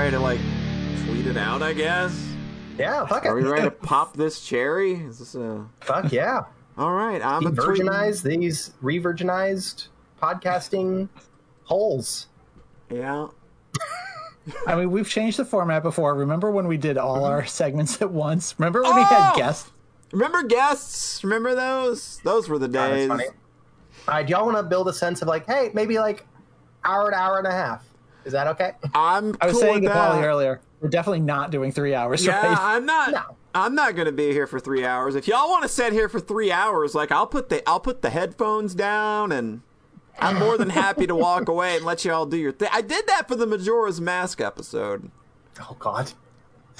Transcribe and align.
we 0.00 0.06
ready 0.06 0.16
to 0.16 0.22
like 0.22 0.40
tweet 1.06 1.26
it 1.26 1.36
out? 1.36 1.62
I 1.62 1.72
guess. 1.72 2.26
Yeah, 2.78 3.04
fuck 3.06 3.24
it. 3.24 3.28
Are 3.28 3.34
we 3.34 3.42
ready 3.42 3.64
to 3.64 3.70
pop 3.82 4.16
this 4.16 4.40
cherry? 4.46 4.92
Is 4.94 5.18
this 5.18 5.34
a? 5.34 5.66
Fuck 5.80 6.12
yeah. 6.12 6.44
All 6.78 6.92
right, 6.92 7.22
I'm 7.22 7.46
a 7.46 7.50
tweet. 7.50 7.56
Virginize 7.80 8.22
these 8.22 8.72
re-virginized 8.80 9.88
podcasting 10.22 11.08
holes. 11.64 12.28
Yeah. 12.90 13.26
I 14.66 14.74
mean, 14.74 14.90
we've 14.90 15.08
changed 15.08 15.38
the 15.38 15.44
format 15.44 15.82
before. 15.82 16.14
Remember 16.14 16.50
when 16.50 16.66
we 16.66 16.78
did 16.78 16.96
all 16.96 17.24
our 17.24 17.44
segments 17.60 18.00
at 18.00 18.10
once? 18.10 18.54
Remember 18.58 18.82
when 18.82 18.96
we 18.96 19.02
had 19.02 19.32
Oh! 19.34 19.36
guests? 19.36 19.70
Remember 20.12 20.42
guests? 20.42 21.22
Remember 21.22 21.54
those? 21.54 22.20
Those 22.24 22.48
were 22.48 22.58
the 22.58 22.66
God, 22.68 22.88
that's 22.90 22.96
days. 22.96 23.08
funny. 23.08 23.24
All 24.08 24.14
right, 24.14 24.26
do 24.26 24.30
y'all 24.32 24.46
want 24.46 24.56
to 24.56 24.62
build 24.62 24.88
a 24.88 24.92
sense 24.94 25.20
of 25.20 25.28
like, 25.28 25.46
hey, 25.46 25.70
maybe 25.74 25.98
like 25.98 26.26
hour 26.84 27.10
to 27.10 27.16
hour 27.16 27.36
and 27.38 27.46
a 27.46 27.52
half? 27.52 27.84
Is 28.24 28.32
that 28.32 28.46
okay? 28.48 28.72
I'm. 28.94 29.36
I 29.40 29.46
was 29.46 29.52
cool 29.54 29.60
saying 29.62 29.82
to 29.82 29.90
Polly 29.90 30.22
earlier, 30.24 30.60
we're 30.80 30.88
definitely 30.88 31.20
not 31.20 31.50
doing 31.50 31.72
three 31.72 31.94
hours, 31.94 32.24
Yeah, 32.24 32.46
right? 32.46 32.58
I'm 32.58 32.86
not. 32.86 33.10
No. 33.12 33.36
I'm 33.52 33.74
not 33.74 33.96
gonna 33.96 34.12
be 34.12 34.30
here 34.30 34.46
for 34.46 34.60
three 34.60 34.84
hours. 34.84 35.16
If 35.16 35.26
y'all 35.26 35.48
want 35.50 35.62
to 35.64 35.68
sit 35.68 35.92
here 35.92 36.08
for 36.08 36.20
three 36.20 36.52
hours, 36.52 36.94
like 36.94 37.10
I'll 37.10 37.26
put 37.26 37.48
the 37.48 37.68
I'll 37.68 37.80
put 37.80 38.00
the 38.00 38.10
headphones 38.10 38.76
down, 38.76 39.32
and 39.32 39.62
I'm 40.20 40.38
more 40.38 40.56
than 40.56 40.70
happy 40.70 41.04
to 41.08 41.16
walk 41.16 41.48
away 41.48 41.74
and 41.76 41.84
let 41.84 42.04
y'all 42.04 42.26
do 42.26 42.36
your 42.36 42.52
thing. 42.52 42.68
I 42.72 42.80
did 42.80 43.08
that 43.08 43.26
for 43.26 43.34
the 43.34 43.48
Majora's 43.48 44.00
Mask 44.00 44.40
episode. 44.40 45.10
Oh 45.62 45.74
God, 45.80 46.12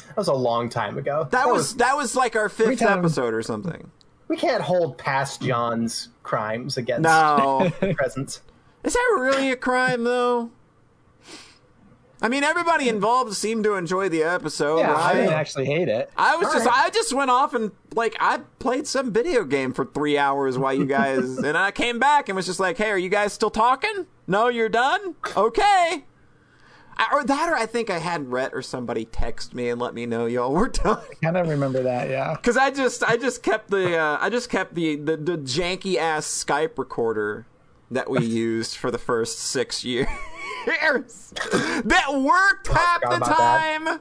that 0.06 0.16
was 0.16 0.28
a 0.28 0.32
long 0.32 0.68
time 0.68 0.96
ago. 0.96 1.26
That 1.32 1.48
was 1.48 1.74
that 1.78 1.96
was 1.96 2.14
like 2.14 2.36
our 2.36 2.48
fifth 2.48 2.78
time- 2.78 3.00
episode 3.00 3.34
or 3.34 3.42
something. 3.42 3.90
we 4.28 4.36
can't 4.36 4.62
hold 4.62 4.96
past 4.96 5.42
John's 5.42 6.10
crimes 6.22 6.76
against 6.76 7.02
No, 7.02 7.72
presence. 7.96 8.42
is 8.84 8.92
that 8.92 9.16
really 9.18 9.50
a 9.50 9.56
crime 9.56 10.04
though? 10.04 10.50
I 12.22 12.28
mean, 12.28 12.44
everybody 12.44 12.88
involved 12.88 13.34
seemed 13.34 13.64
to 13.64 13.74
enjoy 13.74 14.08
the 14.10 14.22
episode, 14.22 14.78
yeah, 14.78 14.94
I 14.94 15.14
didn't 15.14 15.32
actually 15.32 15.64
hate 15.64 15.88
it. 15.88 16.10
I 16.16 16.36
was 16.36 16.48
All 16.48 16.54
just 16.54 16.66
right. 16.66 16.84
I 16.86 16.90
just 16.90 17.14
went 17.14 17.30
off 17.30 17.54
and 17.54 17.72
like 17.94 18.14
I 18.20 18.40
played 18.58 18.86
some 18.86 19.12
video 19.12 19.44
game 19.44 19.72
for 19.72 19.86
three 19.86 20.18
hours 20.18 20.58
while 20.58 20.74
you 20.74 20.84
guys 20.84 21.38
and 21.44 21.56
I 21.56 21.70
came 21.70 21.98
back 21.98 22.28
and 22.28 22.36
was 22.36 22.46
just 22.46 22.60
like, 22.60 22.76
Hey, 22.76 22.90
are 22.90 22.98
you 22.98 23.08
guys 23.08 23.32
still 23.32 23.50
talking? 23.50 24.06
No, 24.26 24.48
you're 24.48 24.68
done? 24.68 25.14
Okay. 25.36 26.04
I, 26.98 27.08
or 27.14 27.24
that 27.24 27.48
or 27.48 27.56
I 27.56 27.64
think 27.64 27.88
I 27.88 27.98
had 27.98 28.30
Rhett 28.30 28.52
or 28.52 28.60
somebody 28.60 29.06
text 29.06 29.54
me 29.54 29.70
and 29.70 29.80
let 29.80 29.94
me 29.94 30.04
know 30.04 30.26
y'all 30.26 30.52
were 30.52 30.68
done. 30.68 31.02
I 31.10 31.14
kind 31.24 31.36
of 31.38 31.48
remember 31.48 31.82
that, 31.84 32.10
yeah. 32.10 32.36
Cause 32.42 32.58
I 32.58 32.70
just 32.70 33.02
I 33.02 33.16
just 33.16 33.42
kept 33.42 33.70
the 33.70 33.96
uh, 33.96 34.18
I 34.20 34.28
just 34.28 34.50
kept 34.50 34.74
the, 34.74 34.96
the, 34.96 35.16
the 35.16 35.38
janky 35.38 35.96
ass 35.96 36.26
Skype 36.26 36.76
recorder 36.76 37.46
that 37.90 38.10
we 38.10 38.24
used 38.26 38.76
for 38.76 38.90
the 38.90 38.98
first 38.98 39.38
six 39.38 39.84
years. 39.84 40.08
That 40.66 42.06
worked 42.12 42.68
half 42.68 43.00
the 43.00 43.06
about 43.08 43.28
that. 43.28 43.78
time. 43.84 44.00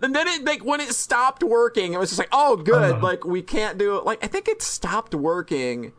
And 0.00 0.14
then 0.14 0.28
it 0.28 0.44
like 0.44 0.64
when 0.64 0.80
it 0.80 0.94
stopped 0.94 1.42
working, 1.42 1.92
it 1.92 1.98
was 1.98 2.10
just 2.10 2.18
like, 2.18 2.28
oh 2.30 2.56
good, 2.56 2.92
uh-huh. 2.92 3.02
like 3.02 3.24
we 3.24 3.42
can't 3.42 3.78
do 3.78 3.96
it. 3.96 4.04
Like 4.04 4.22
I 4.22 4.28
think 4.28 4.48
it 4.48 4.62
stopped 4.62 5.14
working. 5.14 5.92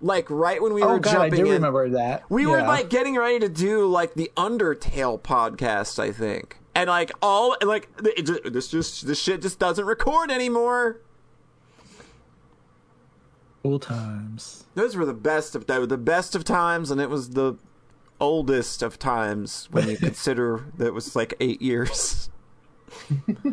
Like 0.00 0.30
right 0.30 0.62
when 0.62 0.74
we 0.74 0.82
were. 0.82 0.88
Oh 0.88 0.92
were 0.94 1.00
god, 1.00 1.16
I 1.16 1.28
do 1.28 1.46
in, 1.46 1.52
remember 1.52 1.88
that. 1.90 2.28
we 2.30 2.46
were 2.46 2.62
like 2.62 2.88
getting 2.88 3.16
ready 3.16 3.40
to 3.40 3.48
do 3.48 3.86
like 3.86 4.14
the 4.14 4.30
Undertale 4.36 5.20
podcast, 5.20 5.98
I 5.98 6.12
think, 6.12 6.58
and 6.74 6.88
like 6.88 7.10
all 7.20 7.56
like 7.62 7.88
just, 8.24 8.44
this 8.44 8.68
just 8.68 9.06
this 9.06 9.20
shit 9.20 9.42
just 9.42 9.58
doesn't 9.58 9.84
record 9.84 10.30
anymore. 10.30 11.00
Old 13.64 13.82
times. 13.82 14.64
Those 14.74 14.94
were 14.94 15.04
the 15.04 15.12
best 15.12 15.56
of 15.56 15.66
the 15.66 15.98
best 15.98 16.36
of 16.36 16.44
times, 16.44 16.92
and 16.92 17.00
it 17.00 17.10
was 17.10 17.30
the 17.30 17.56
oldest 18.20 18.82
of 18.82 18.98
times 18.98 19.68
when 19.70 19.88
you 19.88 19.96
consider 19.96 20.64
that 20.76 20.86
it 20.88 20.94
was 20.94 21.14
like 21.14 21.34
eight 21.40 21.62
years. 21.62 22.30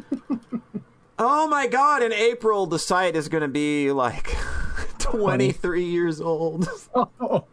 oh 1.20 1.48
my 1.48 1.68
god! 1.68 2.02
In 2.04 2.14
April, 2.14 2.66
the 2.66 2.80
site 2.80 3.16
is 3.16 3.30
going 3.30 3.42
to 3.42 3.48
be 3.48 3.92
like 3.92 4.36
twenty 5.00 5.52
three 5.52 5.86
years 5.86 6.22
old. 6.22 6.68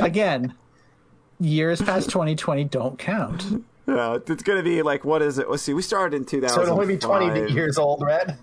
Again, 0.00 0.54
years 1.38 1.82
past 1.82 2.08
2020 2.08 2.64
don't 2.64 2.98
count. 2.98 3.44
yeah, 3.86 4.16
it's 4.26 4.42
going 4.42 4.56
to 4.58 4.62
be 4.62 4.80
like 4.80 5.04
what 5.04 5.20
is 5.20 5.38
it? 5.38 5.50
Let's 5.50 5.62
see. 5.62 5.74
We 5.74 5.82
started 5.82 6.16
in 6.16 6.24
2000. 6.24 6.54
So 6.54 6.62
it'll 6.62 6.74
only 6.74 6.94
be 6.94 6.98
twenty 6.98 7.52
years 7.52 7.76
old, 7.76 8.02
Rhett. 8.02 8.38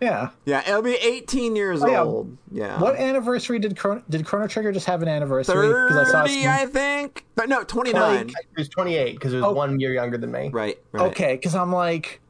Yeah. 0.00 0.30
Yeah, 0.44 0.62
it'll 0.68 0.82
be 0.82 0.94
eighteen 0.94 1.56
years 1.56 1.82
oh, 1.82 1.86
yeah. 1.88 2.02
old. 2.02 2.36
Yeah. 2.52 2.78
What 2.80 2.96
anniversary 2.96 3.58
did 3.58 3.76
Chrono, 3.78 4.02
did 4.10 4.24
Chrono 4.26 4.46
Trigger 4.46 4.72
just 4.72 4.86
have 4.86 5.00
an 5.02 5.08
anniversary? 5.08 5.54
'Cause 5.72 5.96
I 5.96 6.04
saw 6.04 6.22
Thirty, 6.22 6.42
some- 6.42 6.52
I 6.52 6.66
think. 6.66 7.24
But 7.34 7.48
no, 7.48 7.62
twenty 7.64 7.92
nine. 7.92 8.26
Like- 8.28 8.36
He 8.54 8.60
was 8.60 8.68
twenty-eight 8.68 9.14
because 9.14 9.32
he 9.32 9.36
was 9.36 9.44
Oh. 9.46 9.52
one 9.52 9.80
year 9.80 9.92
younger 9.94 10.18
than 10.18 10.30
me. 10.30 10.50
Right. 10.52 10.78
Right. 10.92 11.06
Okay, 11.10 11.34
because 11.36 11.54
I'm 11.54 11.72
like, 11.72 12.20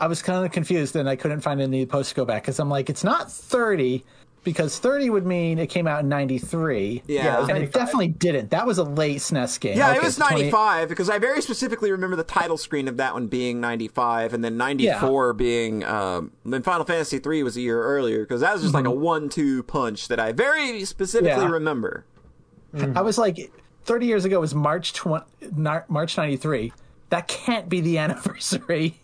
I 0.00 0.08
was 0.08 0.20
kind 0.20 0.44
of 0.44 0.50
confused 0.52 0.96
and 0.96 1.08
I 1.08 1.16
couldn't 1.16 1.40
find 1.40 1.60
any 1.60 1.86
posts 1.86 2.12
to 2.12 2.16
go 2.16 2.24
back 2.24 2.42
because 2.42 2.58
I'm 2.58 2.68
like, 2.68 2.90
it's 2.90 3.04
not 3.04 3.30
30 3.30 4.04
because 4.46 4.78
30 4.78 5.10
would 5.10 5.26
mean 5.26 5.58
it 5.58 5.66
came 5.66 5.88
out 5.88 6.04
in 6.04 6.08
93. 6.08 7.02
Yeah. 7.08 7.24
Yeah, 7.24 7.36
it 7.36 7.40
was 7.40 7.48
And 7.48 7.58
it 7.58 7.72
definitely 7.72 8.08
didn't. 8.08 8.50
That 8.52 8.64
was 8.64 8.78
a 8.78 8.84
late 8.84 9.18
SNES 9.18 9.58
game. 9.58 9.76
Yeah, 9.76 9.88
Okay, 9.90 9.96
it 9.98 10.04
was 10.04 10.14
so 10.14 10.22
20 10.28 10.42
95 10.44 10.88
because 10.88 11.10
I 11.10 11.18
very 11.18 11.42
specifically 11.42 11.90
remember 11.90 12.14
the 12.14 12.22
title 12.22 12.56
screen 12.56 12.86
of 12.86 12.96
that 12.98 13.12
one 13.12 13.26
being 13.26 13.60
95 13.60 14.34
and 14.34 14.44
then 14.44 14.56
94 14.56 15.32
being 15.32 15.82
um 15.82 16.30
then 16.44 16.62
Final 16.62 16.84
Fantasy 16.86 17.18
3 17.18 17.42
was 17.42 17.56
a 17.56 17.60
year 17.60 17.82
earlier 17.82 18.20
because 18.20 18.40
that 18.40 18.52
was 18.52 18.62
just 18.62 18.72
like 18.72 18.86
a 18.86 18.88
1-2 18.88 19.66
punch 19.66 20.06
that 20.08 20.20
I 20.20 20.30
very 20.32 20.84
specifically 20.84 21.42
Mm-hmm. 21.42 21.52
Remember. 21.52 22.04
I 22.94 23.02
was 23.02 23.18
like, 23.18 23.50
30 23.84 24.06
years 24.06 24.24
ago 24.24 24.38
was 24.38 24.54
March 24.54 24.92
20, 24.92 25.24
March 25.88 26.16
93. 26.16 26.72
That 27.10 27.26
can't 27.26 27.68
be 27.68 27.80
the 27.80 27.98
anniversary. 28.04 29.00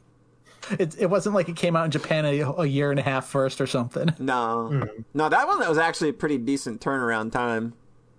It, 0.78 0.96
it 1.00 1.06
wasn't 1.10 1.34
like 1.34 1.48
it 1.48 1.56
came 1.56 1.74
out 1.76 1.84
in 1.86 1.90
Japan 1.90 2.24
a, 2.24 2.40
a 2.42 2.66
year 2.66 2.90
and 2.90 3.00
a 3.00 3.02
half 3.02 3.26
first 3.26 3.60
or 3.60 3.66
something. 3.66 4.14
No. 4.18 4.70
Mm-hmm. 4.72 5.02
No, 5.14 5.28
that 5.28 5.46
one 5.48 5.58
that 5.60 5.68
was 5.68 5.78
actually 5.78 6.10
a 6.10 6.12
pretty 6.14 6.38
decent 6.38 6.80
turnaround 6.80 7.32
time. 7.32 7.74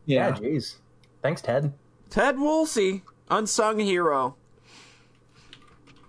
Yeah, 0.06 0.28
Yeah. 0.30 0.36
jeez. 0.36 0.76
Thanks, 1.22 1.42
Ted. 1.42 1.74
Ted 2.09 2.38
Woolsey, 2.38 3.03
unsung 3.30 3.80
hero. 3.80 4.36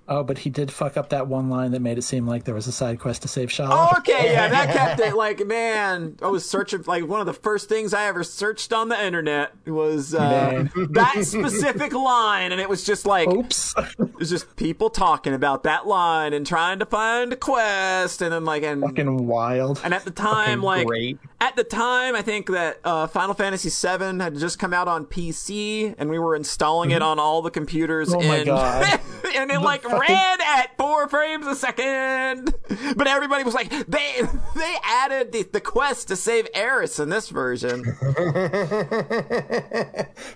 Oh, 0.06 0.22
but 0.22 0.36
he 0.36 0.50
did 0.50 0.70
fuck 0.70 0.98
up 0.98 1.08
that 1.10 1.28
one 1.28 1.48
line 1.48 1.70
that 1.70 1.80
made 1.80 1.96
it 1.96 2.02
seem 2.02 2.26
like 2.26 2.44
there 2.44 2.54
was 2.54 2.66
a 2.66 2.72
side 2.72 3.00
quest 3.00 3.22
to 3.22 3.28
save 3.28 3.50
Schala. 3.50 3.94
Okay, 4.00 4.32
yeah, 4.34 4.48
that 4.50 4.70
kept 4.74 5.00
it 5.00 5.16
like 5.16 5.46
man. 5.46 6.18
I 6.20 6.26
was 6.28 6.46
searching 6.48 6.82
like 6.86 7.06
one 7.08 7.20
of 7.20 7.26
the 7.26 7.32
first 7.32 7.70
things 7.70 7.94
I 7.94 8.04
ever 8.04 8.22
searched 8.22 8.74
on 8.74 8.90
the 8.90 9.02
internet 9.02 9.52
was 9.66 10.14
uh, 10.14 10.66
that 10.90 11.24
specific 11.24 11.94
line, 11.94 12.52
and 12.52 12.60
it 12.60 12.68
was 12.68 12.84
just 12.84 13.06
like 13.06 13.28
Oops. 13.28 13.74
it 14.24 14.32
was 14.32 14.42
just 14.42 14.56
people 14.56 14.88
talking 14.88 15.34
about 15.34 15.64
that 15.64 15.86
line 15.86 16.32
and 16.32 16.46
trying 16.46 16.78
to 16.78 16.86
find 16.86 17.30
a 17.32 17.36
quest, 17.36 18.22
and 18.22 18.32
then 18.32 18.44
like 18.46 18.62
and 18.62 18.80
Fucking 18.80 19.26
wild. 19.26 19.80
and 19.84 19.92
at 19.92 20.04
the 20.06 20.10
time, 20.10 20.46
Fucking 20.46 20.62
like 20.62 20.86
great. 20.86 21.18
at 21.42 21.56
the 21.56 21.64
time, 21.64 22.16
I 22.16 22.22
think 22.22 22.46
that 22.48 22.78
uh, 22.84 23.06
Final 23.06 23.34
Fantasy 23.34 23.68
VII 23.68 24.18
had 24.22 24.38
just 24.38 24.58
come 24.58 24.72
out 24.72 24.88
on 24.88 25.04
PC, 25.04 25.94
and 25.98 26.08
we 26.08 26.18
were 26.18 26.34
installing 26.34 26.90
it 26.92 27.02
on 27.02 27.18
all 27.18 27.42
the 27.42 27.50
computers. 27.50 28.14
Oh 28.14 28.20
my 28.22 28.44
God. 28.46 28.98
and 29.36 29.50
it 29.50 29.58
like 29.60 29.82
fucking- 29.82 29.98
ran 29.98 30.38
at 30.40 30.74
four 30.78 31.06
frames 31.08 31.46
a 31.46 31.54
second. 31.54 32.54
But 32.96 33.06
everybody 33.06 33.44
was 33.44 33.52
like, 33.54 33.68
they 33.70 34.22
they 34.56 34.74
added 34.84 35.32
the, 35.32 35.42
the 35.42 35.60
quest 35.60 36.08
to 36.08 36.16
save 36.16 36.48
Aeris 36.54 36.98
in 36.98 37.10
this 37.10 37.28
version. 37.28 37.82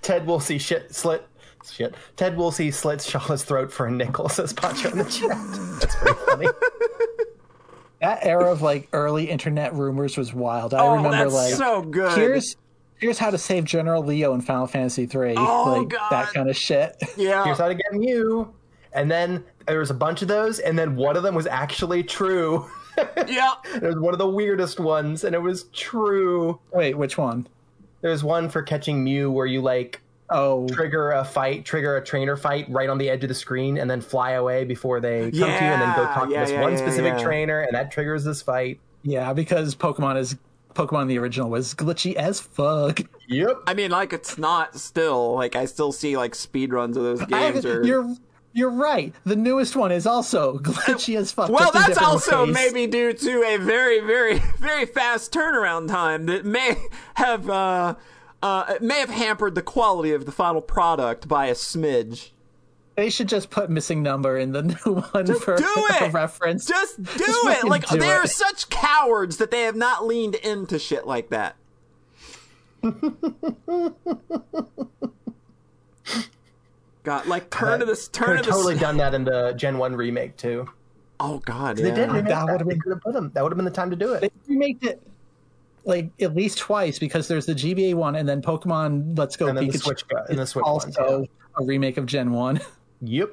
Ted 0.03 0.27
Woolsey 0.27 0.59
shit 0.59 0.95
slit. 0.95 1.27
Shit. 1.73 1.95
Ted 2.17 2.37
Woolsey 2.37 2.71
see 2.71 2.71
slits 2.71 3.11
Schala's 3.11 3.45
throat 3.45 3.73
for 3.73 3.87
a 3.87 3.91
nickel. 3.91 4.29
Says 4.29 4.53
Pancho 4.53 4.91
in 4.91 4.99
the 4.99 5.05
chat. 5.05 5.29
That's 5.81 5.97
pretty 5.97 6.19
funny. 6.27 6.49
that 8.01 8.25
era 8.25 8.51
of 8.51 8.63
like 8.63 8.89
early 8.93 9.29
internet 9.31 9.75
rumors 9.75 10.17
was 10.17 10.33
wild. 10.33 10.75
I 10.75 10.81
Oh, 10.85 10.95
remember 10.97 11.17
that's 11.25 11.35
like 11.35 11.55
so 11.55 11.83
good. 11.83 12.17
here's 12.17 12.57
here's 12.99 13.19
how 13.19 13.31
to 13.31 13.39
save 13.39 13.65
General 13.65 14.03
Leo 14.05 14.35
in 14.35 14.41
Final 14.41 14.67
Fantasy 14.67 15.07
three. 15.07 15.35
Oh, 15.37 15.79
like 15.81 15.89
God. 15.89 16.11
that 16.11 16.33
kind 16.33 16.49
of 16.49 16.57
shit. 16.57 16.97
yeah. 17.17 17.45
Here's 17.45 17.59
how 17.59 17.69
to 17.69 17.75
get 17.75 17.93
Mew. 17.93 18.53
And 18.93 19.11
then 19.11 19.45
there 19.67 19.81
was 19.81 19.91
a 19.91 19.95
bunch 19.95 20.23
of 20.23 20.29
those, 20.29 20.59
and 20.61 20.79
then 20.79 20.97
one 20.97 21.17
of 21.17 21.23
them 21.23 21.35
was 21.35 21.47
actually 21.47 22.03
true. 22.03 22.67
yeah. 23.29 23.53
it 23.75 23.83
was 23.83 23.97
one 23.99 24.15
of 24.15 24.19
the 24.19 24.29
weirdest 24.29 24.81
ones, 24.81 25.25
and 25.25 25.35
it 25.35 25.43
was 25.43 25.65
true. 25.75 26.59
Wait, 26.73 26.97
which 26.97 27.19
one? 27.19 27.47
There's 28.01 28.25
one 28.25 28.49
for 28.49 28.63
catching 28.63 29.05
Mew 29.05 29.31
where 29.31 29.47
you 29.47 29.61
like 29.61 30.01
Oh, 30.31 30.69
trigger 30.69 31.13
a 31.13 31.25
fight, 31.25 31.65
trigger 31.65 31.97
a 31.97 32.05
trainer 32.05 32.37
fight 32.37 32.67
right 32.69 32.89
on 32.89 32.99
the 32.99 33.09
edge 33.09 33.23
of 33.25 33.29
the 33.29 33.35
screen, 33.35 33.79
and 33.79 33.91
then 33.91 34.01
fly 34.01 34.33
away 34.33 34.65
before 34.65 35.01
they 35.01 35.23
come 35.23 35.33
to 35.33 35.37
you, 35.39 35.45
and 35.45 35.81
then 35.81 35.97
go 35.97 36.03
Yeah, 36.03 36.15
talk 36.15 36.31
yeah, 36.31 36.41
to 36.41 36.45
this 36.47 36.51
yeah, 36.53 36.61
one 36.61 36.73
yeah, 36.73 36.79
specific 36.79 37.15
yeah. 37.15 37.23
trainer, 37.25 37.61
and 37.61 37.75
that 37.75 37.91
triggers 37.91 38.25
this 38.25 38.43
fight. 38.43 38.79
yeah, 39.03 39.33
because 39.33 39.75
Pokemon 39.75 40.19
is 40.19 40.37
Pokemon 40.75 41.09
the 41.09 41.19
original 41.19 41.51
was 41.51 41.75
glitchy 41.75 42.15
as 42.15 42.41
fuck. 42.41 43.01
Yep. 43.27 43.63
I 43.67 43.75
mean, 43.75 43.91
like 43.91 44.13
it's 44.13 44.39
not 44.39 44.79
still 44.79 45.35
like 45.35 45.57
I 45.57 45.65
still 45.65 45.93
see 45.93 46.17
like 46.17 46.35
speed 46.35 46.73
runs 46.73 46.97
of 46.97 47.03
those 47.03 47.23
I 47.23 47.27
games. 47.27 47.65
or... 47.65 47.85
You're 47.85 48.15
you're 48.53 48.71
right. 48.71 49.15
The 49.25 49.37
newest 49.37 49.77
one 49.77 49.93
is 49.93 50.07
also 50.07 50.59
glitchy 50.59 51.17
as 51.17 51.33
fuck. 51.33 51.51
Well, 51.51 51.71
that's 51.73 51.99
also 51.99 52.45
ways. 52.45 52.55
maybe 52.55 52.87
due 52.87 53.13
to 53.13 53.43
a 53.45 53.57
very, 53.57 54.01
very, 54.01 54.39
very 54.59 54.87
fast 54.87 55.33
turnaround 55.33 55.89
time 55.89 56.27
that 56.27 56.45
may 56.45 56.77
have 57.15 57.49
uh, 57.49 57.95
uh, 58.43 58.65
it 58.69 58.83
may 58.83 59.01
have 59.01 59.11
hampered 59.11 59.55
the 59.55 59.63
quality 59.63 60.13
of 60.13 60.27
the 60.27 60.33
final 60.33 60.61
product 60.61 61.27
by 61.29 61.47
a 61.47 61.55
smidge. 61.55 62.31
They 62.97 63.11
should 63.11 63.29
just 63.29 63.51
put 63.51 63.71
missing 63.71 64.03
number 64.03 64.37
in 64.39 64.51
the 64.53 64.63
new 64.87 64.95
one 64.97 65.27
for 65.39 65.57
do 65.57 65.65
a 66.01 66.05
it! 66.07 66.13
reference. 66.13 66.65
Just 66.67 67.03
do 67.03 67.19
Just 67.19 67.47
it! 67.47 67.65
Like 67.69 67.87
do 67.89 67.99
they 67.99 68.11
are 68.11 68.27
such 68.27 68.69
cowards 68.71 69.37
that 69.37 69.51
they 69.51 69.63
have 69.63 69.77
not 69.77 70.05
leaned 70.07 70.35
into 70.37 70.79
shit 70.79 71.07
like 71.07 71.31
that. 71.31 71.57
God, 77.05 77.27
like 77.27 77.51
turn 77.51 77.81
to 77.81 77.87
this, 77.87 78.09
turn 78.09 78.27
Could 78.27 78.33
to 78.33 78.37
have 78.37 78.45
this. 78.47 78.55
totally 78.55 78.77
done 78.79 78.97
that 78.99 79.15
in 79.15 79.25
the 79.25 79.53
Gen 79.53 79.79
One 79.79 79.95
remake 79.97 80.37
too. 80.37 80.69
oh 81.21 81.39
God, 81.45 81.77
They 81.77 81.89
yeah. 81.89 81.95
did 81.95 82.09
remake 82.09 82.25
That 82.27 82.47
that. 82.47 82.53
would've 82.53 82.67
They 82.67 82.75
been- 82.75 82.81
could 82.81 82.91
have 82.93 83.01
put 83.03 83.13
them. 83.15 83.31
That 83.35 83.43
would 83.43 83.53
have 83.53 83.57
been 83.57 83.65
the 83.65 83.71
time 83.71 83.91
to 83.91 83.97
do 83.97 84.13
it. 84.15 84.21
they 84.21 84.31
remade 84.49 84.83
it 84.85 85.01
like 85.89 86.11
at 86.21 86.37
least 86.37 86.59
twice 86.59 86.99
because 86.99 87.27
there's 87.27 87.47
the 87.47 87.55
GBA 87.55 87.95
one 87.95 88.15
and 88.15 88.29
then 88.29 88.43
Pokemon 88.43 89.19
Let's 89.19 89.37
Go 89.37 89.49
And 89.49 89.57
then 89.59 89.67
the 89.67 89.73
Pikachu. 89.73 89.83
Switch 89.83 90.05
and 90.29 90.39
the 90.39 90.43
is 90.43 90.51
Switch 90.51 90.65
ones, 90.65 90.97
also 90.97 91.27
a 91.57 91.65
remake 91.65 91.97
of 91.97 92.07
Gen 92.07 92.31
One. 92.33 92.61
Yep. 93.01 93.31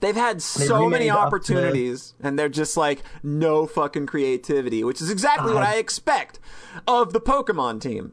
They've 0.00 0.14
had 0.14 0.42
so 0.42 0.76
remade 0.76 0.90
many 0.90 1.10
up 1.10 1.16
the- 1.16 1.26
opportunities, 1.26 2.12
and 2.22 2.38
they're 2.38 2.50
just 2.50 2.76
like 2.76 3.02
no 3.22 3.66
fucking 3.66 4.04
creativity, 4.06 4.84
which 4.84 5.00
is 5.00 5.10
exactly 5.10 5.54
what 5.54 5.62
I 5.62 5.76
expect 5.76 6.38
of 6.86 7.14
the 7.14 7.20
Pokemon 7.20 7.80
team. 7.80 8.12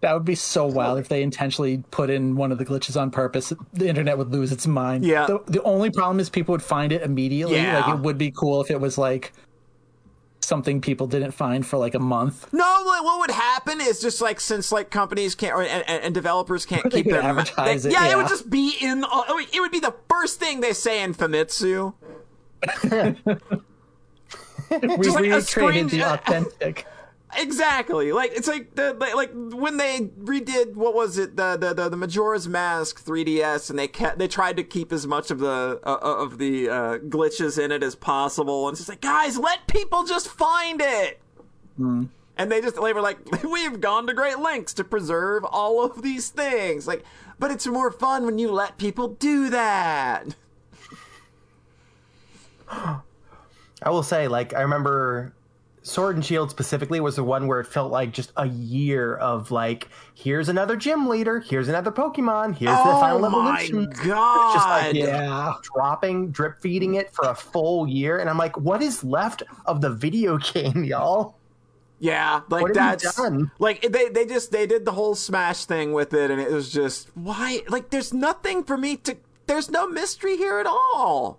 That 0.00 0.14
would 0.14 0.24
be 0.24 0.34
so 0.34 0.66
wild 0.66 0.98
if 0.98 1.08
they 1.08 1.22
intentionally 1.22 1.82
put 1.90 2.08
in 2.10 2.36
one 2.36 2.50
of 2.50 2.56
the 2.58 2.64
glitches 2.64 2.98
on 3.00 3.10
purpose. 3.10 3.52
The 3.74 3.88
internet 3.88 4.16
would 4.16 4.30
lose 4.30 4.52
its 4.52 4.66
mind. 4.66 5.04
Yeah. 5.04 5.26
The, 5.26 5.40
the 5.46 5.62
only 5.64 5.90
problem 5.90 6.18
is 6.20 6.30
people 6.30 6.52
would 6.52 6.62
find 6.62 6.92
it 6.92 7.02
immediately. 7.02 7.56
Yeah. 7.56 7.80
Like 7.80 7.94
it 7.96 8.00
would 8.00 8.16
be 8.18 8.30
cool 8.30 8.60
if 8.62 8.70
it 8.70 8.80
was 8.80 8.96
like 8.98 9.32
something 10.40 10.80
people 10.80 11.06
didn't 11.06 11.32
find 11.32 11.66
for 11.66 11.76
like 11.76 11.94
a 11.94 11.98
month. 11.98 12.52
No, 12.52 12.82
like, 12.86 13.02
what 13.02 13.18
would 13.20 13.30
happen 13.32 13.80
is 13.80 14.00
just 14.00 14.20
like 14.20 14.38
since 14.40 14.70
like 14.70 14.90
companies 14.90 15.34
can't 15.34 15.54
or, 15.54 15.62
and, 15.62 15.84
and 16.04 16.14
developers 16.14 16.64
can't 16.66 16.90
keep 16.92 17.06
their 17.06 17.22
advertise 17.22 17.82
they- 17.82 17.90
it, 17.90 17.92
yeah, 17.92 18.06
it 18.12 18.16
would 18.16 18.28
just 18.28 18.48
be 18.48 18.74
in. 18.80 19.04
It 19.52 19.60
would 19.60 19.72
be 19.72 19.80
the 19.80 19.94
first 20.08 20.38
thing 20.38 20.60
they 20.60 20.72
say 20.72 21.02
in 21.02 21.14
Famitsu. 21.14 21.94
We 24.68 24.78
Just 24.80 25.14
like 25.14 25.26
a 25.26 25.36
recreated 25.36 25.44
screen- 25.46 25.86
the 25.88 26.02
authentic. 26.12 26.86
Exactly. 27.36 28.12
Like 28.12 28.32
it's 28.34 28.48
like 28.48 28.74
the 28.74 28.94
like, 28.94 29.30
when 29.32 29.76
they 29.76 30.00
redid 30.00 30.74
what 30.74 30.94
was 30.94 31.18
it 31.18 31.36
the 31.36 31.56
the 31.56 31.74
the, 31.74 31.88
the 31.88 31.96
Majora's 31.96 32.48
Mask 32.48 33.04
3DS 33.04 33.70
and 33.70 33.78
they 33.78 33.88
kept 33.88 34.18
they 34.18 34.28
tried 34.28 34.56
to 34.56 34.64
keep 34.64 34.92
as 34.92 35.06
much 35.06 35.30
of 35.30 35.38
the 35.38 35.80
uh, 35.84 35.98
of 36.02 36.38
the 36.38 36.68
uh, 36.68 36.98
glitches 36.98 37.62
in 37.62 37.70
it 37.72 37.82
as 37.82 37.94
possible 37.94 38.68
and 38.68 38.74
it's 38.74 38.80
just 38.80 38.88
like 38.88 39.00
guys 39.00 39.38
let 39.38 39.66
people 39.66 40.04
just 40.04 40.28
find 40.28 40.80
it. 40.80 41.20
And 42.38 42.52
they 42.52 42.60
just 42.60 42.80
they 42.80 42.92
were 42.92 43.00
like 43.00 43.18
we've 43.44 43.80
gone 43.80 44.06
to 44.06 44.14
great 44.14 44.38
lengths 44.38 44.74
to 44.74 44.84
preserve 44.84 45.44
all 45.44 45.84
of 45.84 46.02
these 46.02 46.30
things. 46.30 46.86
Like 46.86 47.04
but 47.38 47.50
it's 47.50 47.66
more 47.66 47.90
fun 47.90 48.24
when 48.24 48.38
you 48.38 48.50
let 48.50 48.78
people 48.78 49.08
do 49.08 49.50
that. 49.50 50.34
I 53.82 53.90
will 53.90 54.02
say, 54.02 54.26
like, 54.26 54.54
I 54.54 54.62
remember 54.62 55.34
Sword 55.86 56.16
and 56.16 56.24
Shield 56.24 56.50
specifically 56.50 56.98
was 56.98 57.14
the 57.14 57.22
one 57.22 57.46
where 57.46 57.60
it 57.60 57.66
felt 57.66 57.92
like 57.92 58.10
just 58.12 58.32
a 58.36 58.48
year 58.48 59.14
of 59.14 59.52
like, 59.52 59.88
here's 60.14 60.48
another 60.48 60.74
gym 60.76 61.06
leader, 61.08 61.38
here's 61.38 61.68
another 61.68 61.92
Pokemon, 61.92 62.56
here's 62.56 62.72
the 62.76 62.82
oh 62.82 63.00
final 63.00 63.20
my 63.30 63.62
evolution. 63.62 63.92
god. 64.04 64.54
just 64.54 64.68
like, 64.68 64.94
Yeah. 64.96 65.52
Dropping, 65.62 66.32
drip 66.32 66.60
feeding 66.60 66.94
it 66.96 67.12
for 67.14 67.28
a 67.28 67.34
full 67.36 67.86
year, 67.86 68.18
and 68.18 68.28
I'm 68.28 68.36
like, 68.36 68.56
what 68.58 68.82
is 68.82 69.04
left 69.04 69.44
of 69.64 69.80
the 69.80 69.90
video 69.90 70.38
game, 70.52 70.82
y'all? 70.82 71.36
Yeah, 72.00 72.40
like 72.50 72.62
What 72.62 72.74
that's 72.74 73.14
done? 73.14 73.52
like 73.60 73.80
they 73.80 74.08
they 74.08 74.26
just 74.26 74.50
they 74.50 74.66
did 74.66 74.84
the 74.84 74.92
whole 74.92 75.14
smash 75.14 75.66
thing 75.66 75.92
with 75.92 76.12
it, 76.14 76.32
and 76.32 76.40
it 76.40 76.50
was 76.50 76.70
just 76.70 77.08
why 77.16 77.62
like 77.68 77.90
there's 77.90 78.12
nothing 78.12 78.64
for 78.64 78.76
me 78.76 78.96
to 78.98 79.16
there's 79.46 79.70
no 79.70 79.86
mystery 79.88 80.36
here 80.36 80.58
at 80.58 80.66
all. 80.66 81.38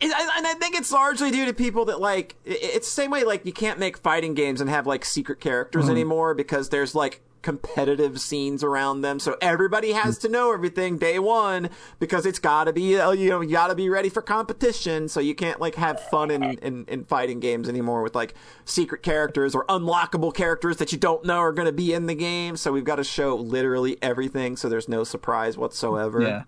And 0.00 0.12
I, 0.14 0.54
think 0.54 0.76
it's 0.76 0.92
largely 0.92 1.30
due 1.30 1.46
to 1.46 1.52
people 1.52 1.86
that 1.86 2.00
like 2.00 2.36
it's 2.44 2.86
the 2.86 2.92
same 2.92 3.10
way 3.10 3.24
like 3.24 3.44
you 3.44 3.52
can't 3.52 3.78
make 3.78 3.98
fighting 3.98 4.34
games 4.34 4.60
and 4.60 4.70
have 4.70 4.86
like 4.86 5.04
secret 5.04 5.40
characters 5.40 5.84
Mm-hmm. 5.84 5.92
anymore 5.92 6.34
because 6.34 6.68
there's 6.68 6.94
like 6.94 7.20
competitive 7.42 8.20
scenes 8.20 8.62
around 8.64 9.00
them. 9.02 9.18
So 9.20 9.36
everybody 9.40 9.92
has 9.92 10.18
to 10.18 10.28
know 10.28 10.52
everything 10.52 10.98
day 10.98 11.18
one 11.18 11.70
because 11.98 12.26
it's 12.26 12.38
got 12.40 12.64
to 12.64 12.72
be 12.72 12.98
uh, 12.98 13.12
you 13.12 13.30
know 13.30 13.40
you 13.40 13.52
got 13.52 13.68
to 13.68 13.74
be 13.74 13.88
ready 13.88 14.08
for 14.08 14.22
competition. 14.22 15.08
So 15.08 15.20
you 15.20 15.34
can't 15.34 15.60
like 15.60 15.74
have 15.76 16.00
fun 16.10 16.30
in, 16.30 16.42
in 16.58 16.84
in 16.86 17.04
fighting 17.04 17.40
games 17.40 17.68
anymore 17.68 18.02
with 18.02 18.14
like 18.14 18.34
secret 18.64 19.02
characters 19.02 19.54
or 19.54 19.64
unlockable 19.66 20.34
characters 20.34 20.76
that 20.78 20.92
you 20.92 20.98
don't 20.98 21.24
know 21.24 21.38
are 21.38 21.52
going 21.52 21.66
to 21.66 21.72
be 21.72 21.92
in 21.92 22.06
the 22.06 22.14
game. 22.14 22.56
So 22.56 22.72
we've 22.72 22.84
got 22.84 22.96
to 22.96 23.04
show 23.04 23.34
literally 23.36 23.98
everything 24.02 24.56
so 24.56 24.68
there's 24.68 24.88
no 24.88 25.02
surprise 25.04 25.56
whatsoever. 25.56 26.44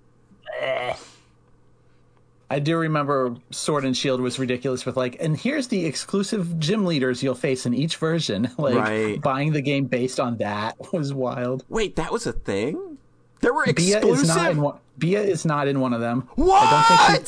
Yeah. 0.61 0.97
I 2.53 2.59
do 2.59 2.77
remember 2.77 3.37
Sword 3.51 3.85
and 3.85 3.97
Shield 3.97 4.21
was 4.21 4.39
ridiculous 4.41 4.85
with 4.85 4.97
like, 4.97 5.17
and 5.21 5.37
here's 5.37 5.69
the 5.69 5.87
exclusive 5.87 6.59
gym 6.59 6.85
leaders 6.85 7.23
you'll 7.23 7.37
face 7.37 7.65
in 7.65 7.73
each 7.75 7.97
version. 7.97 8.51
Like 8.59 8.75
Right. 8.75 9.21
buying 9.21 9.53
the 9.53 9.63
game 9.63 9.85
based 9.85 10.19
on 10.19 10.37
that 10.39 10.77
was 10.93 11.15
wild. 11.15 11.65
wait 11.69 11.95
that 11.97 12.11
was 12.13 12.27
a 12.27 12.33
thing 12.33 12.99
there 13.41 13.55
were 13.55 13.65
exclusive. 13.65 14.03
Bea 14.03 14.09
is 14.11 14.29
not 14.29 14.51
in 14.51 14.61
one. 14.61 14.79
Bea 14.99 15.15
is 15.17 15.45
not 15.47 15.67
in 15.69 15.81
one 15.81 15.95
of 15.95 16.01
them. 16.01 16.29
What? 16.35 16.63
I 16.63 16.71
don't 16.71 17.17
think 17.17 17.27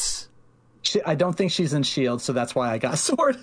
she, 0.83 0.99
she, 0.99 1.03
I 1.05 1.15
don't 1.15 1.33
think 1.35 1.53
she's 1.53 1.73
in 1.73 1.85
Shield, 1.85 2.21
so 2.21 2.33
that's 2.35 2.55
why 2.55 2.71
I 2.71 2.77
got 2.79 2.99
Sword. 3.09 3.39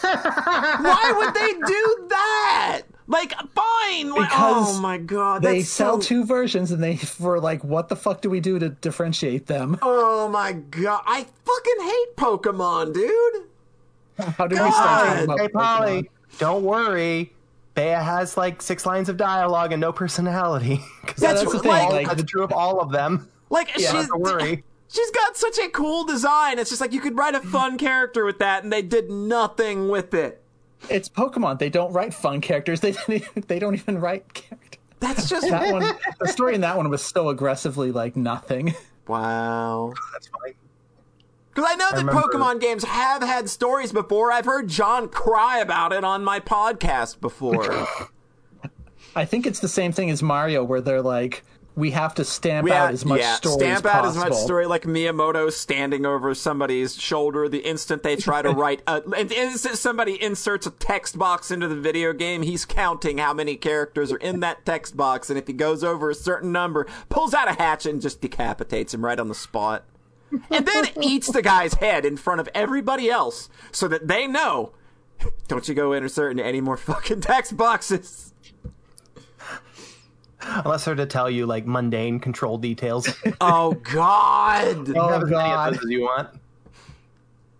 Why 0.00 1.12
would 1.16 1.34
they 1.34 1.52
do 1.52 2.06
that? 2.08 2.82
Like, 3.10 3.32
fine. 3.54 4.14
Because 4.14 4.78
oh 4.78 4.80
my 4.80 4.96
god, 4.96 5.42
They 5.42 5.58
that's 5.58 5.68
sell 5.70 6.00
so- 6.00 6.06
two 6.08 6.24
versions, 6.24 6.70
and 6.70 6.80
they 6.82 6.98
were 7.18 7.40
like, 7.40 7.64
"What 7.64 7.88
the 7.88 7.96
fuck 7.96 8.20
do 8.22 8.30
we 8.30 8.38
do 8.40 8.58
to 8.60 8.68
differentiate 8.68 9.46
them? 9.46 9.76
Oh 9.82 10.28
my 10.28 10.52
god, 10.52 11.02
I 11.06 11.26
fucking 11.44 11.80
hate 11.80 12.16
Pokemon, 12.16 12.94
dude. 12.94 13.42
How 14.36 14.46
do 14.46 14.54
we 14.54 14.70
start 14.70 14.74
talking 14.74 15.14
God. 15.14 15.24
about 15.24 15.40
Hey, 15.40 15.48
Pokemon? 15.48 15.52
Polly, 15.52 16.10
don't 16.38 16.62
worry. 16.62 17.32
Bea 17.74 17.82
has 17.82 18.36
like 18.36 18.62
six 18.62 18.86
lines 18.86 19.08
of 19.08 19.16
dialogue 19.16 19.72
and 19.72 19.80
no 19.80 19.92
personality. 19.92 20.76
'Cause 21.06 21.20
Yeah, 21.22 21.28
That's 21.32 21.40
that's 21.40 21.52
the 21.54 21.58
thing. 21.60 21.70
like- 21.72 21.90
Like, 21.90 22.08
that's 22.08 22.22
true 22.30 22.44
of 22.44 22.52
all 22.52 22.80
of 22.80 22.92
them. 22.92 23.28
Like, 23.48 23.70
Yeah, 23.76 23.90
she's 23.92 24.06
don't 24.08 24.20
worry. 24.20 24.62
she's 24.88 25.10
got 25.10 25.36
such 25.36 25.58
a 25.58 25.68
cool 25.70 26.04
design. 26.04 26.58
It's 26.60 26.70
just 26.70 26.80
like 26.80 26.92
you 26.92 27.00
could 27.00 27.16
write 27.18 27.34
a 27.34 27.40
fun 27.40 27.76
character 27.78 28.24
with 28.24 28.38
that, 28.38 28.62
and 28.62 28.72
they 28.72 28.82
did 28.82 29.10
nothing 29.10 29.88
with 29.88 30.14
it. 30.14 30.42
It's 30.88 31.08
Pokemon. 31.08 31.58
They 31.58 31.68
don't 31.70 31.92
write 31.92 32.14
fun 32.14 32.40
characters. 32.40 32.80
They 32.80 32.92
don't 32.92 33.10
even, 33.10 33.44
they 33.48 33.58
don't 33.58 33.74
even 33.74 34.00
write 34.00 34.32
characters. 34.34 34.78
That's 35.00 35.28
just 35.28 35.48
That 35.48 35.72
one, 35.72 35.90
the 36.18 36.28
story 36.28 36.54
in 36.54 36.60
that 36.60 36.76
one 36.76 36.90
was 36.90 37.02
so 37.02 37.28
aggressively 37.30 37.90
like 37.90 38.16
nothing. 38.16 38.74
wow. 39.08 39.92
That's 40.12 40.28
fine. 40.28 40.54
Because 41.48 41.70
I 41.70 41.74
know 41.74 41.88
that 41.90 41.96
remember- 42.04 42.20
Pokemon 42.22 42.60
games 42.60 42.84
have 42.84 43.22
had 43.22 43.48
stories 43.48 43.92
before. 43.92 44.30
I've 44.30 44.44
heard 44.44 44.68
John 44.68 45.08
cry 45.08 45.58
about 45.58 45.92
it 45.92 46.04
on 46.04 46.22
my 46.22 46.38
podcast 46.38 47.20
before. 47.20 47.86
I 49.16 49.24
think 49.24 49.46
it's 49.46 49.58
the 49.60 49.68
same 49.68 49.90
thing 49.90 50.10
as 50.10 50.22
Mario, 50.22 50.62
where 50.62 50.80
they're 50.80 51.02
like, 51.02 51.42
we 51.80 51.90
have 51.90 52.14
to 52.14 52.24
stamp 52.24 52.64
We 52.64 52.70
out 52.72 52.86
had- 52.86 52.94
as 52.94 53.04
much 53.04 53.20
yeah, 53.20 53.34
story 53.34 53.54
stamp 53.58 53.84
as 53.84 53.86
out 53.86 54.02
possible. 54.04 54.22
as 54.24 54.30
much 54.30 54.38
story 54.38 54.66
like 54.66 54.82
Miyamoto 54.84 55.50
standing 55.50 56.06
over 56.06 56.34
somebody's 56.34 56.94
shoulder 57.00 57.48
the 57.48 57.58
instant 57.58 58.02
they 58.02 58.14
try 58.16 58.42
to 58.42 58.50
write 58.60 58.82
a, 58.86 59.02
and 59.16 59.32
instant 59.32 59.78
somebody 59.78 60.22
inserts 60.22 60.66
a 60.66 60.70
text 60.70 61.18
box 61.18 61.50
into 61.50 61.66
the 61.66 61.74
video 61.76 62.12
game 62.12 62.42
he's 62.42 62.64
counting 62.64 63.18
how 63.18 63.32
many 63.34 63.56
characters 63.56 64.12
are 64.12 64.18
in 64.18 64.40
that 64.40 64.64
text 64.64 64.96
box 64.96 65.28
and 65.30 65.38
if 65.38 65.46
he 65.46 65.52
goes 65.52 65.82
over 65.82 66.10
a 66.10 66.14
certain 66.14 66.52
number 66.52 66.86
pulls 67.08 67.34
out 67.34 67.48
a 67.48 67.52
hatchet 67.54 67.90
and 67.90 68.02
just 68.02 68.20
decapitates 68.20 68.94
him 68.94 69.04
right 69.04 69.18
on 69.18 69.28
the 69.28 69.34
spot 69.34 69.84
and 70.50 70.66
then 70.66 70.86
eats 71.02 71.32
the 71.32 71.42
guy's 71.42 71.74
head 71.74 72.04
in 72.04 72.16
front 72.16 72.40
of 72.40 72.48
everybody 72.54 73.10
else 73.10 73.48
so 73.72 73.88
that 73.88 74.06
they 74.06 74.26
know 74.26 74.72
don't 75.48 75.68
you 75.68 75.74
go 75.74 75.92
insert 75.92 76.30
into 76.30 76.44
any 76.44 76.60
more 76.60 76.76
fucking 76.76 77.20
text 77.20 77.56
boxes 77.56 78.29
Unless 80.64 80.84
they're 80.84 80.94
to 80.94 81.06
tell 81.06 81.28
you 81.30 81.46
like 81.46 81.66
mundane 81.66 82.18
control 82.20 82.58
details. 82.58 83.08
Oh 83.40 83.72
god 83.92 84.88
Oh 84.96 85.08
have 85.08 85.22
as 85.24 85.30
many 85.30 85.32
god! 85.32 85.72
as 85.74 85.80
you 85.88 86.02
want. 86.02 86.28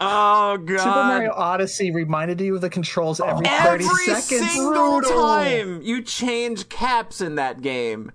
oh 0.00 0.56
god 0.58 0.78
Super 0.78 0.90
Mario 1.04 1.32
Odyssey 1.34 1.90
reminded 1.90 2.40
you 2.40 2.54
of 2.54 2.60
the 2.60 2.70
controls 2.70 3.20
every 3.20 3.46
thirty 3.46 3.84
Every 3.84 4.04
seconds. 4.14 4.50
single 4.52 5.00
Brutal. 5.00 5.10
time 5.22 5.82
you 5.82 6.02
change 6.02 6.68
caps 6.68 7.20
in 7.20 7.34
that 7.36 7.60
game. 7.62 8.12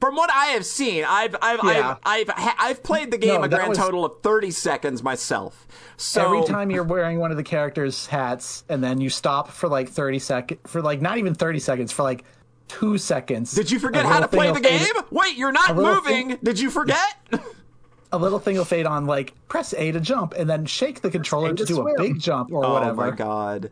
From 0.00 0.14
what 0.14 0.30
I 0.32 0.46
have 0.48 0.64
seen, 0.64 1.04
I've 1.04 1.34
I've 1.42 1.58
Yeah. 1.64 1.96
I've, 2.04 2.28
I've 2.30 2.36
ha- 2.36 2.56
I've 2.56 2.82
played 2.84 3.10
the 3.10 3.18
game 3.18 3.40
No, 3.40 3.42
a 3.42 3.48
grand 3.48 3.70
was- 3.70 3.78
total 3.78 4.04
of 4.04 4.22
thirty 4.22 4.52
seconds 4.52 5.02
myself. 5.02 5.66
So 5.96 6.24
Every 6.24 6.44
time 6.46 6.70
you're 6.70 6.84
wearing 6.84 7.18
one 7.18 7.32
of 7.32 7.36
the 7.36 7.42
characters' 7.42 8.06
hats, 8.06 8.62
and 8.68 8.82
then 8.84 9.00
you 9.00 9.10
stop 9.10 9.48
for 9.50 9.68
like 9.68 9.88
thirty 9.88 10.20
seconds, 10.20 10.60
for 10.68 10.80
like 10.82 11.00
not 11.02 11.18
even 11.18 11.34
thirty 11.34 11.58
seconds, 11.58 11.90
for 11.90 12.04
like 12.04 12.22
two 12.68 12.98
seconds. 12.98 13.52
did 13.52 13.70
you 13.70 13.78
forget 13.78 14.04
how 14.06 14.20
to 14.20 14.28
play 14.28 14.52
the 14.52 14.60
game? 14.60 14.78
fade- 14.78 15.04
Wait, 15.10 15.36
you're 15.36 15.52
not 15.52 15.74
moving. 15.74 16.28
thing- 16.30 16.38
Did 16.42 16.60
you 16.60 16.70
forget? 16.70 16.98
a 18.12 18.18
little 18.18 18.38
thing 18.38 18.56
will 18.56 18.64
fade 18.64 18.86
on 18.86 19.06
like 19.06 19.34
press 19.48 19.74
A 19.74 19.92
to 19.92 20.00
jump, 20.00 20.34
and 20.36 20.48
then 20.48 20.64
shake 20.66 21.00
the 21.00 21.10
controller 21.10 21.50
to 21.50 21.54
to 21.56 21.64
do 21.64 21.74
swim. 21.74 21.94
a 21.96 22.02
big 22.02 22.20
jump 22.20 22.52
or 22.52 22.64
oh 22.64 22.72
whatever. 22.72 23.02
Oh 23.06 23.10
my 23.10 23.16
god. 23.16 23.70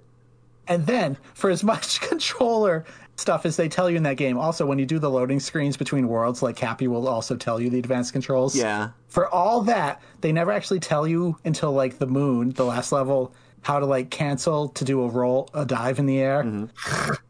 And 0.68 0.84
then, 0.86 1.16
for 1.34 1.48
as 1.48 1.62
much 1.62 2.00
controller 2.08 2.84
stuff 3.18 3.46
as 3.46 3.56
they 3.56 3.68
tell 3.68 3.88
you 3.88 3.96
in 3.96 4.02
that 4.02 4.16
game, 4.16 4.36
also 4.36 4.66
when 4.66 4.78
you 4.78 4.84
do 4.84 4.98
the 4.98 5.08
loading 5.08 5.40
screens 5.40 5.76
between 5.76 6.08
worlds, 6.08 6.42
like 6.42 6.56
Cappy 6.56 6.86
will 6.88 7.06
also 7.08 7.36
tell 7.36 7.60
you 7.60 7.70
the 7.70 7.78
advanced 7.78 8.12
controls. 8.12 8.54
Yeah. 8.56 8.90
For 9.08 9.28
all 9.32 9.62
that, 9.62 10.02
they 10.20 10.32
never 10.32 10.50
actually 10.52 10.80
tell 10.80 11.06
you 11.06 11.38
until 11.44 11.72
like 11.72 11.98
the 11.98 12.06
moon, 12.06 12.50
the 12.50 12.64
last 12.64 12.92
level, 12.92 13.32
how 13.62 13.78
to 13.78 13.86
like 13.86 14.10
cancel 14.10 14.68
to 14.70 14.84
do 14.84 15.02
a 15.02 15.08
roll, 15.08 15.48
a 15.54 15.64
dive 15.64 15.98
in 15.98 16.06
the 16.06 16.18
air. 16.18 16.42
Mm-hmm. 16.42 17.12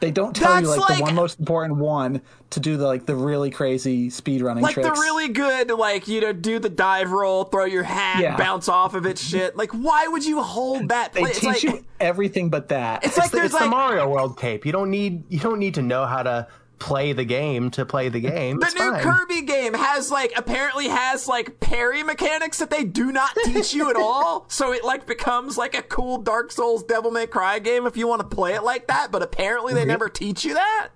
They 0.00 0.10
don't 0.10 0.34
tell 0.34 0.60
you 0.60 0.68
like, 0.68 0.80
like- 0.80 0.98
the 0.98 1.02
one 1.04 1.14
most 1.14 1.38
important 1.40 1.76
one 1.78 2.20
to 2.50 2.60
do 2.60 2.76
the 2.76 2.86
like 2.86 3.04
the 3.06 3.14
really 3.14 3.50
crazy 3.50 4.10
speed 4.10 4.42
running 4.42 4.62
Like 4.62 4.74
tricks. 4.74 4.88
the 4.88 4.94
really 4.94 5.28
good, 5.28 5.70
like, 5.70 6.08
you 6.08 6.20
know, 6.20 6.32
do 6.32 6.58
the 6.58 6.68
dive 6.68 7.10
roll, 7.12 7.44
throw 7.44 7.64
your 7.64 7.82
hat, 7.82 8.20
Yeah. 8.22 8.36
bounce 8.36 8.68
off 8.68 8.94
of 8.94 9.06
it 9.06 9.18
shit. 9.18 9.56
Like, 9.56 9.70
why 9.72 10.06
would 10.08 10.24
you 10.24 10.40
hold 10.42 10.88
that? 10.88 11.12
they 11.12 11.22
it's 11.22 11.40
teach 11.40 11.44
like, 11.48 11.62
you 11.62 11.84
everything 12.00 12.48
but 12.48 12.68
that. 12.68 13.04
It's 13.04 13.18
like 13.18 13.30
the, 13.30 13.36
there's 13.38 13.46
it's 13.46 13.54
like 13.54 13.64
the 13.64 13.70
Mario 13.70 14.08
World 14.08 14.38
tape. 14.38 14.64
You 14.66 14.72
don't 14.72 14.90
need 14.90 15.24
you 15.28 15.38
don't 15.40 15.58
need 15.58 15.74
to 15.74 15.82
know 15.82 16.06
how 16.06 16.22
to 16.22 16.46
play 16.78 17.12
the 17.12 17.24
game 17.24 17.70
to 17.72 17.84
play 17.84 18.08
the 18.08 18.20
game. 18.20 18.60
the 18.60 18.66
It's 18.66 18.74
new 18.74 18.90
fine. 18.92 19.02
Kirby 19.02 19.42
game 19.42 19.74
has 19.74 20.10
like 20.10 20.32
apparently 20.36 20.88
has 20.88 21.26
like 21.28 21.58
parry 21.60 22.02
mechanics 22.02 22.58
that 22.58 22.70
they 22.70 22.84
do 22.84 23.10
not 23.12 23.30
teach 23.44 23.74
you 23.74 23.90
at 23.90 23.96
all. 23.96 24.46
So 24.50 24.72
it 24.72 24.84
like 24.84 25.06
becomes 25.06 25.58
like 25.58 25.74
a 25.76 25.82
cool 25.82 26.18
Dark 26.18 26.52
Souls 26.52 26.82
Devil 26.82 27.10
May 27.10 27.26
Cry 27.26 27.58
game 27.58 27.86
if 27.86 27.96
you 27.96 28.06
want 28.06 28.20
to 28.20 28.26
play 28.34 28.54
it 28.54 28.62
like 28.62 28.86
that. 28.88 29.10
But 29.10 29.22
apparently 29.22 29.74
they 29.74 29.84
never 29.84 30.08
teach 30.08 30.44
you 30.44 30.54
that. 30.54 30.88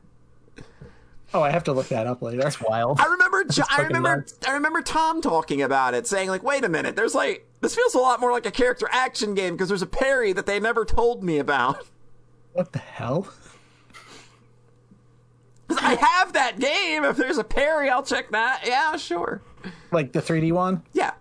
oh, 1.35 1.43
I 1.43 1.51
have 1.51 1.65
to 1.65 1.73
look 1.73 1.89
that 1.89 2.07
up 2.07 2.23
later. 2.23 2.43
That's 2.43 2.61
wild. 2.61 3.01
I 3.01 3.07
remember, 3.07 3.45
Jo- 3.45 3.63
I 3.71 3.83
remember, 3.83 4.17
nuts. 4.19 4.39
I 4.47 4.53
remember 4.53 4.83
Tom 4.83 5.21
talking 5.23 5.63
about 5.63 5.95
it, 5.95 6.07
saying 6.07 6.29
like, 6.29 6.43
"Wait 6.43 6.65
a 6.65 6.69
minute, 6.69 6.95
there's 6.97 7.15
like 7.15 7.47
this 7.61 7.75
feels 7.75 7.95
a 7.95 7.99
lot 7.99 8.21
more 8.21 8.31
like 8.33 8.47
a 8.47 8.51
character 8.51 8.89
action 8.93 9.35
game 9.35 9.55
because 9.55 9.69
there's 9.69 9.83
a 9.83 9.87
parry 9.87 10.33
that 10.33 10.47
they 10.47 10.61
never 10.61 10.85
told 10.85 11.25
me 11.25 11.39
about." 11.39 11.87
What 12.53 12.73
the 12.73 12.79
hell? 12.81 13.29
I 15.81 15.95
have 15.95 16.33
that 16.35 16.59
game. 16.59 17.05
If 17.05 17.17
there's 17.17 17.39
a 17.39 17.45
parry, 17.45 17.89
I'll 17.91 18.03
check 18.03 18.31
that. 18.33 18.63
Yeah, 18.67 18.97
sure. 18.97 19.43
Like 19.91 20.13
the 20.13 20.21
3D 20.21 20.53
one? 20.53 20.83
Yeah. 20.93 21.13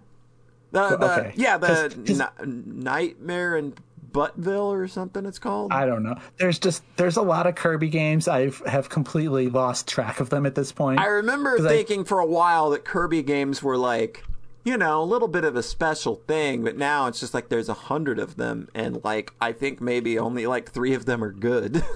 The, 0.71 0.95
the 0.97 1.19
okay. 1.19 1.33
yeah 1.35 1.57
the 1.57 1.67
'Cause- 1.67 1.93
'cause- 1.95 2.45
Ni- 2.45 2.63
nightmare 2.65 3.57
in 3.57 3.73
Buttville 4.11 4.71
or 4.73 4.87
something 4.87 5.25
it's 5.25 5.39
called. 5.39 5.71
I 5.73 5.85
don't 5.85 6.03
know. 6.03 6.15
There's 6.37 6.59
just 6.59 6.83
there's 6.97 7.17
a 7.17 7.21
lot 7.21 7.45
of 7.47 7.55
Kirby 7.55 7.89
games. 7.89 8.27
I 8.27 8.51
have 8.65 8.89
completely 8.89 9.47
lost 9.49 9.87
track 9.87 10.19
of 10.19 10.29
them 10.29 10.45
at 10.45 10.55
this 10.55 10.71
point. 10.71 10.99
I 10.99 11.05
remember 11.07 11.57
'Cause 11.57 11.65
I- 11.65 11.69
thinking 11.69 12.03
for 12.05 12.19
a 12.19 12.25
while 12.25 12.69
that 12.71 12.83
Kirby 12.85 13.21
games 13.23 13.61
were 13.63 13.77
like, 13.77 14.23
you 14.63 14.77
know, 14.77 15.01
a 15.01 15.05
little 15.05 15.27
bit 15.27 15.43
of 15.43 15.55
a 15.55 15.63
special 15.63 16.21
thing, 16.27 16.63
but 16.63 16.77
now 16.77 17.07
it's 17.07 17.19
just 17.19 17.33
like 17.33 17.49
there's 17.49 17.69
a 17.69 17.73
hundred 17.73 18.19
of 18.19 18.35
them, 18.37 18.67
and 18.75 19.01
like 19.03 19.33
I 19.41 19.51
think 19.53 19.81
maybe 19.81 20.17
only 20.19 20.45
like 20.47 20.71
three 20.71 20.93
of 20.93 21.05
them 21.05 21.23
are 21.23 21.31
good. 21.31 21.83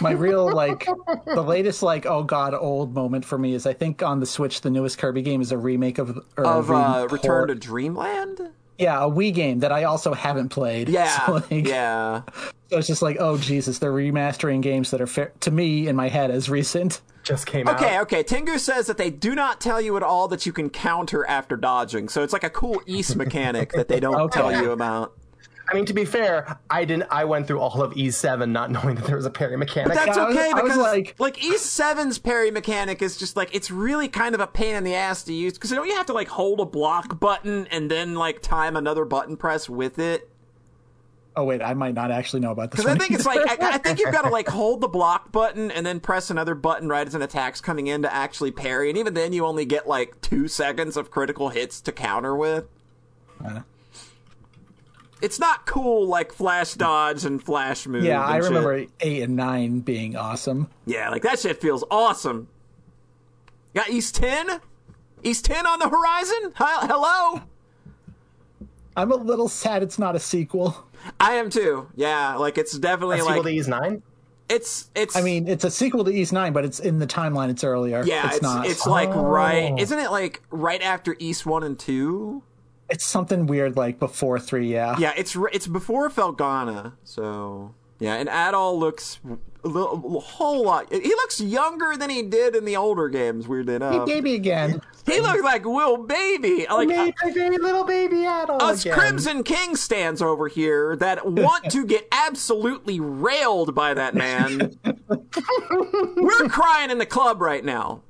My 0.00 0.12
real 0.12 0.52
like 0.54 0.86
the 1.26 1.42
latest 1.42 1.82
like 1.82 2.06
oh 2.06 2.22
god 2.22 2.54
old 2.54 2.94
moment 2.94 3.24
for 3.24 3.38
me 3.38 3.54
is 3.54 3.66
I 3.66 3.72
think 3.72 4.02
on 4.02 4.20
the 4.20 4.26
Switch 4.26 4.60
the 4.60 4.70
newest 4.70 4.98
Kirby 4.98 5.22
game 5.22 5.40
is 5.40 5.52
a 5.52 5.58
remake 5.58 5.98
of 5.98 6.18
or 6.36 6.44
a 6.44 6.48
of 6.58 6.70
uh, 6.70 7.08
Return 7.10 7.48
to 7.48 7.54
Dreamland. 7.54 8.40
yeah 8.78 9.04
a 9.04 9.10
Wii 9.10 9.32
game 9.34 9.60
that 9.60 9.72
I 9.72 9.84
also 9.84 10.12
haven't 10.14 10.48
played. 10.50 10.88
Yeah, 11.00 11.26
so, 11.26 11.32
like, 11.34 11.66
yeah. 11.66 12.22
So 12.70 12.78
it's 12.78 12.86
just 12.86 13.02
like 13.02 13.16
oh 13.18 13.36
Jesus, 13.36 13.78
they're 13.80 13.92
remastering 13.92 14.62
games 14.62 14.92
that 14.92 15.00
are 15.00 15.06
fair 15.08 15.32
to 15.40 15.50
me 15.50 15.88
in 15.88 15.96
my 15.96 16.08
head 16.08 16.30
as 16.30 16.48
recent. 16.48 17.00
Just 17.24 17.46
came 17.46 17.68
Okay, 17.68 17.96
out. 17.96 18.02
Okay, 18.06 18.18
okay. 18.18 18.22
Tengu 18.22 18.58
says 18.58 18.86
that 18.86 18.96
they 18.96 19.10
do 19.10 19.34
not 19.34 19.60
tell 19.60 19.80
you 19.80 19.96
at 19.96 20.02
all 20.04 20.26
that 20.28 20.46
you 20.46 20.52
can 20.52 20.70
counter 20.70 21.26
after 21.26 21.56
dodging, 21.56 22.08
so 22.08 22.22
it's 22.22 22.32
like 22.32 22.44
a 22.44 22.48
cool 22.50 22.80
Ys 22.86 23.14
mechanic 23.16 23.72
that 23.72 23.88
they 23.88 23.98
don't 24.00 24.14
Okay. 24.14 24.40
tell 24.40 24.52
you 24.62 24.70
about. 24.70 25.12
I 25.70 25.74
mean, 25.74 25.84
to 25.86 25.92
be 25.94 26.04
fair, 26.04 26.58
I 26.68 26.84
didn't. 26.84 27.06
I 27.10 27.24
went 27.24 27.46
through 27.46 27.60
all 27.60 27.80
of 27.82 27.96
Ys 27.96 28.16
7 28.16 28.52
not 28.52 28.70
knowing 28.70 28.96
that 28.96 29.04
there 29.04 29.16
was 29.16 29.26
a 29.26 29.30
parry 29.30 29.56
mechanic. 29.56 29.88
But 29.88 30.04
That's 30.04 30.16
Yeah, 30.16 30.24
I 30.24 30.26
was- 30.28 30.36
okay 30.36 30.50
I 30.50 30.54
was 30.54 30.62
because 30.64 30.78
like- 30.78 31.14
like, 31.18 31.44
Ys 31.44 31.60
7's 31.62 32.18
parry 32.18 32.50
mechanic 32.50 33.00
is 33.02 33.16
just 33.16 33.36
like 33.36 33.54
it's 33.54 33.70
really 33.70 34.08
kind 34.08 34.34
of 34.34 34.40
a 34.40 34.46
pain 34.46 34.74
in 34.74 34.84
the 34.84 34.94
ass 34.94 35.22
to 35.24 35.32
use 35.32 35.52
because 35.54 35.70
you 35.70 35.76
know 35.76 35.84
you 35.84 35.94
have 35.94 36.06
to 36.06 36.12
like 36.12 36.28
hold 36.28 36.60
a 36.60 36.64
block 36.66 37.20
button 37.20 37.66
and 37.68 37.90
then 37.90 38.14
like 38.14 38.42
time 38.42 38.76
another 38.76 39.04
button 39.04 39.36
press 39.36 39.68
with 39.68 39.98
it. 39.98 40.28
Oh 41.36 41.44
wait, 41.44 41.62
I 41.62 41.74
might 41.74 41.94
not 41.94 42.10
actually 42.10 42.40
know 42.40 42.50
about 42.50 42.72
this. 42.72 42.80
Because 42.80 42.86
I 42.86 42.90
one 42.90 42.98
think 42.98 43.12
it's 43.12 43.24
like 43.24 43.38
I, 43.62 43.74
I 43.74 43.78
think 43.78 44.00
you've 44.00 44.12
got 44.12 44.22
to 44.22 44.30
like 44.30 44.48
hold 44.48 44.80
the 44.80 44.88
block 44.88 45.30
button 45.30 45.70
and 45.70 45.86
then 45.86 46.00
press 46.00 46.28
another 46.28 46.56
button 46.56 46.88
right 46.88 47.06
as 47.06 47.14
an 47.14 47.22
attack's 47.22 47.60
coming 47.60 47.86
in 47.86 48.02
to 48.02 48.12
actually 48.12 48.50
parry, 48.50 48.88
and 48.90 48.98
even 48.98 49.14
then 49.14 49.32
you 49.32 49.46
only 49.46 49.64
get 49.64 49.86
like 49.86 50.20
two 50.20 50.48
seconds 50.48 50.96
of 50.96 51.12
critical 51.12 51.50
hits 51.50 51.80
to 51.82 51.92
counter 51.92 52.34
with. 52.34 52.64
Uh, 53.42 53.60
It's 55.22 55.38
not 55.38 55.66
cool 55.66 56.06
like 56.06 56.32
flash 56.32 56.74
dodge 56.74 57.24
and 57.24 57.42
flash 57.42 57.86
move. 57.86 58.04
yeah, 58.04 58.22
and 58.24 58.32
I 58.34 58.36
shit. 58.40 58.48
remember 58.48 58.86
eight 59.00 59.22
and 59.22 59.36
nine 59.36 59.80
being 59.80 60.16
awesome. 60.16 60.68
Yeah, 60.86 61.10
like 61.10 61.22
that 61.22 61.38
shit 61.38 61.60
feels 61.60 61.84
awesome. 61.90 62.48
Got 63.74 63.90
Ys 63.90 64.10
10? 64.12 64.60
Ys 65.22 65.42
10 65.42 65.66
on 65.66 65.78
the 65.78 65.88
horizon? 65.88 66.52
Hi- 66.56 66.86
Hello? 66.86 67.42
I'm 68.96 69.12
a 69.12 69.16
little 69.16 69.48
sad 69.48 69.82
it's 69.82 69.98
not 69.98 70.16
a 70.16 70.18
sequel. 70.20 70.86
I 71.20 71.34
am 71.34 71.50
too. 71.50 71.88
Yeah, 71.94 72.36
like 72.36 72.58
it's 72.58 72.76
definitely 72.78 73.16
A 73.16 73.20
sequel 73.20 73.36
like 73.36 73.44
to 73.44 73.50
Ys 73.52 73.68
9? 73.68 74.02
it's 74.48 74.90
it's 74.96 75.14
I 75.14 75.22
mean, 75.22 75.46
it's 75.46 75.62
a 75.64 75.70
sequel 75.70 76.04
to 76.04 76.10
Ys 76.12 76.32
Nine, 76.32 76.52
but 76.52 76.64
it's 76.64 76.80
in 76.80 76.98
the 76.98 77.06
timeline. 77.06 77.50
It's 77.50 77.62
earlier. 77.62 78.02
yeah, 78.04 78.26
it's, 78.26 78.36
it's 78.36 78.42
not. 78.42 78.66
it's 78.66 78.84
like 78.86 79.08
right 79.14 79.70
Oh. 79.72 79.78
isn't 79.78 79.98
it 79.98 80.10
like 80.10 80.42
right 80.50 80.82
after 80.82 81.14
Ys 81.20 81.46
1 81.46 81.62
and 81.62 81.78
2? 81.78 82.42
It's 82.90 83.04
something 83.04 83.46
weird 83.46 83.76
like 83.76 83.98
before 83.98 84.38
three. 84.38 84.72
Yeah. 84.72 84.96
Yeah, 84.98 85.12
it's 85.16 85.36
it's 85.52 85.66
before 85.66 86.10
Felghana. 86.10 86.94
So, 87.04 87.74
yeah, 87.98 88.14
and 88.14 88.28
Adol 88.28 88.78
looks 88.78 89.20
a, 89.64 89.68
little, 89.68 90.16
a 90.16 90.20
whole 90.20 90.64
lot. 90.64 90.92
He 90.92 91.08
looks 91.08 91.40
younger 91.40 91.96
than 91.96 92.10
he 92.10 92.22
did 92.22 92.56
in 92.56 92.64
the 92.64 92.76
older 92.76 93.08
games, 93.08 93.46
weirdly 93.46 93.76
enough. 93.76 94.06
Baby 94.06 94.34
again. 94.34 94.80
He 95.06 95.20
looks 95.20 95.42
like 95.42 95.64
Will 95.64 95.96
Baby. 95.98 96.66
Like 96.70 96.88
Made 96.88 97.14
my 97.22 97.30
very 97.30 97.58
little 97.58 97.84
baby 97.84 98.26
adult 98.26 98.62
us 98.62 98.84
again. 98.84 98.98
Crimson 98.98 99.42
King 99.42 99.76
stands 99.76 100.22
over 100.22 100.48
here 100.48 100.94
that 100.96 101.26
want 101.26 101.70
to 101.70 101.84
get 101.84 102.06
absolutely 102.12 103.00
railed 103.00 103.74
by 103.74 103.94
that 103.94 104.14
man. 104.14 104.76
We're 106.16 106.48
crying 106.48 106.90
in 106.90 106.98
the 106.98 107.06
club 107.06 107.40
right 107.40 107.64
now. 107.64 108.02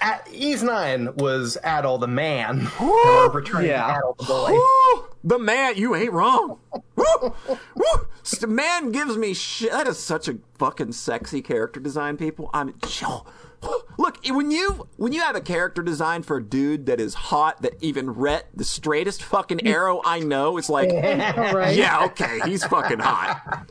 At, 0.00 0.28
Ys 0.32 0.62
9 0.62 1.16
was 1.16 1.56
Adol 1.64 2.00
the 2.00 2.08
man. 2.08 2.68
Yeah. 2.80 4.00
Adol 4.00 4.16
the 4.18 4.24
boy. 4.24 4.50
Woo! 4.52 5.04
The 5.24 5.38
man, 5.38 5.76
you 5.76 5.94
ain't 5.94 6.12
wrong. 6.12 6.58
Woo! 6.96 7.34
Woo! 7.48 8.06
The 8.40 8.46
man 8.46 8.90
gives 8.92 9.16
me 9.16 9.34
shit. 9.34 9.70
That 9.70 9.86
is 9.86 9.98
such 9.98 10.28
a 10.28 10.38
fucking 10.58 10.92
sexy 10.92 11.42
character 11.42 11.80
design, 11.80 12.16
people. 12.16 12.50
I'm 12.52 12.74
yo. 13.00 13.26
Oh, 13.36 13.43
Look, 13.98 14.18
when 14.26 14.50
you 14.50 14.88
when 14.96 15.12
you 15.12 15.20
have 15.20 15.36
a 15.36 15.40
character 15.40 15.82
design 15.82 16.22
for 16.22 16.38
a 16.38 16.42
dude 16.42 16.86
that 16.86 17.00
is 17.00 17.14
hot, 17.14 17.62
that 17.62 17.74
even 17.80 18.10
Rhett, 18.10 18.48
the 18.54 18.64
straightest 18.64 19.22
fucking 19.22 19.66
arrow 19.66 20.02
I 20.04 20.20
know, 20.20 20.58
is 20.58 20.68
like, 20.68 20.90
right. 20.92 21.76
yeah, 21.76 22.04
okay, 22.06 22.40
he's 22.44 22.64
fucking 22.64 22.98
hot. 22.98 23.66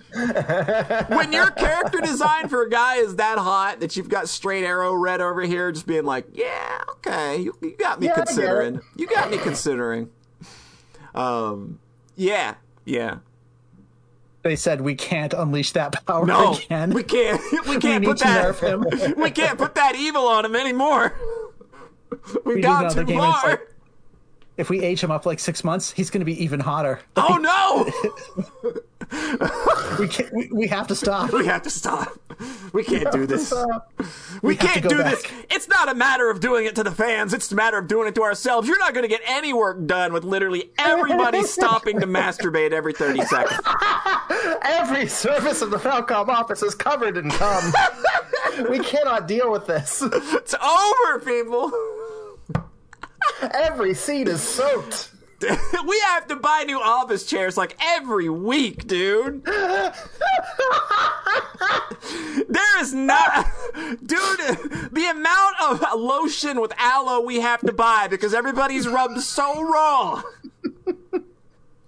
when 1.10 1.34
your 1.34 1.52
character 1.52 2.00
design 2.00 2.48
for 2.48 2.64
a 2.64 2.70
guy 2.70 2.96
is 2.96 3.18
that 3.18 3.38
hot 3.38 3.82
that 3.82 3.98
you've 3.98 4.10
got 4.10 4.30
straight 4.30 4.64
arrow 4.64 4.94
Rhett 4.94 5.22
over 5.22 5.42
here, 5.42 5.72
just 5.72 5.88
being 5.88 6.06
like, 6.06 6.26
yeah, 6.34 6.82
okay, 6.92 7.38
you, 7.42 7.56
you 7.62 7.76
got 7.78 8.00
me 8.00 8.08
Yeah, 8.08 8.16
considering. 8.16 8.82
You 8.96 9.08
got 9.08 9.30
me 9.30 9.38
considering. 9.38 10.10
Um, 11.14 11.80
yeah, 12.16 12.56
yeah. 12.86 13.18
They 14.44 14.58
said 14.58 14.82
we 14.82 14.94
can't 14.96 15.34
unleash 15.34 15.72
that 15.72 16.06
power 16.06 16.26
No, 16.26 16.54
again. 16.54 16.92
we 16.94 17.04
can't. 17.04 17.42
We 17.68 17.78
can't 17.78 18.02
need 18.02 18.08
put 18.08 18.20
that. 18.20 19.14
we 19.18 19.32
can't 19.32 19.58
put 19.58 19.74
that 19.76 19.96
evil 19.96 20.28
on 20.28 20.44
him 20.46 20.56
anymore. 20.56 21.16
We've 22.46 22.46
We 22.58 22.62
gone 22.62 22.90
too 22.90 23.00
the 23.00 23.06
game 23.06 23.20
is 23.20 23.36
far. 23.36 23.62
If 24.56 24.70
we 24.70 24.82
age 24.82 25.02
him 25.04 25.12
up 25.12 25.26
like 25.26 25.40
six 25.40 25.64
months, 25.64 25.92
he's 25.92 26.10
going 26.10 26.22
to 26.22 26.26
be 26.26 26.44
even 26.44 26.60
hotter. 26.60 27.00
oh 27.16 27.38
no! 27.38 27.90
We 30.00 30.08
can't. 30.08 30.34
We, 30.34 30.50
we 30.52 30.68
have 30.68 30.88
to 30.88 30.96
stop. 30.96 31.32
we 31.34 31.46
have 31.46 31.62
to 31.64 31.70
stop. 31.70 32.18
We 32.72 32.84
can't 32.84 33.12
do 33.12 33.26
this. 33.26 33.54
We, 34.42 34.56
to 34.56 34.66
can't 34.66 34.90
do 34.90 34.98
back. 35.00 35.22
this. 35.22 35.32
It's 35.52 35.68
not 35.68 35.90
a 35.90 35.94
matter 35.96 36.30
of 36.30 36.40
doing 36.40 36.66
it 36.66 36.76
to 36.76 36.84
the 36.84 36.92
fans. 36.92 37.34
It's 37.34 37.52
a 37.52 37.56
matter 37.56 37.78
of 37.78 37.88
doing 37.88 38.08
it 38.08 38.16
to 38.16 38.24
ourselves. 38.24 38.68
You're 38.68 38.80
not 38.80 38.94
going 38.94 39.04
to 39.04 39.10
get 39.10 39.22
any 39.26 39.54
work 39.54 39.86
done 39.86 40.14
with 40.14 40.24
literally 40.24 40.72
everybody 40.80 41.44
stopping 41.44 42.00
to 42.00 42.08
masturbate 42.08 42.72
every 42.72 42.94
30 42.94 43.22
seconds. 43.26 43.60
Every 44.64 45.08
service 45.08 45.62
of 45.62 45.70
the 45.70 45.78
Falcom 45.78 46.30
office 46.30 46.64
is 46.64 46.74
covered 46.74 47.18
in 47.18 47.30
cum. 47.30 47.72
we 48.70 48.80
cannot 48.80 49.28
deal 49.28 49.52
with 49.52 49.68
this. 49.68 50.02
It's 50.02 50.56
over, 50.56 51.20
people. 51.20 51.72
Every 53.54 53.94
seat 53.94 54.28
is 54.28 54.42
soaked. 54.42 55.12
we 55.88 56.00
have 56.00 56.28
to 56.28 56.36
buy 56.36 56.64
new 56.66 56.80
office 56.80 57.26
chairs 57.26 57.58
like 57.58 57.76
every 57.82 58.30
week, 58.30 58.88
dude. 58.88 59.44
there 59.46 59.94
is 62.82 62.94
not, 62.94 63.48
dude. 64.06 64.40
The 64.92 65.08
amount 65.12 65.56
of 65.62 66.00
lotion 66.00 66.62
with 66.62 66.74
aloe 66.78 67.22
we 67.22 67.42
have 67.42 67.60
to 67.62 67.74
buy 67.74 68.08
because 68.08 68.34
everybody's 68.34 68.88
rubbed 68.88 69.20
so 69.20 69.62
raw. 69.62 70.22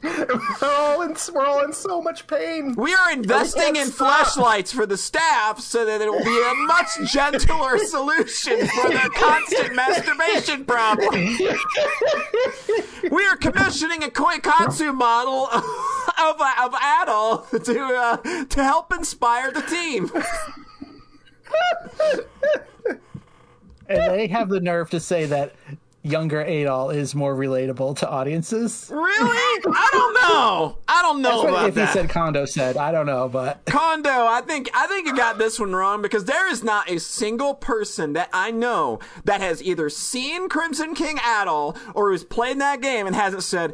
we're 0.61 0.75
all 0.75 1.01
in 1.01 1.15
we're 1.33 1.45
all 1.45 1.63
in 1.63 1.73
so 1.73 2.01
much 2.01 2.27
pain. 2.27 2.75
We 2.75 2.93
are 2.93 3.11
investing 3.11 3.75
in 3.75 3.87
stop. 3.87 4.25
flashlights 4.25 4.71
for 4.71 4.85
the 4.85 4.97
staff 4.97 5.59
so 5.59 5.85
that 5.85 6.01
it 6.01 6.11
will 6.11 6.23
be 6.23 6.43
a 6.43 6.53
much 6.65 6.89
gentler 7.11 7.77
solution 7.79 8.67
for 8.67 8.89
their 8.89 9.09
constant 9.09 9.75
masturbation 9.75 10.65
problem. 10.65 11.37
We 13.11 13.25
are 13.25 13.35
commissioning 13.37 14.03
a 14.03 14.07
koikatsu 14.07 14.93
model 14.93 15.47
of, 15.47 16.41
of 16.41 16.73
Adol 16.73 17.63
to 17.63 17.81
uh, 17.81 18.45
to 18.45 18.63
help 18.63 18.93
inspire 18.93 19.51
the 19.51 19.61
team. 19.61 20.11
And 23.87 24.11
they 24.11 24.27
have 24.27 24.49
the 24.49 24.59
nerve 24.59 24.89
to 24.91 24.99
say 24.99 25.25
that 25.27 25.53
younger 26.05 26.45
Adol 26.45 26.93
is 26.93 27.15
more 27.15 27.35
relatable 27.35 27.97
to 27.97 28.09
audiences. 28.09 28.87
Really? 28.91 29.09
I 29.17 29.89
don't 29.91 30.13
know. 30.13 30.77
I 30.87 31.01
don't 31.01 31.21
know 31.21 31.29
That's 31.29 31.43
what 31.43 31.49
about 31.49 31.69
if 31.69 31.75
that. 31.75 31.87
he 31.87 31.93
said 31.93 32.09
Kondo 32.09 32.45
said. 32.45 32.77
I 32.77 32.91
don't 32.91 33.07
know, 33.07 33.27
but 33.27 33.65
Kondo, 33.65 34.09
I 34.09 34.41
think 34.45 34.69
I 34.73 34.85
think 34.87 35.07
you 35.07 35.15
got 35.15 35.37
this 35.37 35.59
one 35.59 35.73
wrong 35.75 36.01
because 36.01 36.25
there 36.25 36.49
is 36.49 36.63
not 36.63 36.89
a 36.89 36.99
single 36.99 37.55
person 37.55 38.13
that 38.13 38.29
I 38.31 38.51
know 38.51 38.99
that 39.23 39.41
has 39.41 39.63
either 39.63 39.89
seen 39.89 40.47
Crimson 40.47 40.93
King 40.93 41.17
at 41.23 41.47
all 41.47 41.75
or 41.93 42.11
who's 42.11 42.23
played 42.23 42.59
that 42.61 42.81
game 42.81 43.07
and 43.07 43.15
hasn't 43.15 43.43
said, 43.43 43.73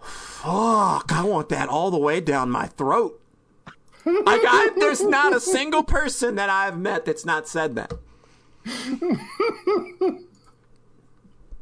"Fuck, 0.00 1.12
I 1.12 1.22
want 1.22 1.48
that 1.50 1.68
all 1.68 1.90
the 1.90 1.98
way 1.98 2.20
down 2.20 2.50
my 2.50 2.66
throat." 2.66 3.20
Like, 4.04 4.40
I, 4.42 4.70
there's 4.78 5.02
not 5.02 5.36
a 5.36 5.40
single 5.40 5.82
person 5.82 6.36
that 6.36 6.48
I've 6.48 6.78
met 6.78 7.04
that's 7.04 7.26
not 7.26 7.46
said 7.46 7.74
that. 7.76 7.92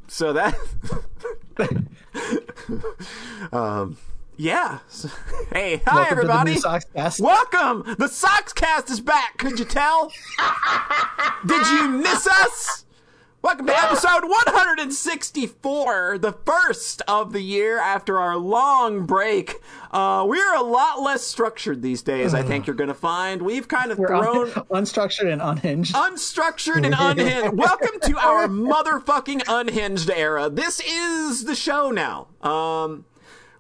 So 0.09 0.33
that, 0.33 0.57
um, 3.53 3.97
yeah. 4.37 4.79
Hey, 5.53 5.83
hi 5.85 5.95
welcome 5.97 6.19
everybody. 6.19 6.51
the 6.51 6.55
new 6.55 6.61
Sox 6.61 6.85
cast. 6.95 7.21
Welcome! 7.21 7.97
The 7.99 8.09
Sox 8.09 8.53
cast 8.53 8.91
is 8.91 9.01
back, 9.01 9.37
could 9.39 9.59
you 9.59 9.65
tell? 9.65 10.13
Did 11.47 11.67
you 11.69 11.89
miss 11.89 12.27
us? 12.27 12.86
Welcome 13.43 13.67
to 13.67 13.77
episode 13.79 14.25
164, 14.25 16.19
the 16.19 16.33
first 16.33 17.03
of 17.07 17.33
the 17.33 17.41
year 17.41 17.79
after 17.79 18.19
our 18.19 18.37
long 18.37 19.07
break. 19.07 19.61
Uh, 19.93 20.25
we're 20.29 20.55
a 20.55 20.63
lot 20.63 21.01
less 21.01 21.23
structured 21.23 21.81
these 21.81 22.03
days, 22.03 22.35
I 22.35 22.43
think 22.43 22.67
you're 22.67 22.75
going 22.75 22.89
to 22.89 22.95
find. 22.95 23.41
We've 23.43 23.69
kind 23.69 23.93
of 23.93 23.99
We're 23.99 24.09
thrown 24.09 24.51
un- 24.51 24.51
unstructured 24.85 25.33
and 25.33 25.41
unhinged. 25.41 25.95
unstructured 25.95 26.85
and 26.85 26.95
unhinged. 26.99 27.55
Welcome 27.57 28.01
to 28.03 28.19
our 28.19 28.49
motherfucking 28.49 29.43
unhinged 29.47 30.11
era. 30.11 30.51
This 30.51 30.81
is 30.81 31.45
the 31.45 31.55
show 31.55 31.93
now. 31.93 32.27
Um, 32.43 33.05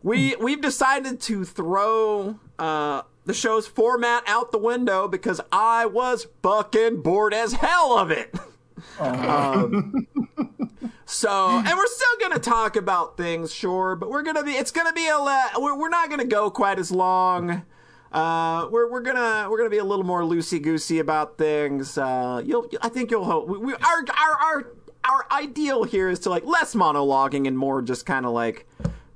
we 0.03 0.35
we've 0.37 0.61
decided 0.61 1.21
to 1.23 1.45
throw 1.45 2.41
uh, 2.59 3.03
the 3.25 3.35
show's 3.35 3.69
format 3.69 4.25
out 4.27 4.51
the 4.51 4.59
window 4.59 5.07
because 5.07 5.41
I 5.53 5.87
was 5.87 6.27
fucking 6.43 7.03
bored 7.03 7.35
as 7.35 7.53
hell 7.53 7.97
of 7.97 8.11
it. 8.11 8.35
Um, 8.99 10.07
so, 11.07 11.49
and 11.51 11.77
we're 11.77 11.87
still 11.87 12.17
gonna 12.21 12.39
talk 12.39 12.77
about 12.77 13.17
things, 13.17 13.53
sure, 13.53 13.97
but 13.97 14.11
we're 14.11 14.23
gonna 14.23 14.45
be. 14.45 14.53
It's 14.53 14.71
gonna 14.71 14.93
be 14.93 15.07
a. 15.09 15.19
We're, 15.59 15.77
we're 15.79 15.89
not 15.89 16.11
gonna 16.11 16.25
go 16.25 16.51
quite 16.51 16.79
as 16.79 16.91
long. 16.91 17.63
Uh, 18.13 18.69
we're 18.71 18.91
we're 18.91 19.03
gonna 19.03 19.49
we're 19.51 19.59
gonna 19.59 19.71
be 19.71 19.79
a 19.79 19.85
little 19.85 20.05
more 20.05 20.23
loosey 20.23 20.63
goosey 20.63 20.99
about 20.99 21.37
things. 21.39 21.99
Uh, 21.99 22.43
you'll 22.45 22.69
I 22.81 22.89
think 22.89 23.11
you'll 23.11 23.25
hope 23.25 23.49
we, 23.49 23.59
we 23.59 23.75
our 23.75 24.05
our 24.17 24.41
our 24.41 24.67
our 25.05 25.27
ideal 25.31 25.85
here 25.85 26.09
is 26.09 26.19
to 26.21 26.31
like 26.31 26.45
less 26.45 26.75
monologuing 26.75 27.47
and 27.47 27.59
more 27.59 27.83
just 27.83 28.07
kind 28.07 28.25
of 28.25 28.33
like 28.33 28.67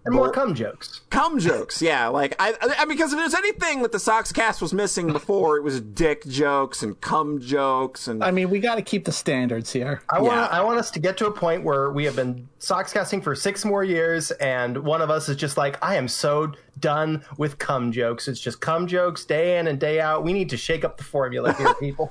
And 0.03 0.15
more 0.15 0.33
cum 0.33 0.55
jokes. 0.55 1.03
cum 1.11 1.39
jokes. 1.39 1.83
Yeah, 1.83 2.09
like 2.09 2.35
I, 2.39 2.55
I 2.79 2.85
because 2.87 3.13
if 3.13 3.19
there's 3.19 3.35
anything 3.35 3.83
that 3.83 3.93
the 3.93 3.99
Sox 3.99 4.33
cast 4.33 4.63
was 4.63 4.73
missing 4.73 5.13
before, 5.13 5.59
it 5.59 5.63
was 5.63 5.81
dick 5.83 6.25
jokes 6.27 6.83
and 6.83 6.99
cum 7.03 7.39
jokes 7.39 8.09
and 8.09 8.25
I 8.25 8.31
mean, 8.31 8.49
we 8.49 8.61
got 8.61 8.77
to 8.77 8.83
keep 8.83 9.05
the 9.05 9.13
standards 9.13 9.71
here. 9.73 10.01
I 10.09 10.21
want 10.21 10.37
Yeah. 10.37 10.47
I 10.47 10.63
want 10.63 10.79
us 10.79 10.91
to 10.93 10.99
get 11.01 11.19
to 11.19 11.27
a 11.27 11.31
point 11.31 11.65
where 11.65 11.91
we 11.91 12.05
have 12.07 12.17
been 12.17 12.49
Sox 12.59 12.93
casting 12.95 13.21
for 13.21 13.35
six 13.35 13.65
more 13.65 13.85
years, 13.85 14.31
and 14.33 14.79
one 14.79 15.03
of 15.03 15.11
us 15.11 15.29
is 15.29 15.37
just 15.37 15.59
like, 15.59 15.77
I 15.85 15.97
am 15.97 16.09
so 16.09 16.53
done 16.79 17.23
with 17.37 17.59
cum 17.59 17.93
jokes. 17.93 18.27
It's 18.27 18.41
just 18.41 18.61
cum 18.63 18.87
jokes 18.87 19.27
day 19.27 19.59
in 19.59 19.67
and 19.67 19.79
day 19.79 20.01
out. 20.01 20.25
We 20.25 20.33
need 20.33 20.49
to 20.51 20.57
shake 20.57 20.83
up 20.83 20.97
the 20.97 21.05
formula 21.05 21.53
here, 21.53 21.75
people. 21.81 22.11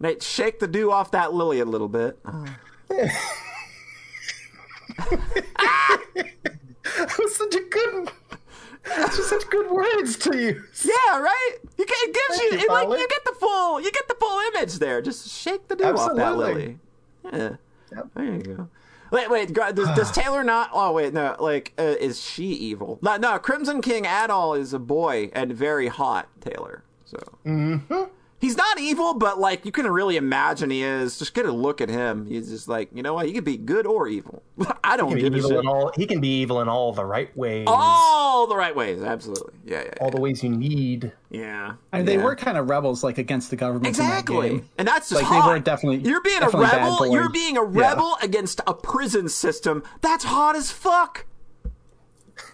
Nate, 0.00 0.22
shake 0.22 0.60
the 0.60 0.68
dew 0.68 0.90
off 0.92 1.10
that 1.10 1.34
lily 1.34 1.60
a 1.60 1.66
little 1.66 1.88
bit. 1.88 2.18
that 6.96 7.18
was 7.18 7.36
such 7.36 7.54
a 7.54 7.60
good. 7.60 8.10
That's 8.84 9.16
just 9.16 9.28
such 9.28 9.48
good 9.50 9.70
words 9.70 10.16
to 10.18 10.36
use. 10.36 10.84
Yeah, 10.88 11.18
right. 11.20 11.56
You 11.76 11.84
can, 11.84 11.96
it 12.08 12.14
gives 12.14 12.38
Thank 12.40 12.52
you, 12.52 12.58
you, 12.58 12.64
it, 12.64 12.70
like 12.70 12.88
you 12.98 13.08
get 13.08 13.24
the 13.24 13.34
full 13.38 13.80
you 13.80 13.90
get 13.92 14.08
the 14.08 14.14
full 14.14 14.40
image 14.54 14.78
there. 14.78 15.02
Just 15.02 15.28
shake 15.28 15.68
the 15.68 15.76
dew 15.76 15.84
off 15.84 16.16
that 16.16 16.36
lily. 16.36 16.78
Yeah, 17.24 17.56
Yep. 17.94 18.06
there 18.14 18.24
you 18.24 18.38
go. 18.42 18.68
Wait, 19.10 19.30
wait. 19.30 19.52
Does, 19.52 19.88
does 19.96 20.10
Taylor 20.12 20.44
not? 20.44 20.70
Oh, 20.72 20.92
wait. 20.92 21.12
No. 21.14 21.34
Like, 21.38 21.72
uh, 21.78 21.82
is 21.82 22.20
she 22.22 22.44
evil? 22.44 22.98
No, 23.02 23.16
no. 23.16 23.38
Crimson 23.38 23.80
King 23.82 24.04
Adol 24.04 24.58
is 24.58 24.72
a 24.74 24.78
boy 24.78 25.30
and 25.32 25.52
very 25.52 25.88
hot. 25.88 26.28
Taylor. 26.40 26.84
So 27.06 27.16
Mm-hmm. 27.46 28.04
He's 28.40 28.56
not 28.56 28.78
evil, 28.80 29.14
but 29.14 29.38
like 29.38 29.64
you 29.64 29.72
can 29.72 29.86
really 29.88 30.16
imagine 30.16 30.70
he 30.70 30.82
is. 30.82 31.18
Just 31.18 31.34
get 31.34 31.46
a 31.46 31.52
look 31.52 31.80
at 31.80 31.88
him. 31.88 32.26
He's 32.26 32.48
just 32.50 32.68
like, 32.68 32.88
you 32.94 33.02
know 33.02 33.14
what? 33.14 33.26
He 33.26 33.32
could 33.32 33.44
be 33.44 33.56
good 33.56 33.86
or 33.86 34.08
evil. 34.08 34.42
I 34.84 34.96
don't 34.96 35.16
He 35.16 35.22
give 35.22 35.34
a 35.34 35.36
evil 35.36 35.50
shit. 35.50 35.66
all, 35.66 35.92
he 35.96 36.06
can 36.06 36.20
be 36.20 36.40
evil 36.40 36.60
in 36.60 36.68
all 36.68 36.92
the 36.92 37.04
right 37.04 37.34
ways. 37.36 37.66
All 37.68 38.46
the 38.46 38.56
right 38.56 38.74
ways. 38.74 39.02
Absolutely. 39.02 39.54
Yeah. 39.64 39.82
Yeah. 39.84 39.92
all 40.00 40.10
the 40.10 40.20
ways 40.20 40.42
you 40.42 40.50
need. 40.50 41.12
Yeah. 41.30 41.74
I 41.92 41.98
mean, 41.98 42.06
they 42.06 42.18
were 42.18 42.34
kind 42.36 42.56
of 42.58 42.68
rebels, 42.70 43.04
like 43.04 43.18
against 43.18 43.50
the 43.50 43.56
government. 43.56 43.86
In 43.86 43.92
that 44.04 44.20
Exactly, 44.20 44.48
game. 44.48 44.68
and 44.78 44.88
that's 44.88 45.08
just 45.10 45.22
Like, 45.22 45.30
they 45.30 45.38
hot. 45.38 45.48
were 45.48 45.58
definitely- 45.58 46.08
You're 46.08 46.22
being 46.22 46.40
definitely 46.40 46.66
a 46.66 46.70
rebel. 46.82 47.06
You're 47.12 47.28
being 47.30 47.56
a 47.56 47.62
rebel 47.64 48.16
against 48.22 48.60
a 48.66 48.74
prison 48.74 49.28
system. 49.28 49.82
That's 50.00 50.24
hot 50.24 50.56
as 50.56 50.70
fuck. 50.70 51.26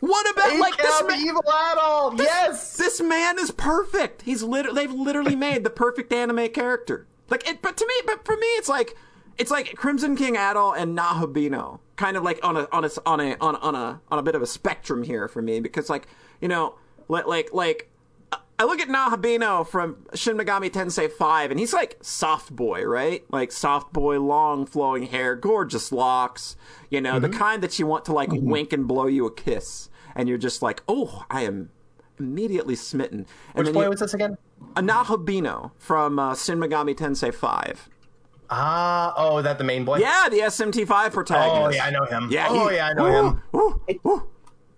What 0.06 0.30
about 0.30 0.58
like 0.58 0.76
this? 0.76 0.98
Cab 1.00 1.08
ma- 1.08 1.14
evil 1.16 1.42
adult. 1.72 2.18
yes. 2.18 2.76
this 2.76 3.00
man 3.00 3.38
is 3.38 3.50
perfect. 3.50 4.22
He's 4.22 4.42
literally 4.42 4.86
they've 4.86 4.94
literally 4.94 5.36
made 5.36 5.64
the 5.64 5.70
perfect 5.70 6.12
anime 6.12 6.48
character. 6.48 7.06
Like 7.30 7.48
it, 7.48 7.62
but 7.62 7.76
to 7.78 7.86
me, 7.86 7.94
but 8.06 8.24
for 8.24 8.36
me, 8.36 8.46
it's 8.58 8.68
like 8.68 8.96
it's 9.38 9.50
like 9.50 9.74
Crimson 9.76 10.16
King 10.16 10.34
Adol 10.34 10.76
and 10.76 10.96
Nahabino, 10.96 11.80
kind 11.96 12.16
of 12.16 12.22
like 12.22 12.38
on 12.42 12.56
a 12.56 12.68
on 12.70 12.84
a 12.84 12.90
on 13.06 13.20
a 13.20 13.36
on 13.40 13.54
a, 13.54 13.58
on 13.58 13.74
a 13.74 14.00
on 14.10 14.18
a 14.18 14.22
bit 14.22 14.34
of 14.34 14.42
a 14.42 14.46
spectrum 14.46 15.02
here 15.04 15.26
for 15.28 15.40
me 15.42 15.60
because 15.60 15.88
like 15.88 16.06
you 16.40 16.48
know 16.48 16.74
like 17.08 17.26
like 17.26 17.50
like. 17.52 17.90
I 18.56 18.66
look 18.66 18.78
at 18.78 18.86
Nahabino 18.88 19.66
from 19.66 20.06
Shin 20.14 20.36
Megami 20.38 20.70
Tensei 20.70 21.10
5, 21.10 21.50
and 21.50 21.58
he's 21.58 21.72
like 21.72 21.96
soft 22.02 22.54
boy, 22.54 22.84
right? 22.84 23.24
Like 23.32 23.50
soft 23.50 23.92
boy, 23.92 24.20
long 24.20 24.64
flowing 24.64 25.06
hair, 25.06 25.34
gorgeous 25.34 25.90
locks, 25.90 26.54
you 26.88 27.00
know, 27.00 27.14
Mm-hmm. 27.14 27.32
the 27.32 27.36
kind 27.36 27.62
that 27.64 27.80
you 27.80 27.86
want 27.88 28.04
to 28.04 28.12
like 28.12 28.28
wink 28.32 28.72
and 28.72 28.86
blow 28.86 29.06
you 29.08 29.26
a 29.26 29.34
kiss. 29.34 29.88
And 30.14 30.29
you're 30.29 30.38
just 30.38 30.62
like, 30.62 30.83
oh, 30.88 31.24
I 31.31 31.42
am 31.42 31.70
immediately 32.18 32.77
smitten. 32.77 33.27
And 33.55 33.57
Which 33.57 33.64
then 33.66 33.74
boy 33.74 33.83
you, 33.85 33.90
was 33.90 34.00
this 34.00 34.14
again? 34.14 34.37
a 34.77 34.83
Nahabino 34.83 35.72
from 35.79 36.18
uh, 36.18 36.35
Shin 36.35 36.59
Megami 36.59 36.94
Tensei 36.96 37.33
5. 37.35 37.88
Ah, 38.50 39.14
oh, 39.16 39.38
is 39.38 39.44
that 39.44 39.59
the 39.59 39.64
main 39.64 39.85
boy? 39.85 39.98
Yeah, 39.98 40.29
the 40.31 40.38
SMT5 40.40 41.12
protagonist. 41.12 41.66
Oh 41.66 41.70
yeah, 41.70 41.85
I 41.87 41.90
know 41.90 42.05
him. 42.05 42.29
Yeah, 42.31 42.46
oh 42.50 42.68
he- 42.68 42.77
yeah, 42.77 42.88
I 42.88 42.92
know 42.92 43.07
him. 43.07 43.42
Ooh, 43.55 43.81
ooh, 43.88 44.00
ooh. 44.09 44.27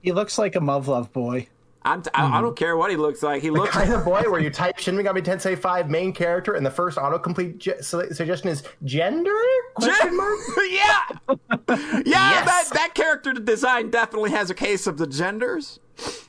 He 0.02 0.12
looks 0.12 0.38
like 0.38 0.54
a 0.54 0.60
Muv-Luv 0.60 1.12
boy. 1.12 1.48
I'm 1.86 2.02
t- 2.02 2.10
I, 2.12 2.38
I 2.38 2.40
don't 2.40 2.56
care 2.56 2.76
what 2.76 2.90
he 2.90 2.96
looks 2.96 3.22
like. 3.22 3.40
He 3.40 3.50
looks 3.50 3.70
Kind 3.70 3.92
of 3.92 4.04
boy 4.04 4.22
where 4.30 4.40
you 4.40 4.50
type 4.50 4.78
Shin 4.78 4.96
Megami 4.96 5.22
Tensei 5.22 5.56
5 5.58 5.88
main 5.88 6.12
character 6.12 6.54
and 6.54 6.66
the 6.66 6.70
first 6.70 6.98
autocomplete 6.98 7.58
ge- 7.58 7.82
su- 7.82 8.12
suggestion 8.12 8.48
is 8.48 8.64
gender? 8.84 9.30
Question 9.74 10.16
mark? 10.16 10.38
yeah, 10.70 11.00
yeah. 11.28 12.02
Yes. 12.04 12.46
That 12.46 12.70
that 12.74 12.90
character 12.94 13.32
design 13.32 13.90
definitely 13.90 14.30
has 14.32 14.50
a 14.50 14.54
case 14.54 14.86
of 14.86 14.98
the 14.98 15.06
genders. 15.06 15.78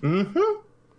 Mm-hmm. 0.01 0.39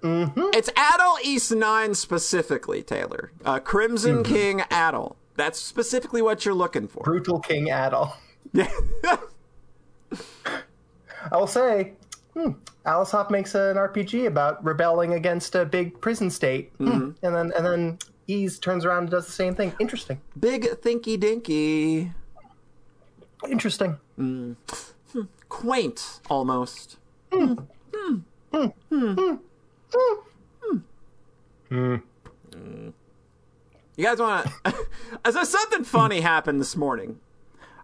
Mm-hmm. 0.06 0.40
It's 0.54 0.70
Adol 0.70 1.22
Ys 1.24 1.50
Nine 1.52 1.94
specifically, 1.94 2.82
Taylor. 2.82 3.32
Uh, 3.44 3.58
Crimson 3.60 4.22
Mm-hmm. 4.22 4.32
King 4.34 4.58
Adol. 4.70 5.16
That's 5.36 5.60
specifically 5.60 6.20
what 6.22 6.44
you're 6.44 6.54
looking 6.54 6.88
for. 6.88 7.02
Brutal 7.04 7.38
King 7.40 7.66
Adol. 7.68 8.12
Yeah. 8.52 8.70
I 11.30 11.36
will 11.36 11.46
say, 11.46 11.92
hmm, 12.40 12.50
AliceSoft 12.86 13.30
makes 13.30 13.54
an 13.54 13.76
RPG 13.76 14.26
about 14.26 14.62
rebelling 14.64 15.14
against 15.14 15.54
a 15.54 15.64
big 15.64 16.00
prison 16.00 16.30
state, 16.30 16.70
Hmm. 16.78 16.88
Mm-hmm. 16.88 17.26
and 17.26 17.34
then 17.34 17.52
and 17.56 17.66
then 17.66 17.98
Ys 18.28 18.58
turns 18.58 18.84
around 18.84 19.04
and 19.04 19.10
does 19.10 19.26
the 19.26 19.32
same 19.32 19.54
thing. 19.54 19.72
Interesting. 19.80 20.20
Big 20.38 20.64
thinky 20.82 21.18
dinky. 21.18 22.12
Interesting. 23.48 23.96
Quaint 25.48 26.20
almost. 26.28 26.98
You 33.96 34.04
guys 34.04 34.18
want 34.20 34.46
to? 34.64 34.74
As 35.24 35.36
I 35.36 35.44
something 35.44 35.84
funny 35.84 36.20
happened 36.20 36.60
this 36.60 36.76
morning, 36.76 37.18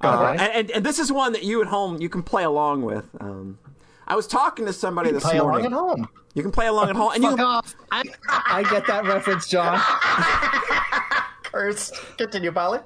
uh, 0.03 0.07
Alright. 0.09 0.41
and, 0.41 0.53
and 0.53 0.71
and 0.71 0.87
this 0.87 0.99
is 0.99 1.11
one 1.11 1.33
that 1.33 1.43
you 1.43 1.61
at 1.61 1.67
home 1.69 2.01
you 2.01 2.09
can 2.09 2.23
play 2.23 2.45
along 2.45 2.83
with. 2.83 3.09
Um, 3.21 3.59
I 4.07 4.17
was 4.17 4.27
talking 4.27 4.67
to 4.67 4.73
somebody 4.73 5.11
this 5.11 5.23
Play 5.25 5.39
along 5.39 5.65
at 5.65 5.73
home. 5.73 6.09
You 6.35 6.43
can 6.43 6.51
play 6.53 6.67
along 6.67 6.91
at 6.91 6.97
home, 6.97 7.13
and 7.15 7.23
you 7.23 7.31
Fuck 7.31 7.41
off. 7.41 7.75
I, 7.93 8.03
I 8.29 8.63
get 8.65 8.87
that 8.87 9.05
reference, 9.07 9.49
John. 9.49 9.81
Curse. 11.45 11.93
Continue, 12.19 12.53
Polly. 12.53 12.81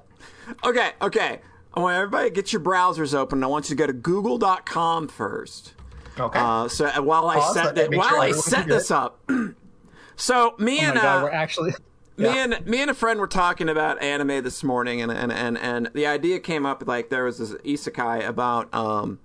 Okay, 0.65 0.93
okay. 1.03 1.41
I 1.75 1.81
want 1.81 1.97
everybody 1.97 2.29
to 2.29 2.35
get 2.35 2.53
your 2.53 2.61
browsers 2.61 3.15
open. 3.15 3.43
I 3.43 3.47
want 3.47 3.69
you 3.71 3.77
to 3.77 3.79
go 3.81 3.87
to 3.87 3.93
google.com 3.93 5.09
first. 5.09 5.75
Okay. 6.19 6.39
Uh, 6.39 6.69
so 6.69 6.87
uh, 6.87 7.01
while 7.03 7.29
I 7.29 7.37
Pause, 7.37 7.55
set 7.55 7.77
let 7.77 7.91
me 7.91 7.97
it, 7.97 7.99
while 7.99 8.09
sure 8.09 8.21
I 8.21 8.31
set 8.33 8.67
this 8.67 8.91
it. 8.91 8.95
up, 8.95 9.21
so 10.17 10.55
me 10.59 10.79
Oh 10.81 10.85
and 10.85 10.95
god, 10.95 11.21
uh, 11.21 11.25
we're 11.25 11.31
actually. 11.31 11.71
me 12.17 12.25
Yeah. 12.25 12.45
and 12.45 12.67
me 12.67 12.81
and 12.83 12.91
a 12.91 12.95
friend 12.95 13.21
were 13.21 13.29
talking 13.29 13.69
about 13.69 14.03
anime 14.03 14.43
this 14.43 14.65
morning, 14.65 15.01
and 15.01 15.13
and 15.13 15.31
and, 15.33 15.57
and 15.59 15.91
the 15.95 16.07
idea 16.07 16.41
came 16.41 16.67
up 16.67 16.83
like 16.87 17.09
there 17.11 17.25
was 17.25 17.39
this 17.39 17.53
isekai 17.65 18.27
about 18.27 18.73
um. 18.75 19.21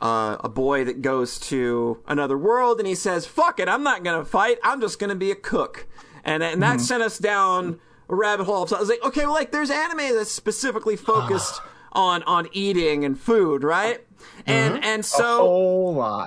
Uh, 0.00 0.36
a 0.40 0.48
boy 0.48 0.84
that 0.84 1.00
goes 1.00 1.38
to 1.38 1.98
another 2.06 2.36
world 2.36 2.78
and 2.78 2.86
he 2.86 2.94
says, 2.94 3.24
"Fuck 3.26 3.58
it, 3.58 3.68
I'm 3.68 3.82
not 3.82 4.04
gonna 4.04 4.24
fight. 4.24 4.58
I'm 4.62 4.80
just 4.80 4.98
gonna 4.98 5.14
be 5.14 5.30
a 5.30 5.34
cook," 5.34 5.86
and 6.22 6.42
and 6.42 6.62
that 6.62 6.80
sent 6.80 7.02
us 7.02 7.18
down 7.18 7.80
a 8.08 8.14
rabbit 8.14 8.44
hole. 8.44 8.66
So 8.66 8.76
I 8.76 8.80
was 8.80 8.88
like, 8.90 9.02
"Okay, 9.02 9.22
well, 9.22 9.32
like 9.32 9.52
there's 9.52 9.70
anime 9.70 10.14
that's 10.14 10.30
specifically 10.30 10.96
focused 11.12 11.60
on 11.92 12.22
on 12.24 12.48
eating 12.52 13.04
and 13.04 13.18
food, 13.18 13.64
right?" 13.64 14.06
And 14.46 14.84
and 14.84 15.04
so 15.04 15.46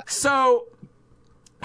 so 0.09 0.65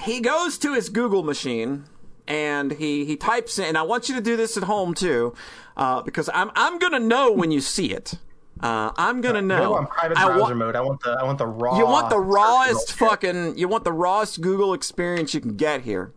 he 0.03 0.19
goes 0.19 0.57
to 0.59 0.73
his 0.73 0.89
Google 0.89 1.23
machine 1.23 1.85
and 2.27 2.73
he 2.73 3.05
he 3.05 3.15
types 3.15 3.57
in. 3.59 3.65
And 3.65 3.77
I 3.77 3.83
want 3.83 4.09
you 4.09 4.15
to 4.15 4.21
do 4.21 4.35
this 4.37 4.57
at 4.57 4.63
home 4.63 4.93
too, 4.93 5.33
uh, 5.77 6.01
because 6.01 6.29
I'm 6.33 6.51
I'm 6.55 6.79
gonna 6.79 6.99
know 6.99 7.31
when 7.31 7.51
you 7.51 7.61
see 7.61 7.91
it. 7.91 8.15
Uh, 8.61 8.91
I'm 8.97 9.19
gonna 9.21 9.41
know. 9.41 9.59
No, 9.59 9.73
on 9.75 9.87
private 9.87 10.17
I 10.17 10.25
browser 10.25 10.39
want- 10.41 10.57
mode. 10.57 10.75
I 10.75 10.81
want 10.81 11.01
the 11.03 11.11
I 11.11 11.23
want 11.23 11.37
the 11.37 11.45
raw. 11.47 11.77
you 11.77 11.85
want 11.85 12.09
the 12.09 12.19
rawest 12.19 12.93
fucking. 12.93 13.57
You 13.57 13.67
want 13.67 13.83
the 13.83 13.91
rawest 13.91 14.39
Google 14.41 14.73
experience 14.73 15.33
you 15.33 15.41
can 15.41 15.55
get 15.57 15.81
here. 15.81 16.13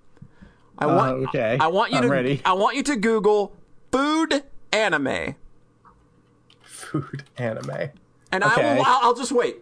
I 0.79 0.87
want. 0.87 1.29
okay. 1.29 1.59
I 1.61 1.67
want 1.67 1.91
you 1.91 1.99
I'm 1.99 2.05
to. 2.05 2.09
ready. 2.09 2.41
I 2.45 2.53
want 2.53 2.77
you 2.77 2.83
to 2.85 2.97
Google 2.97 3.57
food 3.91 4.45
anime, 4.73 5.35
food 6.63 7.25
anime. 7.37 7.91
and 8.31 8.45
I 8.45 8.57
will. 8.77 8.85
I'll, 8.87 8.99
I'll 9.09 9.15
just 9.15 9.33
wait. 9.33 9.57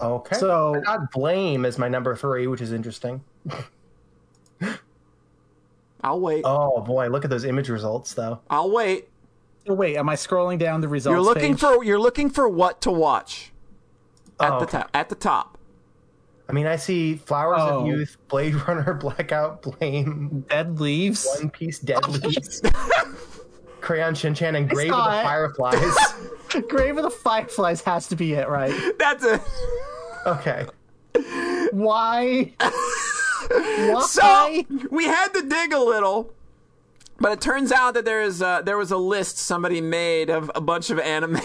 Okay. 0.00 0.36
So- 0.36 0.74
I 0.74 0.80
got 0.80 1.12
blame 1.12 1.64
as 1.64 1.78
my 1.78 1.88
number 1.88 2.16
three, 2.16 2.46
which 2.48 2.60
is 2.60 2.72
interesting. 2.72 3.22
I'll 6.00 6.20
wait. 6.20 6.42
Oh 6.44 6.80
boy, 6.80 7.08
look 7.08 7.24
at 7.24 7.30
those 7.30 7.44
image 7.44 7.68
results 7.68 8.14
though. 8.14 8.40
I'll 8.50 8.70
wait. 8.70 9.08
Oh, 9.68 9.74
wait, 9.74 9.96
am 9.96 10.08
I 10.08 10.14
scrolling 10.14 10.58
down 10.58 10.80
the 10.80 10.88
results? 10.88 11.12
You're 11.14 11.20
looking 11.22 11.52
page? 11.54 11.60
for. 11.60 11.84
You're 11.84 12.00
looking 12.00 12.30
for 12.30 12.48
what 12.48 12.80
to 12.82 12.90
watch. 12.90 13.52
At 14.40 14.52
Oh, 14.52 14.58
the 14.60 14.64
okay. 14.66 14.78
top. 14.78 14.90
At 14.94 15.08
the 15.08 15.14
top. 15.14 15.58
I 16.48 16.52
mean, 16.52 16.66
I 16.66 16.76
see 16.76 17.16
Flowers 17.16 17.60
Oh. 17.60 17.80
of 17.80 17.86
Youth, 17.86 18.16
Blade 18.28 18.54
Runner, 18.66 18.94
Blackout, 19.00 19.60
Blame, 19.62 20.46
dead 20.48 20.80
leaves. 20.80 21.26
One 21.38 21.50
Piece, 21.50 21.78
Dead 21.80 21.98
oh, 22.04 22.10
Leaves, 22.10 22.62
Crayon 23.82 24.14
Shinchan, 24.14 24.56
and 24.56 24.68
Grave 24.70 24.92
of 24.92 25.04
the 25.04 25.20
it. 25.20 25.22
Fireflies. 25.24 25.96
Grave 26.68 26.96
of 26.96 27.02
the 27.02 27.10
Fireflies 27.10 27.82
has 27.82 28.06
to 28.08 28.16
be 28.16 28.32
it, 28.32 28.48
right? 28.48 28.74
That's 28.98 29.24
it. 29.24 29.40
okay. 30.26 30.66
Why? 31.72 32.52
Why? 33.50 34.02
So 34.08 34.62
we 34.90 35.04
had 35.04 35.28
to 35.34 35.42
dig 35.42 35.72
a 35.72 35.78
little, 35.80 36.32
but 37.20 37.32
it 37.32 37.40
turns 37.40 37.72
out 37.72 37.94
that 37.94 38.04
there 38.04 38.22
is 38.22 38.42
uh, 38.42 38.62
there 38.62 38.76
was 38.76 38.90
a 38.90 38.96
list 38.96 39.38
somebody 39.38 39.80
made 39.80 40.30
of 40.30 40.50
a 40.54 40.60
bunch 40.60 40.90
of 40.90 40.98
anime 40.98 41.40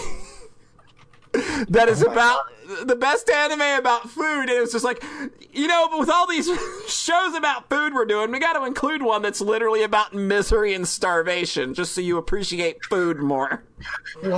that 1.69 1.87
is 1.89 2.01
about 2.01 2.45
the 2.85 2.95
best 2.95 3.29
anime 3.29 3.79
about 3.79 4.09
food, 4.09 4.41
and 4.41 4.51
it 4.51 4.61
was 4.61 4.71
just 4.71 4.85
like, 4.85 5.03
you 5.51 5.67
know, 5.67 5.89
with 5.97 6.09
all 6.09 6.27
these 6.27 6.45
shows 6.87 7.33
about 7.35 7.69
food 7.69 7.93
we're 7.93 8.05
doing, 8.05 8.31
we 8.31 8.39
got 8.39 8.53
to 8.53 8.65
include 8.65 9.01
one 9.01 9.21
that's 9.21 9.41
literally 9.41 9.83
about 9.83 10.13
misery 10.13 10.73
and 10.73 10.87
starvation, 10.87 11.73
just 11.73 11.93
so 11.93 12.01
you 12.01 12.17
appreciate 12.17 12.83
food 12.85 13.17
more. 13.17 13.63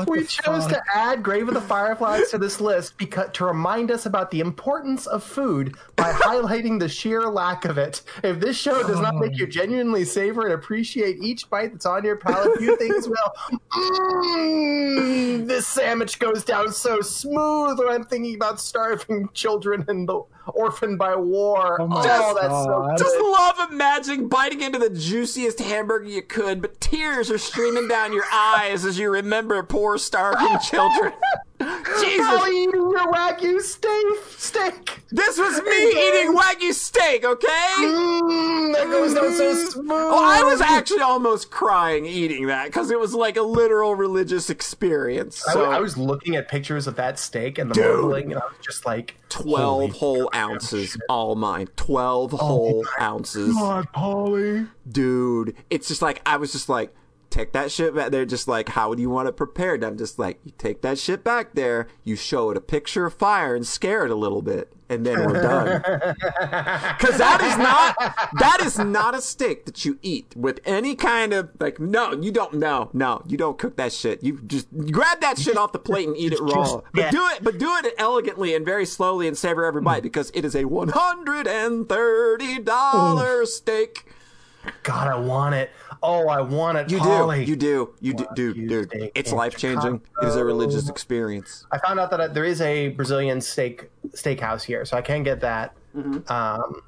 We 0.07 0.23
chose 0.25 0.63
fuck? 0.63 0.69
to 0.69 0.83
add 0.93 1.23
Grave 1.23 1.47
of 1.47 1.53
the 1.53 1.61
Fireflies 1.61 2.29
to 2.31 2.37
this 2.37 2.61
list 2.61 2.97
because 2.97 3.29
to 3.33 3.45
remind 3.45 3.91
us 3.91 4.05
about 4.05 4.31
the 4.31 4.39
importance 4.39 5.07
of 5.07 5.23
food 5.23 5.75
by 5.95 6.11
highlighting 6.13 6.79
the 6.79 6.89
sheer 6.89 7.23
lack 7.23 7.65
of 7.65 7.77
it. 7.77 8.01
If 8.23 8.39
this 8.39 8.57
show 8.57 8.81
does 8.83 8.99
not 8.99 9.15
make 9.15 9.37
you 9.37 9.47
genuinely 9.47 10.05
savor 10.05 10.45
and 10.45 10.53
appreciate 10.53 11.17
each 11.21 11.49
bite 11.49 11.71
that's 11.71 11.85
on 11.85 12.03
your 12.03 12.17
palate, 12.17 12.57
few 12.57 12.77
things 12.77 13.07
will. 13.07 13.57
Mm, 13.73 15.47
this 15.47 15.67
sandwich 15.67 16.19
goes 16.19 16.43
down 16.43 16.71
so 16.71 17.01
smooth 17.01 17.79
when 17.79 17.89
I'm 17.89 18.05
thinking 18.05 18.35
about 18.35 18.59
starving 18.59 19.29
children 19.33 19.85
and 19.87 20.07
the 20.07 20.23
orphaned 20.47 20.97
by 20.97 21.15
war. 21.15 21.81
Oh 21.81 21.87
my 21.87 21.99
oh, 22.01 22.33
that's 22.33 22.47
God. 22.47 22.97
so 22.97 23.03
Just 23.03 23.17
good. 23.17 23.31
love 23.31 23.71
imagining 23.71 24.27
biting 24.29 24.61
into 24.61 24.79
the 24.79 24.89
juiciest 24.89 25.59
hamburger 25.59 26.05
you 26.09 26.21
could, 26.21 26.61
but 26.61 26.79
tears 26.79 27.31
are 27.31 27.37
streaming 27.37 27.87
down 27.87 28.13
your 28.13 28.25
eyes 28.31 28.85
as 28.85 28.99
you 28.99 29.09
remember 29.09 29.61
poor 29.63 29.97
starving 29.97 30.57
children. 30.69 31.13
Jesus, 31.59 32.17
Probably 32.17 32.63
eating 32.63 32.73
your 32.73 33.11
wagyu 33.13 33.61
steak. 33.61 34.05
Steak. 34.37 34.99
this 35.11 35.37
was 35.37 35.61
me 35.61 35.89
eating 35.89 36.35
wagyu 36.35 36.73
steak, 36.73 37.23
okay? 37.23 37.73
Mm, 37.79 38.73
that 38.73 38.87
goes 38.87 39.13
down 39.13 39.33
so 39.33 39.53
smooth. 39.69 39.89
Oh, 39.89 40.21
I 40.23 40.43
was 40.43 40.59
actually 40.59 40.99
almost 41.01 41.51
crying 41.51 42.05
eating 42.05 42.47
that 42.47 42.65
because 42.65 42.91
it 42.91 42.99
was 42.99 43.13
like 43.13 43.37
a 43.37 43.41
literal 43.41 43.95
religious 43.95 44.49
experience. 44.49 45.47
I, 45.47 45.53
So 45.53 45.59
w- 45.61 45.77
I 45.77 45.79
was 45.79 45.97
looking 45.97 46.35
at 46.35 46.49
pictures 46.49 46.87
of 46.87 46.97
that 46.97 47.17
steak 47.19 47.57
and 47.57 47.69
the 47.71 47.75
Dude. 47.75 47.85
marbling, 47.85 48.33
and 48.33 48.41
I 48.41 48.45
was 48.45 48.57
just 48.61 48.85
like, 48.85 49.15
twelve 49.29 49.91
holy 49.91 50.19
whole 50.21 50.29
ounces, 50.35 50.97
all 51.09 51.35
mine. 51.35 51.67
Twelve 51.77 52.31
whole 52.31 52.85
ounces. 52.99 53.53
God, 53.55 53.87
Polly. 53.93 54.65
dude 54.89 55.55
it's 55.69 55.87
just 55.87 56.01
like 56.01 56.21
i 56.25 56.37
was 56.37 56.51
just 56.51 56.69
like 56.69 56.93
take 57.35 57.51
that 57.51 57.69
shit 57.71 57.93
back 57.93 58.09
They're 58.11 58.25
just 58.25 58.47
like 58.47 58.69
how 58.69 58.93
do 58.95 59.01
you 59.01 59.09
want 59.09 59.27
it 59.27 59.35
prepared 59.35 59.83
i'm 59.83 59.97
just 59.97 60.17
like 60.17 60.39
you 60.45 60.53
take 60.57 60.81
that 60.83 60.97
shit 60.97 61.21
back 61.23 61.53
there 61.53 61.87
you 62.03 62.15
show 62.15 62.49
it 62.49 62.55
a 62.57 62.61
picture 62.61 63.05
of 63.05 63.13
fire 63.13 63.53
and 63.55 63.67
scare 63.67 64.05
it 64.05 64.11
a 64.11 64.15
little 64.15 64.41
bit 64.41 64.71
and 64.87 65.03
then 65.03 65.17
we're 65.25 65.41
done. 65.41 65.81
Because 66.95 67.17
that 67.17 67.41
is 67.41 67.57
not 67.57 67.95
that 68.39 68.61
is 68.63 68.77
not 68.77 69.15
a 69.15 69.21
steak 69.21 69.65
that 69.65 69.83
you 69.83 69.97
eat 70.03 70.31
with 70.35 70.59
any 70.63 70.93
kind 70.95 71.33
of 71.33 71.49
like 71.59 71.79
no 71.79 72.13
you 72.13 72.31
don't 72.31 72.53
no 72.53 72.91
no 72.93 73.23
you 73.25 73.35
don't 73.35 73.57
cook 73.57 73.77
that 73.77 73.91
shit. 73.91 74.21
You 74.23 74.39
just 74.45 74.67
grab 74.91 75.21
that 75.21 75.39
shit 75.39 75.57
off 75.57 75.71
the 75.71 75.79
plate 75.79 76.07
and 76.07 76.15
eat 76.15 76.33
it 76.33 76.39
raw. 76.39 76.53
just- 76.63 76.77
but 76.93 77.09
do 77.11 77.25
it 77.33 77.43
but 77.43 77.57
do 77.57 77.67
it 77.83 77.95
elegantly 77.97 78.53
and 78.53 78.63
very 78.63 78.85
slowly 78.85 79.27
and 79.27 79.35
savor 79.35 79.65
every 79.65 79.81
bite 79.81 80.03
because 80.03 80.29
it 80.35 80.45
is 80.45 80.53
a 80.55 80.65
$130 80.65 83.45
steak. 83.47 84.05
God, 84.83 85.07
I 85.07 85.15
want 85.17 85.55
it. 85.55 85.71
Oh, 86.03 86.27
I 86.27 86.41
want 86.41 86.77
it. 86.77 86.91
You 86.91 86.97
Polly. 86.99 87.45
do. 87.45 87.51
You 87.51 87.55
do. 87.57 87.93
You 88.01 88.13
do, 88.13 88.23
Wagyu 88.25 88.35
dude. 88.35 88.89
Dude, 88.89 89.11
it's 89.15 89.31
life 89.31 89.57
changing. 89.57 90.01
It 90.21 90.27
is 90.27 90.35
a 90.35 90.43
religious 90.45 90.89
experience. 90.89 91.65
I 91.71 91.77
found 91.79 91.99
out 91.99 92.11
that 92.11 92.19
uh, 92.19 92.27
there 92.27 92.45
is 92.45 92.61
a 92.61 92.89
Brazilian 92.89 93.41
steak 93.41 93.89
steakhouse 94.11 94.63
here, 94.63 94.85
so 94.85 94.97
I 94.97 95.01
can 95.01 95.23
get 95.23 95.41
that. 95.41 95.75
Mm-hmm. 95.95 96.31
Um, 96.31 96.81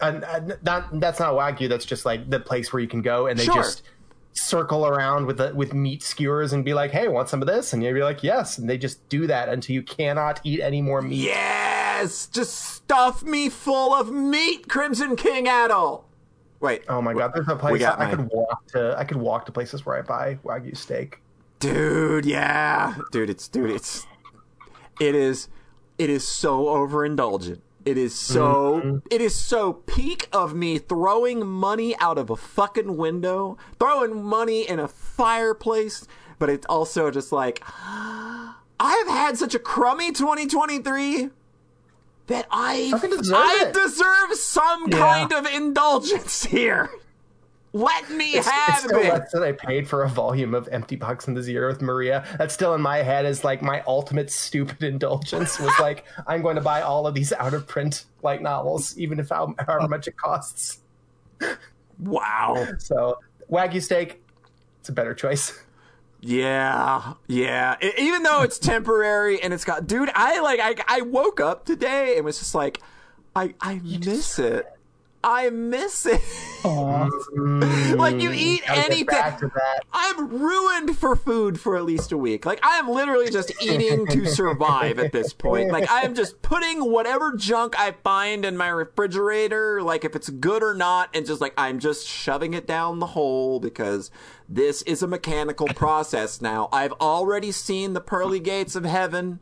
and, 0.00 0.24
and 0.24 0.58
not 0.62 1.00
that's 1.00 1.18
not 1.20 1.34
wagyu. 1.34 1.68
That's 1.68 1.84
just 1.84 2.04
like 2.04 2.28
the 2.30 2.40
place 2.40 2.72
where 2.72 2.80
you 2.80 2.88
can 2.88 3.02
go 3.02 3.26
and 3.26 3.38
they 3.38 3.44
Sure. 3.44 3.54
just 3.54 3.82
circle 4.34 4.86
around 4.86 5.24
with 5.24 5.38
the, 5.38 5.54
with 5.54 5.72
meat 5.72 6.02
skewers 6.02 6.52
and 6.52 6.64
be 6.64 6.74
like, 6.74 6.90
"Hey, 6.90 7.08
want 7.08 7.28
some 7.28 7.40
of 7.40 7.48
this?" 7.48 7.72
And 7.72 7.82
you'd 7.82 7.94
be 7.94 8.02
like, 8.02 8.22
"Yes." 8.22 8.58
And 8.58 8.68
they 8.68 8.76
just 8.78 9.06
do 9.08 9.26
that 9.26 9.48
until 9.48 9.74
you 9.74 9.82
cannot 9.82 10.40
eat 10.44 10.60
any 10.60 10.82
more 10.82 11.00
meat. 11.00 11.24
Yes, 11.24 12.26
just 12.26 12.54
stuff 12.54 13.22
me 13.22 13.48
full 13.48 13.94
of 13.94 14.10
meat, 14.12 14.68
Crimson 14.68 15.16
King 15.16 15.46
Adol. 15.46 16.02
Wait, 16.60 16.82
Oh 16.88 17.00
my 17.02 17.12
god, 17.14 17.32
there's 17.34 17.48
a 17.48 17.56
place 17.56 17.82
I 17.82 17.96
mine. 17.98 18.10
could 18.16 18.28
walk 18.32 18.66
to. 18.68 18.94
I 18.98 19.04
could 19.04 19.18
walk 19.18 19.46
to 19.46 19.52
places 19.52 19.84
where 19.84 19.96
I 19.98 20.02
buy 20.02 20.38
wagyu 20.44 20.76
steak. 20.76 21.20
dude, 21.60 22.24
yeah, 22.26 22.94
dude, 23.12 23.30
it's 23.30 23.48
dude, 23.48 23.70
it's 23.70 24.06
it 25.00 25.14
is 25.14 25.48
it 25.98 26.10
is 26.10 26.26
so 26.26 26.64
overindulgent. 26.66 27.60
It 27.84 27.96
is 27.98 28.14
so 28.14 28.80
Mm-hmm. 28.84 28.96
it 29.10 29.20
is 29.20 29.34
so 29.36 29.72
peak 29.74 30.28
of 30.32 30.54
me 30.54 30.78
throwing 30.78 31.46
money 31.46 31.94
out 32.00 32.18
of 32.18 32.30
a 32.30 32.36
fucking 32.36 32.96
window, 32.96 33.56
throwing 33.78 34.22
money 34.24 34.68
in 34.68 34.80
a 34.80 34.88
fireplace, 34.88 36.06
but 36.38 36.48
it's 36.50 36.66
also 36.66 37.10
just 37.10 37.30
like 37.32 37.62
I 37.68 38.54
have 39.04 39.08
had 39.08 39.38
such 39.38 39.54
a 39.54 39.58
crummy 39.58 40.10
2023 40.12 41.30
that 42.28 42.46
I 42.50 42.92
deserve 43.00 43.34
I 43.36 43.64
it. 43.68 43.74
deserve 43.74 44.34
some 44.38 44.88
Yeah. 44.90 44.98
kind 44.98 45.32
of 45.32 45.46
indulgence 45.46 46.44
here. 46.44 46.90
Let 47.72 48.10
me 48.10 48.32
have 48.32 48.46
it's 48.68 48.84
still 48.84 48.98
it. 49.00 49.12
less 49.12 49.32
than 49.32 49.42
I 49.42 49.52
paid 49.52 49.86
for 49.86 50.02
a 50.02 50.08
volume 50.08 50.54
of 50.54 50.66
Empty 50.68 50.96
Box 50.96 51.28
in 51.28 51.34
the 51.34 51.42
Zero 51.42 51.68
with 51.68 51.82
Maria. 51.82 52.24
That's 52.38 52.54
still 52.54 52.72
in 52.74 52.80
my 52.80 52.98
head 52.98 53.26
as 53.26 53.44
like 53.44 53.60
my 53.60 53.82
ultimate 53.86 54.30
stupid 54.30 54.82
indulgence 54.82 55.60
was 55.60 55.72
like 55.80 56.04
I'm 56.26 56.40
going 56.40 56.56
to 56.56 56.62
buy 56.62 56.80
all 56.80 57.06
of 57.06 57.14
these 57.14 57.34
out 57.34 57.52
of 57.52 57.66
print 57.68 58.06
light 58.22 58.40
novels, 58.40 58.96
even 58.96 59.20
if 59.20 59.28
how, 59.28 59.54
however 59.58 59.88
much 59.88 60.08
it 60.08 60.16
costs. 60.16 60.78
Wow. 61.98 62.66
So 62.78 63.18
Wagyu 63.50 63.82
steak, 63.82 64.22
it's 64.80 64.88
a 64.88 64.92
better 64.92 65.14
choice. 65.14 65.58
Yeah, 66.26 67.14
yeah. 67.28 67.76
E- 67.80 67.92
even 67.98 68.24
though 68.24 68.42
it's 68.42 68.58
temporary 68.58 69.40
and 69.40 69.54
it's 69.54 69.64
got, 69.64 69.86
dude, 69.86 70.10
I 70.12 70.40
like, 70.40 70.58
I, 70.60 70.98
I 70.98 71.00
woke 71.02 71.40
up 71.40 71.64
today 71.64 72.16
and 72.16 72.24
was 72.24 72.40
just 72.40 72.52
like, 72.54 72.82
I, 73.36 73.54
I 73.60 73.80
miss 73.84 74.38
it. 74.40 74.66
I 75.24 75.50
miss 75.50 76.06
it. 76.06 76.20
like 76.64 78.20
you 78.20 78.32
eat 78.32 78.62
Gotta 78.66 78.80
anything. 78.80 79.06
back 79.06 79.38
to 79.38 79.48
that. 79.48 79.80
I'm 79.92 80.28
ruined 80.28 80.96
for 80.98 81.16
food 81.16 81.60
for 81.60 81.76
at 81.76 81.84
least 81.84 82.12
a 82.12 82.18
week. 82.18 82.44
Like 82.46 82.64
I 82.64 82.78
am 82.78 82.88
literally 82.88 83.30
just 83.30 83.52
eating 83.62 84.06
to 84.06 84.26
survive 84.34 84.98
at 84.98 85.12
this 85.12 85.32
point. 85.32 85.70
Like 85.70 85.90
I 85.90 86.02
am 86.02 86.14
just 86.14 86.42
putting 86.42 86.90
whatever 86.90 87.34
junk 87.36 87.78
I 87.78 87.92
find 88.04 88.44
in 88.44 88.56
my 88.56 88.68
refrigerator, 88.68 89.82
like 89.82 90.04
if 90.04 90.16
it's 90.16 90.28
good 90.28 90.62
or 90.62 90.74
not, 90.74 91.10
and 91.14 91.26
just 91.26 91.40
like 91.40 91.54
I'm 91.56 91.78
just 91.78 92.06
shoving 92.06 92.54
it 92.54 92.66
down 92.66 92.98
the 92.98 93.06
hole 93.06 93.60
because 93.60 94.10
this 94.48 94.82
is 94.82 95.02
a 95.02 95.06
mechanical 95.06 95.66
process 95.68 96.40
now. 96.40 96.68
I've 96.72 96.92
already 96.92 97.52
seen 97.52 97.92
the 97.92 98.00
pearly 98.00 98.40
gates 98.40 98.76
of 98.76 98.84
heaven, 98.84 99.40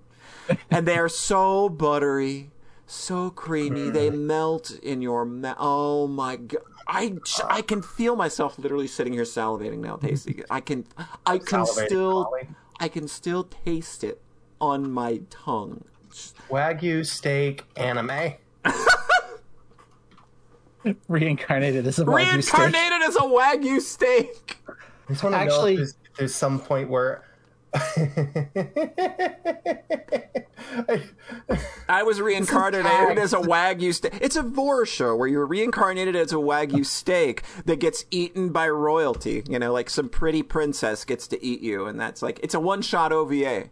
and 0.71 0.87
they 0.87 0.99
are 0.99 1.09
so 1.09 1.69
buttery. 1.69 2.51
So 2.87 3.31
creamy, 3.31 3.91
they 3.91 4.11
melt 4.11 4.71
in 4.83 5.01
your 5.01 5.25
mouth. 5.25 5.57
Oh 5.59 6.07
my 6.07 6.37
god! 6.37 6.63
I, 6.87 7.15
I 7.47 7.63
can 7.63 7.81
feel 7.81 8.15
myself 8.15 8.59
literally 8.59 8.87
sitting 8.87 9.15
here 9.15 9.23
salivating 9.23 9.79
now, 9.79 9.97
tasting 9.97 10.39
it. 10.41 10.47
I 10.51 10.61
can 10.61 10.85
I 11.25 11.39
can 11.39 11.61
Salivating, 11.61 11.87
still 11.87 12.27
Ollie. 12.27 12.49
I 12.79 12.89
can 12.89 13.09
still 13.09 13.45
taste 13.45 14.05
it 14.05 14.21
on 14.61 14.91
my 14.91 15.21
tongue. 15.31 15.85
Wagyu 16.51 17.07
steak 17.07 17.65
anime. 17.77 18.35
Reincarnated 21.09 21.87
as 21.87 21.99
a 21.99 22.05
Wagyu 22.05 22.43
steak. 22.43 22.59
Reincarnated 22.59 23.03
as 23.09 23.17
a 23.17 23.21
wagyu 23.21 23.81
steak. 23.81 24.59
I 24.69 25.13
just 25.13 25.23
want 25.23 25.35
to 25.35 25.45
know 25.45 25.45
Actually- 25.45 25.73
if 25.73 25.79
there's, 25.79 25.95
there's 26.19 26.35
some 26.35 26.59
point 26.61 26.91
where. 26.91 27.25
I 31.89 32.03
was 32.03 32.21
reincarnated 32.21 33.19
as 33.19 33.33
a 33.33 33.39
wagyu 33.39 33.93
steak. 33.95 34.19
It's 34.21 34.37
a 34.37 34.43
vor 34.43 34.87
show 34.87 35.17
where 35.17 35.29
you're 35.29 35.47
reincarnated 35.47 36.17
as 36.17 36.33
a 36.33 36.37
wagyu 36.37 36.87
steak 36.87 37.43
that 37.67 37.81
gets 37.81 38.05
eaten 38.11 38.51
by 38.51 38.69
royalty. 38.69 39.43
You 39.49 39.59
know, 39.59 39.73
like 39.73 39.91
some 39.91 40.09
pretty 40.09 40.43
princess 40.43 41.05
gets 41.05 41.27
to 41.29 41.45
eat 41.45 41.61
you, 41.61 41.87
and 41.87 42.01
that's 42.01 42.23
like 42.23 42.41
it's 42.43 42.55
a 42.55 42.61
one 42.61 42.83
shot 42.83 43.13
OVA. 43.13 43.71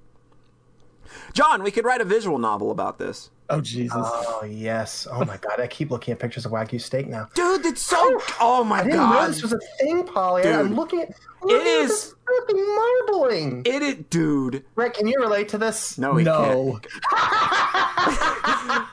John, 1.33 1.63
we 1.63 1.71
could 1.71 1.85
write 1.85 2.01
a 2.01 2.05
visual 2.05 2.39
novel 2.39 2.71
about 2.71 2.99
this. 2.99 3.31
Oh 3.51 3.61
Jesus! 3.61 3.93
oh 3.97 4.45
yes! 4.49 5.07
Oh 5.11 5.25
my 5.25 5.37
god! 5.37 5.61
I 5.61 5.67
keep 5.67 5.91
looking 5.91 6.13
at 6.13 6.19
pictures 6.19 6.47
of 6.47 6.53
Wagyu 6.53 6.81
steak 6.81 7.07
now. 7.07 7.29
Dude, 7.35 7.67
it's 7.67 7.83
so. 7.83 7.97
Oh, 8.01 8.37
oh 8.41 8.65
my 8.65 8.79
God! 8.79 8.81
I 8.81 8.85
didn't 8.85 8.99
know 8.99 9.13
god. 9.13 9.31
this 9.31 9.43
was 9.43 9.53
a 9.53 9.59
thing, 9.79 10.07
Polly. 10.07 10.43
Dude. 10.43 10.55
I'm 10.55 10.75
looking 10.75 11.03
at. 11.03 11.11
looking 11.43 11.57
at 11.59 11.67
is. 11.67 11.91
this 11.91 12.15
fucking 12.41 12.77
marbling. 12.77 13.63
It 13.67 13.83
is, 13.83 13.97
dude. 14.09 14.65
Rick, 14.75 14.95
can 14.95 15.07
you 15.07 15.21
relate 15.21 15.51
to 15.51 15.59
this? 15.59 15.99
No, 15.99 16.17
he 16.17 16.25
no, 16.25 16.81
can't. 16.83 16.93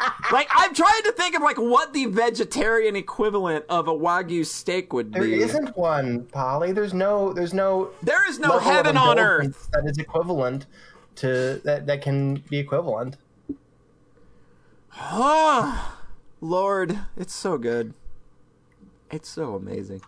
Like 0.32 0.48
I'm 0.52 0.76
trying 0.76 1.02
to 1.04 1.12
think 1.14 1.36
of 1.36 1.42
like 1.42 1.58
what 1.58 1.94
the 1.94 2.06
vegetarian 2.06 2.96
equivalent 2.96 3.66
of 3.68 3.88
a 3.88 3.94
wagyu 3.94 4.46
steak 4.46 4.94
would 4.94 5.12
There 5.12 5.24
be. 5.24 5.44
not 5.44 5.76
one, 5.76 6.26
Polly. 6.26 6.72
There's 6.72 6.94
no. 6.94 7.34
There's 7.34 7.54
no. 7.54 7.90
There 8.04 8.30
is 8.30 8.38
no 8.40 8.60
heaven 8.60 8.96
on 8.96 9.18
earth. 9.18 9.70
that 9.74 9.86
is 9.86 9.98
equivalent 9.98 10.68
to 11.20 11.62
that. 11.64 11.86
That 11.86 12.02
can 12.02 12.36
be 12.50 12.58
equivalent. 12.58 13.18
Oh, 15.02 15.98
Lord, 16.42 17.00
it's 17.16 17.34
so 17.34 17.58
good. 17.58 17.94
It's 19.12 19.30
so 19.30 19.56
amazing. 19.56 20.02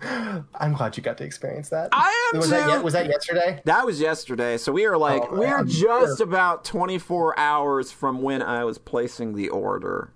I'm 0.02 0.74
glad 0.74 0.96
you 0.96 1.02
got 1.02 1.18
to 1.18 1.24
experience 1.24 1.68
that. 1.70 1.90
I 1.92 2.30
am 2.34 2.40
was 2.40 2.48
too. 2.48 2.56
That, 2.56 2.78
ye- 2.78 2.82
was 2.82 2.92
that 2.92 3.06
yesterday? 3.06 3.62
That 3.64 3.86
was 3.86 4.00
yesterday, 4.00 4.56
so 4.58 4.72
we 4.72 4.84
are 4.86 4.98
like 4.98 5.22
Oh, 5.30 5.38
we 5.38 5.46
are 5.46 5.64
just 5.64 6.20
about 6.20 6.64
24 6.64 7.38
hours 7.38 7.92
from 7.92 8.22
when 8.22 8.42
I 8.42 8.64
was 8.64 8.78
placing 8.78 9.34
the 9.34 9.48
order. 9.48 10.10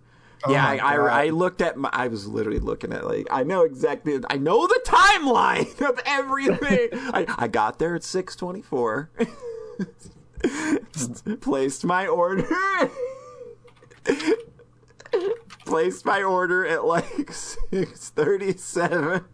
Yeah, 0.49 0.67
I, 0.67 0.77
I, 0.77 1.25
I 1.25 1.31
looked 1.31 1.63
at 1.63 1.77
my. 1.77 1.91
I 1.93 2.09
was 2.09 2.27
literally 2.27 2.61
looking 2.61 2.93
at 2.93 3.07
like 3.07 3.27
I 3.31 3.43
know 3.43 3.63
exactly. 3.63 4.21
I 4.29 4.37
know 4.37 4.67
the 4.67 4.81
timeline 4.85 5.81
of 5.89 6.01
everything. 6.05 6.89
I, 6.93 7.27
I 7.37 7.49
got 7.49 7.79
there 7.79 7.95
at 7.95 8.03
6:24. 8.03 9.09
placed 11.41 11.85
my 11.85 12.07
order. 12.07 12.47
placed 15.67 16.05
my 16.05 16.23
order 16.23 16.67
at 16.67 16.85
like 16.85 17.31
6:37. 17.31 19.25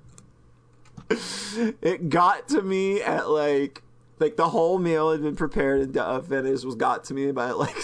It 1.82 2.08
got 2.08 2.48
to 2.48 2.62
me 2.62 3.02
at 3.02 3.28
like 3.28 3.82
like 4.18 4.36
the 4.36 4.48
whole 4.48 4.78
meal 4.78 5.10
had 5.12 5.22
been 5.22 5.36
prepared 5.36 5.80
and 5.82 5.96
uh, 5.96 6.20
finished 6.20 6.64
was 6.64 6.76
got 6.76 7.04
to 7.04 7.14
me 7.14 7.30
by 7.32 7.50
like 7.50 7.76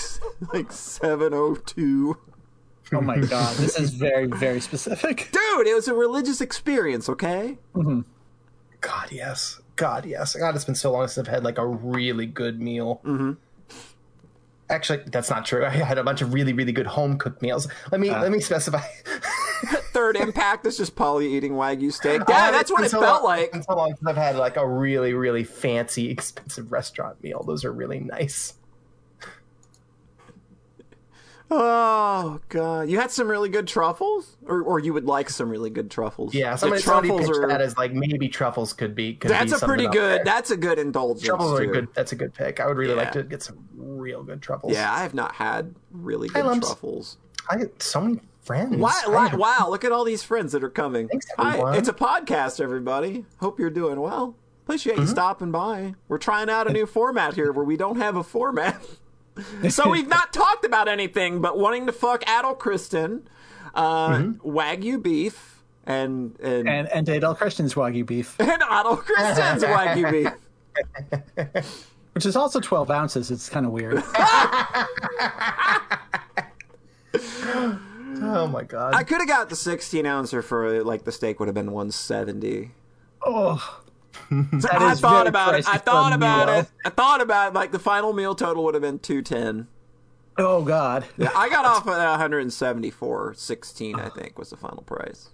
like 0.52 0.70
7:02. 0.70 2.16
oh 2.16 2.16
my 2.92 3.18
God! 3.20 3.56
This 3.56 3.78
is 3.78 3.90
very, 3.90 4.26
very 4.26 4.60
specific. 4.60 5.28
Dude, 5.32 5.66
it 5.66 5.74
was 5.74 5.86
a 5.88 5.94
religious 5.94 6.40
experience, 6.40 7.08
okay? 7.08 7.58
God, 8.80 9.12
yes. 9.12 9.60
God, 9.76 10.06
yes. 10.06 10.34
God, 10.34 10.54
it's 10.56 10.64
been 10.64 10.74
so 10.74 10.90
long 10.92 11.06
since 11.08 11.26
I've 11.28 11.32
had 11.32 11.44
like 11.44 11.58
a 11.58 11.66
really 11.66 12.26
good 12.26 12.60
meal. 12.60 13.00
Mm-hmm. 13.04 13.32
Actually, 14.68 15.02
that's 15.06 15.28
not 15.30 15.44
true. 15.44 15.64
I 15.66 15.70
had 15.70 15.98
a 15.98 16.04
bunch 16.04 16.22
of 16.22 16.32
really, 16.32 16.52
really 16.52 16.72
good 16.72 16.86
home 16.86 17.18
cooked 17.18 17.42
meals. 17.42 17.68
Let 17.92 18.00
me 18.00 18.10
let 18.10 18.30
me 18.32 18.40
specify. 18.40 18.82
Third 19.92 20.16
impact 20.16 20.64
is 20.64 20.76
just 20.78 20.96
Polly 20.96 21.34
eating 21.34 21.52
wagyu 21.52 21.92
steak. 21.92 22.22
Yeah, 22.28 22.50
that's 22.50 22.70
what 22.70 22.80
it 22.82 22.84
It's 22.86 22.94
been 22.94 23.00
so 23.00 23.06
felt 23.06 23.22
long- 23.24 23.32
like. 23.32 23.42
It's 23.46 23.52
been 23.52 23.62
so 23.64 23.76
long 23.76 23.88
since 23.96 24.06
I've 24.06 24.16
had 24.16 24.36
like 24.36 24.56
a 24.56 24.66
really, 24.66 25.12
really 25.12 25.44
fancy, 25.44 26.08
expensive 26.10 26.72
restaurant 26.72 27.22
meal. 27.22 27.42
Those 27.46 27.64
are 27.64 27.72
really 27.72 28.00
nice. 28.00 28.54
Oh 31.52 32.40
god, 32.48 32.88
you 32.88 32.98
had 33.00 33.10
some 33.10 33.26
really 33.28 33.48
good 33.48 33.66
truffles, 33.66 34.36
or 34.46 34.62
or 34.62 34.78
you 34.78 34.92
would 34.92 35.04
like 35.06 35.28
some 35.28 35.48
really 35.48 35.70
good 35.70 35.90
truffles. 35.90 36.32
Yeah, 36.32 36.54
somebody, 36.54 36.80
truffles 36.82 37.28
are. 37.28 37.48
that 37.48 37.60
as 37.60 37.76
like 37.76 37.92
maybe 37.92 38.28
truffles 38.28 38.72
could 38.72 38.94
be. 38.94 39.14
Could 39.14 39.30
That's 39.32 39.52
be 39.52 39.56
a 39.56 39.66
pretty 39.66 39.88
good. 39.88 40.22
That's 40.24 40.50
a 40.52 40.56
good 40.56 40.78
indulgence. 40.78 41.26
truffles 41.26 41.58
are 41.58 41.66
too. 41.66 41.72
good. 41.72 41.88
That's 41.94 42.12
a 42.12 42.16
good 42.16 42.34
pick. 42.34 42.60
I 42.60 42.66
would 42.66 42.76
really 42.76 42.94
like 42.94 43.12
to 43.12 43.24
get 43.24 43.42
some 43.42 43.58
real 43.76 44.22
good 44.22 44.40
truffles. 44.42 44.74
Yeah, 44.74 44.92
I 44.92 45.02
have 45.02 45.14
not 45.14 45.34
had 45.34 45.74
really 45.90 46.28
good 46.28 46.44
truffles. 46.62 47.16
I 47.50 47.56
get 47.56 47.82
so 47.82 48.00
many 48.02 48.20
friends. 48.42 48.76
Wow, 48.76 48.92
I 49.08 49.34
wow, 49.34 49.66
look 49.70 49.84
at 49.84 49.90
all 49.90 50.04
these 50.04 50.22
friends 50.22 50.52
that 50.52 50.62
are 50.62 50.70
coming. 50.70 51.08
Thanks, 51.08 51.26
Hi, 51.36 51.76
it's 51.76 51.88
a 51.88 51.92
podcast, 51.92 52.60
everybody. 52.60 53.24
Hope 53.40 53.58
you're 53.58 53.70
doing 53.70 54.00
well. 54.00 54.36
Appreciate 54.64 54.92
Mm-hmm. 54.92 55.02
you 55.02 55.08
stopping 55.08 55.50
by. 55.50 55.94
We're 56.06 56.18
trying 56.18 56.48
out 56.48 56.68
a 56.70 56.72
new 56.72 56.86
format 56.86 57.34
here 57.34 57.50
where 57.50 57.64
we 57.64 57.76
don't 57.76 57.96
have 57.96 58.14
a 58.14 58.22
format. 58.22 58.80
so 59.70 59.88
we've 59.88 60.08
not 60.08 60.32
talked 60.32 60.64
about 60.64 60.88
anything 60.88 61.40
but 61.40 61.58
wanting 61.58 61.86
to 61.86 61.92
fuck 61.92 62.22
Adol 62.24 62.58
Christin, 62.58 63.22
uh, 63.74 64.10
Mm-hmm. 64.10 64.48
Wagyu 64.48 65.02
beef, 65.02 65.62
and 65.86 66.38
and, 66.40 66.68
And 66.68 66.88
and 66.88 67.06
Wagyu 67.06 68.06
beef, 68.06 68.36
and 68.40 68.62
Adol 68.62 68.98
Christin's 68.98 69.62
Wagyu 69.64 70.10
beef. 70.10 71.84
which 72.12 72.26
is 72.26 72.36
also 72.36 72.60
12 72.60 72.90
ounces. 72.90 73.30
It's 73.30 73.48
kind 73.48 73.66
of 73.66 73.72
weird. 73.72 74.02
Oh 78.22 78.46
my 78.46 78.62
god. 78.64 78.94
I 78.94 79.02
could 79.02 79.18
have 79.18 79.28
got 79.28 79.48
the 79.48 79.56
16 79.56 80.04
ouncer 80.06 80.42
for 80.42 80.82
like 80.84 81.04
the 81.04 81.12
steak 81.12 81.40
would 81.40 81.48
have 81.48 81.54
been 81.54 81.72
170. 81.72 82.70
oh, 83.24 83.80
I 84.30 84.94
thought 84.94 85.26
about 85.26 85.54
it. 85.54 85.68
I 85.68 85.78
thought 85.78 86.12
about 86.12 86.48
meal. 86.48 86.58
it. 86.60 86.70
I 86.84 86.90
thought 86.90 87.20
about 87.20 87.52
it. 87.52 87.54
Like 87.54 87.72
the 87.72 87.78
final 87.78 88.12
meal 88.12 88.34
total 88.34 88.64
would 88.64 88.74
have 88.74 88.82
been 88.82 88.98
210. 88.98 89.68
oh 90.38 90.62
God! 90.62 91.04
I 91.18 91.48
got 91.48 91.64
off 91.64 91.86
at 91.86 92.10
174. 92.10 93.34
16, 93.34 94.00
I 94.00 94.08
think, 94.08 94.38
was 94.38 94.50
the 94.50 94.56
final 94.56 94.82
price. 94.82 95.30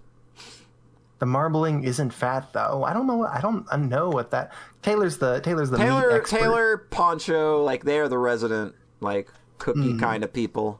The 1.19 1.25
marbling 1.25 1.83
isn't 1.83 2.11
fat 2.11 2.53
though. 2.53 2.83
I 2.83 2.93
don't 2.93 3.07
know. 3.07 3.25
I 3.25 3.41
don't 3.41 3.65
I 3.71 3.77
know 3.77 4.09
what 4.09 4.31
that. 4.31 4.53
Taylor's 4.81 5.17
the 5.17 5.39
Taylor's 5.41 5.69
the 5.69 5.77
Taylor. 5.77 6.21
Taylor, 6.21 6.77
Poncho, 6.77 7.63
like 7.63 7.83
they're 7.83 8.07
the 8.07 8.19
resident 8.19 8.75
like 8.99 9.29
cookie 9.57 9.79
mm-hmm. 9.79 9.99
kind 9.99 10.23
of 10.23 10.31
people. 10.31 10.79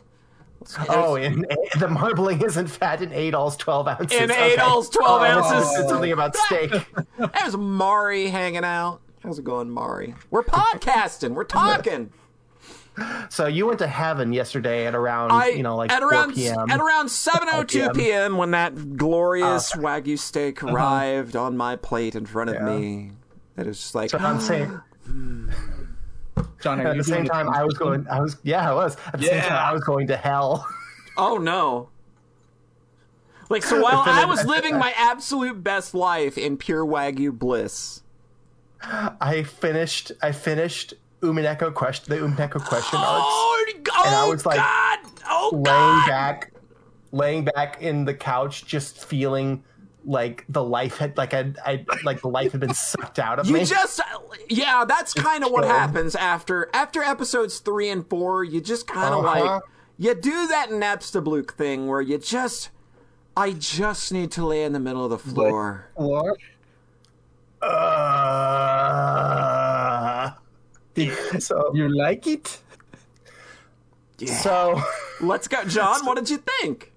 Oh, 0.89 1.15
and 1.15 1.45
the 1.80 1.88
marbling 1.88 2.41
isn't 2.41 2.67
fat 2.67 3.01
in 3.01 3.13
Adol's 3.13 3.56
twelve 3.58 3.88
ounces. 3.88 4.19
In 4.19 4.30
Okay. 4.32 4.53
Adol's 4.53 4.89
12 4.89 5.21
Oh, 5.21 5.23
ounces. 5.25 5.80
It's 5.80 5.89
something 5.89 6.12
about 6.12 6.36
steak. 6.36 6.71
There's 7.34 7.56
Mari 7.58 8.27
hanging 8.27 8.63
out. 8.65 8.99
How's 9.23 9.39
it 9.39 9.45
going, 9.45 9.69
Mari? 9.69 10.13
We're 10.30 10.43
podcasting. 10.43 11.32
We're 11.36 11.43
talking. 11.45 12.12
so 13.30 13.45
you 13.47 13.65
went 13.67 13.80
to 13.80 13.88
heaven 13.88 14.34
yesterday 14.34 14.88
at 14.88 14.95
around 14.95 15.32
I 15.32 15.49
you 15.49 15.62
know 15.62 15.75
like 15.75 15.91
at 15.91 15.99
4 16.01 16.10
around 16.12 16.34
p.m. 16.34 16.69
at 16.71 16.80
around 16.80 17.08
7:02 17.08 17.67
PM. 17.67 17.93
p.m. 17.93 18.38
when 18.38 18.51
that 18.51 18.97
glorious 18.97 19.71
wagyu 19.73 20.17
steak 20.17 20.63
arrived 20.63 21.36
on 21.36 21.56
my 21.56 21.75
plate 21.75 22.15
in 22.15 22.25
front 22.25 22.49
of 22.49 22.56
Uh-huh. 22.56 22.71
Yeah. 22.71 22.80
me. 22.80 23.12
It 23.56 23.67
was 23.67 23.77
just 23.80 23.93
like 23.95 24.10
So 24.10 24.17
I'm 24.17 24.39
saying 24.39 24.80
John, 26.61 26.79
at 26.79 26.97
the 26.97 27.03
same 27.03 27.25
time? 27.25 27.49
I 27.49 27.63
was 27.63 27.75
going. 27.75 28.07
I 28.07 28.19
was 28.19 28.37
yeah, 28.43 28.69
I 28.69 28.73
was 28.73 28.97
at 29.13 29.19
the 29.19 29.27
same 29.27 29.41
time 29.41 29.53
I 29.53 29.73
was 29.73 29.83
going 29.83 30.07
to 30.07 30.17
hell. 30.17 30.67
Oh 31.19 31.39
no. 31.39 31.89
Like 33.49 33.63
so 33.63 33.81
while 33.83 34.03
I 34.05 34.25
was 34.25 34.45
living 34.45 34.77
my 34.77 34.93
absolute 34.95 35.63
best 35.63 35.95
life 35.95 36.37
in 36.37 36.57
pure 36.57 36.85
wagyu 36.85 37.31
bliss, 37.31 38.03
I 38.83 39.41
finished. 39.41 40.11
I 40.21 40.31
finished 40.31 40.93
Umineko 41.21 41.73
question. 41.73 42.13
The 42.13 42.21
Umineko 42.21 42.63
question 42.63 42.99
oh, 43.01 43.65
arcs. 43.65 43.89
Oh, 43.97 44.03
oh 44.05 44.25
I 44.25 44.29
was 44.29 44.45
like, 44.45 44.57
God! 44.57 44.99
Oh 45.27 45.49
laying 45.53 45.65
God! 45.65 46.07
back, 46.07 46.53
laying 47.11 47.45
back 47.45 47.81
in 47.81 48.05
the 48.05 48.13
couch, 48.13 48.67
just 48.67 49.03
feeling 49.03 49.63
like 50.07 50.45
the 50.47 50.63
life 50.63 50.97
had 50.97 51.17
like 51.17 51.33
I, 51.33 51.51
I 51.65 51.85
like 52.03 52.21
the 52.21 52.29
life 52.29 52.53
had 52.53 52.61
been 52.61 52.73
sucked 52.73 53.19
out 53.19 53.39
of 53.39 53.45
You 53.47 53.53
me. 53.55 53.65
just, 53.65 53.99
yeah, 54.49 54.85
that's 54.87 55.13
kind 55.13 55.43
of 55.43 55.51
what 55.51 55.65
happens 55.65 56.15
after 56.15 56.69
after 56.73 57.03
episodes 57.03 57.59
three 57.59 57.89
and 57.89 58.07
four. 58.09 58.43
You 58.43 58.61
just 58.61 58.87
kind 58.87 59.13
of 59.13 59.25
Uh-huh. 59.25 59.41
like 59.55 59.61
you 59.97 60.15
do 60.15 60.47
that 60.47 60.69
Napstablook 60.69 61.51
thing 61.51 61.87
where 61.87 61.99
you 62.01 62.17
just, 62.17 62.69
I 63.35 63.51
just 63.51 64.13
need 64.13 64.31
to 64.31 64.45
lay 64.45 64.63
in 64.63 64.71
the 64.73 64.79
middle 64.79 65.03
of 65.03 65.09
the 65.11 65.17
floor. 65.19 65.89
Or 65.95 66.37
Uh, 69.37 70.31
so 71.39 71.71
you 71.75 71.89
like 71.89 72.25
it? 72.27 72.59
so 74.25 74.81
Let's 75.19 75.47
go, 75.47 75.63
John. 75.65 76.05
What 76.05 76.15
did 76.17 76.29
you 76.29 76.37
think? 76.37 76.91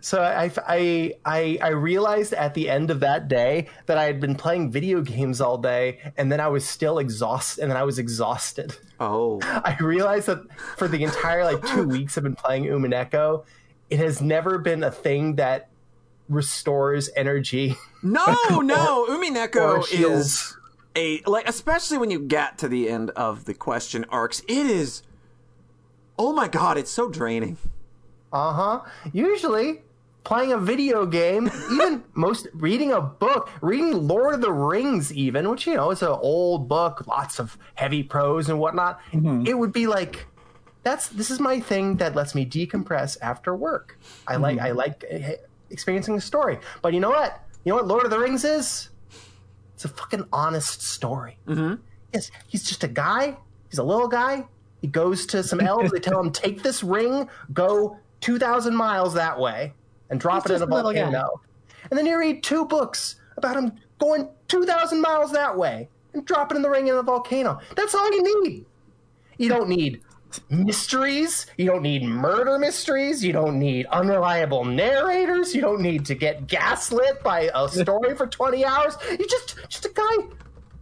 So 0.00 0.22
I, 0.22 0.50
I 0.66 1.14
I 1.24 1.58
I 1.62 1.68
realized 1.68 2.32
at 2.32 2.54
the 2.54 2.68
end 2.68 2.90
of 2.90 3.00
that 3.00 3.28
day 3.28 3.68
that 3.86 3.98
I 3.98 4.04
had 4.04 4.20
been 4.20 4.34
playing 4.34 4.70
video 4.70 5.00
games 5.00 5.40
all 5.40 5.58
day, 5.58 6.12
and 6.16 6.30
then 6.30 6.40
I 6.40 6.48
was 6.48 6.64
still 6.64 6.98
exhausted, 6.98 7.62
and 7.62 7.70
then 7.70 7.76
I 7.76 7.84
was 7.84 7.98
exhausted. 7.98 8.76
Oh, 9.00 9.40
I 9.42 9.76
realized 9.80 10.26
that 10.26 10.44
for 10.76 10.88
the 10.88 11.02
entire 11.02 11.44
like 11.44 11.64
two 11.66 11.86
weeks 11.88 12.16
I've 12.16 12.24
been 12.24 12.36
playing 12.36 12.64
Umineko, 12.64 13.44
it 13.90 13.98
has 13.98 14.20
never 14.20 14.58
been 14.58 14.82
a 14.82 14.90
thing 14.90 15.36
that 15.36 15.68
restores 16.28 17.10
energy. 17.16 17.76
no, 18.02 18.24
no, 18.50 19.06
Umineko 19.08 19.84
is 19.92 20.56
a 20.96 21.20
like, 21.26 21.48
especially 21.48 21.98
when 21.98 22.10
you 22.10 22.20
get 22.20 22.58
to 22.58 22.68
the 22.68 22.88
end 22.88 23.10
of 23.10 23.44
the 23.44 23.54
question 23.54 24.04
arcs. 24.10 24.40
It 24.48 24.66
is, 24.66 25.02
oh 26.18 26.32
my 26.32 26.48
God, 26.48 26.76
it's 26.76 26.90
so 26.90 27.08
draining. 27.08 27.56
Uh 28.32 28.52
huh. 28.52 28.80
Usually, 29.12 29.82
playing 30.24 30.52
a 30.52 30.58
video 30.58 31.06
game, 31.06 31.50
even 31.72 32.04
most 32.14 32.48
reading 32.54 32.92
a 32.92 33.00
book, 33.00 33.50
reading 33.60 34.06
Lord 34.06 34.34
of 34.34 34.40
the 34.40 34.52
Rings, 34.52 35.12
even 35.12 35.48
which 35.50 35.66
you 35.66 35.74
know 35.74 35.90
is 35.90 36.02
an 36.02 36.08
old 36.08 36.68
book, 36.68 37.06
lots 37.06 37.38
of 37.38 37.56
heavy 37.74 38.02
prose 38.02 38.48
and 38.48 38.58
whatnot. 38.58 39.00
It 39.46 39.54
would 39.58 39.72
be 39.72 39.86
like. 39.86 40.26
That's 40.84 41.08
this 41.08 41.30
is 41.30 41.38
my 41.38 41.60
thing 41.60 41.96
that 41.96 42.14
lets 42.14 42.34
me 42.34 42.46
decompress 42.46 43.18
after 43.20 43.54
work. 43.54 43.98
I 44.26 44.36
like 44.36 44.58
I 44.58 44.70
like 44.70 45.04
eh, 45.10 45.34
experiencing 45.70 46.16
a 46.16 46.20
story. 46.20 46.60
But 46.80 46.94
you 46.94 47.00
know 47.00 47.10
what? 47.10 47.42
You 47.64 47.72
know 47.72 47.76
what 47.76 47.86
Lord 47.88 48.04
of 48.04 48.10
the 48.10 48.18
Rings 48.18 48.44
is? 48.44 48.88
It's 49.74 49.84
a 49.84 49.88
fucking 49.88 50.24
honest 50.32 50.80
story. 50.80 51.36
Mm-hmm. 51.46 51.82
Yes, 52.14 52.30
he's 52.46 52.62
just 52.62 52.84
a 52.84 52.88
guy. 52.88 53.36
He's 53.68 53.78
a 53.78 53.82
little 53.82 54.08
guy. 54.08 54.46
He 54.80 54.86
goes 54.86 55.26
to 55.26 55.42
some 55.42 55.60
elves. 55.60 55.90
they 55.90 56.00
tell 56.00 56.20
him, 56.20 56.30
"Take 56.30 56.62
this 56.62 56.82
ring, 56.82 57.28
go 57.52 57.98
two 58.20 58.38
thousand 58.38 58.74
miles 58.74 59.14
that 59.14 59.38
way, 59.38 59.74
and 60.10 60.20
drop 60.20 60.44
He's 60.44 60.50
it 60.52 60.54
in 60.54 60.56
a 60.56 60.66
just 60.66 60.70
a 60.70 60.74
little 60.74 60.92
guy. 60.92 61.00
volcano." 61.02 61.40
And 61.90 61.98
then 61.98 62.06
you 62.06 62.18
read 62.18 62.42
two 62.42 62.64
books 62.66 63.16
about 63.36 63.56
him 63.56 63.72
going 63.98 64.28
two 64.48 64.64
thousand 64.64 65.00
miles 65.00 65.32
that 65.32 65.56
way 65.56 65.88
and 66.12 66.24
dropping 66.24 66.56
in 66.56 66.62
the 66.62 66.70
ring 66.70 66.88
in 66.88 66.94
a 66.94 67.02
volcano. 67.02 67.58
That's 67.76 67.94
all 67.94 68.10
you 68.12 68.44
need. 68.44 68.64
You 69.38 69.48
don't 69.48 69.68
need 69.68 70.00
mysteries. 70.50 71.46
You 71.56 71.66
don't 71.66 71.82
need 71.82 72.02
murder 72.04 72.58
mysteries. 72.58 73.24
You 73.24 73.32
don't 73.32 73.58
need 73.58 73.86
unreliable 73.86 74.64
narrators. 74.64 75.54
You 75.54 75.60
don't 75.60 75.80
need 75.80 76.04
to 76.06 76.14
get 76.14 76.46
gaslit 76.46 77.22
by 77.22 77.50
a 77.54 77.68
story 77.68 78.14
for 78.14 78.26
20 78.26 78.64
hours. 78.64 78.96
You 79.10 79.26
just 79.26 79.56
just 79.68 79.86
a 79.86 79.90
guy 79.90 80.26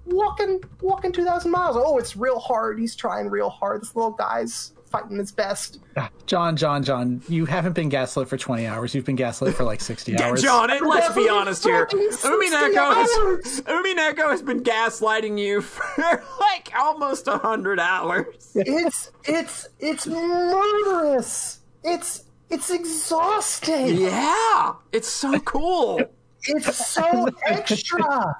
walking 0.07 0.63
walking 0.81 1.13
2000 1.13 1.51
miles. 1.51 1.77
Oh, 1.79 1.99
it's 1.99 2.17
real 2.17 2.39
hard. 2.39 2.79
He's 2.79 2.97
trying 2.97 3.29
real 3.29 3.51
hard. 3.51 3.83
This 3.83 3.95
little 3.95 4.13
guy's 4.13 4.73
fighting 4.97 5.19
his 5.19 5.33
best. 5.33 5.79
John, 6.27 6.57
John, 6.57 6.83
John, 6.83 7.23
you 7.29 7.47
haven't 7.47 7.75
been 7.75 7.89
gaslit 7.89 8.29
for 8.29 8.37
20 8.37 8.67
hours. 8.67 8.95
You've 8.95 9.05
been 9.05 9.17
gaslit 9.17 9.55
for 9.55 9.65
like 9.65 9.81
60 9.81 10.19
hours. 10.19 10.43
John, 10.43 10.71
and 10.71 10.87
let's 10.87 11.15
be 11.15 11.29
honest 11.29 11.65
here. 11.65 11.87
fucking 11.87 12.13
60 12.13 12.29
Umineko 12.29 12.95
has, 12.95 13.11
hours. 13.19 13.61
Umineko 13.63 14.31
has 14.31 14.43
been 14.43 14.63
gaslighting 14.63 15.39
you 15.39 15.61
for 15.61 16.23
like 16.41 16.73
almost 16.77 17.29
a 17.29 17.39
hundred 17.39 17.79
hours. 17.81 18.53
It's 18.55 19.11
it's 19.25 19.69
it's 19.79 20.07
murderous. 20.07 21.61
It's 21.85 22.25
it's 22.51 22.71
exhausting. 22.71 23.97
Yeah, 23.99 24.75
it's 24.93 25.09
so 25.09 25.39
cool. 25.41 26.01
It's 26.45 26.87
so 26.87 27.29
extra. 27.47 28.37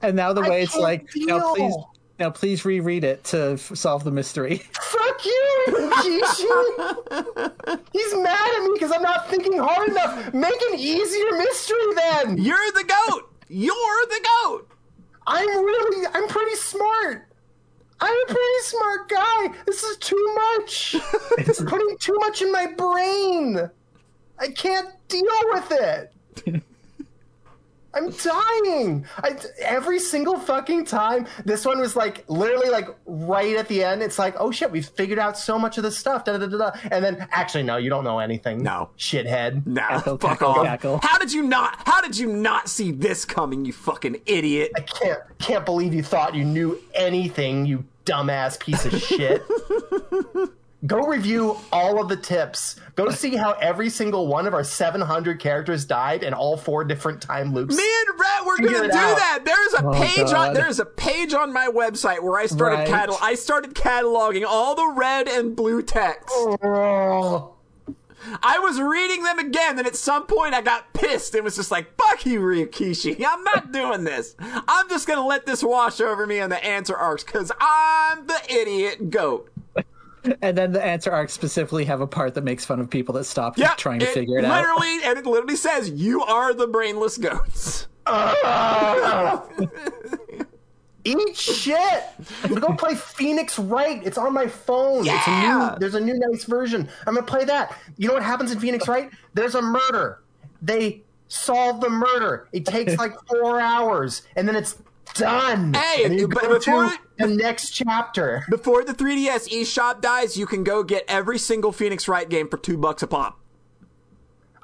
And 0.00 0.16
now 0.16 0.32
the 0.32 0.40
I 0.42 0.48
way 0.48 0.62
it's 0.62 0.76
like, 0.76 1.08
now 1.14 1.54
please, 1.54 1.74
now 2.22 2.30
please 2.30 2.64
reread 2.64 3.02
it 3.02 3.24
to 3.24 3.54
f- 3.54 3.76
solve 3.76 4.04
the 4.04 4.12
mystery. 4.12 4.58
Fuck 4.80 5.24
you, 5.24 5.64
Kishi. 5.68 7.80
He's 7.92 8.14
mad 8.14 8.54
at 8.56 8.62
me 8.62 8.70
because 8.74 8.92
I'm 8.92 9.02
not 9.02 9.28
thinking 9.28 9.58
hard 9.58 9.88
enough. 9.88 10.32
Make 10.32 10.54
an 10.70 10.78
easier 10.78 11.32
mystery 11.32 11.78
then. 11.96 12.38
You're 12.38 12.70
the 12.74 12.84
goat. 12.84 13.28
You're 13.48 14.06
the 14.06 14.28
goat. 14.44 14.70
I'm 15.26 15.48
really, 15.48 16.06
I'm 16.14 16.28
pretty 16.28 16.54
smart. 16.54 17.28
I'm 18.00 18.14
a 18.14 18.26
pretty 18.26 18.60
smart 18.62 19.08
guy. 19.08 19.48
This 19.66 19.82
is 19.82 19.96
too 19.96 20.34
much. 20.36 20.94
It's 21.38 21.60
putting 21.64 21.96
too 21.98 22.16
much 22.20 22.40
in 22.40 22.52
my 22.52 22.68
brain. 22.76 23.68
I 24.38 24.48
can't 24.48 24.90
deal 25.08 25.24
with 25.50 25.72
it. 25.72 26.62
I'm 27.94 28.10
dying. 28.10 29.06
I, 29.18 29.36
every 29.60 29.98
single 29.98 30.38
fucking 30.38 30.86
time. 30.86 31.26
This 31.44 31.64
one 31.64 31.78
was 31.78 31.94
like 31.94 32.24
literally 32.28 32.70
like 32.70 32.88
right 33.06 33.56
at 33.56 33.68
the 33.68 33.84
end. 33.84 34.02
It's 34.02 34.18
like, 34.18 34.34
oh 34.38 34.50
shit, 34.50 34.70
we've 34.70 34.86
figured 34.86 35.18
out 35.18 35.36
so 35.38 35.58
much 35.58 35.76
of 35.76 35.84
this 35.84 35.96
stuff. 35.98 36.24
Da, 36.24 36.38
da, 36.38 36.46
da, 36.46 36.56
da. 36.58 36.70
And 36.90 37.04
then 37.04 37.26
actually, 37.32 37.64
no, 37.64 37.76
you 37.76 37.90
don't 37.90 38.04
know 38.04 38.18
anything. 38.18 38.62
No. 38.62 38.90
shithead. 38.98 39.66
Nah, 39.66 39.88
Cackle, 39.88 40.18
fuck 40.18 40.30
cackle, 40.38 40.48
off. 40.48 40.64
cackle. 40.66 41.00
How 41.02 41.18
did 41.18 41.32
you 41.32 41.42
not? 41.42 41.82
How 41.86 42.00
did 42.00 42.16
you 42.18 42.26
not 42.28 42.68
see 42.68 42.92
this 42.92 43.24
coming? 43.24 43.64
You 43.64 43.72
fucking 43.72 44.22
idiot. 44.26 44.72
I 44.76 44.80
can't 44.80 45.20
can't 45.38 45.64
believe 45.66 45.92
you 45.94 46.02
thought 46.02 46.34
you 46.34 46.44
knew 46.44 46.78
anything, 46.94 47.66
you 47.66 47.84
dumbass 48.04 48.58
piece 48.58 48.84
of 48.84 48.98
shit. 49.00 49.42
Go 50.84 50.98
review 51.06 51.56
all 51.70 52.02
of 52.02 52.08
the 52.08 52.16
tips. 52.16 52.74
Go 52.96 53.08
see 53.10 53.36
how 53.36 53.52
every 53.52 53.88
single 53.88 54.26
one 54.26 54.48
of 54.48 54.54
our 54.54 54.64
700 54.64 55.38
characters 55.38 55.84
died 55.84 56.24
in 56.24 56.34
all 56.34 56.56
four 56.56 56.82
different 56.82 57.22
time 57.22 57.54
loops. 57.54 57.76
Me 57.76 57.82
and 58.08 58.18
Rhett, 58.18 58.44
we're 58.44 58.56
Figure 58.56 58.72
gonna 58.72 58.92
do 58.92 58.98
out. 58.98 59.16
that. 59.16 59.38
There's 59.44 59.74
a 59.74 59.86
Oh, 59.86 59.92
page 59.92 60.32
on 60.32 60.54
there's 60.54 60.80
a 60.80 60.84
page 60.84 61.34
on 61.34 61.52
my 61.52 61.68
website 61.68 62.20
where 62.20 62.36
I 62.38 62.46
started 62.46 62.76
Right. 62.78 62.88
catal- 62.88 63.18
I 63.22 63.36
started 63.36 63.74
cataloging 63.74 64.44
all 64.44 64.74
the 64.74 64.88
red 64.96 65.28
and 65.28 65.54
blue 65.54 65.82
text. 65.82 66.28
Oh, 66.34 67.50
I 68.42 68.58
was 68.58 68.80
reading 68.80 69.22
them 69.24 69.38
again, 69.38 69.78
and 69.78 69.86
at 69.86 69.94
some 69.96 70.26
point 70.26 70.52
I 70.54 70.62
got 70.62 70.92
pissed. 70.94 71.34
It 71.36 71.44
was 71.44 71.54
just 71.56 71.70
like, 71.70 71.96
fuck 71.96 72.24
you, 72.26 72.40
Ryukishi. 72.40 73.24
I'm 73.24 73.44
not 73.44 73.70
doing 73.72 74.02
this. 74.04 74.34
I'm 74.40 74.88
just 74.88 75.06
gonna 75.06 75.24
let 75.26 75.46
this 75.46 75.62
wash 75.62 76.00
over 76.00 76.26
me 76.26 76.40
on 76.40 76.50
the 76.50 76.64
answer 76.64 76.96
arcs, 76.96 77.22
because 77.22 77.52
I'm 77.60 78.26
the 78.26 78.40
idiot 78.48 79.10
goat. 79.10 79.48
And 80.42 80.56
then 80.56 80.72
the 80.72 80.84
answer 80.84 81.10
arcs 81.10 81.32
specifically 81.32 81.84
have 81.86 82.00
a 82.00 82.06
part 82.06 82.34
that 82.34 82.44
makes 82.44 82.64
fun 82.64 82.78
of 82.80 82.88
people 82.88 83.12
that 83.14 83.24
stop 83.24 83.58
Yeah, 83.58 83.74
trying 83.74 83.98
to 84.00 84.06
figure 84.06 84.38
it 84.38 84.44
out. 84.44 84.56
literally, 84.56 85.00
and 85.04 85.18
it 85.18 85.26
literally 85.26 85.56
says, 85.56 85.90
you 85.90 86.22
are 86.22 86.54
the 86.54 86.66
brainless 86.68 87.18
goats. 87.18 87.88
eat 91.04 91.36
shit. 91.36 92.04
Go 92.60 92.74
play 92.74 92.94
Phoenix 92.94 93.58
Wright. 93.58 94.00
It's 94.04 94.18
on 94.18 94.32
my 94.32 94.46
phone. 94.46 95.00
It's 95.06 95.26
a 95.26 95.30
Yeah. 95.30 95.70
new, 95.72 95.78
there's 95.80 95.94
a 95.96 96.00
new 96.00 96.14
nice 96.18 96.44
version. 96.44 96.88
I'm 97.06 97.14
gonna 97.14 97.26
play 97.26 97.44
that. 97.44 97.76
You 97.96 98.08
know 98.08 98.14
what 98.14 98.22
happens 98.22 98.52
in 98.52 98.60
Phoenix 98.60 98.86
Wright? 98.88 99.10
There's 99.34 99.54
a 99.56 99.62
murder. 99.62 100.20
They 100.60 101.02
solve 101.28 101.80
the 101.80 101.90
murder. 101.90 102.48
It 102.52 102.64
takes 102.66 102.96
like 102.98 103.14
four 103.28 103.60
hours, 103.60 104.22
and 104.36 104.46
then 104.46 104.54
it's 104.54 104.76
done. 105.14 105.74
Hey, 105.74 106.04
and 106.04 106.14
you 106.18 106.28
but 106.28 106.42
go 106.42 106.58
before- 106.58 106.88
to 106.90 106.98
the 107.18 107.26
next 107.28 107.70
chapter. 107.70 108.44
Before 108.50 108.84
the 108.84 108.94
3DS 108.94 109.48
eShop 109.48 110.00
dies, 110.00 110.36
you 110.36 110.46
can 110.46 110.64
go 110.64 110.82
get 110.82 111.04
every 111.08 111.38
single 111.38 111.72
Phoenix 111.72 112.08
Wright 112.08 112.28
game 112.28 112.48
for 112.48 112.56
two 112.56 112.76
bucks 112.76 113.02
a 113.02 113.06
pop. 113.06 113.38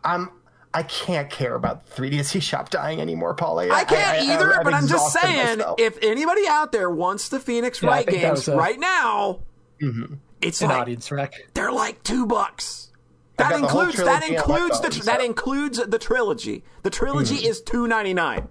I'm. 0.05 0.31
I 0.75 0.83
can't 0.83 1.31
care 1.31 1.55
about 1.55 1.89
3DS 1.91 2.37
eShop 2.39 2.69
dying 2.69 3.01
anymore, 3.01 3.35
Polly. 3.35 3.71
I 3.71 3.85
can't 3.85 4.23
either, 4.29 4.59
I've 4.59 4.65
but 4.65 4.75
I'm 4.75 4.87
just 4.87 5.13
saying, 5.15 5.59
myself. 5.59 5.81
if 5.81 5.99
anybody 6.03 6.43
out 6.47 6.73
there 6.73 6.91
wants 6.91 7.31
the 7.31 7.41
Phoenix 7.41 7.83
Yeah, 7.83 7.89
Wright 7.89 8.07
games 8.07 8.47
a- 8.49 8.55
right 8.57 8.79
now, 8.79 9.41
mm-hmm. 9.81 10.15
it's 10.43 10.61
An 10.61 10.69
like 10.69 10.79
audience 10.79 11.11
wreck. 11.11 11.33
they're 11.55 11.73
like 11.73 12.03
two 12.03 12.27
bucks. 12.27 12.93
That 13.39 13.51
got 13.51 13.61
the 13.63 13.67
whole 13.69 13.81
includes 13.81 13.97
that 14.05 14.05
trilogy 14.23 14.37
on 14.37 14.49
my 14.49 14.57
includes 14.59 14.81
the 14.81 15.05
that 15.07 15.21
includes 15.23 15.87
the 15.87 15.99
trilogy. 15.99 16.65
The 16.83 16.91
trilogy 16.91 17.37
mm-hmm. 17.37 17.47
is 17.47 17.61
two 17.63 17.87
ninety 17.89 18.13
nine. 18.13 18.49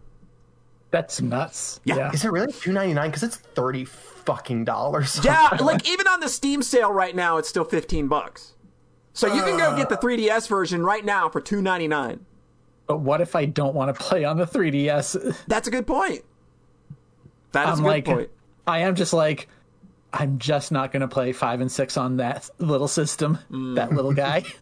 That's 0.91 1.21
nuts. 1.21 1.79
Yeah. 1.83 1.97
Yeah. 1.97 2.11
Is 2.11 2.23
it 2.23 2.31
really 2.31 2.51
2.99? 2.51 3.05
Because 3.05 3.23
it's 3.23 3.35
thirty 3.35 3.85
fucking 3.85 4.65
dollars. 4.65 5.19
Yeah, 5.23 5.49
like 5.61 5.87
even 5.87 6.07
on 6.07 6.19
the 6.19 6.29
Steam 6.29 6.61
sale 6.61 6.91
right 6.91 7.15
now, 7.15 7.37
it's 7.37 7.49
still 7.49 7.65
fifteen 7.65 8.07
bucks. 8.07 8.53
So 9.13 9.33
you 9.33 9.41
can 9.41 9.57
go 9.57 9.71
uh. 9.71 9.75
get 9.75 9.89
the 9.89 9.97
3DS 9.97 10.47
version 10.47 10.83
right 10.83 11.03
now 11.03 11.27
for 11.27 11.41
two 11.41 11.61
ninety 11.61 11.87
nine. 11.87 12.25
But 12.87 12.99
what 12.99 13.19
if 13.19 13.35
I 13.35 13.45
don't 13.45 13.75
want 13.75 13.93
to 13.93 14.01
play 14.01 14.23
on 14.23 14.37
the 14.37 14.45
3DS? 14.45 15.43
That's 15.47 15.67
a 15.67 15.71
good 15.71 15.85
point. 15.85 16.23
That 17.51 17.73
is 17.73 17.79
I'm 17.79 17.85
a 17.85 17.87
good 17.87 17.87
like, 17.89 18.05
point. 18.05 18.29
I 18.65 18.79
am 18.79 18.95
just 18.95 19.11
like, 19.11 19.49
I'm 20.13 20.39
just 20.39 20.71
not 20.71 20.91
going 20.91 21.01
to 21.01 21.07
play 21.07 21.33
five 21.33 21.59
and 21.61 21.71
six 21.71 21.97
on 21.97 22.17
that 22.17 22.49
little 22.59 22.87
system. 22.87 23.37
Mm. 23.51 23.75
That 23.75 23.91
little 23.91 24.13
guy. 24.13 24.43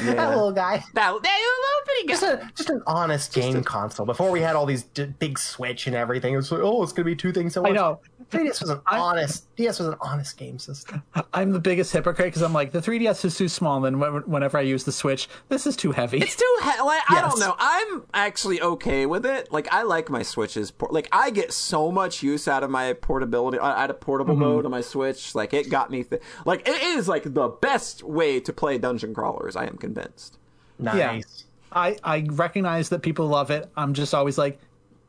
That 0.00 0.28
little 0.30 0.52
guy. 0.52 0.82
That, 0.94 1.12
that 1.12 1.12
little 1.12 1.86
bitty 1.86 2.08
Just 2.08 2.22
a 2.22 2.50
just 2.54 2.70
an 2.70 2.82
honest 2.86 3.32
game 3.32 3.62
console. 3.64 4.04
Before 4.06 4.30
we 4.30 4.40
had 4.40 4.56
all 4.56 4.66
these 4.66 4.82
d- 4.84 5.06
big 5.18 5.38
Switch 5.38 5.86
and 5.86 5.96
everything, 5.96 6.34
it 6.34 6.36
was 6.36 6.50
like, 6.52 6.60
oh, 6.62 6.82
it's 6.82 6.92
gonna 6.92 7.04
be 7.06 7.16
two 7.16 7.32
things 7.32 7.56
at 7.56 7.60
I 7.64 7.68
once. 7.68 7.76
know. 7.76 8.00
3DS 8.30 8.60
was 8.60 8.70
an 8.70 8.80
honest. 8.88 9.54
DS 9.56 9.78
was 9.78 9.88
an 9.88 9.94
honest 10.00 10.36
game 10.36 10.58
system. 10.58 11.02
I'm 11.32 11.52
the 11.52 11.60
biggest 11.60 11.92
hypocrite 11.92 12.26
because 12.26 12.42
I'm 12.42 12.52
like, 12.52 12.72
the 12.72 12.80
3DS 12.80 13.24
is 13.24 13.38
too 13.38 13.48
small. 13.48 13.84
And 13.84 14.02
then 14.02 14.22
whenever 14.26 14.58
I 14.58 14.62
use 14.62 14.82
the 14.84 14.90
Switch, 14.90 15.28
this 15.48 15.64
is 15.66 15.76
too 15.76 15.92
heavy. 15.92 16.18
It's 16.18 16.34
too 16.34 16.56
heavy. 16.62 16.82
like 16.82 17.02
I 17.08 17.20
don't 17.20 17.38
know. 17.38 17.54
I'm 17.58 18.02
actually 18.12 18.60
okay 18.60 19.06
with 19.06 19.24
it. 19.24 19.52
Like 19.52 19.72
I 19.72 19.82
like 19.82 20.10
my 20.10 20.22
Switches. 20.22 20.72
Por- 20.72 20.88
like 20.90 21.08
I 21.12 21.30
get 21.30 21.52
so 21.52 21.92
much 21.92 22.22
use 22.22 22.48
out 22.48 22.64
of 22.64 22.70
my 22.70 22.94
portability, 22.94 23.58
uh, 23.58 23.64
out 23.66 23.90
of 23.90 24.00
portable 24.00 24.34
Mm-hmm. 24.34 24.42
mode 24.42 24.64
on 24.64 24.70
my 24.72 24.80
Switch. 24.80 25.34
Like 25.36 25.54
it 25.54 25.70
got 25.70 25.90
me. 25.90 26.02
Th- 26.02 26.20
like 26.44 26.66
it 26.68 26.82
is 26.82 27.08
like 27.08 27.32
the 27.32 27.48
best 27.48 28.02
way 28.02 28.40
to 28.40 28.52
play 28.52 28.76
dungeon 28.78 29.14
crawlers. 29.14 29.54
I 29.54 29.66
am 29.66 29.76
convinced. 29.76 30.38
Nice. 30.78 31.44
I, 31.72 31.96
I 32.02 32.26
recognize 32.30 32.88
that 32.88 33.02
people 33.02 33.26
love 33.28 33.50
it. 33.50 33.70
I'm 33.76 33.94
just 33.94 34.14
always 34.14 34.36
like, 34.38 34.58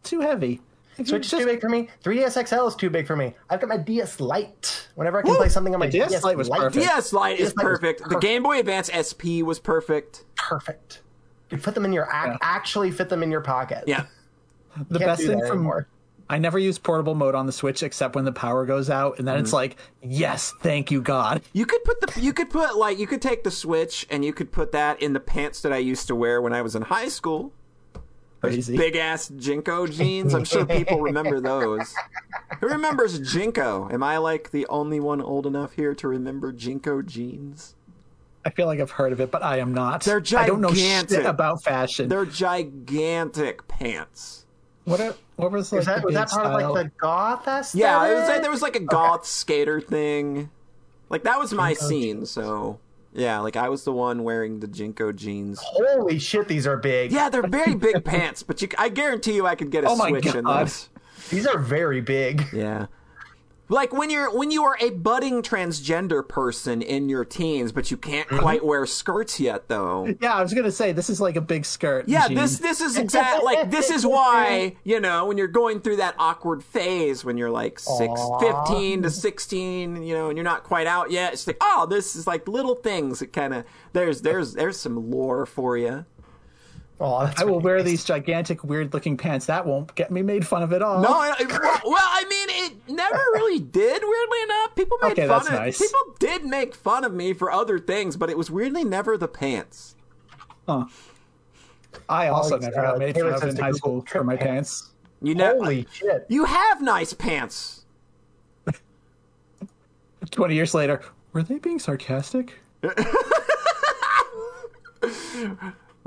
too 0.04 0.20
heavy. 0.22 0.62
Like, 0.98 1.08
Switch 1.08 1.26
is 1.26 1.32
just- 1.32 1.42
too 1.42 1.46
big 1.48 1.62
for 1.62 1.70
me. 1.70 1.90
3DS 2.04 2.38
XL 2.48 2.68
is 2.68 2.76
too 2.76 2.90
big 2.90 3.06
for 3.08 3.16
me. 3.16 3.36
I've 3.50 3.60
got 3.60 3.70
my 3.70 3.78
DS 3.78 4.20
Lite. 4.20 4.88
Whenever 4.96 5.20
I 5.20 5.22
can 5.22 5.36
play 5.36 5.50
something 5.50 5.74
on 5.74 5.80
my 5.80 5.88
The 5.88 6.00
DS 6.00 6.24
Lite 6.24 6.38
was 6.38 6.50
perfect. 6.50 6.74
DS 6.76 7.14
Lite 7.14 7.40
is 7.40 7.54
DS 7.54 7.58
Lite 7.58 7.66
was 7.68 7.82
perfect. 7.82 8.10
The. 8.10 8.18
Game 8.20 8.44
Boy 8.44 8.60
Advance 8.60 8.90
SP 8.94 9.42
was 9.44 9.60
perfect. 9.60 10.24
Perfect. 10.36 11.02
You 11.52 11.58
put 11.58 11.76
them 11.76 11.86
in 11.86 11.94
your 11.94 12.08
Yeah. 12.12 12.38
actually 12.42 12.92
fit 12.92 13.10
them 13.10 13.22
in 13.24 13.32
your 13.32 13.42
pocket. 13.42 13.84
Yeah. 13.88 14.06
the 14.90 15.00
best 15.00 15.22
thing 15.22 15.40
that 15.40 15.48
from 15.48 15.58
anymore. 15.60 15.88
I 16.30 16.40
never 16.40 16.60
use 16.60 16.78
portable 16.78 17.16
mode 17.16 17.36
on 17.36 17.46
the 17.46 17.52
Switch 17.54 17.82
except 17.84 18.14
when 18.16 18.26
the 18.26 18.34
power 18.34 18.66
goes 18.66 18.90
out, 18.90 19.18
and 19.18 19.26
then 19.28 19.36
Mm-hmm. 19.36 19.44
it's 19.46 19.54
like, 19.54 19.78
yes, 20.04 20.54
thank 20.62 20.92
you 20.92 21.02
God. 21.02 21.42
You 21.54 21.66
could 21.66 21.84
put 21.86 22.02
the 22.02 22.20
you 22.22 22.34
could 22.34 22.50
put 22.50 22.76
like 22.76 23.00
you 23.00 23.08
could 23.08 23.22
take 23.22 23.44
the 23.46 23.50
Switch 23.52 24.06
and 24.10 24.26
you 24.26 24.34
could 24.34 24.52
put 24.52 24.72
that 24.74 25.02
in 25.02 25.14
the 25.14 25.20
pants 25.22 25.62
that 25.62 25.72
I 25.72 25.78
used 25.78 26.08
to 26.08 26.16
wear 26.16 26.42
when 26.42 26.52
I 26.54 26.62
was 26.62 26.76
in 26.76 26.82
high 26.84 27.08
school. 27.08 27.54
Crazy. 28.42 28.78
Big 28.78 28.96
ass 28.96 29.30
JNCO 29.30 29.92
jeans. 29.92 30.34
I'm 30.34 30.46
sure 30.46 30.66
people 30.66 31.02
remember 31.02 31.40
those. 31.40 31.96
Who 32.60 32.68
remembers 32.68 33.20
JNCO? 33.20 33.92
Am 33.92 34.04
I 34.04 34.18
like 34.18 34.52
the 34.52 34.68
only 34.68 35.00
one 35.00 35.22
old 35.22 35.48
enough 35.48 35.74
here 35.74 35.96
to 35.96 36.08
remember 36.08 36.54
JNCO 36.54 37.06
jeans? 37.06 37.76
I 38.46 38.50
feel 38.50 38.68
like 38.68 38.80
I've 38.80 38.92
heard 38.92 39.12
of 39.12 39.20
it, 39.20 39.32
but 39.32 39.44
I 39.44 39.58
am 39.58 39.74
not. 39.74 40.04
They're 40.04 40.24
I 40.38 40.48
don't 40.48 40.62
know 40.62 40.70
gigantic. 40.70 41.18
shit 41.18 41.26
about 41.26 41.64
fashion. 41.64 42.08
They're 42.08 42.26
gigantic 42.26 43.68
pants. 43.68 44.46
What 44.86 45.02
are, 45.02 45.16
what 45.36 45.52
was 45.52 45.74
like 45.74 45.84
that, 45.84 46.02
was 46.04 46.14
that 46.14 46.30
part 46.30 46.46
style? 46.46 46.70
of 46.70 46.76
like 46.76 46.86
the 46.86 46.92
goth 46.98 47.46
aesthetic? 47.46 47.82
Yeah, 47.82 48.08
it 48.08 48.14
was 48.14 48.30
like, 48.30 48.42
there 48.42 48.52
was 48.52 48.62
like 48.62 48.78
a 48.78 48.82
goth 48.82 49.26
skater 49.26 49.82
thing. 49.82 50.50
Like 51.10 51.24
that 51.24 51.40
was 51.40 51.52
my 51.54 51.74
scene. 51.74 52.26
So 52.26 52.80
yeah, 53.14 53.40
like 53.40 53.56
I 53.56 53.70
was 53.70 53.84
the 53.84 53.92
one 53.94 54.24
wearing 54.24 54.60
the 54.60 54.68
JNCO 54.68 55.16
jeans. 55.16 55.60
Holy 55.64 56.20
shit, 56.20 56.48
these 56.48 56.68
are 56.68 56.78
big. 56.78 57.12
Yeah, 57.12 57.30
they're 57.30 57.48
very 57.48 57.76
big 57.76 58.04
pants, 58.06 58.44
but 58.44 58.62
you, 58.62 58.70
I 58.78 58.90
guarantee 58.90 59.34
you, 59.36 59.46
I 59.48 59.56
could 59.56 59.72
get 59.72 59.84
a 59.84 59.90
Oh 59.90 59.96
my 59.96 60.10
switch 60.10 60.28
in 60.36 60.44
God. 60.46 60.68
those. 60.68 60.90
These 61.30 61.48
are 61.48 61.58
very 61.60 62.02
big. 62.02 62.46
Yeah. 62.54 62.88
Like 63.70 63.92
when 63.92 64.10
you're 64.10 64.34
when 64.36 64.50
you 64.52 64.64
are 64.64 64.78
a 64.80 64.92
budding 64.92 65.42
transgender 65.42 66.26
person 66.28 66.82
in 66.82 67.10
your 67.10 67.26
teens, 67.26 67.72
but 67.72 67.92
you 67.92 67.98
can't 67.98 68.28
Mm-hmm. 68.28 68.40
quite 68.40 68.66
wear 68.66 68.86
skirts 68.86 69.40
yet, 69.40 69.68
though. 69.68 70.14
yeah, 70.22 70.34
I 70.36 70.42
was 70.42 70.54
gonna 70.54 70.72
say 70.72 70.92
this 70.92 71.10
is 71.10 71.20
like 71.22 71.36
a 71.36 71.42
big 71.42 71.66
skirt. 71.66 72.08
Yeah, 72.08 72.28
jean. 72.28 72.38
this 72.38 72.60
this 72.60 72.82
is 72.82 72.98
exact 72.98 73.44
like 73.44 73.70
this 73.72 73.90
is 73.90 74.06
why 74.06 74.76
you 74.84 75.00
know 75.00 75.26
when 75.26 75.38
you're 75.38 75.48
going 75.48 75.82
through 75.82 75.98
that 75.98 76.16
awkward 76.18 76.64
phase 76.64 77.24
when 77.26 77.38
you're 77.38 77.50
like 77.52 77.78
six, 77.80 78.20
Aw. 78.20 78.64
15 78.66 79.04
to 79.04 79.10
sixteen, 79.10 80.02
you 80.04 80.14
know, 80.14 80.30
and 80.30 80.38
you're 80.38 80.44
not 80.46 80.64
quite 80.64 80.88
out 80.88 81.12
yet. 81.12 81.34
It's 81.34 81.46
like 81.48 81.58
oh, 81.62 81.86
this 81.90 82.16
is 82.16 82.26
like 82.28 82.48
little 82.48 82.76
things 82.76 83.20
that 83.20 83.34
kind 83.34 83.54
of 83.54 83.66
there's 83.94 84.22
there's 84.22 84.54
there's 84.54 84.78
some 84.80 85.12
lore 85.12 85.46
for 85.46 85.78
you. 85.78 86.06
Oh, 87.00 87.24
that's 87.26 87.40
I 87.40 87.46
will 87.46 87.60
wear 87.60 87.78
nice. 87.78 87.86
these 87.86 88.04
gigantic, 88.06 88.64
weird-looking 88.64 89.18
pants. 89.18 89.46
That 89.46 89.68
won't 89.68 89.94
get 89.94 90.10
me 90.10 90.24
made 90.24 90.48
fun 90.48 90.64
of 90.64 90.74
at 90.74 90.82
all. 90.82 91.00
No, 91.02 91.10
I, 91.10 91.36
well, 91.48 91.80
well, 91.86 91.96
I 92.12 92.24
mean, 92.28 92.48
it 92.50 92.74
never 92.92 93.18
really 93.36 93.60
did. 93.60 94.02
Weirdly 94.04 94.42
enough, 94.44 94.76
people 94.76 94.98
made 95.04 95.12
Okay, 95.12 95.28
fun 95.28 95.38
that's 95.38 95.48
of 95.48 95.54
nice. 95.54 95.78
people 95.78 96.00
did 96.20 96.44
make 96.44 96.74
fun 96.74 97.04
of 97.04 97.14
me 97.14 97.34
for 97.34 97.52
other 97.52 97.78
things, 97.78 98.18
but 98.18 98.32
it 98.32 98.38
was 98.38 98.50
weirdly 98.50 98.84
never 98.84 99.16
the 99.16 99.28
pants. 99.28 99.96
I 100.68 102.28
also 102.30 102.56
Alex, 102.56 102.66
never 102.66 102.80
uh, 102.80 102.92
got 102.92 102.98
made 103.00 103.16
fun 103.16 103.34
of 103.34 103.44
in 103.44 103.56
high 103.58 103.72
school 103.72 104.04
for 104.08 104.24
my 104.24 104.36
pants. 104.36 104.82
pants. 104.82 104.92
You 105.22 105.36
know, 105.36 105.54
Holy 105.56 105.88
shit. 105.92 106.26
you 106.30 106.46
have 106.46 106.82
nice 106.82 107.14
pants. 107.14 107.86
Twenty 110.32 110.56
years 110.56 110.74
later, 110.74 111.02
were 111.32 111.44
they 111.44 111.60
being 111.60 111.78
sarcastic? 111.80 112.56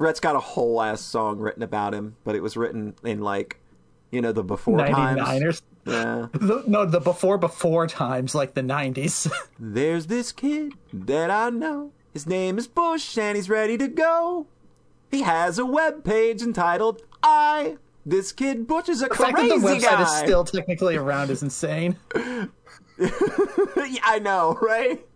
Rhett's 0.00 0.18
got 0.18 0.34
a 0.34 0.40
whole 0.40 0.80
ass 0.82 1.02
song 1.02 1.38
written 1.38 1.62
about 1.62 1.92
him, 1.94 2.16
but 2.24 2.34
it 2.34 2.42
was 2.42 2.56
written 2.56 2.94
in 3.04 3.20
like, 3.20 3.58
you 4.10 4.20
know, 4.22 4.32
the 4.32 4.42
before 4.42 4.78
Ninety 4.78 4.94
times. 4.94 5.18
niners. 5.20 5.62
Yeah. 5.84 6.26
The, 6.32 6.64
no, 6.66 6.84
the 6.86 7.00
before 7.00 7.36
before 7.38 7.86
times, 7.86 8.34
like 8.34 8.54
the 8.54 8.62
nineties. 8.62 9.28
There's 9.58 10.06
this 10.06 10.32
kid 10.32 10.72
that 10.92 11.30
I 11.30 11.50
know. 11.50 11.92
His 12.14 12.26
name 12.26 12.58
is 12.58 12.66
Bush, 12.66 13.16
and 13.18 13.36
he's 13.36 13.48
ready 13.50 13.76
to 13.78 13.88
go. 13.88 14.46
He 15.10 15.22
has 15.22 15.58
a 15.58 15.66
web 15.66 16.02
page 16.02 16.40
entitled 16.42 17.02
"I." 17.22 17.76
This 18.06 18.32
kid 18.32 18.66
Bush 18.66 18.88
is 18.88 19.02
a 19.02 19.08
The 19.08 19.14
fact 19.14 19.36
that 19.36 19.48
crazy 19.48 19.58
the 19.58 19.66
website 19.66 19.82
guy. 19.82 20.02
is 20.02 20.10
still 20.18 20.44
technically 20.44 20.96
around 20.96 21.30
is 21.30 21.42
insane. 21.42 21.96
I 22.98 24.18
know, 24.22 24.58
right? 24.62 25.06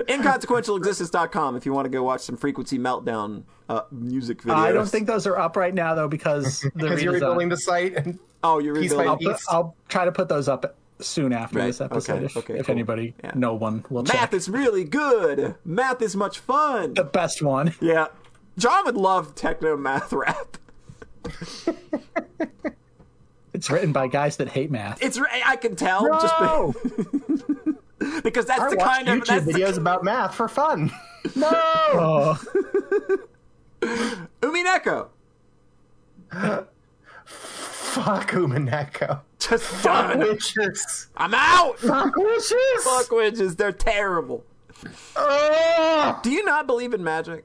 Inconsequentialexistence.com 0.00 1.56
if 1.56 1.66
you 1.66 1.72
want 1.72 1.84
to 1.86 1.90
go 1.90 2.02
watch 2.02 2.20
some 2.22 2.36
Frequency 2.36 2.78
Meltdown 2.78 3.42
uh, 3.68 3.82
music 3.90 4.42
videos. 4.42 4.54
I 4.54 4.72
don't 4.72 4.88
think 4.88 5.06
those 5.06 5.26
are 5.26 5.38
up 5.38 5.56
right 5.56 5.74
now 5.74 5.94
though 5.94 6.08
because 6.08 6.60
the 6.62 6.70
Because 6.74 7.02
you're 7.02 7.12
redesign. 7.12 7.20
rebuilding 7.20 7.48
the 7.48 7.56
site. 7.56 7.94
And 7.96 8.18
Oh, 8.44 8.58
you're 8.58 8.74
rebuilding. 8.74 9.08
I'll, 9.08 9.16
put, 9.18 9.36
I'll 9.48 9.76
try 9.88 10.04
to 10.04 10.12
put 10.12 10.28
those 10.28 10.48
up 10.48 10.74
soon 11.00 11.32
after 11.32 11.58
Right, 11.58 11.66
this 11.66 11.80
episode 11.80 12.16
okay, 12.16 12.24
if, 12.26 12.36
okay, 12.36 12.58
if 12.58 12.66
cool. 12.66 12.72
anybody, 12.72 13.14
Yeah. 13.22 13.32
no 13.34 13.54
one 13.54 13.84
will 13.90 14.02
Math 14.02 14.12
check. 14.12 14.34
is 14.34 14.48
really 14.48 14.84
good. 14.84 15.54
Math 15.64 16.02
is 16.02 16.14
much 16.16 16.38
fun. 16.40 16.94
the 16.94 17.04
best 17.04 17.40
one. 17.42 17.74
Yeah. 17.80 18.06
John 18.58 18.84
would 18.84 18.96
love 18.96 19.34
techno 19.34 19.76
math 19.76 20.12
rap. 20.12 20.58
It's 23.54 23.70
written 23.70 23.92
by 23.92 24.06
guys 24.08 24.36
that 24.38 24.48
hate 24.48 24.70
math. 24.70 25.02
It's 25.02 25.18
I 25.44 25.56
can 25.56 25.76
tell 25.76 26.04
no! 26.08 26.20
just 26.20 27.18
be- 27.28 27.31
because 28.22 28.46
that's 28.46 28.60
I 28.62 28.70
the 28.70 28.76
kind 28.76 29.08
of 29.08 29.18
YouTube 29.20 29.26
that's 29.26 29.46
the- 29.46 29.52
videos 29.52 29.76
about 29.78 30.04
math 30.04 30.34
for 30.34 30.48
fun. 30.48 30.90
No! 31.36 31.48
Oh, 31.52 32.44
Umineko. 34.42 35.08
Fuck 37.24 38.30
Umineko. 38.32 39.20
Just 39.38 39.64
Fuck 39.64 40.16
witches. 40.18 41.08
I'm 41.16 41.34
out. 41.34 41.78
Fuck 41.78 42.16
witches! 42.16 42.54
Fuck 42.84 43.10
witches. 43.12 43.54
They're 43.56 43.70
terrible. 43.72 44.44
Ugh! 45.14 46.22
Do 46.22 46.30
you 46.30 46.44
not 46.44 46.66
believe 46.66 46.92
in 46.94 47.04
magic? 47.04 47.44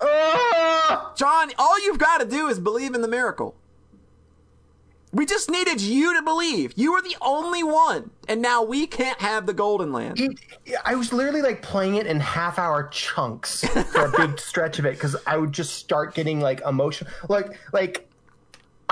Ugh! 0.00 1.16
John, 1.16 1.50
all 1.58 1.82
you've 1.84 1.98
got 1.98 2.18
to 2.18 2.26
do 2.26 2.46
is 2.48 2.60
believe 2.60 2.94
in 2.94 3.00
the 3.00 3.08
miracle. 3.08 3.54
We 5.12 5.26
just 5.26 5.50
needed 5.50 5.80
you 5.80 6.14
to 6.16 6.22
believe. 6.22 6.72
You 6.74 6.92
were 6.92 7.02
the 7.02 7.16
only 7.20 7.62
one. 7.62 8.10
And 8.28 8.40
now 8.40 8.62
we 8.62 8.86
can't 8.86 9.20
have 9.20 9.46
the 9.46 9.52
Golden 9.52 9.92
Land. 9.92 10.18
It, 10.18 10.38
I 10.84 10.94
was 10.94 11.12
literally 11.12 11.42
like 11.42 11.60
playing 11.60 11.96
it 11.96 12.06
in 12.06 12.18
half 12.18 12.58
hour 12.58 12.88
chunks 12.88 13.66
for 13.66 14.06
a 14.06 14.12
big 14.16 14.40
stretch 14.40 14.78
of 14.78 14.86
it 14.86 14.94
because 14.94 15.16
I 15.26 15.36
would 15.36 15.52
just 15.52 15.74
start 15.74 16.14
getting 16.14 16.40
like 16.40 16.62
emotional. 16.66 17.10
Like, 17.28 17.58
like 17.72 18.08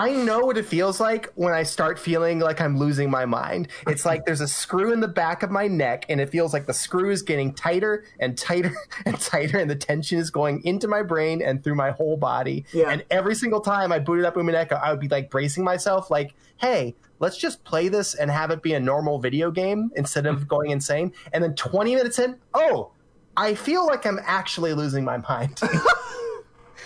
I 0.00 0.12
know 0.12 0.40
what 0.40 0.56
it 0.56 0.64
feels 0.64 0.98
like 0.98 1.30
when 1.34 1.52
I 1.52 1.62
start 1.62 1.98
feeling 1.98 2.38
like 2.38 2.58
I'm 2.58 2.78
losing 2.78 3.10
my 3.10 3.26
mind. 3.26 3.68
It's 3.86 4.06
like 4.06 4.24
there's 4.24 4.40
a 4.40 4.48
screw 4.48 4.94
in 4.94 5.00
the 5.00 5.08
back 5.08 5.42
of 5.42 5.50
my 5.50 5.66
neck, 5.66 6.06
and 6.08 6.22
it 6.22 6.30
feels 6.30 6.54
like 6.54 6.64
the 6.64 6.72
screw 6.72 7.10
is 7.10 7.20
getting 7.20 7.52
tighter 7.52 8.06
and 8.18 8.38
tighter 8.38 8.74
and 9.04 9.20
tighter, 9.20 9.58
and 9.58 9.68
the 9.68 9.76
tension 9.76 10.18
is 10.18 10.30
going 10.30 10.64
into 10.64 10.88
my 10.88 11.02
brain 11.02 11.42
and 11.42 11.62
through 11.62 11.74
my 11.74 11.90
whole 11.90 12.16
body. 12.16 12.64
Yeah. 12.72 12.88
And 12.88 13.04
every 13.10 13.34
single 13.34 13.60
time 13.60 13.92
I 13.92 13.98
booted 13.98 14.24
up 14.24 14.36
Umineko, 14.36 14.82
I 14.82 14.90
would 14.90 15.00
be 15.00 15.08
like 15.08 15.28
bracing 15.28 15.64
myself, 15.64 16.10
like, 16.10 16.32
hey, 16.56 16.94
let's 17.18 17.36
just 17.36 17.62
play 17.64 17.88
this 17.88 18.14
and 18.14 18.30
have 18.30 18.50
it 18.50 18.62
be 18.62 18.72
a 18.72 18.80
normal 18.80 19.18
video 19.18 19.50
game 19.50 19.90
instead 19.96 20.24
of 20.24 20.48
going 20.48 20.70
insane. 20.70 21.12
And 21.34 21.44
then 21.44 21.54
20 21.56 21.94
minutes 21.94 22.18
in, 22.18 22.38
oh, 22.54 22.92
I 23.36 23.54
feel 23.54 23.84
like 23.86 24.06
I'm 24.06 24.18
actually 24.24 24.72
losing 24.72 25.04
my 25.04 25.18
mind. 25.18 25.60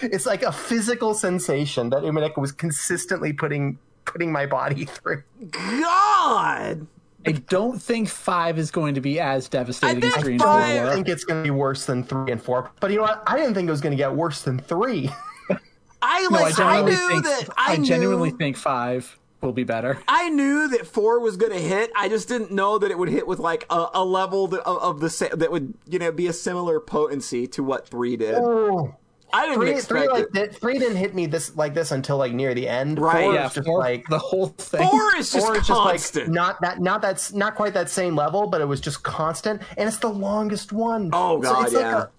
it's 0.02 0.26
like 0.26 0.42
a 0.42 0.52
physical 0.52 1.14
sensation 1.14 1.90
that 1.90 2.02
Umineko 2.02 2.38
was 2.38 2.52
consistently 2.52 3.32
putting 3.32 3.78
putting 4.04 4.30
my 4.32 4.46
body 4.46 4.84
through. 4.86 5.22
God. 5.50 6.86
I 7.26 7.32
don't 7.32 7.80
think 7.80 8.08
five 8.08 8.58
is 8.58 8.70
going 8.70 8.94
to 8.96 9.00
be 9.00 9.18
as 9.18 9.48
devastating 9.48 10.04
I 10.04 10.06
as 10.06 10.12
think 10.12 10.24
three 10.24 10.32
and 10.34 10.42
five- 10.42 10.76
I 10.76 10.84
four. 10.84 10.94
think 10.94 11.08
it's 11.08 11.24
going 11.24 11.42
to 11.42 11.44
be 11.44 11.50
worse 11.50 11.86
than 11.86 12.04
three 12.04 12.30
and 12.30 12.42
four. 12.42 12.70
But 12.80 12.90
you 12.90 12.96
know 12.98 13.02
what? 13.04 13.22
I 13.26 13.38
didn't 13.38 13.54
think 13.54 13.66
it 13.66 13.70
was 13.70 13.80
going 13.80 13.92
to 13.92 13.96
get 13.96 14.12
worse 14.14 14.42
than 14.42 14.58
three. 14.58 15.10
I 16.02 16.28
No, 16.30 16.38
I 16.38 16.42
like. 16.42 16.60
I, 16.60 16.82
genuinely 16.82 16.90
knew 16.96 17.08
think 17.08 17.24
that. 17.24 17.48
I, 17.56 17.72
I, 17.72 17.76
genuinely 17.78 18.30
knew, 18.30 18.36
think 18.36 18.56
five 18.58 19.18
will 19.40 19.52
be 19.52 19.64
better. 19.64 19.98
I 20.06 20.28
knew 20.28 20.68
that 20.68 20.86
four 20.86 21.18
was 21.20 21.38
going 21.38 21.52
to 21.52 21.58
hit. 21.60 21.90
I 21.96 22.10
just 22.10 22.28
didn't 22.28 22.50
know 22.50 22.76
that 22.78 22.90
it 22.90 22.98
would 22.98 23.08
hit 23.08 23.26
with 23.26 23.38
like 23.38 23.64
a, 23.70 23.86
a 23.94 24.04
level 24.04 24.46
that, 24.48 24.60
of, 24.66 24.76
of 24.82 25.00
the 25.00 25.30
that 25.36 25.50
would 25.50 25.72
you 25.88 25.98
know 25.98 26.12
be 26.12 26.26
a 26.26 26.32
similar 26.34 26.78
potency 26.78 27.46
to 27.48 27.62
what 27.62 27.88
three 27.88 28.16
did. 28.18 28.34
Oh, 28.34 28.94
I 29.34 29.46
didn't 29.46 29.60
three, 29.60 29.70
expect 29.72 29.88
three 29.88 30.08
like 30.08 30.22
it. 30.24 30.32
that. 30.34 30.56
Three 30.56 30.78
didn't 30.78 30.96
hit 30.96 31.14
me 31.14 31.26
this 31.26 31.56
like 31.56 31.74
this 31.74 31.90
until 31.92 32.16
like 32.18 32.32
near 32.32 32.54
the 32.54 32.68
end. 32.68 32.98
Right, 33.00 33.24
Four 33.24 33.34
Yeah, 33.34 33.46
is 33.46 33.54
just 33.54 33.66
four, 33.66 33.78
like 33.80 34.04
the 34.08 34.18
whole 34.18 34.46
thing. 34.48 34.88
Four 34.88 35.16
is 35.16 35.32
just 35.32 35.46
Four 35.46 35.56
is 35.56 35.66
constant. 35.66 35.98
just 35.98 36.16
like 36.16 36.28
not 36.28 36.60
that 36.60 36.80
not 36.80 37.02
that's 37.02 37.32
not 37.32 37.54
quite 37.56 37.74
that 37.74 37.90
same 37.90 38.14
level, 38.14 38.46
but 38.46 38.60
it 38.60 38.66
was 38.66 38.80
just 38.80 39.02
constant, 39.02 39.60
and 39.76 39.88
it's 39.88 39.98
the 39.98 40.08
longest 40.08 40.72
one. 40.72 41.10
Oh, 41.12 41.42
So 41.42 41.52
God, 41.52 41.64
it's 41.64 41.72
yeah. 41.74 41.78
Like 41.96 42.04
a, 42.06 42.10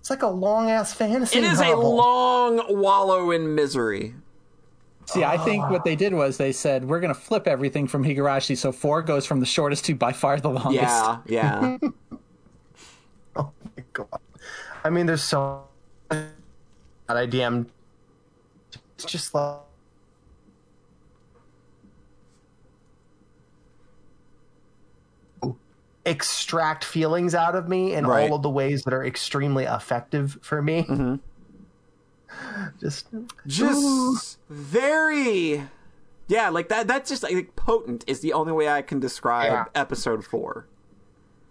it's 0.00 0.10
like 0.10 0.22
a 0.22 0.28
long 0.28 0.70
ass 0.70 0.92
fantasy. 0.94 1.38
it 1.38 1.44
is 1.44 1.60
a 1.60 1.76
long 1.76 2.60
wallow 2.68 3.30
in 3.30 3.54
misery. 3.54 4.14
See, 5.06 5.24
I 5.24 5.36
think 5.36 5.68
what 5.68 5.84
they 5.84 5.94
did 5.96 6.14
was 6.14 6.38
they 6.38 6.52
said 6.52 6.84
we're 6.88 7.00
going 7.00 7.12
to 7.12 7.20
flip 7.20 7.46
everything 7.46 7.86
from 7.86 8.02
Higurashi, 8.04 8.56
so 8.56 8.72
four 8.72 9.02
goes 9.02 9.26
from 9.26 9.40
the 9.40 9.46
shortest 9.46 9.84
to 9.86 9.94
by 9.94 10.12
far 10.12 10.40
the 10.40 10.48
longest. 10.48 10.74
Yeah, 10.82 11.18
yeah. 11.26 11.78
Oh 13.36 13.50
my 13.76 13.84
god! 13.92 14.20
I 14.84 14.90
mean, 14.90 15.06
there's 15.06 15.22
so 15.22 15.64
that 15.64 15.71
I 17.08 17.26
DM'd. 17.26 17.70
It's 18.96 19.04
just 19.04 19.34
like 19.34 19.58
extract 26.04 26.84
feelings 26.84 27.34
out 27.34 27.54
of 27.54 27.68
me 27.68 27.94
in 27.94 28.06
Right. 28.06 28.28
all 28.28 28.36
of 28.36 28.42
the 28.42 28.50
ways 28.50 28.82
that 28.84 28.92
are 28.94 29.04
extremely 29.04 29.64
effective 29.64 30.38
for 30.42 30.60
me. 30.60 30.82
Mm-hmm. 30.82 31.14
Just 32.80 33.08
just 33.46 34.38
very 34.48 35.62
yeah 36.28 36.48
like 36.48 36.70
that 36.70 36.88
that's 36.88 37.10
just 37.10 37.22
like 37.22 37.54
potent 37.56 38.04
is 38.06 38.20
the 38.20 38.32
only 38.32 38.52
way 38.52 38.68
i 38.70 38.80
can 38.80 38.98
describe 39.00 39.52
Yeah. 39.52 39.64
episode 39.74 40.24
four 40.24 40.66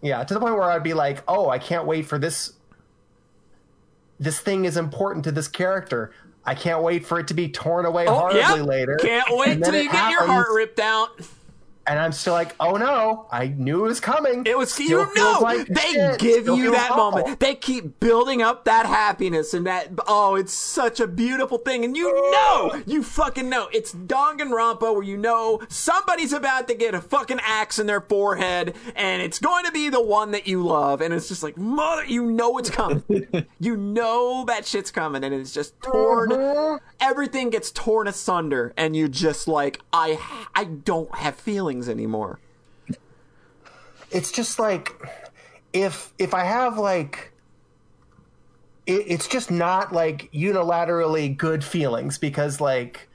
Yeah, 0.02 0.24
to 0.24 0.34
the 0.34 0.39
point 0.39 0.56
where 0.56 0.64
I'd 0.64 0.82
be 0.82 0.95
like, 0.95 1.22
"Oh, 1.28 1.49
I 1.49 1.60
can't 1.60 1.86
wait 1.86 2.08
for 2.08 2.18
this. 2.18 2.54
This 4.22 4.39
thing 4.39 4.65
is 4.65 4.78
important 4.78 5.26
to 5.26 5.32
this 5.32 5.47
character. 5.47 6.13
I 6.45 6.53
can't 6.55 6.84
wait 6.84 7.05
for 7.05 7.19
it 7.19 7.28
to 7.30 7.34
be 7.34 7.49
torn 7.49 7.86
away 7.86 8.05
oh, 8.07 8.13
horribly 8.13 8.41
Oh, 8.43 8.55
Yep. 8.57 8.65
later." 8.67 8.95
can't 9.01 9.26
wait 9.32 9.63
till 9.63 9.76
you 9.76 9.91
get 9.91 10.11
your 10.11 10.26
heart 10.26 10.47
ripped 10.53 10.80
out 10.80 11.09
And 11.92 12.00
I'm 12.00 12.14
still 12.14 12.32
like, 12.34 12.56
"Oh 12.60 12.78
no! 12.78 13.28
I 13.34 13.48
knew 13.48 13.84
it 13.84 13.88
was 13.89 14.00
coming." 14.00 14.44
it 14.46 14.58
was 14.58 14.72
Still 14.72 15.02
you 15.06 15.14
know 15.16 15.39
like 15.42 15.68
they 15.68 15.92
shit. 15.92 16.20
give 16.20 16.44
Still 16.44 16.58
you 16.58 16.72
that 16.72 16.92
awful. 16.92 17.12
moment 17.12 17.39
they 17.42 17.54
keep 17.54 18.00
building 18.00 18.42
up 18.42 18.64
that 18.64 18.86
happiness 18.86 19.54
and 19.54 19.66
that 19.68 19.89
oh 20.08 20.36
it's 20.36 20.54
such 20.54 21.02
a 21.02 21.08
beautiful 21.08 21.58
thing 21.58 21.84
and 21.84 21.98
you 21.98 22.10
know 22.32 22.82
you 22.88 23.04
fucking 23.04 23.50
know 23.50 23.68
it's 23.74 23.94
Danganronpa 23.94 24.94
where 24.94 25.04
you 25.04 25.18
know 25.18 25.60
somebody's 25.68 26.32
about 26.32 26.68
to 26.70 26.74
get 26.76 26.96
a 26.96 27.02
fucking 27.02 27.39
axe 27.44 27.78
in 27.78 27.88
their 27.88 28.00
forehead 28.02 28.74
and 28.96 29.22
it's 29.22 29.39
going 29.39 29.66
to 29.66 29.72
be 29.74 29.89
the 29.89 30.02
one 30.02 30.32
that 30.32 30.48
you 30.48 30.64
love 30.64 31.02
and 31.02 31.14
it's 31.14 31.28
just 31.28 31.44
like 31.44 31.58
mother 31.58 32.06
you 32.06 32.26
know 32.32 32.58
it's 32.58 32.70
coming 32.70 33.04
you 33.60 33.76
know 33.76 34.46
that 34.46 34.66
shit's 34.66 34.92
coming 34.92 35.24
and 35.26 35.34
it's 35.36 35.52
just 35.54 35.80
torn 35.82 36.30
Mhm. 36.30 36.80
everything 37.02 37.50
gets 37.50 37.72
torn 37.72 38.08
asunder 38.08 38.74
and 38.78 38.96
you're 38.96 39.08
just 39.10 39.48
like 39.48 39.82
i 39.92 40.18
i 40.56 40.64
don't 40.64 41.14
have 41.16 41.36
feelings 41.36 41.81
anymore 41.90 42.40
it's 44.12 44.32
just 44.32 44.60
like 44.60 44.92
if 45.74 46.14
if 46.18 46.34
I 46.34 46.44
have 46.44 46.78
like 46.78 47.32
it, 48.86 49.06
it's 49.08 49.28
just 49.28 49.50
not 49.52 49.94
like 49.94 50.30
unilaterally 50.34 51.36
good 51.38 51.64
feelings 51.64 52.18
because 52.18 52.60
like 52.60 53.08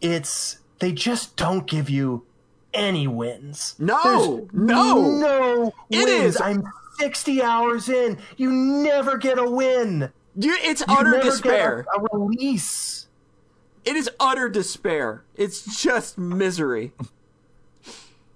it's 0.00 0.58
they 0.78 0.92
just 0.92 1.36
don't 1.36 1.66
give 1.66 1.90
you 1.90 2.24
any 2.72 3.06
wins. 3.06 3.74
no 3.78 4.48
no 4.52 5.18
No 5.18 5.72
It 5.90 6.06
wins. 6.06 6.36
is- 6.36 6.40
I'm 6.40 6.64
60 6.98 7.42
hours 7.42 7.88
in. 7.88 8.18
You 8.36 8.50
never 8.50 9.16
get 9.18 9.38
a 9.38 9.48
win. 9.50 10.10
you, 10.36 10.56
it's 10.62 10.80
You 10.86 10.94
utter 10.94 11.20
despair 11.20 11.84
a, 11.94 12.00
a 12.00 12.18
release. 12.18 13.06
it 13.84 13.96
is 13.96 14.08
utter 14.18 14.48
despair 14.48 15.24
it's 15.34 15.82
just 15.82 16.16
misery 16.16 16.92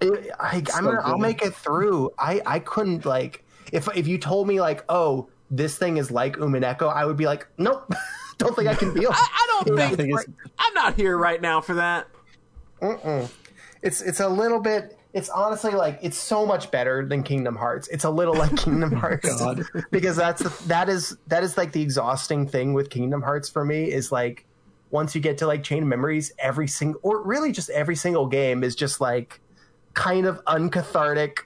It- 0.01 0.31
I, 0.39 0.63
I'm 0.75 0.85
gonna, 0.85 1.01
I'll 1.03 1.19
make 1.19 1.43
it 1.43 1.55
through. 1.55 2.13
I, 2.19 2.41
I 2.45 2.59
couldn't 2.59 3.05
like 3.05 3.45
if 3.73 3.89
if 3.97 4.07
you 4.07 4.19
told 4.19 4.47
me 4.47 4.61
like 4.61 4.85
oh 4.89 5.29
this 5.51 5.79
thing 5.79 5.97
is 5.97 6.11
like 6.11 6.37
Umineko, 6.37 6.93
I 6.93 7.05
would 7.07 7.17
be 7.17 7.27
like 7.27 7.47
nope, 7.59 7.93
don't 8.39 8.55
think 8.55 8.69
I 8.69 8.75
can 8.75 8.93
feel. 8.95 9.11
i, 9.13 9.15
I 9.17 9.47
don't 9.65 9.79
I 9.79 9.87
think 9.89 9.97
think 9.99 10.15
it's, 10.15 10.27
i'm 10.59 10.75
not 10.75 10.95
here 10.95 11.17
right 11.17 11.41
now 11.41 11.61
for 11.61 11.75
that 11.75 12.09
It's 13.83 14.01
it's 14.03 14.21
a 14.21 14.29
little 14.29 14.61
bit. 14.61 14.99
It's 15.13 15.31
honestly 15.31 15.73
like 15.73 15.99
it's 16.03 16.19
so 16.19 16.45
much 16.45 16.71
better 16.71 17.07
than 17.07 17.23
Kingdom 17.23 17.57
Hearts. 17.57 17.89
It's 17.89 18.05
a 18.05 18.11
little 18.11 18.35
like 18.35 18.55
Kingdom 18.57 18.93
oh 18.97 18.99
Hearts 18.99 19.39
God. 19.41 19.63
because 19.91 20.17
that's 20.17 20.43
the, 20.43 20.69
that 20.69 20.89
is 20.89 21.17
that 21.29 21.43
is 21.43 21.57
like 21.57 21.73
the 21.73 21.81
exhausting 21.83 22.47
thing 22.47 22.75
with 22.75 22.91
Kingdom 22.91 23.23
Hearts 23.23 23.49
for 23.49 23.65
me 23.65 23.91
is 23.91 24.13
like 24.13 24.45
once 24.91 25.15
you 25.15 25.21
get 25.21 25.39
to 25.39 25.47
like 25.47 25.63
Chain 25.63 25.83
of 25.85 25.89
Memories, 25.89 26.33
every 26.39 26.69
single 26.69 27.01
or 27.03 27.23
really 27.23 27.53
just 27.53 27.71
every 27.71 27.97
single 27.97 28.27
game 28.27 28.63
is 28.63 28.75
just 28.75 29.01
like 29.01 29.41
kind 29.97 30.27
of 30.27 30.45
uncathartic. 30.45 31.39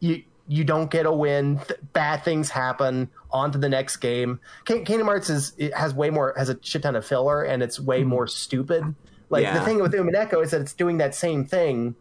You 0.00 0.24
you 0.48 0.64
don't 0.64 0.90
get 0.90 1.06
a 1.06 1.12
win. 1.12 1.58
Th- 1.58 1.78
bad 1.92 2.24
things 2.24 2.50
happen. 2.50 3.08
On 3.30 3.52
to 3.52 3.58
the 3.58 3.68
next 3.68 3.98
game. 3.98 4.40
King- 4.64 4.84
Kingdom 4.84 5.06
Hearts 5.06 5.30
is 5.30 5.52
it 5.56 5.72
has 5.74 5.94
way 5.94 6.10
more 6.10 6.34
has 6.36 6.48
a 6.48 6.58
shit 6.62 6.82
ton 6.82 6.96
of 6.96 7.06
filler 7.06 7.44
and 7.44 7.62
it's 7.62 7.78
way 7.78 8.02
hmm. 8.02 8.08
more 8.08 8.26
stupid. 8.26 8.96
Like 9.28 9.52
the 9.54 9.60
thing 9.60 9.80
with 9.80 9.92
Umineko 9.92 10.42
is 10.42 10.50
that 10.50 10.60
it's 10.60 10.72
doing 10.72 10.98
that 10.98 11.14
same 11.14 11.44
thing, 11.44 11.94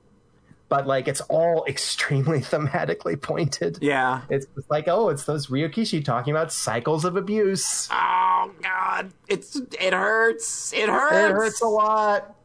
but 0.68 0.88
like 0.88 1.08
it's 1.08 1.22
all 1.22 1.64
extremely 1.68 2.40
thematically 2.40 3.22
pointed. 3.22 3.78
yeah 3.82 4.22
It's 4.32 4.48
like, 4.68 4.88
oh, 4.88 5.10
it's 5.10 5.26
those 5.26 5.46
Ryukishi 5.48 6.04
talking 6.04 6.32
about 6.32 6.52
cycles 6.52 7.06
of 7.06 7.16
abuse. 7.16 7.88
oh 7.92 8.52
god 8.64 9.12
it's 9.28 9.58
it 9.80 9.94
hurts 9.94 10.74
it 10.74 10.90
hurts 10.90 11.14
It 11.14 11.32
hurts 11.32 11.62
a 11.62 11.68
lot. 11.68 12.36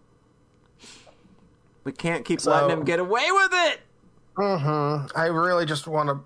We 1.85 1.93
can't 1.93 2.24
keep 2.24 2.41
So- 2.41 2.51
letting 2.51 2.70
him 2.70 2.85
get 2.85 2.99
away 2.99 3.30
with 3.30 3.51
it. 3.53 3.80
Mm-hmm. 4.37 5.16
I 5.16 5.26
really 5.26 5.64
just 5.64 5.87
want 5.87 6.09
to 6.09 6.18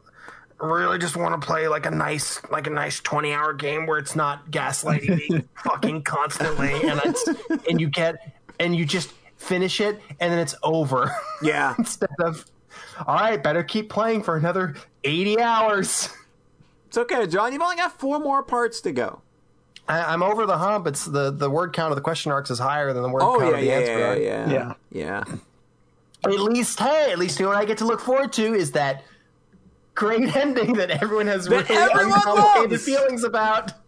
really 0.64 0.98
just 0.98 1.14
want 1.16 1.40
to 1.40 1.46
play 1.46 1.68
like 1.68 1.86
a 1.86 1.90
nice 1.90 2.40
like 2.50 2.66
a 2.66 2.70
nice 2.70 2.98
20 3.00 3.32
hour 3.32 3.52
game 3.52 3.86
where 3.86 3.98
it's 3.98 4.16
not 4.16 4.50
gaslighting 4.50 5.28
me 5.30 5.44
fucking 5.62 6.02
constantly 6.02 6.72
and 6.88 7.00
it's 7.04 7.28
and 7.68 7.80
you 7.80 7.88
get 7.88 8.34
and 8.58 8.74
you 8.74 8.84
just 8.84 9.12
finish 9.36 9.80
it 9.80 10.00
and 10.18 10.32
then 10.32 10.38
it's 10.38 10.54
over. 10.62 11.14
Yeah. 11.42 11.74
Instead 11.78 12.08
of 12.20 12.44
all 13.06 13.14
right 13.16 13.40
better 13.42 13.62
keep 13.62 13.88
playing 13.90 14.22
for 14.22 14.36
another 14.36 14.74
80 15.04 15.40
hours. 15.40 16.08
It's 16.88 16.96
okay 16.98 17.26
john. 17.26 17.52
You've 17.52 17.62
only 17.62 17.76
got 17.76 18.00
four 18.00 18.18
more 18.18 18.42
parts 18.42 18.80
to 18.80 18.90
go. 18.92 19.20
I, 19.86 20.12
i'm 20.12 20.22
over 20.22 20.44
the 20.46 20.58
hump. 20.58 20.86
It's 20.86 21.04
the 21.04 21.30
the 21.30 21.50
word 21.50 21.72
count 21.72 21.92
of 21.92 21.96
the 21.96 22.02
question 22.02 22.32
arcs 22.32 22.50
is 22.50 22.58
higher 22.58 22.92
than 22.92 23.02
the 23.02 23.08
word 23.10 23.22
oh 23.22 23.38
count 23.38 23.50
yeah 23.52 23.54
of 23.54 23.60
the 23.60 23.66
yeah 23.66 23.74
answer 23.76 23.98
yeah, 23.98 24.06
arc. 24.08 24.18
yeah. 24.18 24.50
Yeah. 24.50 24.72
yeah 25.28 25.36
at 26.24 26.30
least 26.40 26.78
hey 26.80 27.10
at 27.12 27.18
least 27.18 27.38
you 27.38 27.44
know 27.44 27.50
what 27.50 27.58
i 27.58 27.64
get 27.64 27.78
to 27.78 27.84
look 27.86 28.00
forward 28.00 28.32
to 28.32 28.54
is 28.54 28.72
that 28.72 29.02
great 29.94 30.34
ending 30.36 30.72
that 30.74 30.90
everyone 30.90 31.26
has 31.26 31.46
That 31.46 31.68
really 31.68 31.80
everyone 31.80 32.12
uncomplicated 32.14 32.70
loves. 32.72 32.84
feelings 32.84 33.24
about 33.24 33.72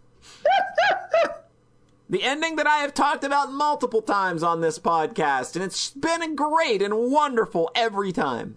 The 2.09 2.25
ending 2.25 2.57
that 2.57 2.67
I 2.67 2.79
have 2.79 2.93
talked 2.93 3.23
about 3.23 3.53
multiple 3.53 4.03
times 4.03 4.43
on 4.43 4.61
this 4.61 4.81
podcast, 4.81 5.55
and 5.55 5.65
it's 5.65 5.91
been 5.91 6.35
great 6.35 6.83
and 6.83 6.93
wonderful 6.93 7.71
every 7.77 8.11
time. 8.11 8.57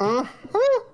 Mm-hmm. 0.00 0.88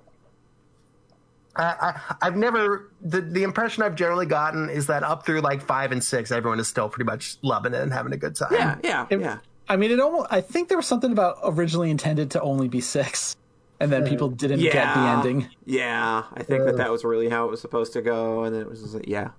I, 1.57 1.62
I, 1.64 2.14
I've 2.20 2.37
never 2.37 2.91
the 3.01 3.22
the 3.22 3.43
impression 3.43 3.83
I've 3.85 3.95
generally 3.95 4.27
gotten 4.27 4.68
is 4.68 4.89
that 4.89 5.03
up 5.03 5.25
through 5.25 5.41
like 5.41 5.62
five 5.62 5.93
and 5.93 6.05
six, 6.05 6.31
everyone 6.31 6.61
is 6.61 6.68
still 6.68 6.91
pretty 6.91 7.07
much 7.07 7.37
loving 7.41 7.72
it 7.72 7.81
and 7.81 7.91
having 7.91 8.12
a 8.12 8.18
good 8.18 8.37
time. 8.37 8.49
Yeah, 8.53 8.77
yeah, 8.85 9.07
It- 9.09 9.20
yeah. 9.20 9.39
I 9.69 9.77
mean, 9.77 9.91
it 9.91 10.01
almost. 10.01 10.29
I 10.31 10.41
think 10.41 10.69
there 10.69 10.77
was 10.79 10.87
something 10.87 11.12
about 11.12 11.39
originally 11.45 11.91
intended 11.91 12.31
to 12.33 12.41
only 12.41 12.69
be 12.69 12.81
six, 12.81 13.37
and 13.81 13.91
then 13.91 14.07
people 14.07 14.29
didn't 14.29 14.61
Yeah. 14.61 14.73
get 14.73 14.95
the 14.95 15.01
ending. 15.01 15.49
Yeah, 15.65 16.25
I 16.35 16.43
think 16.43 16.65
that 16.65 16.77
that 16.77 16.91
was 16.91 17.05
really 17.05 17.29
how 17.29 17.47
it 17.47 17.51
was 17.51 17.61
supposed 17.61 17.93
to 17.95 18.03
go, 18.03 18.45
and 18.45 18.55
then 18.55 18.62
it 18.62 18.69
was 18.69 18.83
just 18.83 18.95
like, 18.95 19.09
yeah. 19.09 19.31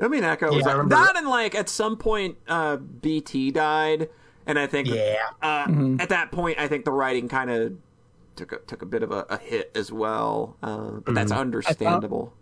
I 0.00 0.06
mean, 0.06 0.22
Echo 0.22 0.54
was 0.54 0.64
Yeah, 0.64 0.72
I 0.72 0.74
like, 0.76 0.88
that, 0.90 1.16
and 1.16 1.26
like 1.28 1.54
at 1.56 1.68
some 1.68 1.96
point, 1.96 2.36
uh, 2.46 2.76
BT 2.76 3.50
died, 3.50 4.08
and 4.46 4.56
I 4.58 4.68
think 4.68 4.86
Yeah. 4.88 5.16
uh, 5.42 5.66
at 5.98 6.08
that 6.10 6.30
point, 6.30 6.58
I 6.60 6.68
think 6.68 6.84
the 6.84 6.92
writing 6.92 7.28
kind 7.28 7.50
of 7.50 7.72
took 8.36 8.52
a, 8.52 8.58
took 8.58 8.82
a 8.82 8.86
bit 8.86 9.02
of 9.02 9.10
a, 9.10 9.26
a 9.28 9.38
hit 9.38 9.72
as 9.74 9.90
well, 9.90 10.56
uh, 10.62 11.00
but 11.04 11.16
that's 11.16 11.32
understandable. 11.32 12.32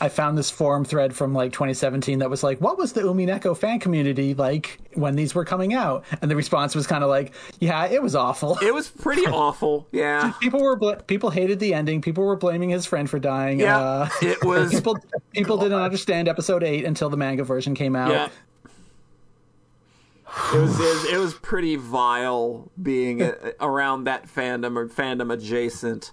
I 0.00 0.08
found 0.08 0.36
this 0.36 0.50
forum 0.50 0.84
thread 0.84 1.14
from 1.14 1.32
like 1.34 1.52
2017 1.52 2.18
that 2.18 2.28
was 2.28 2.42
like, 2.42 2.60
"What 2.60 2.76
was 2.76 2.92
the 2.92 3.00
Umineko 3.02 3.56
fan 3.56 3.78
community 3.80 4.34
like 4.34 4.78
when 4.94 5.16
these 5.16 5.34
were 5.34 5.44
coming 5.44 5.72
out?" 5.74 6.04
And 6.20 6.30
the 6.30 6.36
response 6.36 6.74
was 6.74 6.86
kind 6.86 7.02
of 7.02 7.08
like, 7.10 7.32
"Yeah, 7.60 7.86
it 7.86 8.02
was 8.02 8.14
awful. 8.14 8.58
It 8.62 8.74
was 8.74 8.88
pretty 8.88 9.26
awful. 9.26 9.86
Yeah, 9.92 10.32
people 10.40 10.60
were 10.62 10.76
bl- 10.76 10.94
people 11.06 11.30
hated 11.30 11.60
the 11.60 11.72
ending. 11.72 12.02
People 12.02 12.24
were 12.24 12.36
blaming 12.36 12.68
his 12.70 12.84
friend 12.84 13.08
for 13.08 13.18
dying. 13.18 13.60
yeah. 13.60 13.78
Uh, 13.78 14.08
it 14.22 14.44
was. 14.44 14.70
people 14.74 14.98
people 15.32 15.56
didn't 15.56 15.80
understand 15.80 16.28
episode 16.28 16.62
eight 16.62 16.84
until 16.84 17.08
the 17.08 17.16
manga 17.16 17.44
version 17.44 17.74
came 17.74 17.96
out. 17.96 18.10
Yeah. 18.10 18.28
It 20.52 20.58
was, 20.60 20.78
it 20.78 20.82
was 20.82 21.04
it 21.12 21.16
was 21.18 21.34
pretty 21.34 21.76
vile 21.76 22.70
being 22.82 23.22
around 23.60 24.04
that 24.04 24.26
fandom 24.28 24.76
or 24.76 24.86
fandom 24.86 25.32
adjacent 25.32 26.10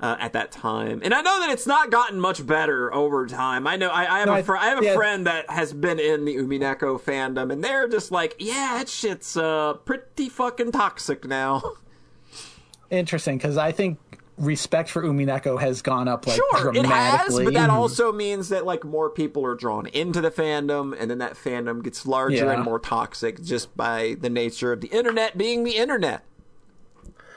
uh, 0.00 0.16
at 0.20 0.32
that 0.34 0.52
time. 0.52 1.00
And 1.02 1.14
I 1.14 1.20
know 1.22 1.40
that 1.40 1.50
it's 1.50 1.66
not 1.66 1.90
gotten 1.90 2.20
much 2.20 2.46
better 2.46 2.92
over 2.92 3.26
time. 3.26 3.66
I 3.66 3.76
know 3.76 3.88
I, 3.88 4.16
I 4.16 4.18
have 4.20 4.26
No, 4.28 4.34
a 4.34 4.42
fr- 4.42 4.56
I 4.56 4.66
have 4.66 4.80
a 4.82 4.84
yeah. 4.84 4.94
friend 4.94 5.26
that 5.26 5.48
has 5.50 5.72
been 5.72 5.98
in 5.98 6.24
the 6.24 6.36
Umineko 6.36 7.00
fandom, 7.00 7.50
and 7.52 7.64
they're 7.64 7.88
just 7.88 8.10
like, 8.10 8.36
yeah, 8.38 8.76
that 8.78 8.88
shit's 8.88 9.36
uh, 9.36 9.74
pretty 9.84 10.28
fucking 10.28 10.72
toxic 10.72 11.24
now. 11.26 11.62
Interesting, 12.90 13.36
because 13.38 13.56
I 13.56 13.72
think 13.72 13.98
respect 14.38 14.90
for 14.90 15.02
Umineko 15.02 15.58
has 15.60 15.80
gone 15.82 16.08
up 16.08 16.26
like 16.26 16.36
Sure, 16.36 16.68
it 16.68 16.76
has, 16.76 16.82
dramatically. 16.84 17.44
but 17.46 17.54
that 17.54 17.70
also 17.70 18.12
means 18.12 18.50
that 18.50 18.66
like 18.66 18.84
more 18.84 19.08
people 19.10 19.44
are 19.46 19.54
drawn 19.54 19.86
into 19.88 20.20
the 20.20 20.30
fandom, 20.30 20.94
and 21.00 21.10
then 21.10 21.18
that 21.18 21.34
fandom 21.34 21.82
gets 21.82 22.06
larger 22.06 22.36
Yeah. 22.44 22.52
and 22.52 22.62
more 22.62 22.78
toxic 22.78 23.42
just 23.42 23.74
by 23.76 24.16
the 24.20 24.28
nature 24.30 24.72
of 24.72 24.82
the 24.82 24.88
internet 24.88 25.36
being 25.38 25.64
the 25.64 25.76
internet. 25.76 26.22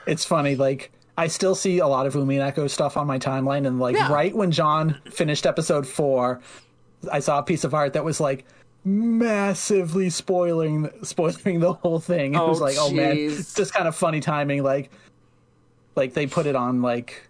it's 0.05 0.25
funny 0.25 0.55
like 0.55 0.91
i 1.19 1.27
still 1.27 1.55
see 1.55 1.79
a 1.79 1.87
lot 1.87 2.05
of 2.07 2.13
umineko 2.13 2.69
stuff 2.69 2.97
on 2.97 3.05
my 3.05 3.19
timeline 3.19 3.67
and 3.67 3.79
like 3.79 3.95
Yeah. 3.95 4.11
right 4.11 4.33
when 4.35 4.51
john 4.51 4.99
finished 5.11 5.45
episode 5.45 5.85
four 5.87 6.39
i 7.11 7.19
saw 7.19 7.39
a 7.39 7.43
piece 7.43 7.63
of 7.63 7.73
art 7.73 7.93
that 7.93 8.03
was 8.03 8.19
like 8.19 8.45
massively 8.85 10.09
spoiling 10.09 10.89
spoiling 11.03 11.59
the 11.59 11.73
whole 11.73 11.99
thing. 11.99 12.33
It 12.33 12.37
Oh, 12.39 12.47
was 12.47 12.61
like 12.61 12.75
oh 12.79 12.89
man 12.91 13.17
it's 13.17 13.53
just 13.53 13.73
kind 13.73 13.87
of 13.89 13.95
funny 13.95 14.21
timing 14.21 14.63
like 14.63 14.89
like 15.95 16.13
they 16.13 16.25
put 16.27 16.45
it 16.45 16.55
on 16.55 16.81
like 16.81 17.27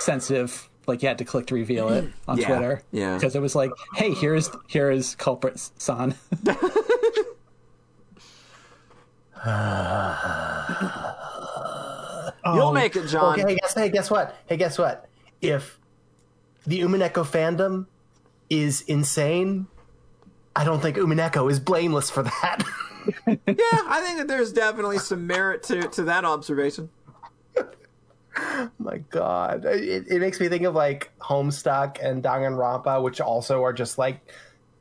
sensitive 0.00 0.68
like 0.88 1.00
you 1.02 1.06
had 1.08 1.18
to 1.18 1.24
click 1.24 1.46
to 1.46 1.54
reveal 1.54 1.88
it 1.90 2.04
on 2.28 2.36
Yeah, 2.38 2.46
twitter. 2.48 2.82
Yeah. 2.90 3.14
because 3.14 3.36
it 3.36 3.40
was 3.40 3.54
like 3.54 3.70
hey 3.94 4.12
here's 4.12 4.50
here 4.66 4.90
is 4.90 5.14
culprit 5.14 5.60
son 5.78 6.16
You'll 12.44 12.68
oh. 12.68 12.72
make 12.72 12.96
it, 12.96 13.06
John. 13.06 13.38
Okay, 13.38 13.52
hey, 13.52 13.58
guess, 13.60 13.74
hey, 13.74 13.88
guess 13.88 14.10
what? 14.10 14.36
Hey, 14.46 14.56
guess 14.56 14.78
what? 14.78 15.08
If 15.40 15.78
the 16.66 16.80
Umineko 16.80 17.24
fandom 17.24 17.86
is 18.50 18.82
insane, 18.82 19.66
I 20.54 20.64
don't 20.64 20.80
think 20.80 20.96
Umineko 20.96 21.50
is 21.50 21.60
blameless 21.60 22.10
for 22.10 22.22
that. 22.22 22.62
Yeah, 23.26 23.34
I 23.48 24.00
think 24.04 24.18
that 24.18 24.28
there's 24.28 24.52
definitely 24.52 24.98
some 24.98 25.26
merit 25.26 25.64
to 25.64 25.88
to 25.88 26.04
that 26.04 26.24
observation. 26.24 26.88
My 28.78 28.98
God, 29.10 29.64
it, 29.64 30.06
it 30.08 30.20
makes 30.20 30.38
me 30.38 30.48
think 30.48 30.62
of 30.62 30.76
like 30.76 31.10
Homestuck 31.18 31.98
and 32.00 32.22
Danganronpa, 32.22 33.02
which 33.02 33.20
also 33.20 33.64
are 33.64 33.72
just 33.72 33.98
like 33.98 34.20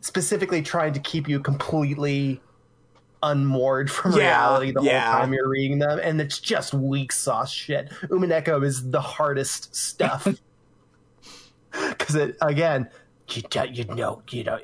specifically 0.01 0.61
trying 0.61 0.93
to 0.93 0.99
keep 0.99 1.27
you 1.27 1.39
completely 1.39 2.41
unmoored 3.23 3.89
from 3.91 4.13
Yeah, 4.13 4.19
reality 4.19 4.71
the 4.71 4.81
yeah. 4.81 5.11
whole 5.11 5.21
time 5.21 5.33
you're 5.33 5.49
reading 5.49 5.79
them, 5.79 5.99
and 6.01 6.19
it's 6.21 6.39
just 6.39 6.73
weak 6.73 7.11
sauce 7.11 7.51
shit. 7.51 7.89
Umineko 8.03 8.63
is 8.63 8.89
the 8.89 9.01
hardest 9.01 9.75
stuff 9.75 10.27
because 11.89 12.15
it 12.15 12.37
again, 12.41 12.89
you, 13.29 13.43
you 13.73 13.83
know, 13.85 14.21
you 14.29 14.43
know, 14.43 14.59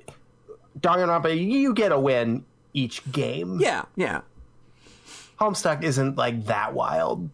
Danganronpa, 0.79 1.35
you 1.39 1.73
get 1.73 1.91
a 1.91 1.99
win 1.99 2.45
each 2.73 3.09
game. 3.11 3.59
Yeah, 3.59 3.85
yeah. 3.95 4.21
Homestuck 5.39 5.83
isn't 5.83 6.17
like 6.17 6.45
that 6.45 6.73
wild. 6.73 7.29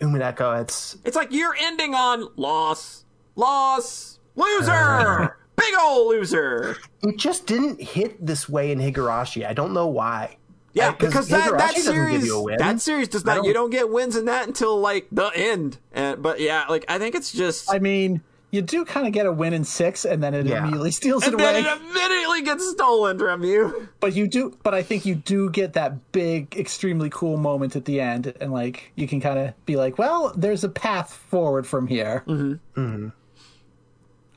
Umineko, 0.00 0.60
it's 0.60 0.96
It's 1.04 1.16
like 1.16 1.32
you're 1.32 1.54
ending 1.58 1.94
on 1.94 2.28
loss, 2.36 3.04
loss, 3.36 4.18
loser, 4.36 5.36
big 5.56 5.74
ol' 5.80 6.08
loser. 6.08 6.76
it 7.02 7.16
just 7.16 7.46
didn't 7.46 7.80
hit 7.80 8.24
this 8.24 8.48
way 8.48 8.72
in 8.72 8.78
Higurashi. 8.78 9.46
I 9.46 9.52
don't 9.52 9.72
know 9.72 9.86
why. 9.86 10.36
Yeah, 10.74 10.88
Like, 10.88 10.98
because 10.98 11.28
that, 11.28 11.56
that 11.56 11.76
series 11.76 12.26
you 12.26 12.36
a 12.38 12.42
win. 12.42 12.58
that 12.58 12.80
series 12.80 13.08
does 13.08 13.26
I 13.26 13.36
not. 13.36 13.44
You 13.44 13.52
don't- 13.54 13.64
don't 13.64 13.70
get 13.70 13.90
wins 13.90 14.16
in 14.16 14.24
that 14.26 14.46
until 14.48 14.78
like 14.80 15.06
the 15.12 15.30
end. 15.34 15.78
And 15.92 16.20
but 16.22 16.40
yeah, 16.40 16.64
like 16.68 16.84
I 16.88 16.98
think 16.98 17.14
it's 17.14 17.32
just. 17.32 17.72
i 17.72 17.78
mean 17.78 18.20
you 18.50 18.62
do 18.62 18.84
kind 18.84 19.04
of 19.04 19.12
get 19.12 19.26
a 19.26 19.32
win 19.32 19.52
in 19.52 19.64
six 19.64 20.04
and 20.04 20.22
then 20.22 20.32
it 20.32 20.46
Yeah. 20.46 20.58
immediately 20.62 20.90
steals 21.00 21.24
it 21.26 21.30
and 21.32 21.40
then 21.40 21.64
away 21.64 21.68
it 21.68 21.80
immediately 21.80 22.42
gets 22.42 22.70
stolen 22.70 23.18
from 23.18 23.42
you. 23.42 23.88
But 23.98 24.14
you 24.14 24.28
do, 24.28 24.56
but 24.62 24.72
I 24.74 24.82
think 24.84 25.04
you 25.06 25.16
do 25.16 25.50
get 25.50 25.72
that 25.72 26.12
big, 26.12 26.54
extremely 26.56 27.10
cool 27.10 27.36
moment 27.36 27.74
at 27.74 27.84
the 27.84 28.00
end, 28.00 28.32
and 28.40 28.52
like 28.52 28.92
you 28.94 29.08
can 29.08 29.20
kind 29.20 29.40
of 29.40 29.66
be 29.66 29.74
like, 29.76 29.98
"Well, 29.98 30.32
there's 30.36 30.62
a 30.62 30.68
path 30.68 31.12
forward 31.12 31.66
from 31.66 31.88
here." 31.88 32.22
Mm-hmm. 32.28 33.08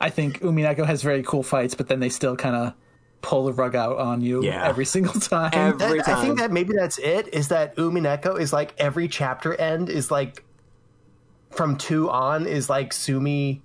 I 0.00 0.10
think 0.10 0.40
Umineko 0.40 0.84
has 0.86 1.02
very 1.02 1.22
cool 1.22 1.42
fights, 1.42 1.74
but 1.74 1.88
then 1.88 2.00
they 2.00 2.08
still 2.08 2.36
kind 2.36 2.54
of 2.56 2.72
pull 3.20 3.46
the 3.46 3.52
rug 3.52 3.74
out 3.74 3.98
on 3.98 4.20
you 4.20 4.42
Yeah. 4.44 4.64
every 4.66 4.84
single 4.84 5.20
time. 5.20 5.50
Every- 5.52 5.98
That- 5.98 6.08
I 6.08 6.22
think 6.22 6.38
that 6.38 6.52
maybe 6.52 6.72
that's 6.74 6.98
it. 6.98 7.28
Is 7.34 7.48
that 7.48 7.76
Umineko 7.76 8.38
is 8.40 8.52
like 8.52 8.74
every 8.78 9.08
chapter 9.08 9.54
end 9.54 9.88
is 9.88 10.10
like 10.10 10.44
from 11.50 11.76
two 11.76 12.08
on 12.10 12.46
is 12.46 12.68
like 12.70 12.92
Sumi 12.92 13.62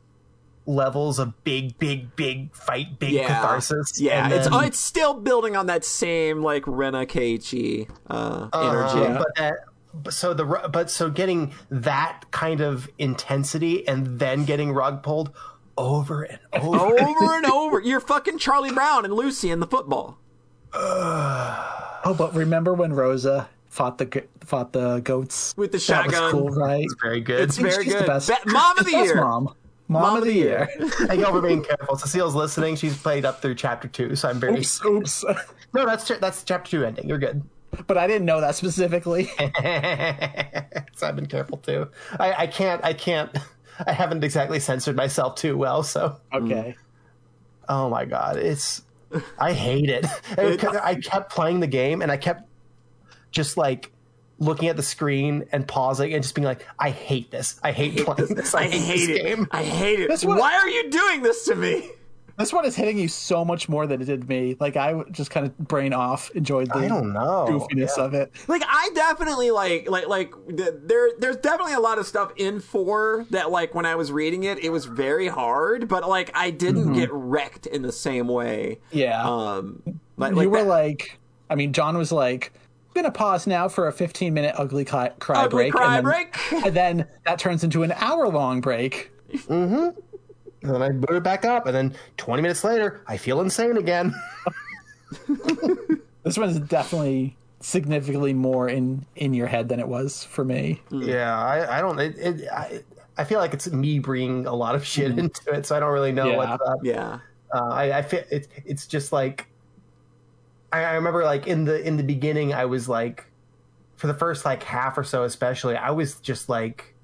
levels 0.66 1.20
of 1.20 1.44
big, 1.44 1.78
big, 1.78 2.16
big 2.16 2.56
fight, 2.56 2.98
big 2.98 3.12
Yeah, 3.12 3.28
catharsis. 3.28 4.00
yeah. 4.00 4.24
and 4.26 4.34
It's 4.34 4.48
then- 4.50 4.64
it's 4.64 4.80
still 4.80 5.14
building 5.14 5.56
on 5.58 5.66
that 5.68 5.84
same 5.84 6.42
like 6.42 6.64
Rena 6.66 7.06
Keiichi 7.06 7.90
uh, 8.10 8.48
energy. 8.54 9.00
Uh, 9.06 9.18
but 9.18 9.28
that 9.36 9.54
so 10.10 10.34
the 10.34 10.46
ru- 10.46 10.68
but 10.72 10.90
so 10.90 11.10
getting 11.10 11.54
that 11.70 12.24
kind 12.32 12.62
of 12.62 12.90
intensity 12.98 13.88
and 13.88 14.18
then 14.20 14.46
getting 14.46 14.72
rug 14.72 15.04
pulled 15.04 15.32
over 15.78 16.24
and 16.24 16.40
over. 16.54 17.00
over 17.02 17.36
and 17.38 17.46
over. 17.46 17.80
You're 17.80 18.00
fucking 18.00 18.38
Charlie 18.38 18.72
Brown 18.72 19.06
and 19.06 19.14
Lucy 19.14 19.52
in 19.52 19.60
the 19.60 19.68
football. 19.68 20.18
oh, 20.74 22.16
but 22.18 22.34
remember 22.36 22.74
when 22.74 22.94
Rosa 22.94 23.50
fought 23.68 23.98
the 23.98 24.24
fought 24.42 24.74
the 24.74 25.00
goats 25.00 25.54
With 25.58 25.72
the 25.72 25.78
That 25.80 26.06
was 26.06 26.14
shotgun. 26.16 26.32
cool, 26.32 26.50
right? 26.50 26.86
Very 27.02 27.22
good. 27.22 27.42
It's 27.42 27.58
very 27.58 27.84
She's 27.86 27.94
the 27.94 28.00
good. 28.00 28.08
best. 28.08 28.30
Be- 28.30 28.52
Mom 28.52 28.78
of 28.78 28.86
the 28.86 28.92
year. 29.04 29.16
mom. 29.16 29.54
Mom, 29.90 30.18
of 30.18 30.24
the 30.24 30.34
year. 30.34 30.70
Thank 30.80 31.20
y'all 31.22 31.32
for 31.34 31.42
being 31.42 31.64
careful. 31.64 31.98
Cecile's 31.98 32.34
listening. 32.34 32.76
She's 32.78 32.98
played 32.98 33.26
up 33.26 33.42
through 33.42 33.56
chapter 33.56 33.88
two, 33.88 34.16
so 34.16 34.30
I'm 34.30 34.40
very. 34.40 34.60
Oops, 34.60 34.86
oops. 34.86 35.26
No, 35.74 35.86
that's 35.86 36.08
cha- 36.08 36.18
that's 36.20 36.44
chapter 36.44 36.72
two 36.72 36.86
ending. 36.86 37.08
You're 37.08 37.20
good. 37.20 37.44
but 37.86 37.98
I 37.98 38.08
didn't 38.08 38.26
know 38.26 38.40
that 38.42 38.56
specifically. 38.56 39.26
so 40.96 41.08
I've 41.08 41.16
been 41.16 41.28
careful 41.28 41.58
too. 41.58 41.90
I, 42.20 42.34
I 42.44 42.48
can't. 42.48 42.84
I 42.84 42.94
can't. 42.94 43.38
I 43.86 43.92
haven't 43.92 44.24
exactly 44.24 44.60
censored 44.60 44.96
myself 44.96 45.36
too 45.36 45.58
well. 45.58 45.84
So, 45.84 46.18
Okay. 46.34 46.76
oh 47.70 47.90
my 47.90 48.06
god, 48.06 48.38
it's. 48.38 48.84
I 49.38 49.54
hate 49.54 49.90
it. 49.90 50.06
I 50.38 50.96
kept 50.96 51.32
playing 51.32 51.60
the 51.60 51.68
game, 51.68 52.02
and 52.02 52.12
I 52.12 52.18
kept 52.18 52.50
just 53.32 53.58
like 53.58 53.92
looking 54.40 54.68
at 54.70 54.76
the 54.76 54.84
screen 54.84 55.46
and 55.52 55.68
pausing 55.68 56.14
and 56.14 56.24
just 56.24 56.34
being 56.36 56.46
like, 56.46 56.66
"I 56.80 56.90
hate 56.90 57.30
this. 57.32 57.60
I 57.64 57.72
hate 57.72 57.98
playing 58.06 58.34
this. 58.36 58.56
I, 58.56 58.62
I 58.62 58.64
hate, 58.70 58.82
hate 58.82 59.08
this 59.08 59.18
it. 59.20 59.24
game." 59.24 59.48
I 59.52 59.64
hate 59.64 60.00
it. 60.00 60.24
Why 60.24 60.56
are 60.56 60.68
you 60.70 60.90
doing 60.90 61.22
this 61.22 61.46
to 61.46 61.56
me? 61.56 61.90
This 62.38 62.52
one 62.52 62.66
is 62.66 62.76
hitting 62.76 62.98
you 62.98 63.08
so 63.08 63.46
much 63.46 63.70
more 63.70 63.86
than 63.86 64.02
it 64.02 64.06
did 64.06 64.28
me. 64.28 64.58
Like 64.60 64.76
I 64.76 64.88
w- 64.94 65.10
just 65.12 65.30
kind 65.30 65.46
of 65.46 65.56
brain 65.58 65.94
off, 65.94 66.32
enjoyed 66.32 66.68
the 66.70 66.78
I 66.78 66.88
don't 66.88 67.14
know. 67.14 67.46
goofiness 67.48 67.96
of 68.00 68.14
it. 68.16 68.32
Like 68.48 68.64
I 68.68 68.90
definitely 68.96 69.52
like 69.52 69.88
like 69.90 70.08
like 70.08 70.34
there 70.48 71.12
there's 71.20 71.38
definitely 71.38 71.74
a 71.74 71.80
lot 71.80 72.00
of 72.00 72.08
stuff 72.08 72.32
in 72.36 72.60
four 72.60 73.28
that 73.30 73.52
like 73.52 73.76
when 73.76 73.86
I 73.86 73.94
was 73.96 74.12
reading 74.12 74.44
it 74.46 74.58
it 74.64 74.70
was 74.72 74.86
very 74.86 75.28
hard, 75.28 75.88
but 75.88 76.10
like 76.10 76.32
I 76.34 76.50
didn't 76.50 76.94
get 76.94 77.10
wrecked 77.14 77.68
in 77.68 77.84
the 77.84 77.92
same 77.92 78.28
way. 78.28 78.80
Yeah. 78.92 79.24
Um, 79.24 79.84
like, 80.18 80.32
you 80.32 80.38
like 80.38 80.48
were 80.50 80.58
that- 80.64 80.68
like, 80.68 81.20
I 81.52 81.56
mean, 81.56 81.72
John 81.72 81.96
was 81.98 82.12
like, 82.12 82.52
I'm 82.96 83.04
gonna 83.04 83.12
pause 83.14 83.46
now 83.46 83.68
for 83.68 83.88
a 83.88 83.94
15 83.94 84.34
minute 84.34 84.56
ugly 84.58 84.86
cry, 84.86 85.10
cry 85.20 85.44
Ugly 85.44 85.56
break, 85.66 85.74
cry 85.74 85.98
and, 85.98 86.08
then, 86.08 86.12
break. 86.12 86.38
and 86.66 86.76
then 86.76 87.08
that 87.26 87.38
turns 87.38 87.64
into 87.64 87.84
an 87.84 87.92
hour 87.92 88.28
long 88.28 88.60
break. 88.60 89.12
And 90.64 90.74
then 90.74 90.82
I 90.82 90.90
boot 90.90 91.16
it 91.18 91.24
back 91.24 91.44
up, 91.46 91.66
and 91.68 91.76
then 91.76 91.94
20 92.18 92.42
minutes 92.42 92.64
later, 92.64 93.02
I 93.06 93.18
feel 93.18 93.42
insane 93.42 93.78
again. 93.78 94.14
This 96.24 96.38
one 96.38 96.48
is 96.48 96.58
definitely 96.62 97.36
significantly 97.60 98.34
more 98.34 98.70
in 98.70 99.06
in 99.18 99.34
your 99.34 99.48
head 99.48 99.68
than 99.68 99.82
it 99.82 99.88
was 99.90 100.24
for 100.24 100.46
me. 100.46 100.82
Yeah, 100.90 101.38
I, 101.38 101.80
I 101.80 101.82
don't. 101.82 102.00
It, 102.00 102.18
it, 102.18 102.48
I, 102.50 102.82
I 103.18 103.26
feel 103.26 103.40
like 103.40 103.54
it's 103.54 103.70
me 103.70 104.00
bringing 104.00 104.46
a 104.48 104.56
lot 104.56 104.74
of 104.74 104.86
shit 104.86 105.20
into 105.20 105.52
it, 105.52 105.66
so 105.66 105.76
I 105.76 105.82
don't 105.82 105.92
really 105.92 106.14
know 106.14 106.30
Yeah. 106.32 106.38
what's 106.38 106.64
up. 106.66 106.80
yeah. 106.82 107.20
Uh, 107.54 107.68
I, 107.70 107.98
I 107.98 108.02
feel 108.04 108.24
it, 108.32 108.48
it's 108.66 108.88
just 108.88 109.12
like 109.12 109.48
I, 110.72 110.86
I 110.86 110.94
remember, 110.94 111.26
like 111.26 111.46
in 111.46 111.66
the 111.66 111.86
in 111.86 111.98
the 111.98 112.04
beginning, 112.04 112.54
I 112.54 112.64
was 112.66 112.88
like, 112.88 113.26
for 113.98 114.08
the 114.08 114.14
first 114.14 114.46
like 114.46 114.64
half 114.64 114.98
or 114.98 115.04
so, 115.04 115.24
especially, 115.26 115.76
I 115.76 115.92
was 115.92 116.16
just 116.22 116.48
like 116.48 116.96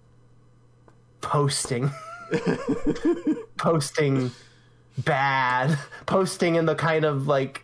posting, 1.20 1.91
posting 3.58 4.32
bad, 4.98 5.78
posting 6.06 6.56
in 6.56 6.66
the 6.66 6.76
kind 6.76 7.06
of 7.06 7.28
like 7.28 7.64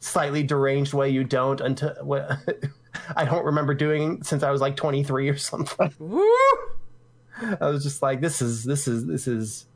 slightly 0.00 0.42
deranged 0.42 0.92
way 0.92 1.08
you 1.10 1.24
don't 1.24 1.60
until 1.60 1.94
what 2.02 2.30
I 3.16 3.24
don't 3.24 3.44
remember 3.44 3.74
doing 3.74 4.22
since 4.22 4.42
I 4.42 4.50
was 4.50 4.60
like 4.60 4.76
23 4.76 5.28
or 5.28 5.36
something. 5.36 5.92
Woo! 5.98 6.26
I 7.60 7.66
was 7.68 7.82
just 7.82 8.00
like, 8.02 8.20
this 8.20 8.40
is 8.40 8.64
this 8.64 8.86
is 8.86 9.06
this 9.06 9.26
is 9.26 9.66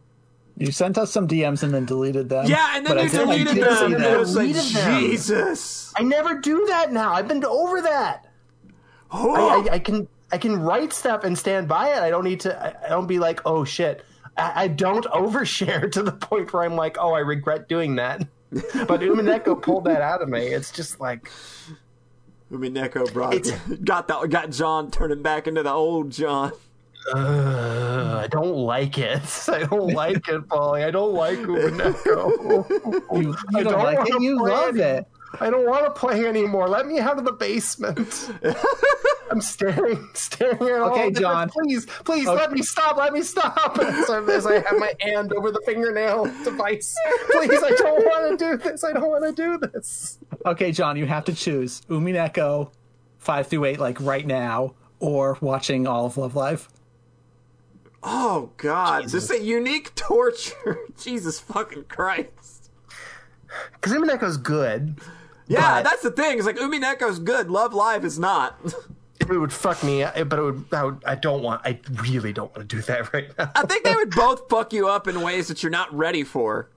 You 0.57 0.71
sent 0.71 0.97
us 0.99 1.11
some 1.11 1.27
DMs 1.27 1.62
and 1.62 1.75
then 1.75 1.85
deleted 1.87 2.29
them. 2.29 2.47
Yeah, 2.47 2.77
and 2.77 2.87
then 2.87 2.95
But 2.97 2.99
I 3.01 3.03
you 3.05 3.09
did- 3.11 3.21
I 3.21 3.25
deleted 3.25 3.55
did 3.55 3.64
them. 3.64 3.77
see 3.77 3.85
And 3.85 3.95
that. 4.05 4.12
it 4.12 4.19
was 4.19 4.37
like, 4.37 4.53
them. 4.55 5.01
Jesus. 5.01 5.93
I 5.97 6.03
never 6.03 6.41
do 6.41 6.66
that 6.69 6.93
now. 6.93 7.12
I've 7.12 7.27
been 7.29 7.45
over 7.45 7.81
that. 7.83 8.27
Oh. 9.11 9.35
I, 9.66 9.71
I, 9.71 9.75
I 9.75 9.79
can 9.81 10.07
I 10.31 10.39
can 10.39 10.61
write 10.61 10.93
stuff 10.93 11.24
and 11.24 11.37
stand 11.39 11.68
by 11.68 11.91
it. 11.91 12.03
I 12.03 12.11
don't 12.11 12.24
need 12.24 12.41
to. 12.41 12.62
I, 12.62 12.87
I 12.87 12.89
don't 12.89 13.07
be 13.07 13.18
like, 13.18 13.41
oh 13.47 13.64
shit. 13.64 14.05
I, 14.37 14.64
I 14.64 14.68
don't 14.68 15.05
overshare 15.14 15.91
to 15.93 16.03
the 16.03 16.12
point 16.12 16.53
where 16.53 16.64
I'm 16.64 16.76
like, 16.76 16.97
oh, 16.99 17.12
I 17.12 17.20
regret 17.20 17.68
doing 17.68 17.97
that. 17.97 18.26
But 18.51 19.01
Umineko 19.01 19.61
pulled 19.61 19.85
that 19.85 20.01
out 20.01 20.22
of 20.22 20.29
me. 20.31 20.47
It's 20.47 20.72
just 20.72 21.01
like, 21.01 21.31
I 22.51 22.57
mean, 22.57 22.72
brought 23.12 23.35
It's- 23.35 23.61
got 23.85 24.09
that 24.09 24.31
got 24.31 24.51
John 24.51 24.91
turning 24.91 25.20
back 25.22 25.47
into 25.47 25.62
the 25.62 25.70
old 25.72 26.11
John. 26.12 26.53
uh, 27.14 28.22
I 28.24 28.26
don't 28.29 28.57
like 28.57 28.97
it. 28.97 29.49
I 29.51 29.64
don't 29.64 29.93
like 29.93 30.26
it, 30.29 30.49
Polly. 30.49 30.83
I 30.83 30.91
don't 30.91 31.12
like 31.12 31.39
Umineko. 31.41 33.22
You, 33.22 33.37
I 33.55 33.62
don't, 33.62 33.72
don't 33.72 33.83
like 33.85 34.09
it. 34.09 34.22
You 34.22 34.43
love 34.43 34.76
it. 34.79 34.81
it. 34.81 35.07
I 35.41 35.51
don't 35.51 35.66
want 35.66 35.85
to 35.85 35.91
play 35.91 36.24
anymore. 36.26 36.68
Let 36.68 36.87
me 36.87 36.99
out 37.01 37.18
of 37.18 37.26
the 37.26 37.33
basement. 37.33 38.31
I'm 39.31 39.41
staring, 39.41 40.09
staring 40.14 40.57
at 40.62 40.81
all. 40.81 40.91
Okay, 40.93 41.11
John. 41.11 41.49
different- 41.49 41.53
Please, 41.68 41.87
please, 42.05 42.26
let 42.26 42.53
me 42.53 42.62
stop. 42.62 42.97
Let 42.97 43.12
me 43.12 43.22
stop. 43.22 43.79
So 44.07 44.24
as 44.26 44.47
I 44.47 44.55
have 44.61 44.79
my 44.79 44.93
hand 45.01 45.33
over 45.33 45.51
the 45.51 45.61
fingernail 45.66 46.24
device. 46.45 46.95
Please, 47.31 47.62
I 47.62 47.70
don't 47.76 48.05
want 48.05 48.39
to 48.39 48.45
do 48.51 48.57
this. 48.57 48.85
I 48.85 48.93
don't 48.93 49.09
want 49.09 49.24
to 49.24 49.33
do 49.33 49.59
this. 49.59 50.18
Okay, 50.47 50.72
John, 50.72 50.97
you 50.97 51.07
have 51.07 51.24
to 51.24 51.35
choose 51.35 51.83
Umineko 51.89 52.70
five 53.18 53.47
through 53.49 53.64
eight, 53.66 53.79
like 53.81 54.01
right 54.01 54.26
now, 54.26 54.74
or 55.01 55.37
watching 55.41 55.87
all 55.87 56.07
of 56.07 56.16
Love 56.16 56.35
Live. 56.37 56.68
Oh 58.03 58.51
God, 58.57 59.05
this 59.05 59.14
is 59.14 59.31
a 59.31 59.43
unique 59.43 59.95
torture. 59.95 60.79
Jesus 61.01 61.41
fucking 61.41 61.85
Christ. 61.85 62.70
Because 63.74 63.93
Umineko's 63.97 64.37
good. 64.37 64.99
Yeah, 65.49 65.79
But- 65.83 65.85
that's 65.91 66.03
the 66.03 66.11
thing. 66.12 66.37
It's 66.39 66.47
like 66.47 66.57
Umineko's 66.57 67.18
good. 67.18 67.51
Love 67.51 67.74
Live 67.74 68.05
is 68.05 68.18
not. 68.18 68.59
It 69.21 69.29
would 69.39 69.53
fuck 69.53 69.83
me, 69.83 70.05
but 70.05 70.39
it 70.39 70.43
would, 70.43 70.64
I 70.73 70.85
would. 70.85 71.03
I 71.05 71.14
don't 71.16 71.43
want. 71.43 71.62
I 71.64 71.81
really 72.03 72.33
don't 72.33 72.55
want 72.57 72.69
to 72.69 72.77
do 72.77 72.83
that 72.83 73.12
right 73.12 73.29
now. 73.37 73.51
I 73.55 73.66
think 73.66 73.85
they 73.85 73.95
would 73.95 74.11
both 74.11 74.49
fuck 74.49 74.73
you 74.73 74.89
up 74.89 75.09
in 75.09 75.21
ways 75.21 75.49
that 75.49 75.62
you're 75.62 75.71
not 75.71 75.93
ready 75.95 76.25
for. 76.25 76.69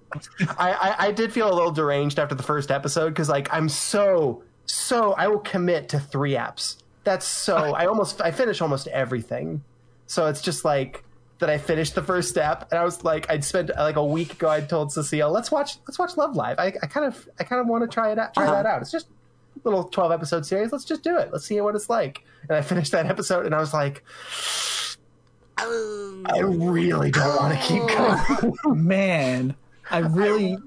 I, 0.57 0.71
I, 0.71 0.95
I 1.07 1.11
did 1.11 1.31
feel 1.31 1.49
a 1.51 1.53
little 1.55 1.71
deranged 1.71 2.19
after 2.19 2.35
the 2.35 2.43
first 2.43 2.71
episode 2.71 3.09
because 3.09 3.29
like 3.29 3.53
I'm 3.53 3.69
so 3.69 4.43
so 4.65 5.13
I 5.13 5.27
will 5.27 5.39
commit 5.39 5.89
to 5.89 5.99
three 5.99 6.33
apps. 6.33 6.77
That's 7.05 7.25
so 7.25 7.55
I 7.75 7.85
almost 7.85 8.21
I 8.21 8.31
finish 8.31 8.59
almost 8.61 8.87
everything. 8.87 9.63
So 10.07 10.25
it's 10.27 10.41
just 10.41 10.65
like 10.65 11.03
that 11.39 11.49
I 11.49 11.57
finished 11.57 11.95
the 11.95 12.03
first 12.03 12.27
step 12.29 12.67
and 12.71 12.79
I 12.79 12.83
was 12.83 13.03
like 13.05 13.29
I'd 13.29 13.43
spent 13.45 13.69
like 13.77 13.95
a 13.95 14.03
week 14.05 14.33
ago 14.33 14.49
I 14.49 14.59
told 14.61 14.91
Cecile 14.91 15.31
let's 15.31 15.49
watch 15.51 15.77
let's 15.87 15.97
watch 15.97 16.17
Love 16.17 16.35
Live. 16.35 16.59
I, 16.59 16.73
I 16.83 16.87
kind 16.87 17.05
of 17.05 17.29
I 17.39 17.43
kind 17.45 17.61
of 17.61 17.67
want 17.67 17.83
to 17.83 17.87
try 17.87 18.11
it 18.11 18.19
out 18.19 18.33
try 18.33 18.43
Uh-huh. 18.43 18.53
that 18.53 18.65
out. 18.65 18.81
It's 18.81 18.91
just 18.91 19.07
little 19.63 19.83
12 19.85 20.11
episode 20.11 20.45
series. 20.45 20.71
Let's 20.71 20.85
just 20.85 21.03
do 21.03 21.17
it. 21.17 21.31
Let's 21.31 21.45
see 21.45 21.59
what 21.61 21.75
it's 21.75 21.89
like. 21.89 22.23
And 22.49 22.57
I 22.57 22.61
finished 22.61 22.91
that 22.91 23.05
episode 23.05 23.45
and 23.45 23.53
I 23.53 23.59
was 23.59 23.73
like 23.73 24.03
I 26.25 26.39
really 26.39 27.11
don't 27.11 27.35
want 27.37 27.59
to 27.59 27.67
keep 27.67 27.87
going. 27.87 28.85
Man, 28.85 29.55
I 29.89 29.99
really, 29.99 30.57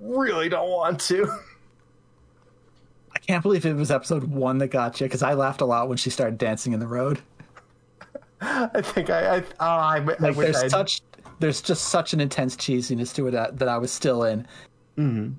really 0.00 0.48
don't 0.48 0.68
want 0.68 1.00
to. 1.02 1.30
I 3.14 3.18
can't 3.18 3.42
believe 3.42 3.64
it 3.64 3.74
was 3.74 3.90
episode 3.90 4.24
one 4.24 4.58
that 4.58 4.68
got 4.68 5.00
you 5.00 5.06
because 5.06 5.22
I 5.22 5.34
laughed 5.34 5.60
a 5.60 5.64
lot 5.64 5.88
when 5.88 5.96
she 5.96 6.10
started 6.10 6.38
dancing 6.38 6.72
in 6.72 6.80
the 6.80 6.86
road. 6.86 7.20
I 8.40 8.80
think 8.82 9.10
I, 9.10 9.36
I 9.36 9.38
oh, 9.38 9.44
I, 9.60 9.96
I 9.96 9.98
Like 9.98 10.20
wish 10.20 10.36
there's 10.36 10.64
I'd, 10.64 10.70
such, 10.70 11.00
there's 11.38 11.62
just 11.62 11.84
such 11.84 12.12
an 12.12 12.20
intense 12.20 12.56
cheesiness 12.56 13.14
to 13.14 13.28
it 13.28 13.30
that, 13.32 13.58
that 13.58 13.68
I 13.68 13.78
was 13.78 13.92
still 13.92 14.24
in. 14.24 14.46
Mm-hmm. 14.98 15.34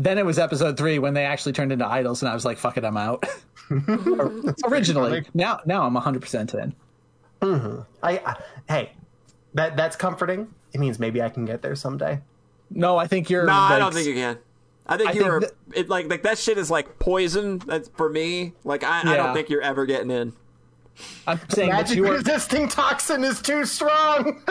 Then 0.00 0.16
it 0.16 0.24
was 0.24 0.38
episode 0.38 0.78
three 0.78 0.98
when 0.98 1.12
they 1.12 1.26
actually 1.26 1.52
turned 1.52 1.72
into 1.72 1.86
idols, 1.86 2.22
and 2.22 2.30
I 2.30 2.34
was 2.34 2.46
like, 2.46 2.56
"Fuck 2.56 2.78
it, 2.78 2.84
I'm 2.86 2.96
out." 2.96 3.22
Originally, 4.64 5.26
now 5.34 5.60
now 5.66 5.82
I'm 5.82 5.92
100 5.92 6.22
percent 6.22 6.54
in. 6.54 6.74
Mm-hmm. 7.42 7.82
I, 8.02 8.12
I 8.18 8.36
hey, 8.66 8.92
that 9.52 9.76
that's 9.76 9.96
comforting. 9.96 10.54
It 10.72 10.80
means 10.80 10.98
maybe 10.98 11.20
I 11.20 11.28
can 11.28 11.44
get 11.44 11.60
there 11.60 11.74
someday. 11.76 12.22
No, 12.70 12.96
I 12.96 13.08
think 13.08 13.28
you're. 13.28 13.44
No, 13.44 13.52
I 13.52 13.78
don't 13.78 13.92
think 13.92 14.06
you 14.06 14.14
can. 14.14 14.38
I 14.86 14.96
think 14.96 15.10
I 15.10 15.12
you're 15.12 15.40
think 15.42 15.52
it 15.74 15.90
like 15.90 16.08
like 16.08 16.22
that 16.22 16.38
shit 16.38 16.56
is 16.56 16.70
like 16.70 16.98
poison. 16.98 17.58
That's 17.58 17.90
for 17.90 18.08
me. 18.08 18.54
Like 18.64 18.82
I, 18.82 19.02
I 19.02 19.16
don't 19.16 19.34
think 19.34 19.50
you're 19.50 19.60
ever 19.60 19.84
getting 19.84 20.10
in. 20.10 20.32
I'm 21.26 21.38
saying 21.50 21.68
that 21.70 21.82
Magic 21.82 21.96
you 21.98 22.06
are. 22.06 22.12
resisting 22.12 22.68
toxin 22.68 23.22
is 23.22 23.42
too 23.42 23.66
strong. 23.66 24.42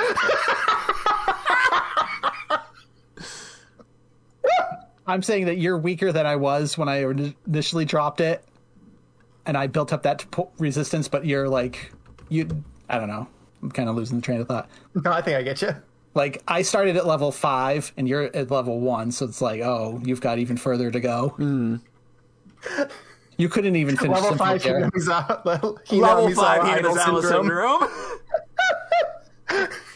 I'm 5.09 5.23
saying 5.23 5.45
that 5.45 5.57
you're 5.57 5.77
weaker 5.77 6.11
than 6.11 6.25
I 6.25 6.35
was 6.35 6.77
when 6.77 6.87
I 6.87 7.03
initially 7.47 7.85
dropped 7.85 8.21
it, 8.21 8.43
and 9.45 9.57
I 9.57 9.67
built 9.67 9.91
up 9.91 10.03
that 10.03 10.29
po- 10.31 10.51
resistance. 10.57 11.07
But 11.07 11.25
you're 11.25 11.49
like, 11.49 11.91
you. 12.29 12.63
I 12.89 12.97
don't 12.97 13.07
know. 13.09 13.27
I'm 13.61 13.71
kind 13.71 13.89
of 13.89 13.95
losing 13.95 14.17
the 14.17 14.21
train 14.23 14.41
of 14.41 14.47
thought. 14.47 14.69
no, 14.95 15.11
I 15.11 15.21
think 15.21 15.37
I 15.37 15.41
get 15.41 15.61
you. 15.61 15.75
Like 16.15 16.41
I 16.47 16.61
started 16.63 16.95
at 16.97 17.05
level 17.05 17.31
five, 17.31 17.91
and 17.97 18.07
you're 18.07 18.35
at 18.35 18.49
level 18.51 18.79
one, 18.79 19.11
so 19.11 19.25
it's 19.25 19.41
like, 19.41 19.61
oh, 19.61 20.01
you've 20.03 20.21
got 20.21 20.39
even 20.39 20.57
further 20.57 20.89
to 20.91 20.99
go. 20.99 21.29
Hmm. 21.29 21.75
You 23.37 23.47
couldn't 23.47 23.75
even 23.77 23.95
finish 23.95 24.15
Level 24.15 24.29
Symphony 24.37 24.47
five, 24.49 24.55
of 24.57 24.63
Terror. 24.63 24.91
Hinamizawa, 24.91 25.45
level, 25.45 25.79
Level 25.91 26.31
five 26.35 26.61
idol 26.63 26.93
Hinamizawa 26.95 27.21
syndrome. 27.21 27.87
syndrome. 29.49 29.69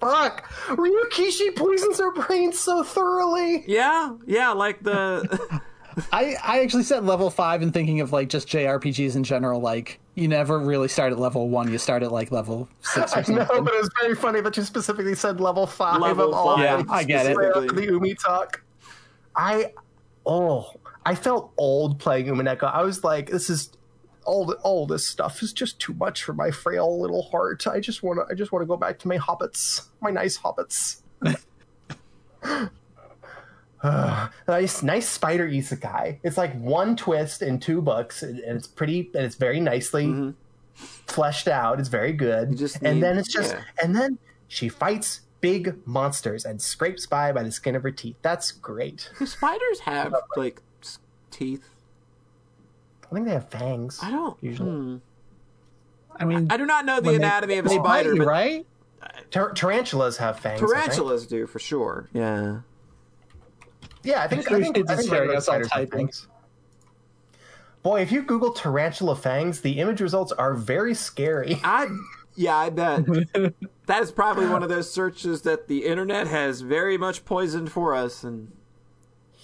Fuck, 0.00 0.50
Ryukishi 0.68 1.54
poisons 1.56 1.98
her 1.98 2.12
brain 2.12 2.52
so 2.52 2.82
thoroughly. 2.82 3.64
yeah, 3.66 4.14
yeah, 4.26 4.50
like 4.50 4.82
the 4.82 5.60
I, 6.12 6.36
I 6.44 6.60
actually 6.60 6.84
said 6.84 7.04
level 7.04 7.28
five 7.30 7.60
and 7.62 7.72
thinking 7.74 8.00
of 8.00 8.12
like 8.12 8.28
just 8.28 8.46
JRPGs 8.48 9.16
in 9.16 9.24
general. 9.24 9.60
Like 9.60 9.98
you 10.14 10.28
never 10.28 10.58
really 10.58 10.88
start 10.88 11.12
at 11.12 11.18
level 11.18 11.48
one; 11.48 11.70
you 11.72 11.78
start 11.78 12.02
at 12.02 12.12
like 12.12 12.30
level 12.30 12.68
six 12.80 13.16
or 13.16 13.18
I 13.32 13.34
know, 13.34 13.46
but 13.62 13.74
it 13.74 13.80
was 13.80 13.90
very 14.00 14.14
funny 14.14 14.40
that 14.40 14.56
you 14.56 14.62
specifically 14.62 15.14
said 15.16 15.40
level 15.40 15.66
five 15.66 16.00
Level 16.00 16.28
of 16.28 16.34
all 16.34 16.56
five, 16.56 16.86
Yeah, 16.86 16.92
I 16.94 17.02
get 17.04 17.26
it. 17.26 17.32
straight 17.32 17.48
up 17.48 17.54
specifically. 17.56 17.86
The 17.86 17.92
Umi 17.92 18.14
talk. 18.14 18.62
I 19.34 19.72
oh, 20.24 20.70
I 21.04 21.14
felt 21.16 21.52
old 21.56 21.98
playing 21.98 22.26
Umineko. 22.26 22.72
I 22.72 22.82
was 22.82 23.02
like, 23.02 23.30
this 23.30 23.50
is 23.50 23.70
all 24.28 24.44
the, 24.44 24.54
all 24.56 24.86
this 24.86 25.06
stuff 25.06 25.42
is 25.42 25.54
just 25.54 25.80
too 25.80 25.94
much 25.94 26.22
for 26.22 26.34
my 26.34 26.50
frail 26.50 27.00
little 27.00 27.22
heart. 27.22 27.66
I 27.66 27.80
just 27.80 28.02
want 28.02 28.18
to 28.18 28.26
I 28.30 28.36
just 28.36 28.52
want 28.52 28.62
to 28.62 28.66
go 28.66 28.76
back 28.76 28.98
to 29.00 29.08
my 29.08 29.16
hobbits, 29.16 29.88
my 30.02 30.10
nice 30.10 30.38
hobbits. 30.38 31.00
Uh, 33.82 34.28
nice, 34.48 34.82
nice 34.82 35.08
spider 35.08 35.48
isekai. 35.48 36.18
It's 36.22 36.36
like 36.36 36.54
one 36.60 36.94
twist 36.94 37.40
in 37.40 37.58
two 37.58 37.80
books, 37.80 38.22
and 38.22 38.38
and 38.40 38.58
it's 38.58 38.66
pretty, 38.66 39.10
and 39.14 39.24
it's 39.24 39.36
very 39.36 39.60
nicely 39.60 40.34
fleshed 40.74 41.48
out. 41.48 41.80
It's 41.80 41.88
very 41.88 42.12
good. 42.12 42.56
just 42.56 42.82
and 42.82 43.02
then 43.02 43.16
it's 43.16 43.32
just, 43.32 43.54
yeah. 43.54 43.62
and 43.82 43.96
then 43.96 44.18
she 44.46 44.68
fights 44.68 45.22
big 45.40 45.74
monsters 45.86 46.44
and 46.44 46.60
scrapes 46.60 47.06
by 47.06 47.32
by 47.32 47.42
the 47.42 47.52
skin 47.52 47.74
of 47.74 47.82
her 47.82 47.90
teeth. 47.90 48.16
That's 48.20 48.52
great. 48.52 49.10
do 49.18 49.24
spiders 49.24 49.80
have 49.80 50.14
like 50.36 50.60
teeth. 51.30 51.64
I 53.10 53.14
think 53.14 53.26
they 53.26 53.32
have 53.32 53.48
fangs. 53.48 54.00
I 54.02 54.10
don't. 54.10 54.36
Usually. 54.42 54.70
hmm. 54.70 54.96
I 56.16 56.24
mean, 56.24 56.48
I 56.50 56.56
do 56.56 56.66
not 56.66 56.84
know 56.84 57.00
the 57.00 57.10
when 57.10 57.20
they- 57.20 57.26
anatomy 57.26 57.58
of 57.58 57.66
a 57.66 57.68
they 57.68 57.76
spider, 57.76 58.12
you, 58.14 58.18
but 58.18 58.26
right? 58.28 58.66
Tar- 59.30 59.52
tarantulas 59.52 60.16
have 60.16 60.38
fangs. 60.40 60.60
I 60.62 60.66
think. 60.66 60.70
tarantulas 60.74 61.26
do 61.26 61.46
for 61.46 61.58
sure. 61.58 62.08
Yeah. 62.12 62.60
Yeah, 64.02 64.22
I 64.22 64.28
think. 64.28 64.46
Two 64.46 64.56
I 64.56 64.60
think, 64.60 64.74
kids 64.76 64.90
I 64.90 64.94
is 64.94 65.00
think 65.00 65.12
regular 65.12 65.40
spiders 65.40 65.70
have 65.72 65.88
fangs. 65.90 66.26
Boy, 67.82 68.00
if 68.02 68.10
you 68.10 68.22
Google 68.22 68.52
tarantula 68.52 69.14
fangs, 69.16 69.60
the 69.60 69.78
image 69.78 70.00
results 70.00 70.32
are 70.32 70.54
very 70.54 70.94
scary. 70.94 71.60
I 71.64 71.86
yeah, 72.34 72.56
I 72.56 72.70
bet 72.70 73.06
that 73.86 74.02
is 74.02 74.12
probably 74.12 74.48
one 74.48 74.62
of 74.62 74.68
those 74.68 74.92
searches 74.92 75.42
that 75.42 75.68
the 75.68 75.84
internet 75.86 76.26
has 76.26 76.60
very 76.60 76.98
much 76.98 77.24
poisoned 77.24 77.70
for 77.70 77.94
us. 77.94 78.24
And 78.24 78.52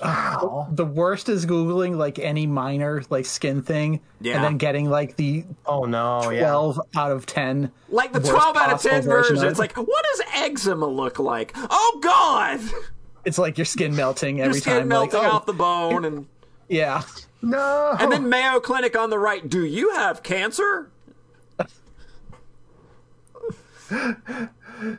Wow. 0.05 0.69
The 0.71 0.85
worst 0.85 1.29
is 1.31 1.47
googling 1.47 1.97
like 1.97 2.19
any 2.19 2.47
minor 2.47 3.03
like 3.11 3.25
skin 3.27 3.63
thing, 3.63 4.01
Yeah. 4.21 4.35
and 4.37 4.45
then 4.45 4.59
getting 4.59 4.89
like 4.91 5.17
the 5.17 5.45
Oh 5.67 5.85
no! 5.87 6.31
Yeah. 6.31 6.51
12 6.51 6.81
out 6.97 7.13
of 7.13 7.25
10. 7.27 7.73
like 7.89 8.13
the 8.13 8.21
twelve 8.21 8.57
out 8.57 8.71
of 8.73 8.81
ten 8.83 8.93
possible 8.97 9.13
version 9.13 9.35
version, 9.37 9.47
of 9.47 9.51
it's 9.53 9.59
like, 9.59 9.77
what 9.77 10.05
does 10.13 10.23
eczema 10.35 10.87
look 10.87 11.19
like? 11.19 11.53
Oh 11.57 11.99
God, 12.03 12.61
It's 13.25 13.39
like 13.39 13.57
your 13.57 13.65
skin 13.65 13.97
melting 13.97 14.37
your 14.39 14.47
every 14.49 14.61
skin 14.61 14.81
time. 14.81 14.89
melting 14.89 15.19
like, 15.21 15.33
oh, 15.33 15.37
off 15.37 15.47
the 15.47 15.53
bone, 15.55 16.05
and 16.05 16.27
Yeah. 16.69 17.03
No. 17.41 17.97
and 17.99 18.13
then 18.13 18.29
Mayo 18.29 18.61
Clinic 18.61 18.97
on 18.99 19.09
the 19.11 19.19
right. 19.19 19.49
Do 19.49 19.65
you 19.65 19.95
have 19.95 20.23
cancer? 20.23 20.91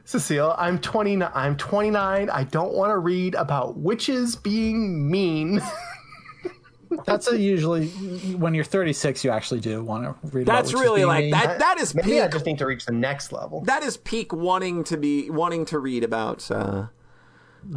Cecile, 0.06 0.56
I'm 0.58 0.80
29. 0.80 1.32
I'm 1.34 1.58
29. 1.58 2.30
I 2.30 2.44
don't 2.46 2.74
want 2.74 2.92
to 2.92 2.98
read 2.98 3.36
about 3.36 3.78
witches 3.78 4.36
being 4.36 5.10
mean. 5.10 5.62
That's 7.06 7.30
a 7.30 7.38
usually 7.38 7.88
when 8.36 8.54
you're 8.54 8.64
36, 8.64 9.24
you 9.24 9.32
actually 9.32 9.60
do 9.60 9.84
want 9.84 10.04
to 10.04 10.28
read. 10.28 10.46
That's 10.46 10.72
about 10.72 10.82
really 10.82 11.06
like 11.06 11.24
being 11.24 11.32
that. 11.32 11.60
That 11.60 11.80
is 11.80 11.96
Maybe 11.96 12.22
I 12.22 12.28
just 12.28 12.46
need 12.46 12.58
to 12.60 12.66
reach 12.66 12.86
the 12.86 12.94
next 12.94 13.32
level. 13.32 13.62
That 13.62 13.84
is 13.84 13.98
peak 13.98 14.32
wanting 14.32 14.84
to 14.86 14.98
be 14.98 15.30
wanting 15.30 15.66
to 15.66 15.80
read 15.80 16.04
about 16.04 16.50
uh, 16.50 16.88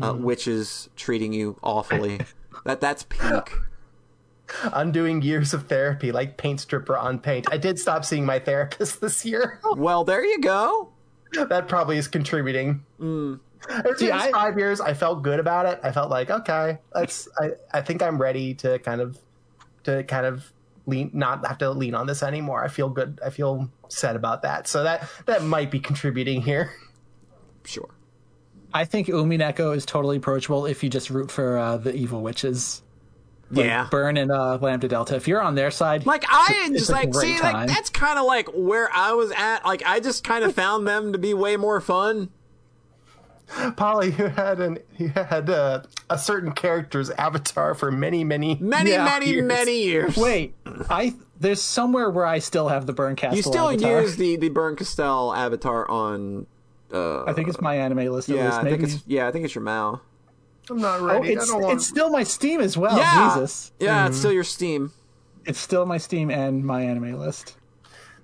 uh, 0.00 0.14
witches 0.14 0.88
treating 0.96 1.32
you 1.32 1.58
awfully. 1.62 2.20
that 2.64 2.80
that's 2.80 3.04
peak. 3.04 3.52
Undoing 4.72 5.20
years 5.20 5.52
of 5.52 5.66
therapy, 5.66 6.10
like 6.10 6.36
paint 6.36 6.60
stripper 6.60 6.96
on 6.96 7.18
paint. 7.18 7.46
I 7.50 7.58
did 7.58 7.78
stop 7.78 8.04
seeing 8.04 8.24
my 8.24 8.38
therapist 8.38 9.00
this 9.00 9.24
year. 9.24 9.60
Well, 9.76 10.04
there 10.04 10.24
you 10.24 10.40
go. 10.40 10.92
That 11.32 11.68
probably 11.68 11.98
is 11.98 12.08
contributing. 12.08 12.84
Ever 13.00 13.96
See, 13.96 14.10
I- 14.10 14.30
five 14.30 14.56
years, 14.58 14.80
I 14.80 14.94
felt 14.94 15.22
good 15.22 15.40
about 15.40 15.66
it. 15.66 15.80
I 15.82 15.92
felt 15.92 16.10
like, 16.10 16.30
okay, 16.30 16.78
let's. 16.94 17.28
I, 17.40 17.50
I 17.72 17.80
think 17.80 18.02
I'm 18.02 18.18
ready 18.20 18.54
to 18.54 18.78
kind 18.78 19.00
of, 19.00 19.18
to 19.84 20.04
kind 20.04 20.26
of 20.26 20.52
lean, 20.86 21.10
not 21.12 21.46
have 21.46 21.58
to 21.58 21.70
lean 21.70 21.94
on 21.94 22.06
this 22.06 22.22
anymore. 22.22 22.64
I 22.64 22.68
feel 22.68 22.88
good. 22.88 23.20
I 23.24 23.30
feel 23.30 23.68
sad 23.88 24.16
about 24.16 24.42
that. 24.42 24.68
So 24.68 24.84
that 24.84 25.08
that 25.26 25.42
might 25.42 25.70
be 25.70 25.80
contributing 25.80 26.40
here. 26.42 26.72
Sure. 27.64 27.90
I 28.72 28.84
think 28.84 29.08
Umineko 29.08 29.74
is 29.74 29.84
totally 29.86 30.18
approachable 30.18 30.66
if 30.66 30.82
you 30.84 30.90
just 30.90 31.10
root 31.10 31.30
for 31.30 31.58
uh, 31.58 31.78
the 31.78 31.94
evil 31.94 32.20
witches. 32.22 32.82
Like 33.50 33.64
yeah. 33.64 33.88
Bern 33.90 34.16
and 34.18 34.30
uh, 34.30 34.58
Lambda 34.60 34.88
Delta. 34.88 35.16
If 35.16 35.26
you're 35.26 35.40
on 35.40 35.54
their 35.54 35.70
side, 35.70 36.04
Like 36.04 36.24
I 36.28 36.66
It's 36.70 36.80
just 36.80 36.90
a 36.90 36.92
like 36.92 37.10
great 37.10 37.36
see 37.38 37.42
like 37.42 37.66
that's 37.66 37.88
kind 37.90 38.18
of 38.18 38.26
like 38.26 38.48
where 38.52 38.90
I 38.92 39.12
was 39.12 39.32
at. 39.34 39.64
Like 39.64 39.82
I 39.86 40.00
just 40.00 40.22
kind 40.24 40.44
of 40.44 40.54
found 40.62 40.86
them 40.86 41.12
to 41.12 41.18
be 41.18 41.32
way 41.34 41.56
more 41.56 41.80
fun. 41.80 42.28
Polly, 43.76 44.08
you 44.08 44.26
had 44.26 44.60
an 44.60 44.78
you 44.98 45.08
had 45.08 45.48
a, 45.48 45.86
a 46.10 46.18
certain 46.18 46.52
character's 46.52 47.08
avatar 47.10 47.74
for 47.74 47.90
many, 47.90 48.22
many, 48.22 48.56
Many, 48.60 48.90
Yeah. 48.90 49.06
many, 49.06 49.30
years. 49.30 49.44
many 49.46 49.82
years. 49.84 50.16
wait, 50.18 50.54
I 50.90 51.14
there's 51.40 51.62
somewhere 51.62 52.10
where 52.10 52.26
I 52.26 52.40
still 52.40 52.68
have 52.68 52.84
the 52.86 52.92
Bernkastel. 52.92 53.36
you 53.36 53.40
still 53.42 53.70
avatar. 53.70 54.02
use 54.02 54.16
the 54.16 54.36
the 54.36 54.50
Bernkastel 54.50 55.34
avatar 55.34 55.90
on. 55.90 56.46
Uh, 56.92 57.24
I 57.24 57.32
think 57.32 57.48
it's 57.48 57.60
my 57.60 57.76
anime 57.76 58.06
list. 58.12 58.28
At 58.28 58.36
yeah, 58.36 58.44
least. 58.46 58.58
I 58.58 58.64
think 58.64 58.82
it's 58.82 59.02
yeah, 59.06 59.26
I 59.26 59.30
think 59.32 59.46
it's 59.46 59.54
your 59.54 59.64
Mao. 59.64 60.02
I'm 60.70 60.78
not 60.80 61.00
Oh, 61.00 61.06
ready. 61.06 61.32
it's 61.32 61.44
I 61.44 61.46
don't 61.52 61.62
want. 61.62 61.76
it's 61.78 61.86
still 61.86 62.10
my 62.10 62.22
Steam 62.24 62.60
as 62.60 62.76
well. 62.76 62.96
Yeah, 62.96 63.34
Jesus, 63.34 63.72
yeah, 63.80 64.06
it's 64.06 64.16
mhm. 64.16 64.18
still 64.18 64.32
your 64.32 64.44
Steam. 64.44 64.92
it's 65.46 65.58
still 65.58 65.86
my 65.86 65.98
Steam 65.98 66.30
and 66.30 66.64
my 66.64 66.82
anime 66.82 67.18
list. 67.18 67.56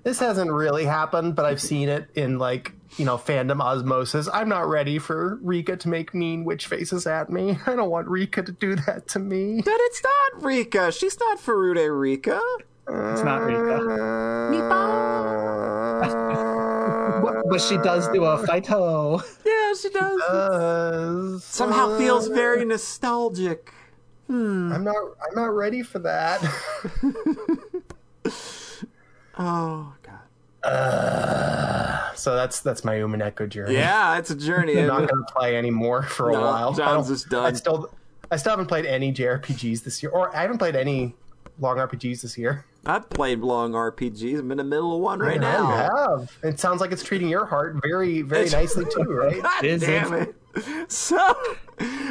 this 0.02 0.18
hasn't 0.18 0.50
really 0.52 0.84
happened, 0.84 1.34
but 1.34 1.44
I've 1.46 1.60
seen 1.62 1.88
it 1.88 2.08
in 2.14 2.38
like 2.38 2.72
you 2.98 3.04
know 3.04 3.16
fandom 3.16 3.60
osmosis. 3.60 4.28
I'm 4.32 4.48
not 4.48 4.68
ready 4.68 4.98
for 4.98 5.38
Rika 5.42 5.76
to 5.78 5.88
make 5.88 6.12
mean 6.14 6.44
witch 6.44 6.66
faces 6.66 7.06
at 7.06 7.30
me. 7.30 7.58
I 7.66 7.74
don't 7.74 7.90
want 7.90 8.08
Rika 8.08 8.42
to 8.42 8.52
do 8.52 8.76
that 8.76 9.08
to 9.08 9.18
me. 9.18 9.62
But 9.64 9.74
it's 9.78 10.02
not 10.02 10.42
Rika. 10.44 10.92
She's 10.92 11.18
not 11.18 11.38
Furude 11.38 11.88
Rika. 11.98 12.40
It's 12.86 13.22
not 13.22 13.38
Rika, 13.38 13.82
but, 13.86 14.70
uh, 14.70 16.44
but 17.54 17.60
she 17.62 17.76
does 17.78 18.08
do 18.08 18.24
a 18.24 18.38
fighto. 18.46 19.22
Yeah, 19.46 19.72
she 19.80 19.88
does. 19.90 20.20
Uh, 20.22 21.38
Somehow 21.38 21.96
feels 21.96 22.26
very 22.28 22.64
nostalgic. 22.64 23.72
I'm 24.28 24.82
not. 24.82 24.96
I'm 24.96 25.34
not 25.34 25.54
ready 25.54 25.82
for 25.82 25.98
that. 26.00 26.42
Oh 29.36 29.92
god. 30.04 30.20
so 32.16 32.36
that's 32.36 32.60
that's 32.60 32.84
my 32.84 32.94
Umineko 32.94 33.48
journey. 33.48 33.74
Yeah, 33.74 34.16
it's 34.18 34.30
a 34.30 34.36
journey. 34.36 34.78
I'm 34.78 34.86
not 34.86 35.08
going 35.08 35.24
to 35.26 35.32
play 35.34 35.56
anymore 35.56 36.04
for 36.04 36.30
a 36.30 36.34
No, 36.34 36.40
while. 36.40 36.72
John's 36.72 37.08
just 37.08 37.28
done. 37.30 37.44
I 37.46 37.52
still, 37.56 37.90
I 38.30 38.36
still 38.36 38.50
haven't 38.50 38.66
played 38.66 38.86
any 38.86 39.12
JRPGs 39.12 39.82
this 39.82 40.02
year, 40.04 40.12
or 40.12 40.34
I 40.36 40.42
haven't 40.42 40.58
played 40.58 40.76
any 40.76 41.16
long 41.58 41.76
RPGs 41.78 42.22
this 42.22 42.36
year. 42.38 42.64
I've 42.86 43.08
played 43.08 43.40
long 43.40 43.72
RPGs. 43.72 44.40
I'm 44.40 44.50
in 44.50 44.58
the 44.58 44.64
middle 44.64 44.94
of 44.94 45.00
one 45.00 45.20
right 45.20 45.40
Yeah, 45.40 45.52
now. 45.52 45.70
You 45.70 46.18
have. 46.18 46.36
It 46.42 46.60
sounds 46.60 46.80
like 46.80 46.92
it's 46.92 47.02
treating 47.02 47.28
your 47.28 47.46
heart 47.46 47.76
very, 47.82 48.20
very 48.22 48.50
nicely 48.50 48.84
too, 48.84 49.02
right? 49.10 49.42
God 49.42 49.62
damn 49.80 50.12
it? 50.14 50.34
it. 50.54 50.90
So, 50.92 51.34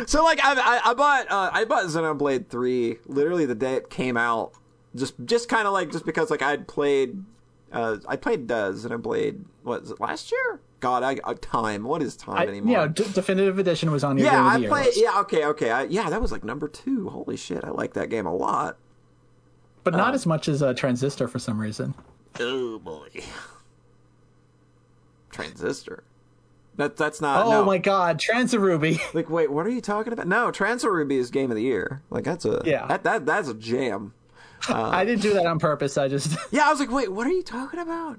so 0.05 0.23
like 0.23 0.43
I, 0.43 0.53
I, 0.55 0.91
I 0.91 0.93
bought 0.95 1.31
uh, 1.31 1.49
I 1.53 1.65
bought 1.65 1.85
Xenoblade 1.85 2.47
Three 2.49 2.97
literally 3.05 3.45
the 3.45 3.55
day 3.55 3.75
it 3.75 3.89
came 3.89 4.17
out. 4.17 4.51
Just 4.95 5.13
just 5.25 5.47
kind 5.47 5.67
of 5.67 5.73
like 5.73 5.91
just 5.91 6.05
because 6.05 6.29
like 6.31 6.41
I'd 6.41 6.67
played 6.67 7.23
uh, 7.71 7.97
I 8.07 8.15
played 8.15 8.51
uh, 8.51 8.71
Xenoblade 8.71 9.43
what 9.63 9.81
was 9.81 9.91
it 9.91 9.99
last 10.01 10.31
year? 10.31 10.59
God, 10.79 11.03
I 11.03 11.17
uh, 11.23 11.35
time. 11.39 11.83
What 11.83 12.01
is 12.01 12.17
time 12.17 12.35
I, 12.37 12.47
anymore? 12.47 12.73
yeah, 12.73 12.87
D- 12.87 13.05
definitive 13.13 13.57
edition 13.59 13.91
was 13.91 14.03
on 14.03 14.17
your 14.17 14.27
yeah, 14.27 14.33
game 14.33 14.45
of 14.45 14.51
I 14.51 14.59
the 14.59 14.67
played. 14.67 14.85
list. 14.87 15.01
Yeah, 15.01 15.19
okay, 15.21 15.45
okay. 15.45 15.71
I, 15.71 15.83
yeah, 15.83 16.09
that 16.09 16.21
was 16.21 16.31
like 16.33 16.43
number 16.43 16.67
two. 16.67 17.07
Holy 17.09 17.37
shit, 17.37 17.63
I 17.63 17.69
like 17.69 17.93
that 17.93 18.09
game 18.09 18.25
a 18.25 18.35
lot. 18.35 18.77
But 19.83 19.93
not 19.93 20.11
oh. 20.11 20.15
as 20.15 20.25
much 20.25 20.47
as 20.47 20.61
a 20.61 20.73
Transistor 20.73 21.27
for 21.27 21.39
some 21.39 21.59
reason. 21.59 21.95
Oh 22.39 22.79
boy, 22.79 23.09
Transistor. 25.31 26.03
That 26.75 26.97
that's 26.97 27.21
not. 27.21 27.45
Oh 27.45 27.51
no. 27.51 27.65
my 27.65 27.77
God, 27.77 28.19
Transaruby. 28.19 28.99
Like, 29.13 29.29
wait, 29.29 29.51
what 29.51 29.65
are 29.65 29.69
you 29.69 29.81
talking 29.81 30.11
about? 30.11 30.27
No, 30.27 30.51
Transfer 30.51 30.91
Ruby 30.91 31.17
is 31.17 31.29
game 31.29 31.51
of 31.51 31.55
the 31.55 31.63
year. 31.63 32.01
Like, 32.09 32.23
that's 32.23 32.45
a 32.45 32.61
Yeah. 32.65 32.87
That, 32.87 33.03
that 33.03 33.25
that's 33.25 33.47
a 33.47 33.53
jam. 33.53 34.13
I 34.69 35.05
didn't 35.05 35.21
do 35.21 35.33
that 35.33 35.45
on 35.45 35.59
purpose. 35.59 35.97
I 35.97 36.07
just 36.07 36.35
Yeah, 36.51 36.67
I 36.67 36.71
was 36.71 36.79
like, 36.79 36.91
wait, 36.91 37.11
what 37.11 37.27
are 37.27 37.31
you 37.31 37.43
talking 37.43 37.79
about? 37.79 38.17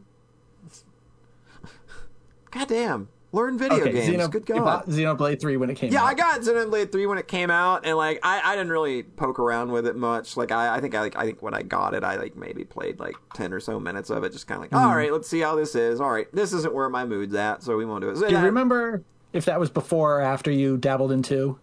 God 2.51 2.69
damn, 2.69 3.09
learn 3.35 3.59
video 3.59 3.81
okay. 3.81 3.93
games. 3.93 4.09
Xeno, 4.09 4.31
Good 4.31 4.49
you 4.49 4.55
God. 4.55 4.65
bought 4.65 4.89
Xenoblade 4.89 5.41
Three 5.41 5.57
when 5.57 5.69
it 5.71 5.75
came 5.75 5.89
out. 5.91 5.93
Yeah, 5.93 6.03
out. 6.03 6.07
I 6.07 6.15
got 6.15 6.41
Xenoblade 6.41 6.91
Three 6.93 7.07
when 7.07 7.19
it 7.19 7.29
came 7.29 7.51
out, 7.51 7.85
and 7.85 7.97
like 7.97 8.21
I, 8.23 8.41
I 8.53 8.57
didn't 8.57 8.71
really 8.73 9.03
poke 9.03 9.39
around 9.39 9.73
with 9.73 9.87
it 9.87 9.97
much. 9.97 10.37
Like 10.37 10.53
I, 10.53 10.77
I 10.77 10.81
think 10.81 10.95
I 10.95 11.01
like 11.01 11.17
I 11.17 11.25
think 11.27 11.43
when 11.43 11.53
I 11.55 11.63
got 11.63 11.95
it, 11.95 12.05
I 12.05 12.17
like 12.17 12.37
maybe 12.37 12.65
played 12.65 12.99
like 12.99 13.17
ten 13.35 13.53
or 13.53 13.61
so 13.61 13.79
minutes 13.81 14.11
of 14.11 14.25
it, 14.25 14.33
just 14.33 14.47
kind 14.47 14.57
of 14.59 14.63
like, 14.63 14.71
Mm-hmm. 14.71 14.89
all 14.89 14.97
right, 14.97 15.13
let's 15.13 15.29
see 15.29 15.41
how 15.41 15.57
this 15.57 15.75
is. 15.75 16.01
All 16.01 16.11
right, 16.11 16.27
this 16.33 16.53
isn't 16.53 16.73
where 16.73 16.89
my 16.89 17.05
mood's 17.05 17.35
at, 17.35 17.63
so 17.63 17.77
we 17.77 17.85
won't 17.85 18.03
do 18.03 18.09
it. 18.11 18.17
So, 18.17 18.29
Do 18.29 18.35
you 18.35 18.41
remember 18.41 19.03
if 19.33 19.45
that 19.47 19.59
was 19.61 19.69
before 19.71 20.19
or 20.19 20.21
after 20.23 20.51
you 20.51 20.77
dabbled 20.77 21.13
into? 21.13 21.59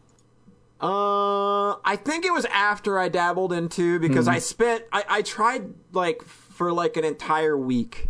Uh, 0.80 1.76
I 1.86 1.96
think 1.96 2.26
it 2.26 2.34
was 2.34 2.46
after 2.46 2.98
I 2.98 3.08
dabbled 3.08 3.54
into 3.54 4.00
because 4.00 4.26
Hmm. 4.26 4.32
I 4.34 4.40
spent 4.40 4.84
I, 4.92 5.04
I 5.08 5.22
tried 5.22 5.74
like 5.94 6.24
for 6.24 6.74
like 6.74 6.98
an 6.98 7.06
entire 7.06 7.56
week 7.58 8.10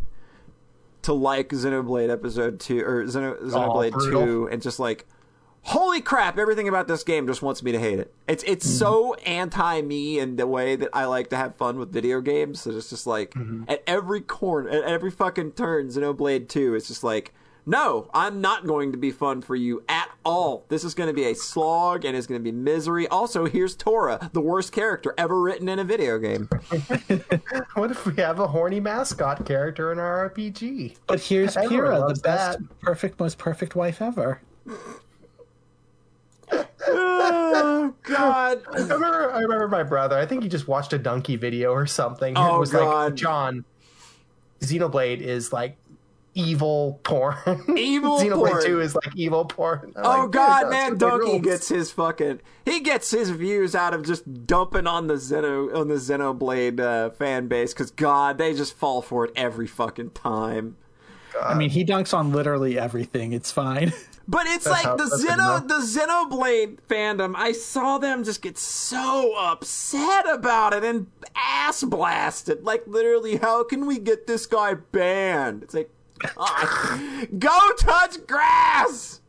to 1.04 1.14
like 1.14 1.50
Xenoblade 1.50 2.10
episode 2.12 2.60
two 2.60 2.80
or 2.86 3.04
Xeno, 3.06 3.42
Xenoblade 3.42 3.92
brutal. 3.94 4.26
two 4.26 4.50
and 4.52 4.62
just 4.62 4.80
like 4.80 5.06
holy 5.64 6.02
crap 6.02 6.40
everything 6.40 6.68
about 6.68 6.88
this 6.88 7.04
game 7.04 7.28
just 7.28 7.42
wants 7.44 7.62
me 7.62 7.72
to 7.72 7.80
hate 7.80 8.00
it. 8.00 8.14
It's 8.28 8.44
it's 8.48 8.66
Hmm. 8.66 8.72
so 8.78 9.14
anti 9.26 9.82
me 9.82 10.20
in 10.20 10.36
the 10.36 10.48
way 10.48 10.76
that 10.76 10.90
I 10.94 11.06
like 11.06 11.30
to 11.30 11.36
have 11.38 11.56
fun 11.56 11.78
with 11.78 11.92
video 11.92 12.20
games. 12.22 12.62
So 12.62 12.72
it's 12.72 12.90
just 12.90 13.06
like 13.08 13.34
Mm-hmm. 13.36 13.64
at 13.68 13.84
every 13.86 14.22
corner 14.22 14.70
at 14.70 14.84
every 14.84 15.12
fucking 15.12 15.52
turn 15.52 15.88
Xenoblade 15.90 16.48
two 16.50 16.74
it's 16.76 16.88
just 16.88 17.04
like 17.04 17.34
no, 17.66 18.10
I'm 18.14 18.42
not 18.42 18.66
going 18.66 18.92
to 18.92 18.98
be 18.98 19.12
fun 19.12 19.42
for 19.42 19.56
you 19.56 19.84
at 19.88 20.10
all. 20.26 20.66
This 20.70 20.84
is 20.84 20.94
going 20.94 21.08
to 21.08 21.14
be 21.14 21.26
a 21.26 21.36
slog 21.36 22.06
and 22.06 22.18
it's 22.18 22.26
going 22.28 22.40
to 22.40 22.44
be 22.44 22.52
misery. 22.52 23.08
Also, 23.08 23.46
here's 23.46 23.76
Tora, 23.76 24.30
the 24.34 24.42
worst 24.42 24.72
character 24.72 25.14
ever 25.18 25.40
written 25.40 25.70
in 25.70 25.80
a 25.80 25.84
video 25.84 26.18
game. 26.18 26.50
What 27.74 27.92
if 27.92 28.06
we 28.06 28.16
have 28.16 28.40
a 28.40 28.48
horny 28.48 28.80
mascot 28.80 29.46
character 29.46 29.92
in 29.92 30.00
our 30.00 30.30
RPG? 30.30 30.98
But 31.08 31.22
here's 31.22 31.56
Everyone 31.56 31.86
Kira, 31.86 32.08
the 32.16 32.22
best, 32.22 32.60
that. 32.60 32.80
perfect, 32.82 33.20
most 33.20 33.38
perfect 33.38 33.76
wife 33.76 34.02
ever. 34.02 34.42
oh, 36.52 37.94
God. 38.04 38.62
I 38.74 38.80
remember, 38.80 39.32
I 39.32 39.40
remember 39.40 39.68
my 39.68 39.84
brother. 39.84 40.18
I 40.18 40.26
think 40.26 40.44
he 40.44 40.50
just 40.50 40.68
watched 40.68 40.94
a 40.94 41.00
Dunkey 41.00 41.40
video 41.40 41.72
or 41.72 41.88
something. 41.88 42.38
Oh, 42.38 42.58
it 42.58 42.60
was 42.60 42.72
God. 42.72 43.12
like, 43.12 43.16
John, 43.16 43.66
Xenoblade 44.60 45.22
is 45.22 45.54
like 45.54 45.78
evil 46.34 47.00
porn. 47.04 47.36
Evil 47.78 48.20
Xenoblade 48.20 48.50
porn. 48.50 48.64
2 48.66 48.82
is 48.82 48.96
like 48.96 49.16
evil 49.16 49.46
porn. 49.46 49.94
I'm 49.96 50.06
Oh 50.06 50.22
like, 50.24 50.32
God, 50.32 50.70
man! 50.70 50.98
that's 50.98 51.04
Dunkey 51.14 51.42
gets 51.44 51.70
his 51.70 51.92
fucking 51.92 52.40
he 52.66 52.80
gets 52.80 53.12
his 53.12 53.30
views 53.32 53.76
out 53.76 53.94
of 53.94 54.06
just 54.06 54.46
dumping 54.48 54.88
on 54.88 55.08
the 55.08 55.16
Xeno 55.16 55.76
on 55.76 55.88
the 55.88 55.96
Xenoblade 55.96 56.80
uh, 56.80 57.10
fan 57.12 57.48
base 57.48 57.74
because 57.74 57.92
God, 57.92 58.38
they 58.38 58.54
just 58.54 58.74
fall 58.76 59.02
for 59.02 59.26
it 59.26 59.32
every 59.36 59.68
fucking 59.68 60.12
time. 60.12 60.78
I 61.42 61.54
mean, 61.54 61.70
he 61.70 61.86
dunks 61.86 62.14
on 62.14 62.32
literally 62.32 62.78
everything. 62.78 63.34
It's 63.34 63.52
fine. 63.52 63.94
But 64.28 64.46
it's 64.46 64.64
That's 64.64 64.78
like 64.78 64.86
how- 64.86 64.96
the 64.96 65.06
that's 65.06 65.24
good 65.24 65.32
Xeno 65.32 65.34
enough. 65.34 65.68
the 65.68 65.80
Xenoblade 65.82 66.78
fandom. 66.88 67.34
I 67.36 67.52
saw 67.52 67.98
them 67.98 68.24
just 68.24 68.42
get 68.42 68.58
so 68.58 69.34
upset 69.36 70.30
about 70.30 70.74
it 70.74 70.86
and 70.86 71.08
ass 71.36 71.84
blasted. 71.84 72.64
Like 72.64 72.84
literally, 72.86 73.38
how 73.38 73.64
can 73.66 73.88
we 73.88 73.98
get 74.00 74.28
this 74.28 74.46
guy 74.46 74.76
banned? 74.76 75.64
It's 75.64 75.74
like, 75.74 75.90
go 77.40 77.72
touch 77.78 78.26
grass. 78.28 79.22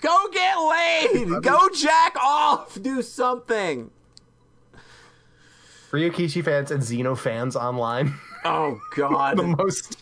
Go 0.00 0.28
get 0.32 0.56
laid. 0.56 1.42
Go 1.42 1.68
jack 1.74 2.16
off. 2.16 2.80
Do 2.80 3.02
something. 3.02 3.90
Ryukishi 5.90 6.44
fans 6.44 6.70
and 6.70 6.82
Xeno 6.82 7.16
fans 7.16 7.56
online. 7.56 8.14
Oh 8.44 8.80
God. 8.94 9.38
the 9.38 9.42
most 9.42 9.96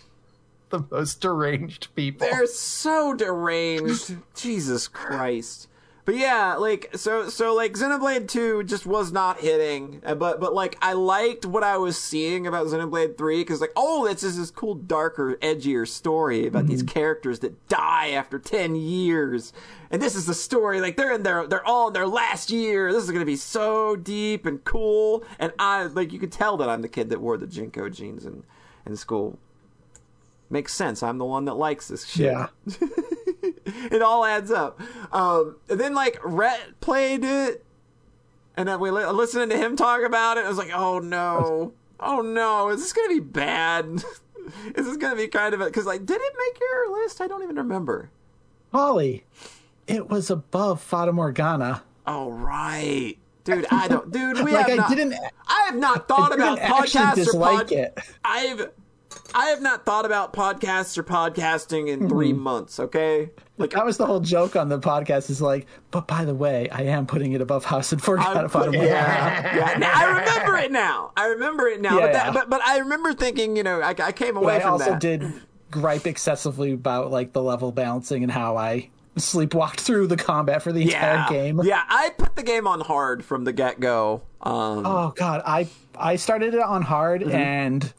the 0.68 0.84
most 0.90 1.22
deranged 1.22 1.88
people. 1.94 2.26
They're 2.30 2.46
so 2.46 3.14
deranged. 3.14 4.18
Jesus 4.34 4.86
Christ. 4.86 5.68
But 6.06 6.16
yeah, 6.16 6.56
like 6.56 6.90
so 6.96 7.30
so 7.30 7.54
like 7.54 7.72
Xenoblade 7.72 8.28
2 8.28 8.64
just 8.64 8.84
was 8.84 9.10
not 9.10 9.40
hitting. 9.40 10.02
uh, 10.04 10.14
But 10.14 10.38
but 10.38 10.52
like 10.52 10.76
I 10.82 10.92
liked 10.92 11.46
what 11.46 11.64
I 11.64 11.78
was 11.78 11.96
seeing 11.96 12.46
about 12.46 12.66
Xenoblade 12.66 13.16
3 13.16 13.42
cuz 13.44 13.60
like 13.62 13.72
oh 13.74 14.06
this 14.06 14.22
is 14.22 14.36
this 14.36 14.50
cool 14.50 14.74
darker 14.74 15.36
edgier 15.40 15.88
story 15.88 16.46
about 16.46 16.66
these 16.66 16.82
characters 16.82 17.38
that 17.38 17.68
die 17.68 18.10
after 18.10 18.38
10 18.38 18.76
years. 18.76 19.54
And 19.90 20.02
this 20.02 20.14
is 20.14 20.26
the 20.26 20.34
story 20.34 20.82
like 20.82 20.96
they're 20.98 21.12
in 21.12 21.22
their 21.22 21.46
they're 21.46 21.66
all 21.66 21.86
in 21.88 21.94
their 21.94 22.06
last 22.06 22.50
year. 22.50 22.92
This 22.92 23.04
is 23.04 23.10
going 23.10 23.20
to 23.22 23.24
be 23.26 23.36
so 23.36 23.96
deep 23.96 24.44
and 24.44 24.62
cool 24.64 25.24
and 25.38 25.52
I 25.58 25.84
like 25.84 26.12
you 26.12 26.18
could 26.18 26.32
tell 26.32 26.58
that 26.58 26.68
I'm 26.68 26.82
the 26.82 26.88
kid 26.88 27.08
that 27.08 27.20
wore 27.22 27.38
the 27.38 27.46
JNCO 27.46 27.90
jeans 27.94 28.26
in 28.26 28.42
in 28.84 28.96
school. 28.96 29.38
Makes 30.50 30.74
sense. 30.74 31.02
I'm 31.02 31.16
the 31.16 31.24
one 31.24 31.46
that 31.46 31.54
likes 31.54 31.88
this 31.88 32.04
shit 32.04 32.26
Yeah. 32.26 32.48
it 33.66 34.02
all 34.02 34.24
adds 34.24 34.50
up. 34.50 34.80
Um, 35.12 35.56
and 35.68 35.78
then 35.80 35.94
like 35.94 36.18
Rhett 36.24 36.80
played 36.80 37.24
it, 37.24 37.64
and 38.56 38.68
then 38.68 38.80
we 38.80 38.90
li- 38.90 39.06
listening 39.06 39.48
to 39.50 39.56
him 39.56 39.76
talk 39.76 40.02
about 40.02 40.38
it. 40.38 40.44
I 40.44 40.48
was 40.48 40.58
like, 40.58 40.72
oh 40.74 40.98
no, 40.98 41.72
oh 42.00 42.20
no, 42.20 42.68
is 42.70 42.80
this 42.80 42.92
gonna 42.92 43.08
be 43.08 43.20
bad? 43.20 43.86
is 44.74 44.86
this 44.86 44.96
gonna 44.96 45.16
be 45.16 45.28
kind 45.28 45.54
of 45.54 45.60
a 45.60 45.66
because 45.66 45.86
like 45.86 46.04
did 46.06 46.20
it 46.20 46.34
make 46.36 46.60
your 46.60 47.02
list? 47.02 47.20
I 47.20 47.26
don't 47.26 47.42
even 47.42 47.56
remember. 47.56 48.10
Holly, 48.72 49.24
it 49.86 50.08
was 50.08 50.30
above 50.30 50.80
Fata 50.80 51.12
Morgana. 51.12 51.82
Oh 52.06 52.30
right, 52.32 53.16
dude. 53.44 53.66
I 53.70 53.88
don't, 53.88 54.10
dude. 54.10 54.44
We 54.44 54.52
Like 54.52 54.66
have 54.68 54.72
I 54.72 54.82
not, 54.82 54.90
didn't, 54.90 55.14
I 55.46 55.62
have 55.66 55.76
not 55.76 56.08
thought 56.08 56.32
I 56.32 56.34
about 56.34 56.58
podcasts 56.58 57.12
or 57.12 57.14
dislike 57.16 57.68
pod. 57.68 57.72
it. 57.72 57.98
I've. 58.24 58.70
I 59.34 59.46
have 59.46 59.62
not 59.62 59.84
thought 59.86 60.04
about 60.04 60.32
podcasts 60.32 60.98
or 60.98 61.02
podcasting 61.04 61.88
in 61.88 62.08
3 62.08 62.32
Mm-hmm. 62.32 62.40
months. 62.40 62.78
Okay, 62.80 63.30
like 63.58 63.70
That 63.70 63.84
was 63.86 63.96
the 63.96 64.06
whole 64.06 64.20
joke 64.20 64.56
on 64.56 64.68
the 64.68 64.78
podcast. 64.78 65.30
Is 65.30 65.40
like, 65.40 65.66
but 65.90 66.06
by 66.06 66.24
the 66.24 66.34
way, 66.34 66.68
I 66.70 66.82
am 66.82 67.06
putting 67.06 67.32
it 67.32 67.40
above 67.40 67.64
House 67.64 67.92
and 67.92 68.02
Forgot 68.02 68.54
I'm 68.56 68.74
yeah, 68.74 69.56
yeah. 69.56 69.78
Now, 69.78 69.92
I 69.94 70.18
remember 70.18 70.56
it 70.58 70.72
now. 70.72 71.12
I 71.16 71.26
remember 71.26 71.66
it 71.68 71.80
now. 71.80 71.98
Yeah, 71.98 72.06
but, 72.06 72.12
that, 72.12 72.26
yeah. 72.26 72.32
but 72.32 72.50
but 72.50 72.62
I 72.62 72.78
remember 72.78 73.14
thinking, 73.14 73.56
you 73.56 73.62
know, 73.62 73.80
I, 73.80 73.94
I 73.98 74.12
came 74.12 74.36
away 74.36 74.56
I 74.56 74.60
from 74.60 74.72
also 74.72 74.90
that. 74.90 75.00
did 75.00 75.22
gripe 75.70 76.06
excessively 76.06 76.72
about 76.72 77.10
like 77.10 77.32
the 77.32 77.42
level 77.42 77.72
balancing 77.72 78.22
and 78.22 78.30
how 78.30 78.56
I 78.56 78.90
sleepwalked 79.16 79.80
through 79.80 80.08
the 80.08 80.16
combat 80.16 80.62
for 80.62 80.72
the 80.72 80.82
yeah, 80.84 81.22
entire 81.22 81.32
game. 81.32 81.60
yeah. 81.64 81.82
I 81.88 82.10
put 82.18 82.36
the 82.36 82.42
game 82.42 82.66
on 82.66 82.80
hard 82.80 83.24
from 83.24 83.44
the 83.44 83.52
get 83.52 83.80
go. 83.80 84.22
Um, 84.40 84.84
Oh 84.86 85.12
god, 85.16 85.42
I 85.46 85.68
I 85.96 86.16
started 86.16 86.54
it 86.54 86.60
on 86.60 86.82
hard 86.82 87.22
Mm-hmm. 87.22 87.30
and 87.30 87.92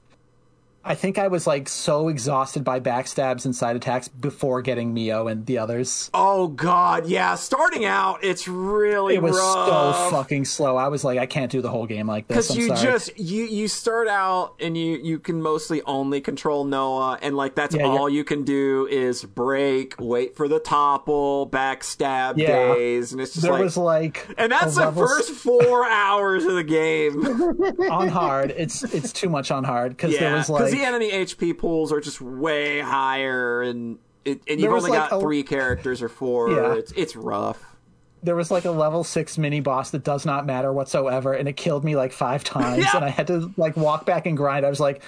I 0.88 0.93
think 0.93 1.17
I 1.17 1.27
was 1.29 1.47
like 1.47 1.67
so 1.67 2.09
exhausted 2.09 2.63
by 2.63 2.79
backstabs 2.79 3.45
and 3.45 3.55
side 3.55 3.75
attacks 3.75 4.07
before 4.07 4.61
getting 4.61 4.93
Mio 4.93 5.27
and 5.27 5.45
the 5.45 5.57
others. 5.57 6.11
oh 6.13 6.47
god, 6.49 7.07
yeah. 7.07 7.33
Starting 7.36 7.86
out, 7.86 8.23
it's 8.23 8.47
really 8.47 9.15
It 9.15 9.21
was 9.23 9.36
rough. 9.36 9.95
so 9.95 10.11
fucking 10.11 10.45
slow. 10.45 10.75
I 10.77 10.89
was 10.89 11.03
like, 11.03 11.17
I 11.17 11.25
can't 11.25 11.51
do 11.51 11.61
the 11.61 11.69
whole 11.69 11.88
game 11.88 12.05
like 12.07 12.27
this. 12.27 12.47
because 12.49 12.57
you 12.57 12.67
sorry. 12.67 12.81
just 12.81 13.17
you 13.19 13.43
you 13.45 13.67
start 13.67 14.07
out 14.07 14.53
and 14.59 14.77
you 14.77 14.97
you 15.01 15.17
can 15.17 15.41
mostly 15.41 15.81
only 15.83 16.21
control 16.21 16.63
Noah 16.65 17.17
and 17.21 17.36
like 17.36 17.55
that's 17.55 17.73
Yeah, 17.75 17.86
all 17.86 18.07
you're- 18.07 18.15
you 18.15 18.23
can 18.23 18.43
do 18.43 18.88
is 18.89 19.23
break, 19.23 19.95
wait 19.99 20.36
for 20.38 20.47
the 20.47 20.59
topple, 20.59 21.49
backstab 21.49 22.38
Yeah. 22.38 22.73
days, 22.75 23.11
and 23.11 23.19
it's 23.19 23.33
just 23.33 23.41
there 23.43 23.53
like. 23.53 23.63
was 23.63 23.75
like 23.75 24.27
and 24.38 24.51
that's 24.51 24.75
the 24.75 24.81
level 24.81 25.07
first 25.07 25.31
four 25.31 25.86
hours 25.89 26.45
of 26.45 26.53
the 26.53 26.63
game. 26.63 27.25
on 27.91 28.07
hard. 28.07 28.51
It's 28.55 28.83
it's 28.83 29.11
too 29.11 29.29
much 29.29 29.49
on 29.49 29.63
hard 29.63 29.89
because 29.91 30.17
there 30.17 30.36
was 30.36 30.47
like 30.49 30.74
the 30.76 30.86
enemy 30.86 31.11
HP 31.11 31.57
pools 31.57 31.91
are 31.91 31.99
just 32.01 32.21
way 32.21 32.80
higher, 32.80 33.61
and 33.61 33.97
it, 34.23 34.41
and 34.47 34.59
you've 34.59 34.71
only 34.71 34.89
like, 34.91 35.09
got 35.09 35.17
a- 35.17 35.21
three 35.21 35.43
characters 35.43 36.01
or 36.01 36.09
four. 36.09 36.51
Yeah. 36.51 36.73
It's 36.76 36.91
it's 36.93 37.15
rough. 37.15 37.61
there 38.23 38.36
was 38.36 38.49
like 38.49 38.65
a 38.65 38.71
level 38.71 39.03
six 39.03 39.38
mini 39.38 39.59
boss 39.59 39.91
that 39.91 40.03
does 40.03 40.26
not 40.26 40.45
matter 40.45 40.73
whatsoever, 40.73 41.34
and 41.34 41.47
it 41.47 41.55
killed 41.57 41.84
me 41.84 41.95
like 41.95 42.11
five 42.11 42.43
times, 42.55 42.84
Yeah. 42.84 42.95
and 42.95 43.05
I 43.05 43.09
had 43.09 43.28
to 43.28 43.51
like 43.57 43.78
walk 43.78 44.05
back 44.05 44.26
and 44.26 44.36
grind. 44.36 44.65
I 44.65 44.69
was 44.69 44.80
like, 44.80 45.01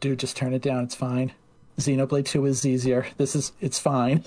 dude, 0.00 0.18
just 0.18 0.36
turn 0.36 0.52
it 0.52 0.62
down. 0.62 0.84
It's 0.84 0.94
fine. 0.94 1.32
Xenoblade 1.78 2.26
Two 2.26 2.44
is 2.46 2.64
easier. 2.66 3.06
This 3.16 3.34
is 3.36 3.52
it's 3.60 3.78
fine. 3.78 4.24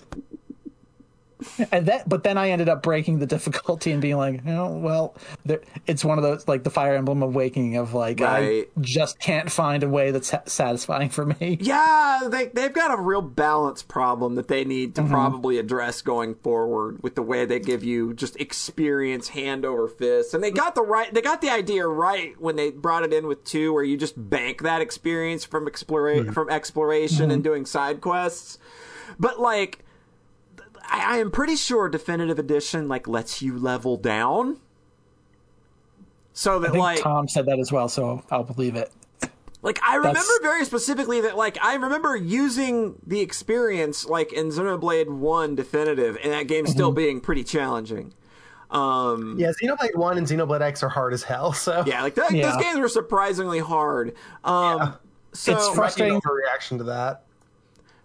And 1.71 1.85
that, 1.85 2.09
but 2.09 2.23
then 2.23 2.37
I 2.37 2.49
ended 2.49 2.67
up 2.67 2.81
breaking 2.81 3.19
the 3.19 3.25
difficulty 3.27 3.91
and 3.91 4.01
being 4.01 4.17
like, 4.17 4.41
oh 4.47 4.75
well, 4.77 5.15
there, 5.45 5.61
it's 5.85 6.03
one 6.03 6.17
of 6.17 6.23
those 6.23 6.47
like 6.47 6.63
the 6.63 6.69
Fire 6.71 6.95
Emblem 6.95 7.21
Awakening 7.21 7.77
of 7.77 7.93
like 7.93 8.19
Right. 8.19 8.67
I 8.75 8.81
just 8.81 9.19
can't 9.19 9.51
find 9.51 9.83
a 9.83 9.89
way 9.89 10.11
that's 10.11 10.33
satisfying 10.45 11.09
for 11.09 11.25
me. 11.25 11.57
Yeah, 11.67 12.21
they 12.29 12.47
they've 12.47 12.73
got 12.73 12.97
a 12.97 13.01
real 13.01 13.21
balance 13.21 13.83
problem 13.83 14.35
that 14.35 14.47
they 14.47 14.63
need 14.65 14.95
Mm-hmm. 14.95 15.05
to 15.05 15.11
probably 15.11 15.57
address 15.59 16.01
going 16.01 16.35
forward 16.35 17.03
with 17.03 17.15
the 17.15 17.21
way 17.21 17.45
they 17.45 17.59
give 17.59 17.83
you 17.83 18.13
just 18.13 18.35
experience 18.39 19.29
hand 19.29 19.65
over 19.65 19.87
fist. 19.87 20.33
And 20.33 20.43
they 20.43 20.51
got 20.51 20.75
the 20.75 20.81
right 20.81 21.13
they 21.13 21.21
got 21.21 21.41
the 21.41 21.49
idea 21.49 21.87
right 21.87 22.39
when 22.39 22.55
they 22.55 22.71
brought 22.71 23.03
it 23.03 23.13
in 23.13 23.27
with 23.27 23.43
two, 23.43 23.73
where 23.73 23.83
you 23.83 23.97
just 23.97 24.15
bank 24.29 24.61
that 24.63 24.81
experience 24.81 25.43
from 25.45 25.67
explora- 25.67 26.07
Mm-hmm. 26.21 26.31
from 26.31 26.49
exploration 26.49 27.29
and 27.31 27.43
doing 27.43 27.65
side 27.65 28.01
quests. 28.01 28.57
But 29.19 29.39
like, 29.39 29.83
I, 30.89 31.15
I 31.15 31.17
am 31.17 31.31
pretty 31.31 31.55
sure 31.55 31.89
definitive 31.89 32.39
edition 32.39 32.87
like 32.87 33.07
lets 33.07 33.41
you 33.41 33.57
level 33.57 33.97
down. 33.97 34.57
So 36.33 36.59
that 36.59 36.67
I 36.69 36.71
think 36.71 36.81
like 36.81 37.01
Tom 37.01 37.27
said 37.27 37.45
that 37.47 37.59
as 37.59 37.71
well, 37.71 37.89
so 37.89 38.23
I'll 38.29 38.43
believe 38.43 38.75
it. 38.75 38.91
like 39.63 39.79
I 39.83 39.95
remember 39.95 40.19
That's- 40.19 40.39
very 40.41 40.65
specifically 40.65 41.21
that 41.21 41.35
like 41.35 41.57
I 41.63 41.75
remember 41.75 42.15
using 42.15 43.01
the 43.05 43.21
experience 43.21 44.05
like 44.05 44.31
in 44.33 44.49
Xenoblade 44.49 45.09
1 45.09 45.55
definitive 45.55 46.17
and 46.23 46.31
that 46.33 46.47
game 46.47 46.65
Mm-hmm. 46.65 46.71
still 46.73 46.91
being 46.91 47.21
pretty 47.21 47.43
challenging. 47.43 48.13
Um 48.69 49.37
Yeah, 49.39 49.51
Xenoblade 49.61 49.95
One 49.95 50.17
and 50.17 50.27
Xenoblade 50.27 50.61
X 50.61 50.83
are 50.83 50.89
hard 50.89 51.13
as 51.13 51.23
hell. 51.23 51.53
So 51.53 51.83
yeah, 51.87 52.03
like 52.03 52.13
th- 52.15 52.31
Yeah. 52.31 52.51
those 52.51 52.61
games 52.61 52.77
were 52.79 52.89
surprisingly 52.89 53.59
hard. 53.59 54.13
Um 54.43 54.93
so 55.33 55.53
It's 55.53 55.65
might 55.65 55.71
be 55.71 55.75
frustrating. 55.75 56.15
an 56.15 56.21
overreaction 56.21 56.77
to 56.79 56.83
that. 56.85 57.23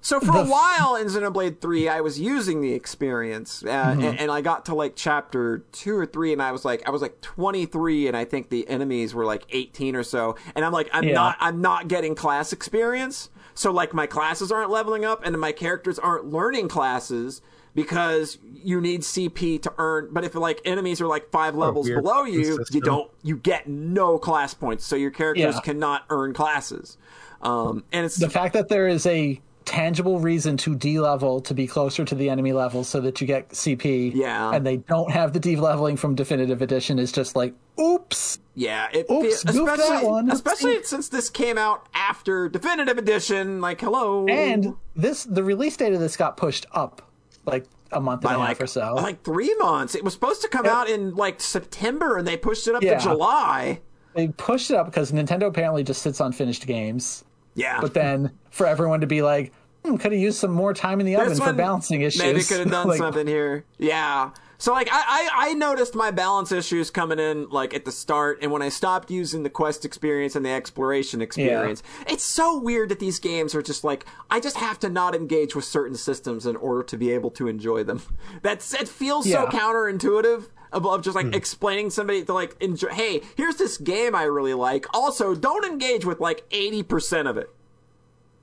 So 0.05 0.19
for 0.19 0.37
a 0.37 0.45
while 0.45 0.97
in 0.97 1.07
Xenoblade 1.07 1.61
3, 1.61 1.89
I 1.89 2.01
was 2.01 2.19
using 2.21 2.61
the 2.61 2.75
experience, 2.75 3.63
uh, 3.65 3.69
Mm-hmm. 3.69 4.03
and, 4.03 4.19
and 4.21 4.31
I 4.33 4.41
got 4.41 4.65
to 4.67 4.75
like 4.75 4.95
chapter 4.97 5.59
two 5.71 5.97
or 5.97 6.07
three, 6.07 6.33
and 6.33 6.43
I 6.43 6.51
was 6.51 6.65
like, 6.65 6.87
I 6.87 6.91
was 6.91 7.01
like 7.03 7.21
23, 7.21 8.09
and 8.09 8.17
I 8.17 8.25
think 8.25 8.51
the 8.51 8.69
enemies 8.69 9.15
were 9.15 9.25
like 9.25 9.45
18 9.51 9.95
or 9.95 10.03
so, 10.03 10.35
and 10.57 10.65
I'm 10.65 10.73
like, 10.73 10.91
I'm 10.93 11.07
Yeah. 11.07 11.15
not, 11.15 11.37
I'm 11.41 11.61
not 11.61 11.87
getting 11.89 12.15
class 12.17 12.53
experience. 12.53 13.31
So 13.55 13.71
like 13.71 13.95
my 13.95 14.07
classes 14.07 14.51
aren't 14.51 14.71
leveling 14.71 15.05
up, 15.05 15.25
and 15.25 15.39
my 15.41 15.53
characters 15.53 15.99
aren't 16.01 16.27
learning 16.27 16.67
classes 16.69 17.41
because 17.75 18.39
you 18.43 18.81
need 18.81 19.03
CP 19.03 19.63
to 19.63 19.73
earn. 19.79 20.09
But 20.11 20.25
if 20.25 20.35
like 20.35 20.61
enemies 20.65 21.01
are 21.01 21.07
like 21.07 21.31
five 21.31 21.55
levels 21.55 21.87
weird 21.87 22.03
below 22.03 22.25
you, 22.25 22.65
you 22.71 22.81
don't, 22.81 23.11
you 23.23 23.37
get 23.37 23.69
no 23.69 24.19
class 24.19 24.53
points, 24.53 24.85
so 24.85 24.97
your 24.97 25.11
characters 25.13 25.55
Yeah. 25.55 25.61
cannot 25.61 26.05
earn 26.11 26.33
classes. 26.35 26.99
Um, 27.41 27.85
and 27.93 28.05
it's 28.05 28.17
the 28.17 28.29
fact 28.31 28.55
that 28.55 28.69
there 28.69 28.89
is 28.89 29.07
a 29.07 29.41
tangible 29.65 30.19
reason 30.21 30.57
to 30.59 30.75
de-level 30.75 31.41
to 31.43 31.55
be 31.55 31.67
closer 31.67 32.05
to 32.05 32.15
the 32.15 32.29
enemy 32.31 32.53
level 32.53 32.85
so 32.85 33.01
that 33.01 33.21
you 33.21 33.27
get 33.27 33.51
CP. 33.51 34.13
Yeah. 34.15 34.53
And 34.55 34.67
they 34.67 34.79
don't 34.79 35.11
have 35.11 35.33
the 35.33 35.41
de-leveling 35.41 35.97
from 35.97 36.15
definitive 36.15 36.63
edition 36.63 36.99
is 36.99 37.13
just 37.13 37.35
like, 37.37 37.55
oops. 37.81 38.39
Yeah, 38.55 38.89
it 38.93 39.07
Oops, 39.11 39.43
fe- 39.45 39.53
that 39.53 39.79
especially 39.79 40.07
one. 40.07 40.31
especially 40.31 40.83
since 40.83 41.09
this 41.09 41.31
came 41.31 41.57
out 41.57 41.87
after 41.95 42.49
definitive 42.51 42.99
edition. 42.99 43.61
Like, 43.63 43.81
hello, 43.81 44.27
And 44.29 44.75
this 44.95 45.25
the 45.25 45.43
release 45.43 45.77
date 45.77 45.95
of 45.95 46.01
this 46.01 46.17
got 46.19 46.37
pushed 46.37 46.67
up 46.73 47.11
like 47.47 47.65
a 47.91 48.01
month 48.01 48.25
and 48.27 48.37
a 48.37 48.45
half 48.47 48.61
or 48.61 48.67
so. 48.67 48.95
like 48.97 49.23
three 49.25 49.55
months. 49.57 49.95
It 49.95 50.05
was 50.05 50.13
supposed 50.13 50.43
to 50.43 50.49
come 50.49 50.67
out 50.67 50.89
in 50.91 51.15
like 51.15 51.41
September, 51.41 52.19
and 52.19 52.29
they 52.29 52.37
pushed 52.37 52.69
it 52.69 52.75
up 52.75 52.83
Yeah. 52.83 52.99
to 52.99 53.03
July. 53.05 53.81
they 54.15 54.29
pushed 54.29 54.71
it 54.71 54.77
up 54.77 54.85
because 54.87 55.11
Nintendo 55.13 55.47
apparently 55.47 55.83
just 55.83 56.03
sits 56.03 56.21
on 56.21 56.33
finished 56.33 56.67
games. 56.67 57.25
Yeah, 57.55 57.81
But 57.81 57.95
then 57.95 58.33
for 58.51 58.67
everyone 58.67 59.01
to 59.03 59.07
be 59.07 59.23
like, 59.23 59.53
hmm, 59.85 59.97
could 59.97 60.13
have 60.13 60.21
used 60.21 60.39
some 60.39 60.53
more 60.53 60.73
time 60.75 61.01
in 61.01 61.07
the 61.07 61.17
oven 61.17 61.37
for 61.37 61.53
balancing 61.53 62.03
issues. 62.03 62.23
Maybe 62.23 62.43
could 62.43 62.61
have 62.61 62.71
done 62.79 62.89
Like, 62.89 62.99
something 62.99 63.27
here. 63.27 63.65
Yeah. 63.79 64.31
So 64.59 64.73
like 64.73 64.89
I, 64.93 65.03
I 65.35 65.51
I 65.51 65.55
noticed 65.55 65.97
my 65.97 66.13
balance 66.13 66.53
issues 66.53 66.89
coming 66.89 67.19
in 67.19 67.49
like 67.51 67.75
at 67.75 67.85
the 67.85 67.91
start, 67.91 68.39
and 68.43 68.53
when 68.53 68.63
I 68.63 68.69
stopped 68.69 69.11
using 69.11 69.43
the 69.43 69.51
quest 69.51 69.85
experience 69.85 70.37
and 70.37 70.47
the 70.47 70.51
exploration 70.51 71.21
experience, 71.21 71.83
it's 72.07 72.23
so 72.23 72.61
weird 72.61 72.89
that 72.91 73.01
these 73.01 73.19
games 73.19 73.57
are 73.57 73.63
just 73.63 73.83
like 73.83 74.07
I 74.31 74.39
just 74.39 74.57
have 74.59 74.79
to 74.79 74.89
not 74.89 75.17
engage 75.17 75.57
with 75.57 75.65
certain 75.65 75.97
systems 75.97 76.47
in 76.47 76.55
order 76.55 76.85
to 76.85 76.97
be 76.97 77.11
able 77.11 77.31
to 77.33 77.49
enjoy 77.49 77.83
them. 77.83 78.03
That's 78.43 78.73
it 78.73 78.87
feels 78.87 79.29
so 79.29 79.47
counterintuitive. 79.47 80.45
Of, 80.73 81.03
just 81.03 81.15
like 81.15 81.35
explaining 81.35 81.91
somebody 81.91 82.25
to 82.25 82.33
like 82.33 82.57
enjoy. 82.61 82.89
Hey, 82.89 83.21
here's 83.37 83.57
this 83.57 83.77
game 83.79 84.15
I 84.15 84.25
really 84.25 84.55
like. 84.55 84.87
Also, 84.95 85.35
don't 85.35 85.65
engage 85.65 86.05
with 86.05 86.19
like 86.21 86.45
eighty 86.51 86.83
percent 86.83 87.29
of 87.29 87.37
it. 87.37 87.51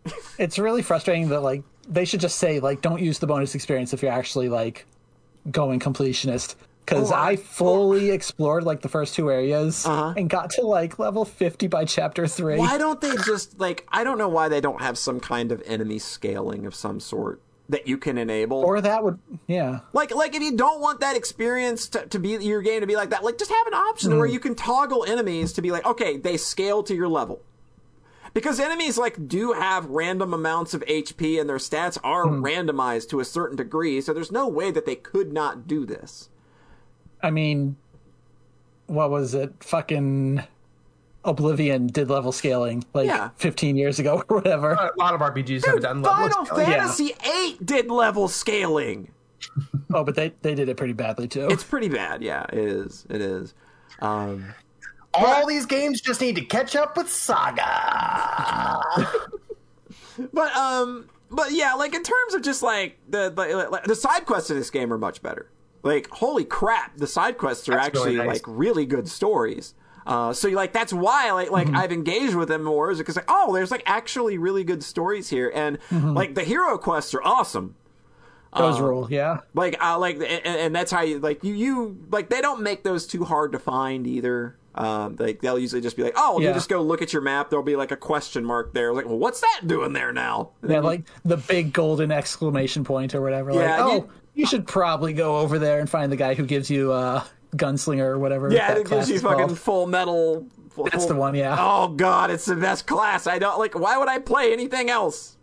it's 0.37 0.57
really 0.59 0.81
frustrating 0.81 1.29
that 1.29 1.41
like 1.41 1.63
they 1.87 2.05
should 2.05 2.19
just 2.21 2.37
say 2.37 2.59
like 2.59 2.81
don't 2.81 3.01
use 3.01 3.19
the 3.19 3.27
bonus 3.27 3.55
experience 3.55 3.93
if 3.93 4.01
you're 4.01 4.11
actually 4.11 4.47
like 4.49 4.85
going 5.51 5.79
completionist 5.79 6.55
because 6.85 7.11
i 7.11 7.35
fully 7.35 8.11
explored 8.11 8.63
like 8.63 8.81
the 8.81 8.89
first 8.89 9.13
two 9.15 9.29
areas 9.31 9.85
Uh-huh. 9.85 10.13
and 10.15 10.29
got 10.29 10.51
to 10.51 10.61
like 10.61 10.99
level 10.99 11.25
50 11.25 11.67
by 11.67 11.85
chapter 11.85 12.27
3 12.27 12.57
Why 12.57 12.77
don't 12.77 13.01
they 13.01 13.15
just 13.25 13.59
like 13.59 13.85
I 13.89 14.03
don't 14.03 14.17
know 14.17 14.29
why 14.29 14.49
they 14.49 14.61
don't 14.61 14.81
have 14.81 14.97
some 14.97 15.19
kind 15.19 15.51
of 15.51 15.61
enemy 15.65 15.99
scaling 15.99 16.65
of 16.65 16.73
some 16.75 16.99
sort. 16.99 17.41
That 17.69 17.87
you 17.87 17.97
can 17.97 18.17
enable. 18.17 18.57
Or 18.57 18.81
that 18.81 19.03
would, 19.03 19.19
yeah. 19.47 19.81
like 19.93 20.13
like 20.13 20.35
if 20.35 20.41
you 20.41 20.57
don't 20.57 20.81
want 20.81 20.99
that 20.99 21.15
experience 21.15 21.87
to, 21.89 22.05
to 22.07 22.19
be 22.19 22.29
your 22.29 22.61
game 22.61 22.81
to 22.81 22.87
be 22.87 22.95
like 22.95 23.11
that, 23.11 23.23
like 23.23 23.37
just 23.37 23.51
have 23.51 23.67
an 23.67 23.75
option 23.75 24.17
where 24.17 24.27
mm. 24.27 24.33
you 24.33 24.39
can 24.39 24.55
toggle 24.55 25.05
enemies 25.05 25.53
to 25.53 25.61
be 25.61 25.71
like, 25.71 25.85
okay, 25.85 26.17
they 26.17 26.35
scale 26.35 26.83
to 26.83 26.95
your 26.95 27.07
level. 27.07 27.41
Because 28.33 28.59
enemies 28.59 28.97
like 28.97 29.27
do 29.27 29.53
have 29.53 29.85
random 29.85 30.33
amounts 30.33 30.73
of 30.73 30.81
HP 30.85 31.39
and 31.39 31.49
their 31.49 31.57
stats 31.57 31.97
are 32.03 32.25
mm. 32.25 32.41
randomized 32.41 33.09
to 33.09 33.19
a 33.19 33.25
certain 33.25 33.55
degree, 33.55 34.01
so 34.01 34.13
there's 34.13 34.31
no 34.31 34.47
way 34.47 34.71
that 34.71 34.85
they 34.85 34.95
could 34.95 35.31
not 35.31 35.67
do 35.67 35.85
this. 35.85 36.29
I 37.21 37.29
mean, 37.29 37.77
what 38.87 39.11
was 39.11 39.33
it? 39.33 39.63
Fucking 39.63 40.43
Oblivion 41.25 41.87
did 41.87 42.09
level 42.09 42.31
scaling 42.31 42.83
like 42.93 43.07
Yeah. 43.07 43.29
15 43.37 43.75
years 43.75 43.99
ago 43.99 44.23
or 44.29 44.37
whatever. 44.37 44.71
A 44.71 44.91
lot 44.97 45.13
of 45.13 45.21
RPGs 45.21 45.65
have 45.65 45.81
done 45.81 46.01
level 46.01 46.29
scaling. 46.29 46.31
Final 46.31 46.45
scaling. 46.45 46.65
Fantasy 46.65 47.13
VIII 47.23 47.57
did 47.65 47.91
level 47.91 48.27
scaling. 48.27 49.11
Oh, 49.91 50.03
but 50.03 50.13
they, 50.15 50.31
they 50.43 50.53
did 50.53 50.69
it 50.69 50.77
pretty 50.77 50.93
badly 50.93 51.27
too. 51.27 51.47
It's 51.49 51.63
pretty 51.63 51.89
bad. 51.89 52.21
Yeah, 52.21 52.45
it 52.53 52.59
is. 52.59 53.07
It 53.09 53.21
is. 53.21 53.55
Um, 54.01 54.53
All 55.15 55.47
these 55.47 55.65
games 55.65 55.99
just 55.99 56.21
need 56.21 56.35
to 56.35 56.45
catch 56.45 56.75
up 56.75 56.95
with 56.95 57.09
Saga. 57.09 58.83
but 60.33 60.55
um, 60.55 61.09
but 61.31 61.51
yeah, 61.51 61.73
like 61.73 61.95
in 61.95 62.03
terms 62.03 62.33
of 62.35 62.43
just 62.43 62.61
like 62.61 62.99
the 63.09 63.29
the, 63.31 63.67
like, 63.71 63.85
the 63.85 63.95
side 63.95 64.25
quests 64.27 64.51
in 64.51 64.57
this 64.57 64.69
game 64.69 64.93
are 64.93 64.97
much 64.99 65.23
better. 65.23 65.49
Like 65.81 66.07
holy 66.11 66.45
crap, 66.45 66.97
the 66.97 67.07
side 67.07 67.37
quests 67.39 67.67
are 67.67 67.71
That's 67.73 67.87
actually 67.87 68.15
really 68.17 68.27
nice. 68.27 68.35
like 68.35 68.43
really 68.47 68.85
good 68.85 69.07
stories. 69.07 69.73
Uh, 70.09 70.33
so 70.33 70.49
like 70.49 70.73
that's 70.73 70.91
why 70.91 71.31
like 71.31 71.51
like 71.51 71.69
I've 71.69 71.91
engaged 71.91 72.33
with 72.33 72.47
them 72.49 72.63
more 72.63 72.89
is 72.89 72.97
because 72.97 73.15
like 73.15 73.25
oh 73.27 73.53
there's 73.53 73.69
like 73.69 73.83
actually 73.85 74.39
really 74.39 74.63
good 74.63 74.83
stories 74.83 75.29
here 75.29 75.51
and 75.53 75.77
like 75.91 76.33
the 76.33 76.43
hero 76.43 76.79
quests 76.79 77.13
are 77.13 77.21
awesome. 77.23 77.75
Those 78.57 78.79
rule, 78.79 79.07
yeah. 79.11 79.41
Like 79.53 79.77
I 79.79 79.93
like 79.95 80.15
and, 80.15 80.25
and 80.25 80.75
that's 80.75 80.91
how 80.91 81.01
you 81.01 81.19
like 81.19 81.43
you 81.43 81.53
you 81.53 81.97
like 82.09 82.29
they 82.29 82.41
don't 82.41 82.61
make 82.63 82.83
those 82.83 83.05
too 83.05 83.23
hard 83.23 83.51
to 83.51 83.59
find 83.59 84.07
either. 84.07 84.55
Um, 84.73 85.17
like 85.19 85.41
they'll 85.41 85.59
usually 85.59 85.81
just 85.81 85.95
be 85.95 86.01
like, 86.01 86.13
oh, 86.15 86.39
you 86.39 86.53
just 86.53 86.69
go 86.69 86.81
look 86.81 87.03
at 87.03 87.13
your 87.13 87.21
map. 87.21 87.51
There'll 87.51 87.63
be 87.65 87.75
like 87.75 87.91
a 87.91 87.97
question 87.97 88.43
mark 88.43 88.73
there. 88.73 88.91
Like, 88.93 89.05
well, 89.05 89.19
what's 89.19 89.41
that 89.41 89.61
doing 89.67 89.93
there 89.93 90.11
now? 90.11 90.51
And 90.63 90.71
Yeah, 90.71 90.79
like 90.79 91.03
the 91.23 91.37
big 91.37 91.71
golden 91.73 92.11
exclamation 92.11 92.83
point 92.83 93.13
or 93.13 93.21
whatever. 93.21 93.51
Like, 93.53 93.61
Yeah, 93.61 93.77
oh, 93.85 93.93
you- 93.95 94.09
you, 94.35 94.45
should 94.45 94.65
probably 94.65 95.11
go 95.13 95.37
over 95.37 95.59
there 95.59 95.79
and 95.79 95.89
find 95.89 96.11
the 96.11 96.15
guy 96.15 96.33
who 96.33 96.45
gives 96.45 96.69
you 96.71 96.93
uh, 96.93 97.23
gunslinger 97.55 98.03
or 98.05 98.19
whatever. 98.19 98.51
yeah, 98.51 98.69
that 98.69 98.77
it 98.77 98.89
gives 98.89 99.09
you 99.09 99.19
fucking 99.19 99.47
called. 99.47 99.59
full 99.59 99.87
metal. 99.87 100.47
full- 100.71 100.85
That's 100.85 101.05
the 101.05 101.15
one, 101.15 101.35
yeah. 101.35 101.55
Oh 101.59 101.87
god, 101.89 102.31
it's 102.31 102.45
the 102.45 102.55
best 102.55 102.85
class. 102.87 103.27
I 103.27 103.39
don't 103.39 103.57
like. 103.59 103.77
Why 103.77 103.97
would 103.97 104.09
I 104.09 104.19
play 104.19 104.53
anything 104.53 104.89
else? 104.89 105.35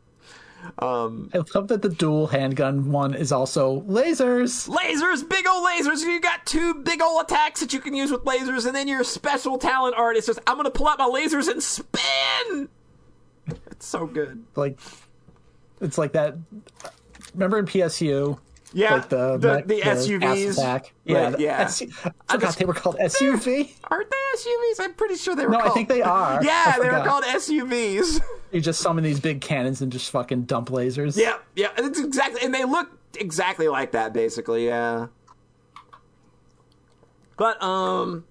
Um, 0.81 1.31
I 1.33 1.39
love 1.55 1.69
that 1.69 1.83
the 1.83 1.89
dual 1.89 2.27
handgun 2.27 2.91
one 2.91 3.15
is 3.15 3.31
also 3.31 3.83
lasers. 3.83 4.69
lasers, 4.69 5.29
big 5.29 5.47
old 5.47 5.65
lasers. 5.65 6.01
You 6.01 6.21
got 6.21 6.45
two 6.45 6.75
big 6.75 7.01
old 7.01 7.23
attacks 7.25 7.61
that 7.61 7.73
you 7.73 7.79
can 7.81 7.95
use 7.95 8.11
with 8.11 8.25
lasers, 8.25 8.67
and 8.67 8.75
then 8.75 8.89
your 8.89 9.05
special 9.05 9.59
talent 9.59 9.95
art 9.97 10.17
is 10.17 10.27
just 10.27 10.41
I'm 10.47 10.57
gonna 10.57 10.71
pull 10.73 10.89
out 10.89 10.99
my 10.99 11.07
lasers 11.09 11.49
and 11.49 11.63
spin. 11.63 12.69
It's 13.71 13.87
so 13.87 14.07
good. 14.07 14.43
Like, 14.57 14.81
it's 15.81 15.99
like 15.99 16.13
that. 16.15 16.35
Remember 17.35 17.59
in 17.59 17.67
PSU? 17.67 18.39
Yeah, 18.73 18.95
like 18.95 19.09
the 19.09 19.37
the, 19.37 19.62
the 19.64 19.83
ass 19.83 20.07
SUVs. 20.07 20.91
Yeah, 21.05 21.37
yeah. 21.39 21.67
SU 21.67 21.89
I 22.29 22.35
forgot 22.35 22.57
they 22.57 22.64
were 22.64 22.75
called 22.75 22.97
SUV. 23.01 23.73
Aren't 23.85 24.11
they 24.11 24.17
SUVs? 24.37 24.81
I'm 24.81 24.95
pretty 24.95 25.17
sure 25.17 25.37
they 25.37 25.47
were. 25.47 25.53
No, 25.53 25.61
called... 25.61 25.71
I 25.71 25.75
think 25.75 25.89
they 25.89 26.03
are. 26.03 26.43
Yeah, 26.45 26.77
they 26.81 26.91
were 26.91 27.05
called 27.05 27.25
SUVs. 27.25 28.21
You 28.53 28.61
just 28.61 28.81
summon 28.81 29.03
these 29.03 29.19
big 29.19 29.41
cannons 29.41 29.83
and 29.83 29.91
just 29.91 30.11
fucking 30.12 30.45
dump 30.45 30.69
lasers. 30.71 31.19
yeah, 31.19 31.39
yeah, 31.57 31.71
and 31.77 31.85
it's 31.85 31.99
exactly, 31.99 32.41
and 32.43 32.55
they 32.55 32.64
look 32.64 32.89
exactly 33.19 33.67
like 33.67 33.91
that, 33.91 34.12
basically. 34.12 34.67
Yeah. 34.67 35.09
But 37.37 37.61
um, 37.62 38.25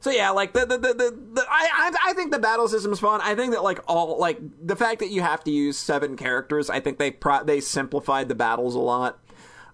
so 0.00 0.10
yeah, 0.10 0.30
like 0.30 0.52
the 0.52 0.66
the 0.66 0.78
the, 0.78 0.94
the, 0.94 1.18
the 1.34 1.46
I, 1.48 1.68
I 1.72 2.10
I 2.10 2.12
think 2.12 2.30
the 2.30 2.38
battle 2.38 2.68
system's 2.68 3.00
fun. 3.00 3.20
I 3.22 3.34
think 3.34 3.52
that 3.52 3.62
like 3.62 3.80
all 3.88 4.18
like 4.18 4.38
the 4.62 4.76
fact 4.76 5.00
that 5.00 5.08
you 5.08 5.22
have 5.22 5.42
to 5.44 5.50
use 5.50 5.76
seven 5.76 6.16
characters, 6.16 6.70
I 6.70 6.80
think 6.80 6.98
they 6.98 7.10
pro- 7.10 7.42
they 7.42 7.60
simplified 7.60 8.28
the 8.28 8.34
battles 8.34 8.74
a 8.74 8.80
lot. 8.80 9.18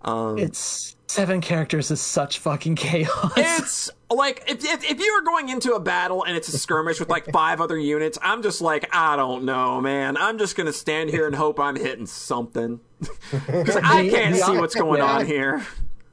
Um, 0.03 0.39
It's 0.39 0.97
seven 1.07 1.41
characters 1.41 1.91
is 1.91 2.01
such 2.01 2.39
fucking 2.39 2.75
chaos. 2.77 3.33
It's 3.37 3.91
like 4.11 4.45
if, 4.49 4.65
if 4.65 4.85
if 4.85 4.99
you 4.99 5.15
were 5.15 5.25
going 5.25 5.49
into 5.49 5.75
a 5.75 5.81
battle 5.81 6.25
and 6.25 6.37
it's 6.37 6.49
a 6.49 6.59
skirmish 6.59 6.99
with 7.01 7.09
like 7.09 7.31
five 7.33 7.61
other 7.61 7.79
units, 7.79 8.19
I'm 8.23 8.43
just 8.43 8.61
like 8.61 8.89
I 8.95 9.17
don't 9.17 9.45
know, 9.45 9.81
man. 9.81 10.17
I'm 10.17 10.39
just 10.39 10.57
gonna 10.57 10.73
stand 10.73 11.11
here 11.11 11.27
and 11.27 11.35
hope 11.35 11.61
I'm 11.61 11.77
hitting 11.77 12.07
something 12.07 12.81
because 13.01 13.77
I 13.77 14.09
can't 14.09 14.37
see 14.37 14.57
what's 14.59 14.75
going 14.75 15.01
on 15.03 15.27
here. 15.27 15.67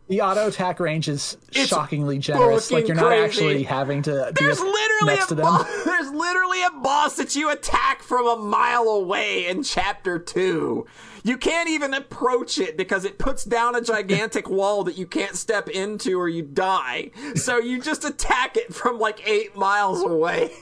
The 0.07 0.21
auto 0.21 0.47
attack 0.47 0.79
range 0.79 1.09
is 1.09 1.37
It's 1.51 1.67
shockingly 1.67 2.17
generous. 2.19 2.71
Like 2.71 2.87
you're 2.87 2.95
not 2.95 3.07
crazy. 3.07 3.23
actually 3.25 3.63
having 3.63 4.01
to 4.03 4.31
There's 4.35 4.59
literally 4.59 5.15
next 5.15 5.25
a 5.25 5.27
to 5.29 5.35
them. 5.35 5.43
boss, 5.45 5.67
there's 5.85 6.11
literally 6.11 6.63
a 6.63 6.71
boss 6.81 7.15
that 7.17 7.35
you 7.35 7.49
attack 7.51 8.01
from 8.01 8.27
a 8.27 8.35
mile 8.37 8.83
away 8.87 9.47
in 9.47 9.63
chapter 9.63 10.17
two. 10.19 10.85
You 11.23 11.37
can't 11.37 11.69
even 11.69 11.93
approach 11.93 12.57
it 12.57 12.77
because 12.77 13.03
it 13.03 13.17
puts 13.17 13.43
down 13.43 13.75
a 13.75 13.81
gigantic 13.81 14.49
wall 14.49 14.83
that 14.85 14.97
you 14.97 15.05
can't 15.05 15.35
step 15.35 15.67
into 15.67 16.17
or 16.17 16.29
you 16.29 16.41
die. 16.43 17.11
So 17.35 17.57
you 17.57 17.81
just 17.81 18.05
attack 18.05 18.55
it 18.55 18.73
from 18.73 18.97
like 18.99 19.27
eight 19.27 19.55
miles 19.57 20.01
away. 20.01 20.51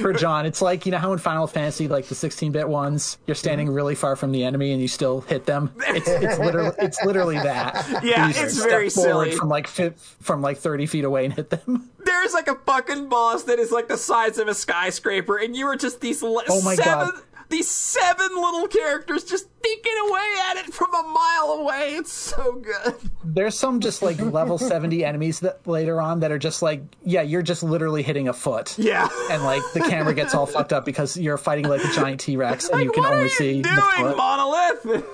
for 0.00 0.12
John. 0.12 0.46
It's 0.46 0.62
like 0.62 0.86
you 0.86 0.92
know 0.92 0.98
how 0.98 1.12
in 1.12 1.18
Final 1.18 1.46
Fantasy, 1.46 1.88
like 1.88 2.06
the 2.06 2.14
16-bit 2.14 2.68
ones, 2.68 3.18
you're 3.26 3.34
standing 3.34 3.68
mm-hmm. 3.68 3.76
really 3.76 3.94
far 3.94 4.16
from 4.16 4.32
the 4.32 4.44
enemy 4.44 4.72
and 4.72 4.80
you 4.80 4.88
still 4.88 5.22
hit 5.22 5.46
them. 5.46 5.70
It's, 5.88 6.08
it's 6.08 6.38
literally 6.44 6.72
it's 6.78 7.02
literally 7.04 7.36
that. 7.36 8.00
Yeah, 8.02 8.28
You 8.28 8.34
it's 8.36 8.62
very 8.62 8.90
silly. 8.90 9.32
from 9.32 9.48
like 9.48 9.66
from 9.66 10.42
like 10.42 10.58
30 10.58 10.86
feet 10.86 11.04
away 11.04 11.24
and 11.24 11.34
hit 11.34 11.50
them. 11.50 11.90
There's 12.04 12.34
like 12.34 12.48
a 12.48 12.56
fucking 12.56 13.08
boss 13.08 13.44
that 13.44 13.58
is 13.58 13.72
like 13.72 13.88
the 13.88 13.96
size 13.96 14.38
of 14.38 14.48
a 14.48 14.54
skyscraper, 14.54 15.36
and 15.36 15.56
you 15.56 15.66
are 15.66 15.76
just 15.76 16.00
these 16.00 16.22
le- 16.22 16.44
Oh 16.48 16.62
my 16.62 16.74
seven, 16.74 17.10
God. 17.10 17.22
These 17.48 17.70
seven 17.70 18.28
little 18.34 18.66
characters 18.66 19.24
just 19.24 19.48
thinking 19.62 19.92
away 20.08 20.34
at 20.50 20.56
it 20.58 20.72
from 20.74 20.94
a 20.94 21.02
mile 21.02 21.58
away. 21.60 21.94
It's 21.96 22.12
so 22.12 22.52
good. 22.54 22.94
There's 23.24 23.56
some 23.58 23.80
just 23.80 24.02
like 24.02 24.18
level 24.20 24.58
70 24.58 25.04
enemies 25.04 25.40
that 25.40 25.66
later 25.66 26.00
on 26.00 26.20
that 26.20 26.32
are 26.32 26.38
just 26.38 26.62
like, 26.62 26.82
yeah, 27.04 27.22
you're 27.22 27.42
just 27.42 27.62
literally 27.62 28.02
hitting 28.02 28.28
a 28.28 28.32
foot. 28.32 28.78
Yeah. 28.78 29.08
And 29.30 29.42
like 29.42 29.62
the 29.72 29.80
camera 29.80 30.14
gets 30.14 30.34
all 30.34 30.46
fucked 30.46 30.72
up 30.72 30.84
because 30.84 31.16
you're 31.16 31.38
fighting 31.38 31.68
like 31.68 31.84
a 31.84 31.92
giant 31.92 32.20
T-Rex 32.20 32.68
and 32.68 32.78
Like, 32.78 32.84
you 32.84 32.92
can 32.92 33.02
what 33.02 33.12
only 33.12 33.24
are 33.24 33.26
you 33.26 33.30
see 33.30 33.62
the 33.62 33.68
doing, 33.68 34.08
foot. 34.08 34.16
Monolith? 34.16 35.04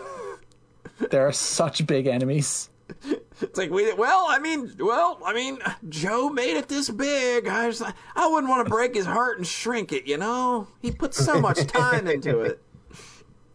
There 1.10 1.26
are 1.26 1.32
such 1.32 1.86
big 1.86 2.06
enemies. 2.06 2.68
It's 3.42 3.56
like 3.56 3.70
we. 3.70 3.90
Well, 3.94 4.26
I 4.28 4.38
mean, 4.38 4.74
well, 4.78 5.18
I 5.24 5.32
mean, 5.32 5.60
Joe 5.88 6.28
made 6.28 6.58
it 6.58 6.68
this 6.68 6.90
big. 6.90 7.48
I 7.48 7.68
was, 7.68 7.80
I 7.80 8.26
wouldn't 8.26 8.50
want 8.50 8.66
to 8.66 8.70
break 8.70 8.94
his 8.94 9.06
heart 9.06 9.38
and 9.38 9.46
shrink 9.46 9.92
it. 9.92 10.06
You 10.06 10.18
know, 10.18 10.66
he 10.82 10.90
put 10.90 11.14
so 11.14 11.40
much 11.40 11.66
time 11.66 12.06
into 12.06 12.40
it. 12.40 12.60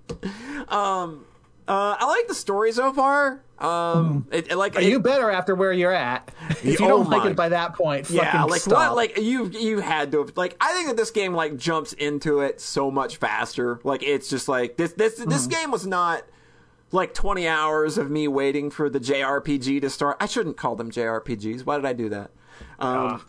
Um, 0.68 1.26
uh, 1.68 1.95
I 1.99 2.06
like 2.06 2.28
the 2.28 2.36
story 2.36 2.72
so 2.72 2.94
far. 2.94 3.41
Um, 3.60 4.28
it, 4.32 4.52
it, 4.52 4.56
like 4.56 4.76
it, 4.76 4.84
You 4.84 4.99
better 4.99 5.32
after 5.32 5.56
where 5.56 5.72
you're 5.74 5.94
at. 5.94 6.32
If 6.49 6.80
you 6.80 6.86
Oh 6.86 6.90
don't 6.90 7.10
like 7.10 7.26
it 7.26 7.36
by 7.36 7.49
that 7.49 7.74
point, 7.76 8.10
yeah, 8.10 8.44
like 8.44 8.62
stop. 8.62 8.74
what? 8.74 8.95
Like 8.95 9.18
you, 9.20 9.48
you 9.49 9.80
had 9.80 10.12
to 10.14 10.20
have, 10.20 10.34
like. 10.38 10.56
I 10.60 10.74
think 10.74 10.88
that 10.88 10.98
this 10.98 11.12
game 11.12 11.34
like 11.34 11.57
jumps 11.57 11.94
into 11.94 12.40
it 12.41 12.60
so 12.62 12.90
much 12.91 13.18
faster. 13.18 13.80
Like 13.84 14.02
it's 14.03 14.30
just 14.30 14.48
like 14.48 14.78
this. 14.78 14.94
This 14.94 15.20
Hmm. 15.22 15.30
this 15.30 15.48
game 15.48 15.72
was 15.72 15.86
not 15.86 16.24
like 16.91 17.14
20 17.14 17.48
hours 17.48 17.98
of 17.98 18.10
me 18.10 18.28
waiting 18.28 18.70
for 18.70 18.90
the 18.90 18.99
JRPG 18.99 19.82
to 19.82 19.90
start. 19.90 20.18
I 20.20 20.26
shouldn't 20.28 20.57
call 20.57 20.76
them 20.76 20.91
JRPGs. 20.91 21.66
Why 21.66 21.76
did 21.78 21.86
I 21.86 21.94
do 21.94 22.10
that? 22.10 22.32
Um, 22.80 23.24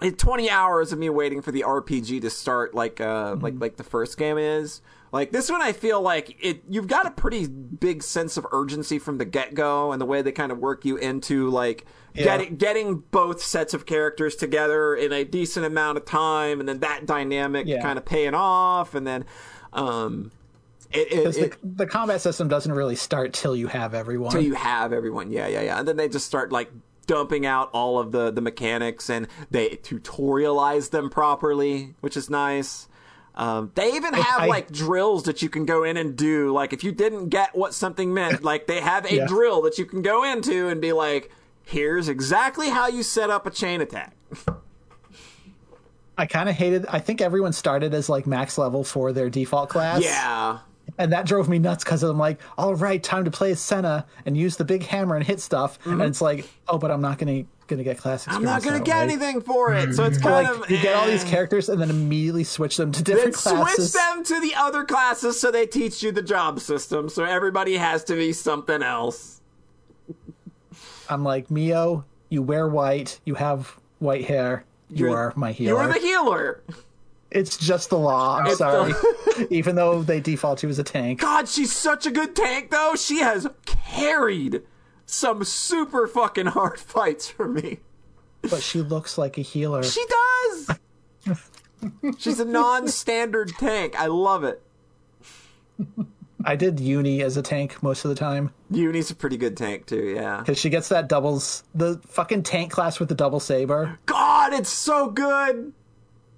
it- 0.00 0.18
20 0.18 0.50
hours 0.50 0.92
of 0.92 0.98
me 0.98 1.08
waiting 1.10 1.42
for 1.42 1.52
the 1.52 1.62
RPG 1.62 2.20
to 2.22 2.30
start 2.30 2.74
like 2.74 3.00
uh 3.00 3.36
like 3.40 3.54
like 3.58 3.76
the 3.76 3.84
first 3.84 4.16
game 4.18 4.36
is. 4.38 4.80
Like 5.12 5.30
this 5.30 5.50
one 5.50 5.60
I 5.62 5.72
feel 5.72 6.00
like 6.00 6.36
it 6.44 6.62
you've 6.68 6.88
got 6.88 7.06
a 7.06 7.10
pretty 7.10 7.46
big 7.46 8.02
sense 8.02 8.36
of 8.36 8.46
urgency 8.50 8.98
from 8.98 9.18
the 9.18 9.24
get-go 9.24 9.92
and 9.92 10.00
the 10.00 10.06
way 10.06 10.22
they 10.22 10.32
kind 10.32 10.50
of 10.50 10.58
work 10.58 10.84
you 10.84 10.96
into 10.96 11.50
like 11.50 11.84
Yeah. 12.14 12.24
getting 12.24 12.56
getting 12.56 12.98
both 13.12 13.42
sets 13.42 13.74
of 13.74 13.86
characters 13.86 14.34
together 14.36 14.94
in 14.94 15.12
a 15.12 15.22
decent 15.24 15.66
amount 15.66 15.98
of 15.98 16.04
time 16.04 16.60
and 16.60 16.68
then 16.68 16.80
that 16.80 17.06
dynamic 17.06 17.66
Yeah. 17.66 17.82
kind 17.82 17.98
of 17.98 18.04
paying 18.04 18.34
off 18.34 18.94
and 18.94 19.06
then 19.06 19.24
um 19.72 20.32
it, 20.92 21.12
it, 21.12 21.36
it, 21.36 21.50
the, 21.62 21.84
the 21.84 21.86
combat 21.86 22.20
system 22.20 22.48
doesn't 22.48 22.72
really 22.72 22.96
start 22.96 23.32
till 23.32 23.54
you 23.56 23.66
have 23.68 23.94
everyone. 23.94 24.30
so 24.30 24.38
you 24.38 24.54
have 24.54 24.92
everyone 24.92 25.30
yeah 25.30 25.46
yeah 25.46 25.60
yeah 25.62 25.78
and 25.78 25.86
then 25.88 25.96
they 25.96 26.08
just 26.08 26.26
start 26.26 26.52
like 26.52 26.70
dumping 27.06 27.44
out 27.46 27.68
all 27.72 27.98
of 27.98 28.12
the 28.12 28.30
the 28.30 28.40
mechanics 28.40 29.10
and 29.10 29.26
they 29.50 29.70
tutorialize 29.70 30.90
them 30.90 31.10
properly 31.10 31.94
which 32.00 32.16
is 32.16 32.30
nice 32.30 32.88
um, 33.34 33.72
they 33.74 33.94
even 33.94 34.12
have 34.12 34.42
I- 34.42 34.46
like 34.46 34.70
drills 34.70 35.22
that 35.24 35.40
you 35.42 35.48
can 35.48 35.64
go 35.64 35.84
in 35.84 35.96
and 35.96 36.14
do 36.16 36.52
like 36.52 36.72
if 36.72 36.84
you 36.84 36.92
didn't 36.92 37.28
get 37.30 37.54
what 37.56 37.72
something 37.74 38.12
meant 38.12 38.42
like 38.50 38.66
they 38.66 38.80
have 38.80 39.04
a 39.06 39.16
Yeah. 39.16 39.26
drill 39.26 39.62
that 39.62 39.78
you 39.78 39.84
can 39.86 40.02
go 40.02 40.22
into 40.22 40.68
and 40.68 40.80
be 40.80 40.92
like 40.92 41.30
here's 41.64 42.08
exactly 42.08 42.68
how 42.70 42.88
you 42.88 43.02
set 43.02 43.30
up 43.30 43.46
a 43.46 43.50
chain 43.50 43.80
attack 43.80 44.14
I 46.18 46.26
kind 46.26 46.48
of 46.48 46.54
hated. 46.54 46.86
I 46.86 46.98
think 46.98 47.20
everyone 47.22 47.52
started 47.54 47.94
as 47.94 48.08
like 48.08 48.26
max 48.26 48.58
level 48.58 48.84
for 48.84 49.12
their 49.12 49.30
default 49.30 49.70
class. 49.70 50.02
yeah 50.04 50.58
and 50.98 51.12
that 51.12 51.26
drove 51.26 51.48
me 51.48 51.58
nuts 51.58 51.84
because 51.84 52.02
I'm 52.02 52.18
like, 52.18 52.40
all 52.58 52.74
right, 52.74 53.02
time 53.02 53.24
to 53.24 53.30
play 53.30 53.54
Sena 53.54 54.06
and 54.26 54.36
use 54.36 54.56
the 54.56 54.64
big 54.64 54.84
hammer 54.84 55.16
and 55.16 55.24
hit 55.24 55.40
stuff, 55.40 55.78
and 55.86 56.00
it's 56.02 56.20
like, 56.20 56.48
oh, 56.68 56.78
but 56.78 56.90
I'm 56.90 57.00
not 57.00 57.18
gonna 57.18 57.44
gonna 57.68 57.84
get 57.84 57.98
class. 57.98 58.26
I'm 58.28 58.42
not 58.42 58.62
gonna 58.62 58.80
get 58.80 58.96
way. 58.98 59.02
anything 59.02 59.40
for 59.40 59.72
it, 59.74 59.94
so 59.94 60.04
it's 60.04 60.18
kind 60.18 60.46
like 60.46 60.64
of 60.64 60.70
you 60.70 60.80
get 60.80 60.94
all 60.94 61.06
these 61.06 61.24
eh. 61.24 61.28
characters 61.28 61.68
and 61.68 61.80
then 61.80 61.90
immediately 61.90 62.44
switch 62.44 62.76
them 62.76 62.92
to 62.92 63.02
different 63.02 63.34
classes. 63.34 63.92
switch 63.92 64.02
them 64.02 64.24
to 64.24 64.40
the 64.40 64.54
other 64.54 64.84
classes 64.84 65.40
so 65.40 65.50
they 65.50 65.66
teach 65.66 66.02
you 66.02 66.12
the 66.12 66.22
job 66.22 66.60
system. 66.60 67.08
So 67.08 67.24
everybody 67.24 67.76
has 67.76 68.04
to 68.04 68.14
be 68.14 68.32
something 68.32 68.82
else. 68.82 69.40
I'm 71.08 71.24
like 71.24 71.50
Mio, 71.50 72.04
you 72.28 72.42
wear 72.42 72.68
white, 72.68 73.20
you 73.24 73.34
have 73.34 73.78
white 73.98 74.24
hair, 74.24 74.64
you 74.90 75.06
You're- 75.06 75.14
are 75.14 75.32
my 75.36 75.52
healer. 75.52 75.82
You're 75.82 75.92
the 75.92 75.98
healer. 76.00 76.62
It's 77.34 77.56
just 77.56 77.88
the 77.90 77.98
law. 77.98 78.38
I'm 78.38 78.46
It's 78.46 78.58
sorry. 78.58 78.92
Even 79.50 79.74
though 79.76 80.02
they 80.02 80.20
default 80.20 80.62
you 80.62 80.68
as 80.68 80.78
a 80.78 80.84
tank. 80.84 81.20
God, 81.20 81.48
she's 81.48 81.72
such 81.72 82.04
a 82.06 82.10
good 82.10 82.36
tank, 82.36 82.70
though. 82.70 82.94
She 82.94 83.20
has 83.20 83.46
carried 83.64 84.62
some 85.06 85.42
super 85.44 86.06
fucking 86.06 86.46
hard 86.46 86.78
fights 86.94 87.28
for 87.28 87.48
me. 87.48 87.78
But 88.42 88.62
she 88.62 88.82
looks 88.82 89.16
like 89.16 89.38
a 89.38 89.42
healer. 89.42 89.82
She 89.82 90.04
does. 90.06 90.78
She's 92.18 92.38
a 92.40 92.44
non-standard 92.44 93.52
tank. 93.58 93.94
I 93.98 94.06
love 94.06 94.44
it. 94.44 94.62
I 96.44 96.56
did 96.56 96.80
Eunie 96.80 97.22
as 97.22 97.36
a 97.36 97.42
tank 97.42 97.82
most 97.82 98.04
of 98.04 98.08
the 98.08 98.14
time. 98.14 98.50
Eunie's 98.70 99.10
a 99.10 99.14
pretty 99.14 99.36
good 99.36 99.56
tank 99.56 99.86
too. 99.86 100.12
Yeah. 100.16 100.38
Because 100.38 100.58
she 100.58 100.70
gets 100.70 100.88
that 100.90 101.08
doubles, 101.08 101.64
the 101.74 102.00
fucking 102.06 102.42
tank 102.42 102.72
class 102.72 103.00
with 103.00 103.08
the 103.08 103.14
double 103.14 103.40
saber. 103.40 103.98
God, 104.06 104.52
it's 104.52 104.68
so 104.70 105.08
good. 105.10 105.72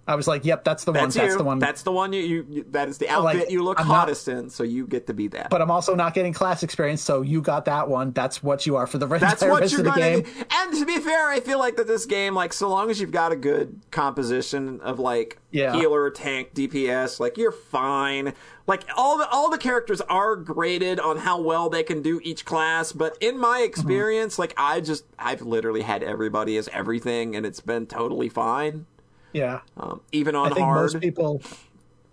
I 0.06 0.16
was 0.16 0.28
like, 0.28 0.44
yep, 0.44 0.64
that's 0.64 0.84
the 0.84 0.92
one. 0.92 1.04
That's 1.04 1.14
That's 1.14 1.36
the 1.36 1.44
one. 1.44 1.58
That's 1.58 1.82
the 1.82 1.92
one 1.92 2.12
you, 2.12 2.20
you, 2.22 2.46
you. 2.50 2.64
That 2.72 2.88
is 2.88 2.98
the 2.98 3.08
outfit 3.08 3.40
like, 3.40 3.50
you 3.50 3.62
look 3.62 3.80
I'm 3.80 3.88
not- 3.88 3.94
hottest 4.00 4.28
in. 4.28 4.50
So 4.50 4.62
you 4.62 4.86
get 4.86 5.06
to 5.06 5.14
be 5.14 5.28
that. 5.28 5.48
but 5.50 5.62
I'm 5.62 5.70
also 5.70 5.94
not 5.94 6.12
getting 6.12 6.32
class 6.34 6.62
experience, 6.62 7.00
so 7.00 7.22
you 7.22 7.40
got 7.40 7.64
that 7.64 7.88
one. 7.88 8.12
That's 8.12 8.42
what 8.42 8.66
you 8.66 8.76
are 8.76 8.86
for 8.86 8.98
the 8.98 9.06
rest, 9.06 9.22
That's 9.22 9.42
what 9.42 9.70
you're 9.70 9.80
of 9.80 9.84
the 9.86 9.90
gonna 9.90 10.20
game. 10.22 10.26
And 10.50 10.74
to 10.78 10.84
be 10.84 10.98
fair, 10.98 11.28
I 11.30 11.40
feel 11.40 11.58
like 11.58 11.76
that 11.76 11.86
this 11.86 12.04
game, 12.04 12.34
like, 12.34 12.52
so 12.52 12.68
long 12.68 12.90
as 12.90 13.00
you've 13.00 13.12
got 13.12 13.32
a 13.32 13.36
good 13.36 13.80
composition 13.90 14.80
of 14.82 14.98
like 14.98 15.38
Yeah. 15.50 15.72
healer, 15.72 16.10
tank, 16.10 16.52
DPS, 16.54 17.18
like 17.18 17.38
you're 17.38 17.50
fine. 17.52 18.34
Like 18.66 18.82
all 18.96 19.18
the 19.18 19.28
all 19.28 19.50
the 19.50 19.58
characters 19.58 20.00
are 20.02 20.36
graded 20.36 21.00
on 21.00 21.18
how 21.18 21.40
well 21.40 21.68
they 21.70 21.82
can 21.82 22.02
do 22.02 22.20
each 22.22 22.44
class, 22.44 22.92
but 22.92 23.16
in 23.20 23.38
my 23.38 23.54
Mm-hmm. 23.60 23.64
experience, 23.64 24.38
like 24.38 24.52
I 24.56 24.80
just 24.80 25.04
I've 25.18 25.40
literally 25.42 25.82
had 25.82 26.02
everybody 26.02 26.56
as 26.58 26.68
everything, 26.72 27.34
and 27.36 27.44
it's 27.46 27.60
been 27.60 27.86
totally 27.86 28.28
fine. 28.28 28.86
Yeah. 29.34 29.60
Um, 29.76 30.00
even 30.12 30.34
on 30.34 30.46
I 30.52 30.54
think 30.54 30.64
hard, 30.64 30.80
most 30.94 31.00
people 31.02 31.42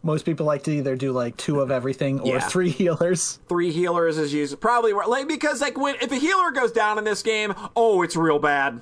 most 0.03 0.25
people 0.25 0.45
like 0.45 0.63
to 0.63 0.71
either 0.71 0.95
do 0.95 1.11
like 1.13 1.37
two 1.37 1.61
of 1.61 1.69
everything 1.71 2.19
or 2.19 2.33
Yeah. 2.35 2.39
three 2.39 2.69
healers. 2.81 3.39
three 3.47 3.71
healers 3.71 4.17
is 4.17 4.33
used 4.33 4.59
probably 4.59 4.91
like 4.91 5.27
because 5.29 5.61
like 5.61 5.77
when 5.79 5.95
if 6.01 6.11
a 6.11 6.15
healer 6.15 6.51
goes 6.51 6.71
down 6.73 6.97
in 6.97 7.03
this 7.05 7.21
game, 7.23 7.53
oh, 7.75 8.01
it's 8.01 8.15
real 8.17 8.39
bad. 8.39 8.81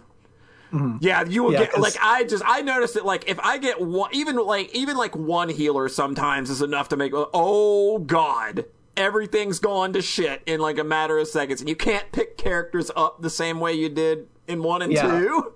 Yeah, 0.72 1.26
you 1.26 1.44
will 1.44 1.52
Mm-hmm. 1.52 1.62
Yeah, 1.62 1.66
get 1.72 1.80
like 1.80 1.96
I 2.02 2.24
just 2.26 2.44
I 2.46 2.62
noticed 2.62 2.94
that 2.94 3.04
like 3.06 3.28
if 3.28 3.40
I 3.40 3.58
get 3.58 3.82
one 3.82 4.12
even 4.14 4.38
like 4.38 4.74
even 4.76 4.96
like 4.98 5.16
one 5.16 5.50
healer 5.50 5.90
sometimes 5.90 6.50
is 6.52 6.62
enough 6.62 6.90
to 6.90 6.96
make 6.98 7.12
oh 7.16 7.98
god 8.00 8.66
everything's 8.96 9.60
gone 9.60 9.94
to 9.94 10.02
shit 10.02 10.44
in 10.46 10.60
like 10.60 10.78
a 10.78 10.84
matter 10.84 11.18
of 11.18 11.28
seconds 11.28 11.60
and 11.62 11.70
you 11.70 11.76
can't 11.76 12.12
pick 12.12 12.38
characters 12.38 12.92
up 12.96 13.22
the 13.22 13.30
same 13.32 13.60
way 13.60 13.74
you 13.74 13.90
did 13.90 14.28
in 14.50 14.64
one 14.64 14.82
and 14.82 14.92
Yeah. 14.92 15.08
two. 15.08 15.54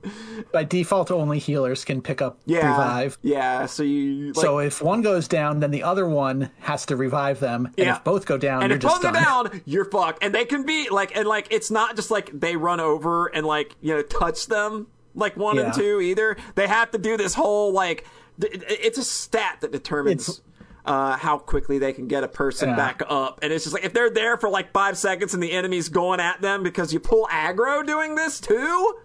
By 0.51 0.63
default 0.63 1.09
only 1.11 1.39
healers 1.39 1.83
can 1.83 2.01
pick 2.01 2.21
up 2.21 2.39
Yeah, 2.45 2.69
revive. 2.69 3.17
yeah. 3.23 3.65
So 3.65 3.83
you 3.83 4.27
like, 4.33 4.35
so 4.45 4.59
if 4.59 4.81
one 4.81 5.01
goes 5.01 5.27
down, 5.27 5.59
then 5.59 5.71
the 5.71 5.83
other 5.83 6.07
one 6.07 6.51
has 6.59 6.85
to 6.85 6.95
revive 6.95 7.39
them. 7.39 7.65
And 7.77 7.87
Yeah. 7.87 7.95
if 7.97 8.03
both 8.03 8.25
go 8.25 8.37
down, 8.37 8.61
and 8.61 8.69
you're 8.69 8.77
if 8.77 8.83
just 8.83 9.01
both 9.01 9.13
go 9.13 9.19
down, 9.19 9.61
you're 9.65 9.85
fucked. 9.85 10.23
And 10.23 10.33
they 10.33 10.45
can 10.45 10.63
be 10.65 10.89
like, 10.89 11.15
and 11.17 11.27
like, 11.27 11.47
it's 11.49 11.71
not 11.71 11.95
just 11.95 12.11
like 12.11 12.29
they 12.39 12.55
run 12.55 12.79
over 12.79 13.27
and 13.27 13.45
like 13.45 13.75
you 13.81 13.93
know 13.95 14.01
touch 14.03 14.47
them 14.47 14.87
like 15.15 15.35
one 15.35 15.57
and 15.57 15.73
two 15.73 15.99
either. 16.01 16.37
They 16.55 16.67
have 16.67 16.91
to 16.91 16.97
do 16.97 17.17
this 17.17 17.33
whole 17.33 17.71
like, 17.73 18.05
it's 18.39 18.97
a 18.97 19.03
stat 19.03 19.57
that 19.61 19.71
determines. 19.71 20.29
It's- 20.29 20.41
uh, 20.85 21.15
how 21.17 21.37
quickly 21.37 21.79
they 21.79 21.93
can 21.93 22.07
get 22.07 22.23
a 22.23 22.27
person 22.27 22.69
Yeah. 22.69 22.75
back 22.75 23.01
up, 23.07 23.39
and 23.41 23.53
it's 23.53 23.63
just 23.63 23.73
like 23.73 23.85
if 23.85 23.93
they're 23.93 24.09
there 24.09 24.37
for 24.37 24.49
like 24.49 24.71
five 24.73 24.97
seconds 24.97 25.33
and 25.33 25.41
the 25.41 25.51
enemy's 25.51 25.89
going 25.89 26.19
at 26.19 26.41
them 26.41 26.63
because 26.63 26.91
you 26.93 26.99
pull 26.99 27.27
aggro 27.31 27.85
doing 27.85 28.15
this 28.15 28.39
too. 28.39 28.95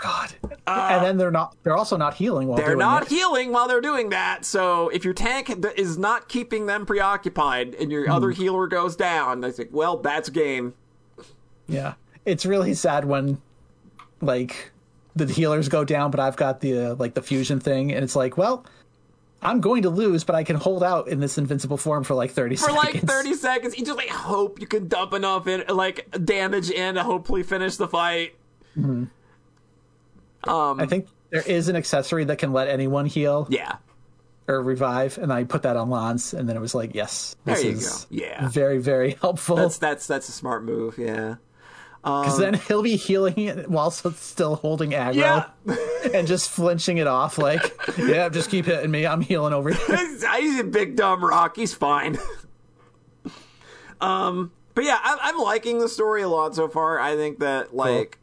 God. 0.00 0.32
and 0.66 1.04
then 1.04 1.18
they're 1.18 1.30
not. 1.30 1.56
They're 1.62 1.76
also 1.76 1.96
not 1.98 2.14
healing 2.14 2.48
while 2.48 2.56
They're 2.56 2.68
doing 2.68 2.78
not 2.78 3.02
it. 3.02 3.08
healing 3.08 3.52
while 3.52 3.68
they're 3.68 3.82
doing 3.82 4.08
that. 4.10 4.44
So 4.46 4.88
if 4.88 5.04
your 5.04 5.12
tank 5.12 5.50
is 5.76 5.98
not 5.98 6.28
keeping 6.28 6.64
them 6.66 6.86
preoccupied 6.86 7.74
and 7.74 7.92
your 7.92 8.06
Hmm. 8.06 8.12
other 8.12 8.30
healer 8.30 8.66
goes 8.66 8.96
down, 8.96 9.40
they 9.42 9.50
think, 9.52 9.70
well, 9.72 9.98
that's 9.98 10.30
game. 10.30 10.72
Yeah, 11.66 11.94
it's 12.24 12.46
really 12.46 12.72
sad 12.74 13.04
when 13.04 13.40
like 14.22 14.72
the 15.16 15.26
healers 15.26 15.68
go 15.68 15.84
down, 15.84 16.10
but 16.10 16.18
I've 16.20 16.36
got 16.36 16.60
the 16.60 16.78
uh, 16.92 16.94
like 16.98 17.14
the 17.14 17.22
fusion 17.22 17.60
thing, 17.60 17.92
and 17.92 18.02
it's 18.02 18.16
like, 18.16 18.36
well, 18.38 18.64
I'm 19.44 19.60
going 19.60 19.82
to 19.82 19.90
lose, 19.90 20.24
but 20.24 20.34
I 20.34 20.42
can 20.44 20.56
hold 20.56 20.82
out 20.82 21.08
in 21.08 21.20
this 21.20 21.36
invincible 21.38 21.76
form 21.76 22.02
for 22.04 22.14
like 22.14 22.30
30 22.32 22.56
for 22.56 22.70
seconds. 22.70 22.94
like 22.94 23.02
30 23.02 23.34
seconds. 23.34 23.78
You 23.78 23.84
just 23.84 23.96
like 23.98 24.08
hope 24.08 24.60
you 24.60 24.66
can 24.66 24.88
dump 24.88 25.12
enough 25.12 25.46
in 25.46 25.64
like 25.68 26.08
damage 26.24 26.70
in 26.70 26.94
to 26.94 27.02
hopefully 27.02 27.42
finish 27.42 27.76
the 27.76 27.86
fight. 27.88 28.34
Mm-hmm. 28.76 29.04
Um, 30.50 30.80
I 30.80 30.86
think 30.86 31.08
there 31.30 31.42
is 31.42 31.68
an 31.68 31.76
accessory 31.76 32.24
that 32.24 32.38
can 32.38 32.52
let 32.52 32.68
anyone 32.68 33.06
heal 33.06 33.46
Yeah. 33.50 33.76
or 34.48 34.60
revive, 34.62 35.16
and 35.18 35.32
I 35.32 35.44
put 35.44 35.62
that 35.62 35.76
on 35.76 35.88
Lanz, 35.90 36.34
and 36.34 36.48
then 36.48 36.56
it 36.56 36.60
was 36.60 36.74
like, 36.74 36.94
yes, 36.94 37.34
this 37.44 37.60
There 37.62 37.70
you 37.70 37.76
is 37.78 38.04
go. 38.10 38.16
Yeah. 38.16 38.48
very 38.48 38.78
very 38.78 39.12
helpful. 39.20 39.56
That's 39.56 39.78
that's 39.78 40.06
that's 40.06 40.28
a 40.28 40.32
smart 40.32 40.64
move, 40.64 40.98
yeah. 40.98 41.36
Because 42.04 42.36
then 42.38 42.52
he'll 42.54 42.82
be 42.82 42.96
healing 42.96 43.38
it 43.38 43.70
while 43.70 43.90
still 43.90 44.56
holding 44.56 44.90
aggro 44.90 45.14
Yeah. 45.14 45.46
and 46.14 46.26
just 46.28 46.50
flinching 46.50 46.98
it 46.98 47.06
off. 47.06 47.38
Like, 47.38 47.74
yeah, 47.96 48.28
just 48.28 48.50
keep 48.50 48.66
hitting 48.66 48.90
me. 48.90 49.06
I'm 49.06 49.22
healing 49.22 49.54
over 49.54 49.70
here. 49.72 49.96
He's 50.38 50.60
a 50.60 50.64
big 50.64 50.96
dumb 50.96 51.24
rock. 51.24 51.56
He's 51.56 51.72
fine. 51.72 52.18
um, 54.00 54.52
but 54.74 54.84
yeah, 54.84 54.98
I, 55.02 55.18
I'm 55.22 55.38
liking 55.38 55.78
the 55.78 55.88
story 55.88 56.22
a 56.22 56.28
lot 56.28 56.54
so 56.54 56.68
far. 56.68 56.98
I 57.00 57.16
think 57.16 57.38
that 57.38 57.74
like 57.74 58.18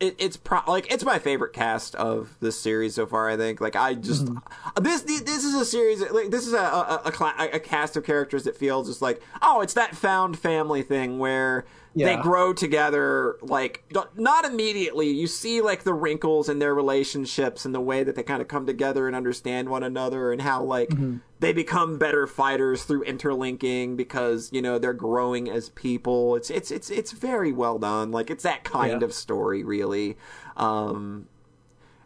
it, 0.00 0.16
it's 0.18 0.36
pro- 0.36 0.62
like 0.66 0.90
it's 0.92 1.04
my 1.04 1.18
favorite 1.18 1.52
cast 1.52 1.94
of 1.94 2.36
this 2.40 2.58
series 2.58 2.94
so 2.94 3.06
far. 3.06 3.28
I 3.28 3.36
think 3.36 3.60
like 3.60 3.76
I 3.76 3.94
just 3.94 4.24
Mm-hmm. 4.24 4.82
this 4.82 5.02
this 5.02 5.44
is 5.44 5.54
a 5.54 5.64
series 5.64 6.00
like 6.10 6.30
this 6.30 6.46
is 6.46 6.52
a 6.52 6.58
a, 6.58 7.02
a, 7.04 7.10
a 7.54 7.60
cast 7.60 7.96
of 7.96 8.04
characters 8.04 8.44
that 8.44 8.56
feels 8.56 8.88
just 8.88 9.02
like 9.02 9.22
oh 9.42 9.60
it's 9.60 9.74
that 9.74 9.94
found 9.94 10.38
family 10.38 10.82
thing 10.82 11.18
where. 11.18 11.64
They 11.96 12.16
grow 12.16 12.52
together, 12.52 13.36
like 13.42 13.84
not 14.16 14.44
immediately. 14.44 15.10
You 15.10 15.26
see, 15.26 15.60
like 15.60 15.82
the 15.82 15.92
wrinkles 15.92 16.48
in 16.48 16.60
their 16.60 16.74
relationships 16.74 17.64
and 17.64 17.74
the 17.74 17.80
way 17.80 18.04
that 18.04 18.14
they 18.14 18.22
kind 18.22 18.40
of 18.40 18.46
come 18.48 18.64
together 18.64 19.06
and 19.08 19.16
understand 19.16 19.68
one 19.68 19.82
another, 19.82 20.30
and 20.32 20.40
how 20.42 20.62
like 20.62 20.88
Mm-hmm. 20.90 21.16
they 21.40 21.52
become 21.52 21.98
better 21.98 22.26
fighters 22.26 22.84
through 22.84 23.02
interlinking 23.02 23.96
because 23.96 24.50
you 24.52 24.62
know 24.62 24.78
they're 24.78 24.92
growing 24.92 25.50
as 25.50 25.70
people. 25.70 26.36
It's 26.36 26.48
it's 26.48 26.70
it's 26.70 26.90
it's 26.90 27.10
very 27.12 27.50
well 27.52 27.78
done. 27.78 28.12
Like 28.12 28.30
it's 28.30 28.44
that 28.44 28.62
kind 28.64 29.00
Yeah. 29.02 29.06
of 29.06 29.12
story, 29.12 29.64
really. 29.64 30.16
Um, 30.56 31.26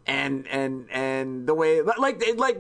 and 0.06 0.46
and 0.48 0.86
and 0.90 1.46
the 1.46 1.54
way 1.54 1.82
like 1.82 2.22
like 2.36 2.58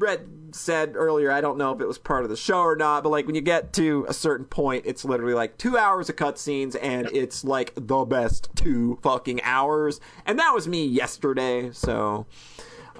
Rhett 0.00 0.20
said 0.52 0.92
earlier, 0.94 1.30
I 1.30 1.40
don't 1.40 1.58
know 1.58 1.72
if 1.72 1.80
it 1.80 1.86
was 1.86 1.98
part 1.98 2.24
of 2.24 2.30
the 2.30 2.36
show 2.36 2.60
or 2.60 2.76
not, 2.76 3.02
but 3.02 3.10
like 3.10 3.26
when 3.26 3.34
you 3.34 3.40
get 3.40 3.72
to 3.74 4.04
a 4.08 4.14
certain 4.14 4.46
point, 4.46 4.84
it's 4.86 5.04
literally 5.04 5.34
like 5.34 5.58
two 5.58 5.76
hours 5.78 6.08
of 6.08 6.16
cutscenes, 6.16 6.76
and 6.80 7.08
it's 7.12 7.44
like 7.44 7.72
the 7.76 8.04
best 8.04 8.48
two 8.54 8.98
fucking 9.02 9.42
hours. 9.42 10.00
And 10.26 10.38
that 10.38 10.52
was 10.54 10.66
me 10.68 10.86
yesterday, 10.86 11.70
so. 11.72 12.26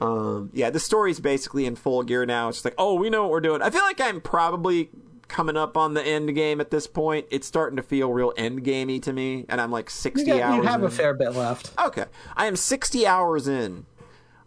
Um, 0.01 0.51
yeah, 0.53 0.71
the 0.71 0.79
story's 0.79 1.19
basically 1.19 1.67
in 1.67 1.75
full 1.75 2.05
gear 2.05 2.25
now. 2.25 2.49
It's 2.49 2.59
just 2.59 2.65
like, 2.65 2.77
oh, 2.79 2.95
we 2.95 3.11
know 3.11 3.23
what 3.23 3.31
we're 3.33 3.41
doing. 3.41 3.63
I 3.63 3.71
feel 3.71 3.81
like 3.83 4.01
I'm 4.01 4.21
probably 4.21 4.91
coming 5.27 5.57
up 5.57 5.77
on 5.77 5.95
the 5.95 6.03
end 6.07 6.33
game 6.37 6.61
at 6.61 6.71
this 6.71 6.87
point. 6.87 7.27
It's 7.33 7.49
starting 7.49 7.77
to 7.79 7.83
feel 7.83 8.13
real 8.13 8.33
end 8.37 8.63
gamey 8.63 9.01
to 9.01 9.13
me, 9.13 9.45
and 9.49 9.61
I'm 9.61 9.73
like 9.73 9.91
60 9.91 10.21
You, 10.21 10.27
got, 10.39 10.41
hours. 10.41 10.57
you 10.57 10.63
have 10.63 10.81
in. 10.83 10.87
a 10.87 10.91
fair 10.91 11.15
bit 11.15 11.31
left. 11.35 11.73
Okay, 11.85 12.05
I 12.37 12.47
am 12.47 12.55
60 12.55 13.09
hours 13.09 13.49
in. 13.49 13.87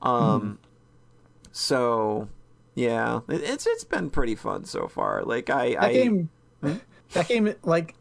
Um, 0.02 0.58
so 1.52 2.30
yeah, 2.76 3.22
it, 3.28 3.42
it's 3.44 3.68
it's 3.68 3.84
been 3.84 4.10
pretty 4.10 4.36
fun 4.36 4.66
so 4.66 4.88
far. 4.88 5.24
Like 5.24 5.50
I, 5.50 5.72
That 5.72 5.84
I 5.84 5.94
game, 5.94 6.30
hmm? 6.62 6.74
that 7.14 7.28
game, 7.28 7.54
like, 7.64 7.96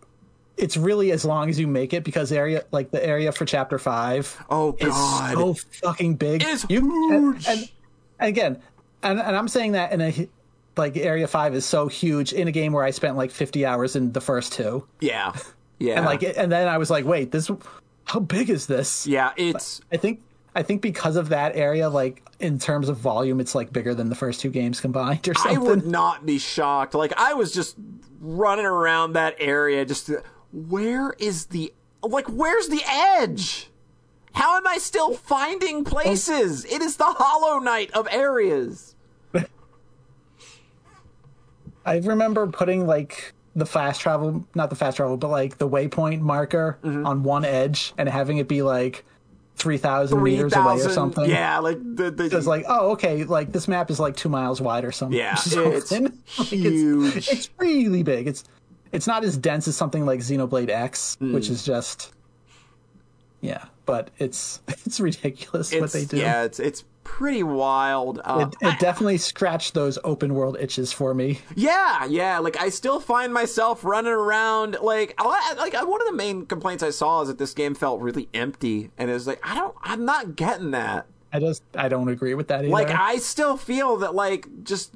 it's 0.57 0.77
really 0.77 1.11
as 1.11 1.25
long 1.25 1.49
as 1.51 1.59
you 1.59 1.67
make 1.67 1.93
it 1.93 2.05
because 2.05 2.31
area, 2.33 2.65
like 2.71 2.91
the 2.91 3.05
area 3.05 3.33
for 3.33 3.45
chapter 3.45 3.79
five, 3.79 4.43
oh 4.51 4.77
is 4.79 4.89
god, 4.89 5.35
so 5.35 5.55
fucking 5.55 6.15
big. 6.17 6.43
It's 6.45 6.67
you, 6.69 6.79
and- 6.81 7.35
huge. 7.35 7.49
And, 7.49 7.71
and 8.19 8.29
again, 8.29 8.63
and, 9.03 9.19
and 9.19 9.37
I'm 9.37 9.49
saying 9.49 9.73
that 9.73 9.93
in 9.93 10.01
a 10.01 10.29
like 10.77 10.97
area 10.97 11.27
five 11.27 11.55
is 11.55 11.65
so 11.65 11.89
huge 11.89 12.33
in 12.33 12.47
a 12.49 12.53
game 12.53 12.73
where 12.73 12.85
I 12.85 12.91
spent 12.91 13.17
like 13.17 13.31
50 13.31 13.67
hours 13.67 13.97
in 13.97 14.13
the 14.13 14.21
first 14.21 14.53
two, 14.53 14.87
yeah, 15.01 15.33
yeah, 15.79 15.97
and 15.97 16.07
like, 16.07 16.23
and 16.23 16.53
then 16.53 16.69
I 16.69 16.79
was 16.79 16.91
like, 16.91 17.05
wait, 17.05 17.33
this, 17.33 17.51
how 18.05 18.21
big 18.21 18.51
is 18.51 18.67
this? 18.67 19.07
yeah, 19.07 19.33
it's 19.37 19.81
I 19.93 19.97
think. 19.97 20.23
I 20.55 20.63
think 20.63 20.83
because 20.83 21.17
of 21.17 21.29
that 21.29 21.55
area, 21.57 21.89
like 21.89 22.23
in 22.41 22.59
terms 22.59 22.89
of 22.89 22.97
volume, 22.97 23.39
it's 23.41 23.55
like 23.55 23.73
bigger 23.73 23.95
than 23.95 24.09
the 24.09 24.17
first 24.17 24.41
two 24.41 24.51
games 24.51 24.81
combined 24.81 25.29
or 25.29 25.35
I 25.45 25.57
would 25.59 25.87
not 25.87 26.27
be 26.27 26.39
shocked. 26.39 26.95
Like 26.95 27.13
I 27.17 27.35
was 27.35 27.53
just 27.53 27.77
running 28.21 28.67
around 28.67 29.13
that 29.13 29.37
area. 29.39 29.85
Just 29.85 30.11
where 30.53 31.15
is 31.19 31.47
the 31.47 31.73
like? 32.03 32.27
Where's 32.29 32.69
the 32.69 32.83
edge? 32.87 33.69
How 34.33 34.57
am 34.57 34.67
I 34.67 34.79
still 34.79 35.15
finding 35.15 35.85
places? 35.85 36.65
It 36.65 36.83
is 36.83 36.97
the 36.97 37.05
Hollow 37.07 37.59
Knight 37.59 37.91
of 37.93 38.07
areas. 38.11 38.95
I 41.85 41.99
remember 41.99 42.47
putting 42.47 42.87
like 42.87 43.33
the 43.57 43.67
fast 43.67 44.01
travel, 44.01 44.47
not 44.55 44.71
the 44.71 44.77
fast 44.77 44.97
travel, 44.99 45.17
but 45.17 45.29
like 45.31 45.59
the 45.59 45.69
waypoint 45.69 46.21
marker 46.21 46.79
Mm-hmm. 46.83 47.07
on 47.07 47.23
one 47.23 47.45
edge 47.45 47.93
and 47.99 48.09
having 48.09 48.39
it 48.39 48.49
be 48.49 48.63
like 48.63 49.05
3,000 49.61 50.23
meters 50.23 50.55
away 50.55 50.75
or 50.81 50.89
something. 50.91 51.29
Yeah, 51.29 51.59
like 51.59 51.79
the, 51.81 52.11
the 52.11 52.25
It's 52.37 52.47
like, 52.47 52.65
oh, 52.69 52.93
okay, 52.93 53.25
like 53.25 53.53
this 53.53 53.69
map 53.69 53.91
is 53.91 54.01
like 54.01 54.17
two 54.17 54.29
miles 54.29 54.61
wide 54.61 54.85
or 54.85 54.93
something. 54.93 55.19
Yeah, 55.19 55.35
it's. 55.47 55.93
Like, 56.39 56.47
huge. 56.49 57.17
It's, 57.17 57.33
it's 57.33 57.51
really 57.59 58.03
big. 58.03 58.27
It's 58.27 58.45
it's 58.93 59.07
not 59.07 59.23
as 59.25 59.37
dense 59.37 59.69
as 59.69 59.77
something 59.77 60.05
like 60.07 60.21
Xenoblade 60.21 60.71
X, 60.71 61.17
Mm. 61.21 61.33
which 61.35 61.49
is 61.49 61.63
just 61.65 62.13
yeah, 63.41 63.65
but 63.87 64.11
it's 64.19 64.61
it's 64.69 65.01
ridiculous 65.01 65.73
what 65.75 65.93
they 65.93 66.05
do. 66.05 66.17
yeah, 66.17 66.43
it's 66.45 66.59
it's 66.61 66.85
pretty 67.11 67.43
wild. 67.43 68.21
Uh, 68.25 68.47
It, 68.61 68.69
it 68.69 68.79
definitely 68.79 69.19
scratched 69.19 69.75
those 69.75 69.99
open 70.05 70.33
world 70.35 70.57
itches 70.61 70.93
for 70.93 71.13
me. 71.13 71.41
Yeah, 71.57 72.07
yeah. 72.07 72.39
Like 72.39 72.61
I 72.61 72.69
still 72.69 73.01
find 73.01 73.35
myself 73.35 73.85
running 73.85 74.13
around. 74.13 74.77
Like, 74.81 75.15
I, 75.19 75.55
like 75.55 75.75
one 75.75 76.01
of 76.01 76.07
the 76.07 76.15
main 76.15 76.47
complaints 76.47 76.83
I 76.85 76.91
saw 76.91 77.23
is 77.23 77.29
that 77.29 77.39
this 77.39 77.53
game 77.53 77.75
felt 77.75 78.01
really 78.01 78.29
empty, 78.33 78.91
and 78.97 79.11
it's 79.11 79.27
like 79.27 79.41
I 79.43 79.55
don't, 79.57 79.75
I'm 79.83 80.05
not 80.05 80.37
getting 80.37 80.71
that. 80.71 81.07
I 81.33 81.41
just 81.41 81.63
I 81.75 81.89
don't 81.89 82.09
agree 82.09 82.35
with 82.35 82.49
that 82.49 82.61
either. 82.61 82.73
Like 82.73 82.91
I 82.91 83.17
still 83.19 83.57
feel 83.57 83.97
that 83.99 84.15
like 84.15 84.47
just 84.63 84.95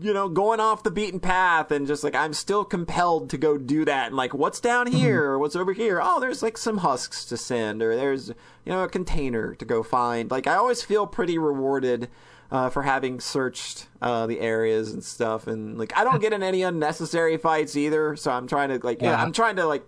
you 0.00 0.12
know 0.12 0.28
going 0.28 0.60
off 0.60 0.82
the 0.82 0.90
beaten 0.90 1.20
path 1.20 1.70
and 1.70 1.86
just 1.86 2.04
like 2.04 2.14
I'm 2.14 2.32
still 2.32 2.64
compelled 2.64 3.30
to 3.30 3.38
go 3.38 3.56
do 3.58 3.84
that. 3.84 4.08
And 4.08 4.16
like, 4.16 4.34
what's 4.34 4.60
down 4.60 4.86
here? 4.86 5.22
Or 5.24 5.38
what's 5.38 5.56
over 5.56 5.72
here? 5.72 6.00
Oh, 6.02 6.20
there's 6.20 6.42
like 6.42 6.58
some 6.58 6.78
husks 6.78 7.24
to 7.26 7.36
send, 7.36 7.82
or 7.82 7.96
there's 7.96 8.28
you 8.28 8.72
know 8.72 8.82
a 8.82 8.88
container 8.88 9.54
to 9.54 9.64
go 9.64 9.82
find. 9.82 10.30
Like 10.30 10.46
I 10.46 10.54
always 10.54 10.82
feel 10.82 11.06
pretty 11.06 11.38
rewarded. 11.38 12.08
Uh, 12.48 12.70
for 12.70 12.84
having 12.84 13.18
searched 13.18 13.88
uh, 14.00 14.24
the 14.28 14.38
areas 14.38 14.92
and 14.92 15.02
stuff, 15.02 15.48
and 15.48 15.76
like 15.76 15.92
I 15.98 16.04
don't 16.04 16.20
get 16.20 16.32
in 16.32 16.44
any 16.44 16.62
unnecessary 16.62 17.36
fights 17.38 17.74
either, 17.76 18.14
so 18.14 18.30
I'm 18.30 18.46
trying 18.46 18.68
to 18.68 18.78
like 18.86 19.02
yeah, 19.02 19.10
Yeah. 19.10 19.20
I'm 19.20 19.32
trying 19.32 19.56
to 19.56 19.66
like 19.66 19.84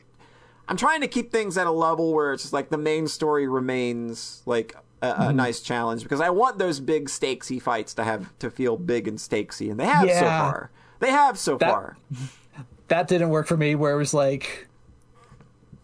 I'm 0.66 0.76
trying 0.76 1.02
to 1.02 1.06
keep 1.06 1.30
things 1.30 1.56
at 1.56 1.68
a 1.68 1.70
level 1.70 2.12
where 2.12 2.32
it's 2.32 2.42
just 2.42 2.52
like 2.52 2.68
the 2.68 2.76
main 2.76 3.06
story 3.06 3.46
remains 3.46 4.42
like 4.44 4.74
a, 5.02 5.06
a 5.08 5.12
Mm-hmm. 5.14 5.36
nice 5.36 5.60
challenge 5.60 6.02
because 6.02 6.20
I 6.20 6.30
want 6.30 6.58
those 6.58 6.80
big 6.80 7.08
stakesy 7.08 7.60
fights 7.62 7.94
to 7.94 8.04
have 8.04 8.36
to 8.40 8.50
feel 8.50 8.76
big 8.76 9.06
and 9.08 9.18
stakesy, 9.18 9.70
and 9.70 9.78
they 9.78 9.86
have 9.86 10.08
so 10.10 10.20
far. 10.20 10.70
They 11.00 11.10
have 11.10 11.38
so 11.38 11.56
That- 11.58 11.70
far. 11.70 11.96
that 12.88 13.06
didn't 13.08 13.28
work 13.28 13.46
for 13.46 13.56
me 13.56 13.74
where 13.74 13.92
it 13.92 13.98
was 13.98 14.14
like 14.14 14.66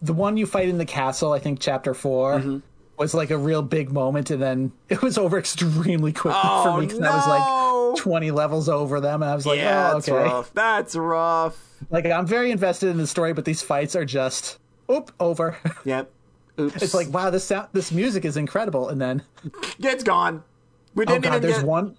the 0.01 0.13
one 0.13 0.37
you 0.37 0.45
fight 0.45 0.67
in 0.69 0.77
the 0.79 0.85
castle 0.85 1.31
i 1.33 1.39
think 1.39 1.59
chapter 1.59 1.93
4 1.93 2.39
Mm-hmm. 2.39 2.57
was 2.97 3.13
like 3.13 3.29
a 3.29 3.37
real 3.37 3.61
big 3.61 3.91
moment 3.91 4.29
and 4.31 4.41
then 4.41 4.71
it 4.89 5.01
was 5.01 5.17
over 5.17 5.37
extremely 5.37 6.11
quickly 6.11 6.39
Oh, 6.43 6.63
for 6.63 6.81
me 6.81 6.87
because 6.87 7.01
i 7.01 7.15
was 7.15 7.27
like 7.27 8.03
20 8.03 8.31
levels 8.31 8.67
over 8.69 8.99
them 8.99 9.21
and 9.21 9.31
i 9.31 9.35
was 9.35 9.45
like 9.45 9.59
yeah, 9.59 9.91
oh 9.91 9.93
that's 9.93 10.09
okay 10.09 10.23
rough. 10.23 10.53
That's 10.53 10.95
rough. 10.95 11.85
like 11.91 12.05
i'm 12.07 12.25
very 12.25 12.49
invested 12.51 12.89
in 12.89 12.97
the 12.97 13.07
story 13.07 13.33
but 13.33 13.45
these 13.45 13.61
fights 13.61 13.95
are 13.95 14.05
just 14.05 14.57
oop 14.91 15.11
over 15.19 15.57
Yep. 15.85 16.11
Oops. 16.59 16.81
it's 16.81 16.93
like 16.93 17.09
wow 17.09 17.29
this 17.29 17.43
sound 17.43 17.67
this 17.73 17.91
music 17.91 18.23
is 18.25 18.37
incredible 18.37 18.89
and 18.89 19.01
then 19.01 19.23
it's 19.79 20.03
gone. 20.03 20.43
We 20.93 21.03
oh 21.03 21.07
didn't 21.07 21.25
oh 21.25 21.29
god 21.29 21.35
even 21.37 21.41
there's 21.49 21.57
get. 21.57 21.67
one 21.67 21.97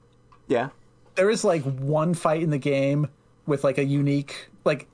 Yeah. 0.48 0.68
there 1.14 1.28
is 1.30 1.44
like 1.44 1.62
one 1.62 2.14
fight 2.14 2.42
in 2.42 2.50
the 2.50 2.58
game 2.58 3.08
with 3.46 3.64
like 3.64 3.78
a 3.78 3.84
unique 3.84 4.48
like 4.64 4.86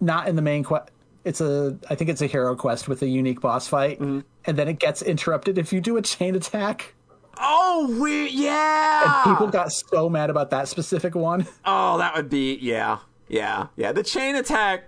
not 0.00 0.26
in 0.28 0.36
the 0.36 0.42
main 0.42 0.64
quest 0.64 0.90
it's 1.24 1.40
a 1.40 1.78
i 1.88 1.94
think 1.94 2.10
it's 2.10 2.20
a 2.20 2.26
hero 2.26 2.54
quest 2.56 2.88
with 2.88 3.00
a 3.02 3.06
unique 3.06 3.40
boss 3.40 3.66
fight 3.68 3.98
Mm-hmm. 4.00 4.20
and 4.46 4.58
then 4.58 4.68
it 4.68 4.78
gets 4.78 5.00
interrupted 5.00 5.56
if 5.58 5.72
you 5.72 5.80
do 5.80 5.96
a 5.96 6.02
chain 6.02 6.34
attack 6.34 6.94
Oh, 7.36 7.96
we 8.00 8.28
yeah. 8.28 9.22
people 9.24 9.48
got 9.48 9.72
so 9.72 10.08
mad 10.08 10.30
about 10.30 10.50
that 10.50 10.68
specific 10.68 11.14
one 11.16 11.46
Oh, 11.64 11.98
that 11.98 12.14
would 12.14 12.28
be 12.30 12.56
yeah, 12.60 12.98
yeah, 13.28 13.66
yeah. 13.76 13.90
The 13.90 14.04
chain 14.04 14.36
attack, 14.36 14.84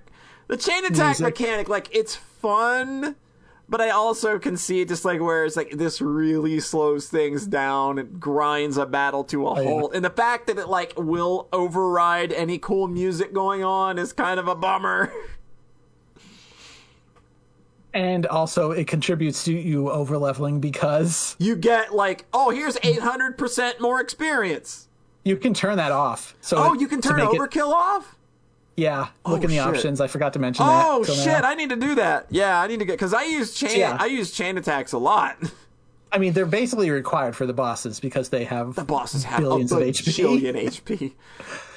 the 0.47 0.57
chain 0.57 0.85
attack 0.85 1.19
Music. 1.19 1.25
mechanic, 1.25 1.69
like 1.69 1.89
it's 1.93 2.15
fun, 2.15 3.17
but 3.69 3.81
I 3.81 3.91
also 3.91 4.39
can 4.39 4.57
see 4.57 4.81
it 4.81 4.89
just 4.89 5.05
like 5.05 5.21
where 5.21 5.45
it's 5.45 5.57
like 5.57 5.73
this 5.73 6.01
really 6.01 6.61
slows 6.61 7.09
things 7.09 7.47
down 7.47 7.99
and 7.99 8.21
grinds 8.21 8.77
a 8.77 8.87
battle 8.87 9.25
to 9.25 9.47
a 9.49 9.51
Oh, 9.51 9.61
yeah. 9.61 9.69
halt, 9.71 9.95
and 9.95 10.05
the 10.05 10.11
fact 10.11 10.47
that 10.47 10.59
it 10.59 10.69
like 10.69 10.93
will 10.97 11.49
override 11.53 12.33
any 12.33 12.59
cool 12.59 12.87
music 12.89 13.33
going 13.33 13.65
on 13.65 13.99
is 13.99 14.13
kind 14.13 14.39
of 14.39 14.47
a 14.49 14.55
bummer. 14.55 15.13
and 17.95 18.27
also 18.27 18.71
it 18.73 18.87
contributes 18.87 19.45
to 19.45 19.53
you 19.55 19.91
over 19.91 20.19
leveling 20.19 20.61
because 20.61 21.35
You 21.39 21.57
get 21.57 21.95
like, 21.95 22.27
oh, 22.33 22.51
here's 22.51 22.77
eight 22.83 23.01
hundred 23.01 23.39
percent 23.39 23.81
more 23.81 24.01
experience. 24.01 24.89
you 25.25 25.37
can 25.37 25.55
turn 25.55 25.77
that 25.77 25.93
off 25.93 26.37
so 26.41 26.57
Oh, 26.59 26.75
it- 26.75 26.81
you 26.81 26.89
can 26.89 27.01
turn 27.01 27.17
make 27.17 27.33
it- 27.35 27.41
overkill 27.41 27.73
off. 27.73 28.16
Yeah 28.77 29.09
oh, 29.25 29.31
look 29.33 29.43
in 29.45 29.49
the 29.51 29.57
shit. 29.57 29.65
options 29.67 30.01
i 30.01 30.07
forgot 30.07 30.33
to 30.35 30.39
mention 30.39 30.65
Oh 30.69 31.01
that 31.01 31.07
till 31.07 31.15
shit! 31.17 31.43
now. 31.43 31.49
I 31.49 31.55
need 31.55 31.71
to 31.71 31.77
do 31.77 31.95
that. 31.97 32.27
Yeah, 32.31 32.61
I 32.61 32.67
need 32.67 32.79
to 32.81 32.85
get 32.85 32.93
because 32.93 33.15
I 33.15 33.25
use 33.25 33.55
chain. 33.55 33.79
Yeah. 33.79 33.97
I 33.99 34.07
use 34.07 34.31
chain 34.33 34.59
attacks 34.59 34.93
a 34.93 34.99
lot. 34.99 35.37
i 36.13 36.19
mean 36.19 36.33
they're 36.33 36.47
basically 36.47 36.89
required 36.91 37.35
for 37.35 37.47
the 37.47 37.53
bosses 37.53 37.99
because 38.01 38.29
they 38.29 38.45
have 38.45 38.75
The 38.77 38.85
bosses 38.85 39.25
have 39.25 39.41
Billions 39.41 39.73
a 39.73 39.77
of 39.77 39.83
HP. 39.83 40.41
HP. 40.53 41.13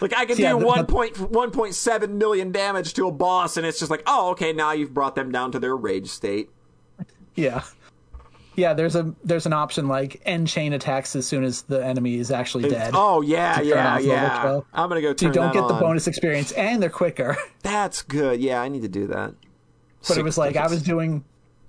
Like 0.02 0.14
I 0.16 0.26
can 0.26 0.38
do 0.38 0.44
the- 0.44 0.58
one 0.58 0.86
point 0.86 1.18
one 1.20 1.52
point 1.52 1.74
seven 1.74 2.18
million 2.18 2.52
damage 2.52 2.94
to 2.96 3.08
a 3.08 3.12
boss, 3.12 3.58
and 3.58 3.66
it's 3.66 3.80
just 3.80 3.90
like, 3.90 4.04
oh, 4.06 4.30
okay, 4.32 4.54
now 4.54 4.72
you've 4.72 4.94
brought 4.94 5.16
them 5.16 5.32
down 5.32 5.52
to 5.54 5.60
their 5.60 5.76
rage 5.76 6.10
state. 6.10 6.50
Yeah. 7.36 7.64
Yeah, 8.60 8.74
there's 8.74 8.96
a 8.96 9.14
there's 9.24 9.46
an 9.46 9.54
option 9.54 9.88
like 9.88 10.22
end 10.26 10.48
chain 10.48 10.74
attacks 10.74 11.16
as 11.16 11.26
soon 11.26 11.44
as 11.44 11.64
the 11.64 11.84
enemy 11.84 12.16
is 12.16 12.30
actually 12.30 12.70
dead. 12.70 12.92
Oh 12.94 13.22
yeah, 13.22 13.62
yeah, 13.62 13.98
yeah. 14.00 14.62
I'm 14.74 14.90
gonna 14.90 15.02
go 15.02 15.10
you 15.10 15.32
don't 15.32 15.34
that 15.34 15.54
get 15.54 15.68
the 15.68 15.76
bonus 15.76 16.08
experience 16.08 16.52
and 16.52 16.84
they're 16.84 16.90
quicker. 16.90 17.38
That's 17.64 18.02
good. 18.02 18.42
Yeah, 18.42 18.62
I 18.62 18.68
need 18.68 18.82
to 18.82 18.90
do 18.90 19.08
that. 19.08 19.34
But 20.08 20.18
it 20.18 20.24
was 20.24 20.38
like 20.38 20.58
I 20.58 20.68
was 20.68 20.84
doing 20.84 21.24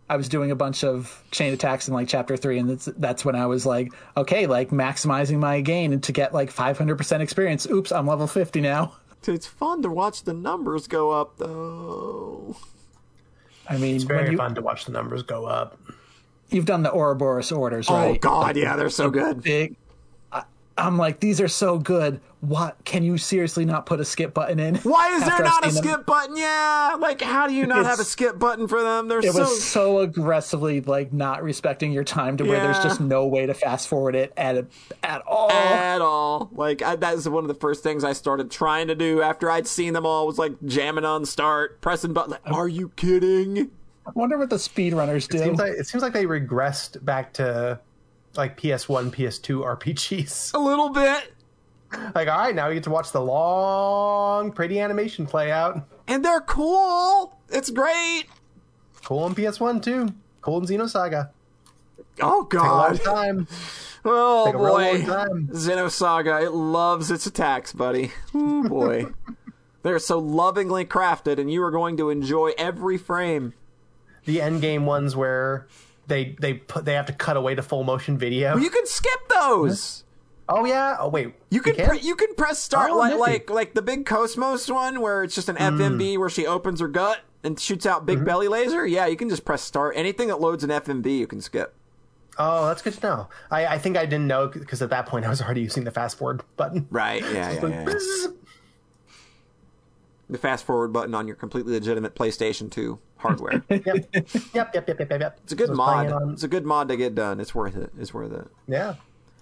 I 0.09 0.17
was 0.17 0.29
doing 0.29 0.51
a 0.51 0.57
bunch 0.57 0.83
of 0.83 1.23
chain 1.31 1.55
attacks 1.55 1.87
in 1.87 1.95
like 1.95 2.09
chapter 2.09 2.37
3 2.37 2.59
and 2.59 2.71
that's 2.71 2.87
that's 2.97 3.25
when 3.25 3.37
I 3.37 3.47
was 3.47 3.65
like, 3.65 3.93
okay, 4.17 4.49
like 4.49 4.71
maximizing 4.71 5.39
my 5.39 5.61
gain 5.61 6.01
to 6.01 6.13
get 6.13 6.35
like 6.35 6.53
500% 6.53 7.21
experience. 7.21 7.67
Oops, 7.71 7.93
I'm 7.93 8.09
level 8.09 8.27
50 8.27 8.61
now. 8.61 8.95
It's 9.29 9.47
fun 9.47 9.83
to 9.83 9.91
watch 9.91 10.25
the 10.25 10.33
numbers 10.33 10.87
go 10.89 11.11
up, 11.11 11.37
though. 11.37 12.57
I 13.69 13.77
mean, 13.77 13.99
when 13.99 14.09
Very 14.09 14.31
you, 14.31 14.37
fun 14.39 14.55
to 14.55 14.63
watch 14.63 14.87
the 14.87 14.93
numbers 14.93 15.23
go 15.23 15.45
up. 15.45 15.79
You've 16.53 16.67
done 16.67 16.83
the 16.83 16.93
Ouroboros 16.93 17.53
orders, 17.53 17.89
right? 17.89 17.95
Oh 17.95 18.11
right? 18.11 18.21
God, 18.21 18.57
yeah, 18.57 18.77
they're 18.77 18.91
so 18.91 19.11
good. 19.11 19.43
Big 19.43 19.77
I, 20.33 20.45
I'm 20.79 20.97
like, 20.97 21.21
these 21.21 21.41
are 21.41 21.49
so 21.49 21.79
good. 21.79 22.21
What 22.41 22.83
can 22.85 23.03
you 23.03 23.19
seriously 23.19 23.67
not 23.67 23.85
put 23.85 24.01
a 24.01 24.05
skip 24.05 24.33
button 24.33 24.59
in? 24.59 24.77
Why 24.77 25.11
is 25.11 25.21
there 25.27 25.41
not 25.41 25.67
a 25.67 25.71
seen 25.71 25.83
them? 25.83 25.93
skip 25.93 26.07
button? 26.07 26.39
Yeah, 26.39 26.97
like 26.99 27.21
how 27.21 27.47
do 27.47 27.53
you 27.53 27.67
not 27.67 27.85
have 27.85 28.01
a 28.01 28.05
skip 28.05 28.39
button 28.39 28.67
for 28.67 28.83
them? 28.83 29.09
They're 29.09 29.19
it 29.19 29.35
so 29.35 29.41
was 29.41 29.63
so 29.63 29.99
aggressively 29.99 30.81
like 30.81 31.13
not 31.13 31.43
respecting 31.43 31.93
your 31.93 32.05
time 32.05 32.39
to 32.39 32.45
where 32.45 32.61
there's 32.61 32.83
just 32.83 32.99
no 32.99 33.27
way 33.27 33.45
to 33.45 33.53
fast 33.53 33.89
forward 33.89 34.15
it 34.15 34.33
at 34.39 34.65
at 35.03 35.23
all. 35.27 35.51
at 35.51 36.01
all. 36.01 36.49
Like 36.53 36.81
I, 36.81 36.97
that 36.97 37.13
is 37.15 37.29
one 37.29 37.45
of 37.45 37.49
the 37.49 37.55
first 37.55 37.83
things 37.83 38.05
I 38.05 38.15
started 38.15 38.51
trying 38.51 38.89
to 38.89 38.95
do 38.95 39.21
after 39.21 39.51
I'd 39.51 39.67
seen 39.67 39.93
them 39.93 40.07
all. 40.07 40.27
Was 40.27 40.39
like 40.39 40.53
jamming 40.65 41.05
on 41.05 41.27
start, 41.27 41.83
pressing 41.83 42.15
button. 42.15 42.31
Like, 42.31 42.55
Are 42.55 42.69
you 42.69 42.89
kidding? 42.97 43.71
I 44.07 44.11
wonder 44.15 44.39
what 44.39 44.51
the 44.51 44.57
speedrunners 44.57 45.29
do. 45.29 45.39
Seems 45.39 45.59
like, 45.59 45.73
it 45.73 45.87
seems 45.87 46.03
like 46.03 46.13
they 46.13 46.25
regressed 46.27 47.05
back 47.05 47.33
to 47.35 47.79
like 48.37 48.57
PS1, 48.61 49.11
PS2 49.13 49.79
RPGs. 49.79 50.55
A 50.55 50.59
little 50.59 50.89
bit, 50.91 51.33
Like, 52.15 52.29
all 52.29 52.39
right, 52.39 52.55
now 52.55 52.69
we 52.69 52.75
get 52.75 52.85
to 52.85 52.91
watch 52.91 53.13
the 53.13 53.21
long, 53.21 54.53
pretty 54.53 54.79
animation 54.81 55.27
play 55.27 55.51
out. 55.51 55.87
and 56.09 56.25
they're 56.25 56.41
cool. 56.41 57.37
It's 57.51 57.71
great. 57.71 58.25
Cool 59.05 59.21
on 59.25 59.35
PS1 59.35 59.83
too. 59.83 60.09
Cool 60.41 60.59
in 60.59 60.65
Xenosaga. 60.67 61.31
Oh 62.23 62.43
God! 62.45 62.97
Take 62.97 63.07
a 63.07 63.11
long 63.11 63.17
God. 63.17 63.25
time. 63.27 63.49
Oh 64.05 64.45
Take 64.47 64.55
a 64.55 64.59
boy. 64.59 64.65
long 64.69 65.03
time. 65.05 65.49
Xenosaga. 65.53 66.43
It 66.43 66.51
loves 66.53 67.11
its 67.11 67.27
attacks, 67.27 67.73
buddy. 67.73 68.13
Oh 68.35 68.69
boy. 68.69 69.07
They're 69.83 69.99
so 69.99 70.19
lovingly 70.19 70.85
crafted, 70.85 71.39
and 71.39 71.51
you 71.51 71.63
are 71.63 71.71
going 71.71 71.97
to 71.97 72.11
enjoy 72.11 72.53
every 72.59 72.99
frame. 72.99 73.55
The 74.25 74.41
end 74.41 74.61
game 74.61 74.87
ones 74.87 75.17
where 75.17 75.67
they 76.07 76.37
they 76.41 76.55
put 76.55 76.85
they 76.85 76.95
have 76.95 77.07
to 77.07 77.13
cut 77.13 77.37
away 77.37 77.55
to 77.55 77.63
full 77.63 77.85
motion 77.85 78.19
video. 78.19 78.57
You 78.57 78.71
can 78.71 78.87
skip 78.87 79.29
those. 79.29 80.05
oh 80.49 80.65
yeah. 80.67 80.97
Oh 80.99 81.09
wait. 81.09 81.35
You 81.51 81.61
can 81.61 81.75
pre- 81.77 82.01
you 82.01 82.17
can 82.17 82.35
press 82.35 82.59
start 82.59 82.91
Oh, 82.91 82.97
like 82.99 83.19
like 83.19 83.51
like 83.51 83.75
the 83.75 83.83
big 83.83 84.05
KOS-MOS 84.07 84.71
one 84.71 85.01
where 85.01 85.23
it's 85.23 85.35
just 85.35 85.49
an 85.49 85.57
hmm. 85.57 85.81
FMV 85.81 86.19
where 86.19 86.29
she 86.29 86.47
opens 86.47 86.81
her 86.81 86.89
gut 86.89 87.21
and 87.43 87.59
shoots 87.59 87.87
out 87.87 88.07
big 88.07 88.19
mm-hmm. 88.19 88.27
belly 88.27 88.49
laser. 88.49 88.87
Yeah, 88.87 89.07
you 89.07 89.17
can 89.17 89.29
just 89.29 89.45
press 89.45 89.63
start. 89.63 89.95
Anything 89.97 90.29
that 90.29 90.41
loads 90.41 90.65
an 90.65 90.71
FMV, 90.71 91.19
you 91.19 91.27
can 91.27 91.41
skip. 91.41 91.75
Oh, 92.39 92.67
that's 92.67 92.81
good 92.81 92.95
to 92.95 93.01
know. 93.07 93.29
I, 93.51 93.67
I 93.67 93.79
think 93.79 93.97
I 93.97 94.07
didn't 94.07 94.27
know 94.27 94.49
because 94.49 94.81
at 94.83 94.91
that 94.91 95.07
point 95.07 95.27
I 95.27 95.29
was 95.29 95.43
already 95.43 95.63
using 95.63 95.85
the 95.85 95.91
fast 95.91 96.17
forward 96.17 96.43
button. 96.57 96.87
Right? 96.91 97.23
Yeah, 97.23 97.53
yeah, 97.53 97.67
yeah. 97.67 97.85
yeah. 97.89 98.27
the 100.29 100.39
fast 100.39 100.65
forward 100.65 100.93
button 100.93 101.15
on 101.15 101.27
your 101.27 101.37
completely 101.37 101.73
legitimate 101.73 102.15
PlayStation 102.15 102.71
2 102.71 102.99
hardware. 103.21 103.63
Yep. 103.71 103.87
yep, 103.87 104.07
yep, 104.55 104.75
yep, 104.75 104.89
yep, 104.89 104.99
yep, 105.11 105.21
yep. 105.21 105.41
It's 105.45 105.53
a 105.53 105.57
good 105.57 105.69
So 105.69 105.75
mod. 105.75 105.95
playing 106.09 106.13
on- 106.13 106.33
It's 106.33 106.43
a 106.43 106.49
good 106.49 106.67
mod 106.67 106.89
to 106.89 106.97
get 106.97 107.15
done. 107.15 107.41
It's 107.41 107.55
worth 107.55 107.77
it. 107.77 107.93
It's 107.99 108.13
worth 108.13 108.33
it. 108.33 108.47
yeah. 108.67 108.95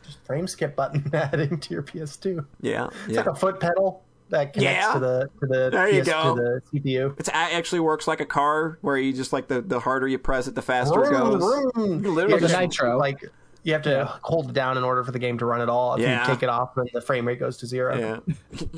Just 0.04 0.24
frame 0.24 0.46
skip 0.46 0.74
button 0.76 1.04
adding 1.14 1.58
to 1.58 1.74
your 1.74 1.82
PS2. 1.82 2.44
Yeah. 2.60 2.86
It's 3.04 3.08
yeah. 3.14 3.16
like 3.18 3.26
a 3.26 3.34
foot 3.34 3.60
pedal 3.60 4.02
that 4.30 4.52
connects 4.54 4.86
Yeah. 4.86 4.92
to 4.94 4.98
the 5.00 5.30
to 5.40 5.46
the 5.46 5.70
There 5.70 5.88
you 5.90 6.02
PS 6.02 6.08
go. 6.08 6.36
to 6.36 6.42
the 6.72 6.80
CPU. 6.80 7.18
It's, 7.18 7.28
it 7.28 7.34
actually 7.34 7.80
works 7.80 8.06
like 8.06 8.20
a 8.20 8.26
car 8.26 8.78
where 8.80 8.96
you 8.96 9.12
just 9.12 9.32
like 9.32 9.48
the, 9.48 9.60
the 9.60 9.80
harder 9.80 10.08
you 10.08 10.18
press 10.18 10.46
it, 10.48 10.54
the 10.54 10.62
faster 10.62 11.04
it 11.04 11.10
goes. 11.10 11.42
vroom. 11.42 12.02
You 12.04 12.12
literally 12.12 12.34
You 12.34 12.40
the 12.40 12.48
just- 12.48 12.58
nitro. 12.60 12.96
Like 12.98 13.22
you 13.64 13.72
have 13.74 13.82
to 13.82 13.90
Yeah. 13.90 14.16
hold 14.22 14.50
it 14.50 14.54
down 14.54 14.78
in 14.78 14.84
order 14.84 15.04
for 15.04 15.12
the 15.12 15.18
game 15.18 15.36
to 15.38 15.44
run 15.46 15.60
at 15.60 15.68
all. 15.68 15.94
If 15.94 16.00
Yeah. 16.00 16.20
you 16.22 16.26
take 16.34 16.42
it 16.42 16.48
off, 16.48 16.74
then 16.74 16.86
the 16.94 17.02
frame 17.02 17.26
rate 17.26 17.38
goes 17.40 17.58
to 17.58 17.66
zero. 17.66 17.98
Yeah. 17.98 18.20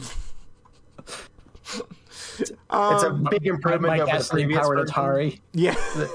It's 2.41 3.03
a 3.03 3.11
big 3.31 3.47
improvement 3.47 3.97
My 3.97 4.01
over 4.01 4.19
the 4.19 4.29
previous 4.31 4.61
powered 4.61 4.79
version. 4.79 4.95
Atari. 4.95 5.41
Yeah. 5.53 5.75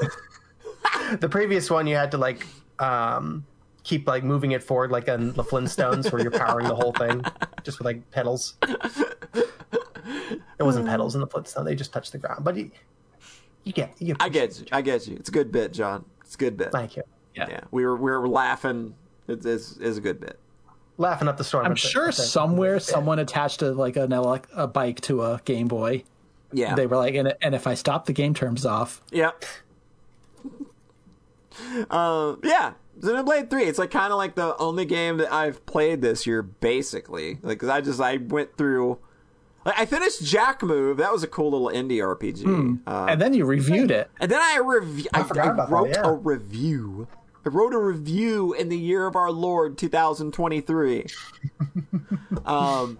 The 1.19 1.29
previous 1.29 1.69
one, 1.69 1.85
you 1.87 1.95
had 1.95 2.11
to 2.11 2.17
like 2.17 2.47
um, 2.79 3.45
keep 3.83 4.07
like 4.07 4.23
moving 4.23 4.51
it 4.51 4.63
forward, 4.63 4.91
like 4.91 5.07
on 5.09 5.33
the 5.33 5.43
Flintstones, 5.43 6.11
where 6.11 6.21
you're 6.21 6.31
powering 6.31 6.67
the 6.67 6.75
whole 6.75 6.93
thing 6.93 7.23
just 7.63 7.77
with 7.79 7.85
like 7.85 8.09
pedals. 8.11 8.55
It 10.57 10.63
wasn't 10.63 10.87
pedals 10.87 11.15
in 11.15 11.21
the 11.21 11.27
Flintstone; 11.27 11.65
they 11.65 11.75
just 11.75 11.91
touched 11.93 12.11
the 12.11 12.17
ground. 12.17 12.43
But 12.43 12.55
you, 12.55 12.71
you 13.63 13.73
get, 13.73 13.93
you 13.99 14.15
I 14.19 14.29
get 14.29 14.59
you. 14.59 14.65
I 14.71 14.81
get 14.81 15.07
you. 15.07 15.15
It's 15.17 15.29
a 15.29 15.31
good 15.31 15.51
bit, 15.51 15.73
John. 15.73 16.05
It's 16.21 16.35
a 16.35 16.37
good 16.37 16.57
bit. 16.57 16.71
Thank 16.71 16.95
you. 16.95 17.03
Yeah. 17.35 17.47
Yeah. 17.49 17.61
We 17.71 17.85
were 17.85 17.97
we 17.97 18.09
were 18.11 18.27
laughing. 18.27 18.95
It's 19.27 19.45
it's, 19.45 19.77
it's 19.77 19.97
a 19.97 20.01
good 20.01 20.19
bit. 20.19 20.39
Laughing 20.97 21.27
up 21.27 21.37
the 21.37 21.43
storm. 21.43 21.65
I'm 21.65 21.73
at 21.73 21.77
the- 21.77 21.87
sure 21.87 22.07
the- 22.07 22.13
somewhere 22.13 22.79
someone 22.79 23.19
attached 23.19 23.61
a 23.61 23.71
like 23.71 23.95
an 23.97 24.11
elec- 24.11 24.45
a 24.53 24.65
bike 24.67 25.01
to 25.01 25.23
a 25.23 25.41
Game 25.45 25.67
Boy. 25.67 26.03
Yeah. 26.55 26.75
They 26.75 26.87
were 26.87 26.97
like, 26.97 27.15
and, 27.15 27.33
and 27.41 27.53
if 27.55 27.67
I 27.67 27.73
stop 27.73 28.05
the 28.05 28.13
game 28.13 28.33
terms 28.33 28.65
off, 28.65 29.01
Yeah. 29.11 29.31
um, 31.89 32.39
yeah. 32.43 32.73
Xenoblade 32.99 33.49
3, 33.49 33.63
it's 33.63 33.77
like 33.79 33.91
kind 33.91 34.11
of 34.13 34.17
like 34.17 34.35
the 34.35 34.55
only 34.57 34.85
game 34.85 35.17
that 35.17 35.31
I've 35.31 35.65
played 35.65 36.01
this 36.01 36.25
year, 36.25 36.41
basically. 36.41 37.39
Like, 37.41 37.59
cause 37.59 37.69
I 37.69 37.81
just, 37.81 37.99
I 37.99 38.17
went 38.17 38.55
through, 38.57 38.99
like, 39.65 39.77
I 39.77 39.85
finished 39.85 40.23
Jack 40.23 40.63
Move. 40.63 40.97
That 40.97 41.11
was 41.11 41.21
a 41.23 41.27
cool 41.27 41.51
little 41.51 41.67
indie 41.67 41.97
RPG. 41.99 42.79
Uh, 42.87 43.05
and 43.09 43.21
then 43.21 43.33
you 43.33 43.45
reviewed 43.45 43.91
it. 43.91 44.09
and 44.21 44.31
then 44.31 44.39
I 44.41 44.59
review, 44.63 45.05
I, 45.13 45.23
forgot 45.23 45.47
I 45.47 45.51
about 45.51 45.69
that, 45.69 45.75
wrote 45.75 45.89
yeah. 45.89 46.07
a 46.07 46.13
review. 46.13 47.07
I 47.45 47.49
wrote 47.49 47.73
a 47.73 47.79
review 47.79 48.53
in 48.53 48.69
the 48.69 48.77
year 48.77 49.05
of 49.07 49.15
our 49.15 49.29
Lord 49.31 49.77
2023. 49.77 51.05
um, 52.45 52.97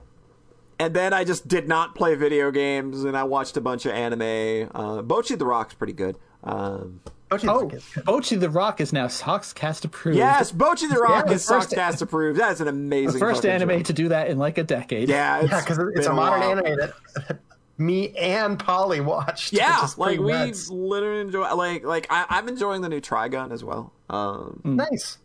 and 0.80 0.94
then 0.94 1.14
I 1.14 1.24
just 1.24 1.48
did 1.48 1.68
not 1.68 1.96
play 1.96 2.16
video 2.16 2.52
games, 2.52 3.04
and 3.04 3.16
I 3.18 3.24
watched 3.24 3.58
a 3.58 3.62
bunch 3.62 3.86
of 3.86 3.94
anime. 3.94 4.70
Uh, 4.74 5.02
Bocchi 5.02 5.38
the 5.38 5.46
Rock's 5.46 5.74
pretty 5.74 5.94
good. 5.94 6.18
Um, 6.44 7.02
Bocchi's 7.32 7.48
Oh, 7.48 7.60
like. 7.66 7.80
Bocchi 8.06 8.40
the 8.40 8.50
Rock 8.50 8.80
is 8.80 8.94
now 8.94 9.08
Soxcast 9.08 9.84
approved. 9.86 10.18
Yes, 10.18 10.52
Bocchi 10.52 10.88
the 10.88 11.00
Rock 11.00 11.26
Yeah, 11.28 11.34
is 11.34 11.46
the 11.48 11.54
first- 11.56 11.72
Sockcast 11.72 12.02
approved. 12.02 12.40
That's 12.40 12.60
an 12.60 12.68
amazing 12.68 13.14
the 13.14 13.20
first 13.20 13.46
anime 13.46 13.70
show. 13.80 13.82
to 13.84 13.94
do 13.94 14.10
that 14.10 14.28
in 14.30 14.38
like 14.38 14.58
a 14.58 14.64
decade. 14.64 15.10
Yeah, 15.10 15.40
it's 15.42 15.52
Yeah, 15.52 15.60
because 15.62 15.80
it's 15.96 16.08
a 16.08 16.14
modern 16.14 16.42
while. 16.42 16.52
anime 16.52 16.78
that, 16.78 16.94
that 17.28 17.40
me 17.78 18.16
and 18.18 18.58
Polly 18.60 19.00
watched. 19.02 19.54
Yeah, 19.54 19.82
which 19.82 19.98
like 19.98 20.20
we 20.20 20.32
nuts. 20.32 20.70
literally 20.70 21.22
enjoy. 21.22 21.52
Like, 21.56 21.84
like 21.84 22.08
I, 22.10 22.26
I'm 22.30 22.48
enjoying 22.48 22.82
the 22.82 22.90
new 22.90 23.02
Trigun 23.02 23.52
as 23.52 23.64
well. 23.64 23.92
Um, 24.10 24.62
nice. 24.64 25.18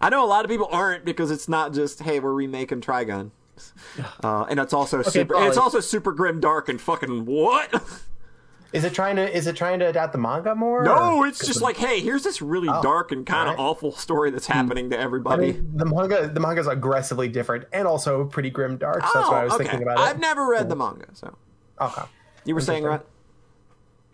I 0.00 0.08
know 0.10 0.24
a 0.24 0.26
lot 0.26 0.44
of 0.44 0.50
people 0.50 0.68
aren't 0.70 1.04
because 1.04 1.30
it's 1.30 1.48
not 1.48 1.72
just 1.72 2.02
hey 2.02 2.18
we're 2.20 2.32
remaking 2.34 2.80
Trigun, 2.82 3.30
uh, 4.22 4.44
and 4.50 4.58
it's 4.60 4.72
also 4.72 5.02
super. 5.02 5.34
Polly. 5.34 5.48
It's 5.48 5.56
also 5.56 5.80
super 5.80 6.12
grim, 6.12 6.40
dark, 6.40 6.68
and 6.68 6.80
fucking 6.80 7.24
what? 7.26 7.82
Is 8.72 8.82
it 8.82 8.92
trying 8.92 9.14
to 9.16 9.36
is 9.36 9.46
it 9.46 9.54
trying 9.54 9.78
to 9.78 9.86
adapt 9.86 10.12
the 10.12 10.18
manga 10.18 10.52
more? 10.54 10.82
no, 10.82 11.18
or- 11.18 11.26
it's 11.28 11.46
just 11.46 11.62
like 11.62 11.76
hey, 11.76 12.00
here's 12.00 12.24
this 12.24 12.42
really 12.42 12.68
Oh, 12.68 12.82
dark 12.82 13.12
and 13.12 13.24
kind 13.24 13.48
of 13.48 13.56
alright. 13.56 13.70
awful 13.76 13.92
story 13.92 14.32
that's 14.32 14.48
happening 14.48 14.90
to 14.90 14.98
I 14.98 15.02
everybody. 15.02 15.52
mean, 15.52 15.70
the 15.76 15.84
manga 15.84 16.26
the 16.26 16.40
manga's 16.40 16.66
aggressively 16.66 17.28
different 17.28 17.66
and 17.72 17.86
also 17.86 18.24
pretty 18.24 18.50
grim 18.50 18.76
dark. 18.76 19.02
So 19.06 19.10
that's 19.14 19.30
why 19.30 19.40
I 19.42 19.44
was 19.44 19.52
Oh, 19.52 19.56
okay. 19.56 19.64
thinking 19.66 19.82
about 19.82 19.98
it. 19.98 20.02
I've 20.02 20.18
never 20.18 20.48
read 20.48 20.68
the 20.68 20.74
manga, 20.74 21.06
so 21.12 21.36
Okay. 21.80 22.02
you 22.44 22.54
were 22.54 22.60
saying 22.60 22.82
right. 22.82 23.00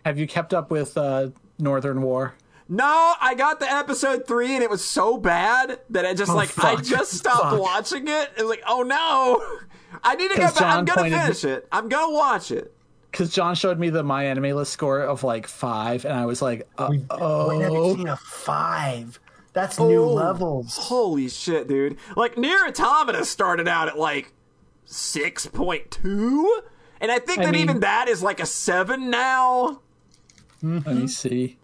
Have 0.05 0.19
you 0.19 0.27
kept 0.27 0.53
up 0.53 0.69
with 0.69 0.95
uh, 0.97 1.29
Northern 1.57 2.01
War? 2.03 2.35
No, 2.73 3.13
I 3.19 3.35
got 3.35 3.59
the 3.59 3.69
episode 3.69 4.25
three 4.25 4.53
and 4.55 4.63
it 4.63 4.69
was 4.69 4.81
so 4.83 5.17
bad 5.17 5.79
that 5.89 6.05
I 6.05 6.13
just 6.13 6.31
Oh, 6.31 6.35
like 6.35 6.57
I 6.63 6.77
just 6.77 7.11
stopped 7.11 7.51
Fuck. 7.51 7.59
watching 7.59 8.07
it. 8.07 8.29
It 8.37 8.43
was 8.43 8.49
like, 8.49 8.63
oh 8.65 8.81
no, 8.83 9.43
I 10.03 10.15
need 10.15 10.31
to 10.31 10.37
go 10.37 10.43
'Cause 10.43 10.53
back. 10.57 10.75
I'm 10.77 10.85
gonna 10.85 11.01
pointed- 11.01 11.19
finish 11.21 11.43
it. 11.43 11.67
I'm 11.71 11.89
gonna 11.89 12.13
watch 12.13 12.49
it. 12.49 12.73
Because 13.11 13.33
John 13.33 13.55
showed 13.55 13.77
me 13.77 13.89
the 13.89 14.03
My 14.03 14.23
Anime 14.23 14.55
List 14.55 14.71
score 14.71 15.01
of 15.01 15.21
like 15.25 15.45
five, 15.47 16.05
and 16.05 16.13
I 16.13 16.25
was 16.25 16.41
like, 16.41 16.65
uh, 16.77 16.87
We 16.89 16.99
haven't 16.99 17.07
oh. 17.19 17.93
seen 17.93 18.07
a 18.07 18.15
five. 18.15 19.19
That's 19.51 19.77
new 19.77 20.03
Oh, 20.05 20.13
levels. 20.13 20.77
Holy 20.77 21.27
shit, 21.27 21.67
dude! 21.67 21.97
Like 22.15 22.37
Nier 22.37 22.65
Automata 22.65 23.25
started 23.25 23.67
out 23.67 23.89
at 23.89 23.97
like 23.99 24.31
six 24.85 25.45
point 25.45 25.91
two, 25.91 26.61
and 27.01 27.11
I 27.11 27.19
think 27.19 27.39
I 27.39 27.45
that 27.47 27.51
mean- 27.51 27.61
even 27.63 27.79
that 27.81 28.07
is 28.07 28.23
like 28.23 28.39
a 28.39 28.45
seven 28.45 29.09
now. 29.09 29.81
Let 30.63 30.85
me 30.87 31.07
see. 31.07 31.57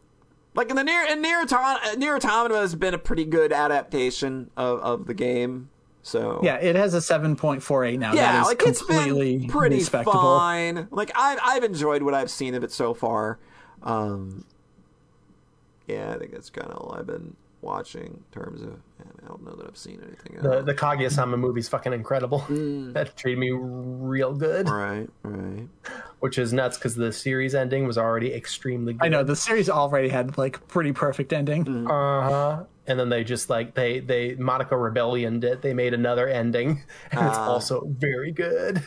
Like 0.57 0.71
in 0.71 0.75
the 0.75 0.83
near 0.83 1.05
and 1.07 1.21
Nier 1.21 1.41
Automata, 1.43 1.97
Nier 1.99 2.15
Automata 2.15 2.55
has 2.57 2.73
been 2.73 2.95
a 2.95 2.97
pretty 2.97 3.25
good 3.25 3.53
adaptation 3.53 4.49
of, 4.57 4.79
of 4.79 5.05
the 5.05 5.13
game. 5.13 5.69
So 6.01 6.39
Yeah, 6.41 6.55
it 6.55 6.75
has 6.75 6.95
a 6.95 6.97
7.48 6.97 7.99
now. 7.99 8.13
yeah, 8.13 8.31
that 8.31 8.41
is 8.41 8.47
like 8.47 8.63
it's 8.65 8.81
completely 8.81 9.37
been 9.37 9.49
pretty 9.49 9.83
fine. 9.83 10.87
Like 10.89 11.11
I've 11.15 11.39
I've 11.43 11.63
enjoyed 11.63 12.01
what 12.01 12.15
I've 12.15 12.31
seen 12.31 12.55
of 12.55 12.63
it 12.63 12.71
so 12.71 12.95
far. 12.95 13.37
Um, 13.83 14.45
yeah, 15.85 16.11
I 16.15 16.17
think 16.17 16.31
that's 16.31 16.49
kind 16.49 16.71
of 16.71 16.77
all 16.77 16.95
I've 16.97 17.05
been 17.05 17.35
watching 17.61 18.23
in 18.33 18.41
terms 18.41 18.63
of. 18.63 18.79
I 19.27 19.31
don't 19.31 19.43
know 19.43 19.55
that 19.55 19.67
I've 19.67 19.75
seen 19.77 20.01
anything. 20.07 20.41
The 20.41 20.57
else. 20.59 20.65
the 20.65 20.73
Kaguya-sama 20.73 21.35
movie's 21.35 21.67
fucking 21.67 21.91
incredible. 21.91 22.45
That 22.93 23.17
treated 23.17 23.39
me 23.39 23.51
real 23.51 24.33
good, 24.33 24.69
right, 24.69 25.09
right. 25.23 25.67
which 26.21 26.37
is 26.37 26.53
nuts 26.53 26.77
because 26.77 26.95
the 26.95 27.11
series 27.11 27.53
ending 27.53 27.85
was 27.85 27.97
already 27.97 28.33
extremely 28.33 28.93
good. 28.93 29.03
I 29.05 29.09
know 29.09 29.23
the 29.25 29.35
series 29.35 29.69
already 29.69 30.07
had 30.07 30.37
like 30.37 30.65
pretty 30.69 30.93
perfect 30.93 31.33
ending. 31.33 31.65
Mm. 31.65 31.85
Uh 31.89 32.29
huh. 32.29 32.63
And 32.87 32.97
then 32.97 33.09
they 33.09 33.25
just 33.25 33.49
like 33.49 33.75
they 33.75 33.99
they 33.99 34.35
Madoka 34.35 34.81
Rebellion 34.81 35.41
did. 35.41 35.61
They 35.61 35.73
made 35.73 35.93
another 35.93 36.29
ending, 36.29 36.83
and 37.11 37.27
it's 37.27 37.37
Ah. 37.37 37.49
also 37.49 37.81
very 37.85 38.31
good. 38.31 38.81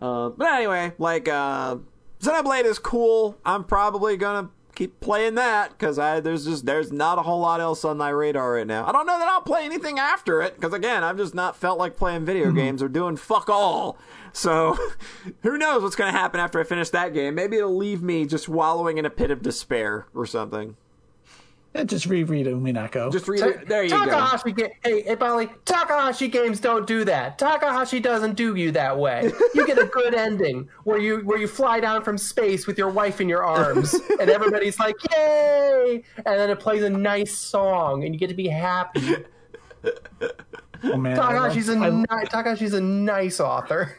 Uh, 0.00 0.30
but 0.30 0.48
anyway, 0.54 0.92
like 0.98 1.28
uh, 1.28 1.76
Xenoblade 2.20 2.64
is 2.64 2.78
cool. 2.78 3.36
I'm 3.44 3.64
probably 3.64 4.16
gonna 4.16 4.48
keep 4.76 5.00
playing 5.00 5.34
that 5.34 5.70
because 5.70 5.98
I 5.98 6.20
there's 6.20 6.44
just 6.44 6.66
there's 6.66 6.92
not 6.92 7.18
a 7.18 7.22
whole 7.22 7.40
lot 7.40 7.60
else 7.60 7.84
on 7.84 7.96
my 7.96 8.10
radar 8.10 8.52
right 8.52 8.66
now. 8.66 8.86
I 8.86 8.92
don't 8.92 9.06
know 9.06 9.18
that 9.18 9.26
I'll 9.26 9.40
play 9.40 9.64
anything 9.64 9.98
after 9.98 10.42
it 10.42 10.54
because 10.54 10.72
again, 10.72 11.02
I've 11.02 11.16
just 11.16 11.34
not 11.34 11.56
felt 11.56 11.78
like 11.78 11.96
playing 11.96 12.24
video 12.24 12.46
mm-hmm. 12.46 12.56
games 12.56 12.82
or 12.82 12.88
doing 12.88 13.16
fuck 13.16 13.48
all. 13.48 13.98
So 14.32 14.76
who 15.42 15.58
knows 15.58 15.82
what's 15.82 15.96
gonna 15.96 16.12
happen 16.12 16.38
after 16.38 16.60
I 16.60 16.64
finish 16.64 16.90
that 16.90 17.14
game? 17.14 17.34
Maybe 17.34 17.56
it'll 17.56 17.76
leave 17.76 18.02
me 18.02 18.26
just 18.26 18.48
wallowing 18.48 18.98
in 18.98 19.06
a 19.06 19.10
pit 19.10 19.32
of 19.32 19.42
despair 19.42 20.06
or 20.14 20.26
something. 20.26 20.76
Yeah, 21.76 21.84
just 21.84 22.06
reread 22.06 22.46
Umineko. 22.46 23.12
Just 23.12 23.28
read 23.28 23.40
it. 23.42 23.68
There 23.68 23.82
you 23.84 23.90
go. 23.90 24.04
Takahashi, 24.06 24.52
ga- 24.52 24.72
hey, 24.82 25.02
hey, 25.02 25.14
Bali, 25.14 25.48
Takahashi 25.66 26.28
games 26.28 26.58
don't 26.58 26.86
do 26.86 27.04
that. 27.04 27.38
Takahashi 27.38 28.00
doesn't 28.00 28.34
do 28.34 28.54
you 28.54 28.70
that 28.72 28.98
way. 28.98 29.30
You 29.54 29.66
get 29.66 29.78
a 29.78 29.84
good 29.92 30.14
ending 30.14 30.68
where 30.84 30.96
you 30.98 31.18
where 31.20 31.38
you 31.38 31.46
fly 31.46 31.80
down 31.80 32.02
from 32.02 32.16
space 32.16 32.66
with 32.66 32.78
your 32.78 32.88
wife 32.88 33.20
in 33.20 33.28
your 33.28 33.44
arms, 33.44 33.94
and 34.20 34.30
everybody's 34.30 34.78
like, 34.78 34.96
"Yay!" 35.12 36.02
And 36.16 36.24
then 36.40 36.48
it 36.48 36.58
plays 36.60 36.82
a 36.82 36.88
nice 36.90 37.36
song, 37.36 38.04
and 38.04 38.14
you 38.14 38.18
get 38.18 38.28
to 38.28 38.34
be 38.34 38.48
happy. 38.48 39.16
oh, 40.84 40.96
man, 40.96 41.18
I, 41.18 41.32
Takahashi's 41.32 41.68
a 41.68 41.76
love- 41.76 41.92
ni- 41.94 42.26
Takahashi's 42.28 42.72
a 42.72 42.80
nice 42.80 43.38
author. 43.40 43.98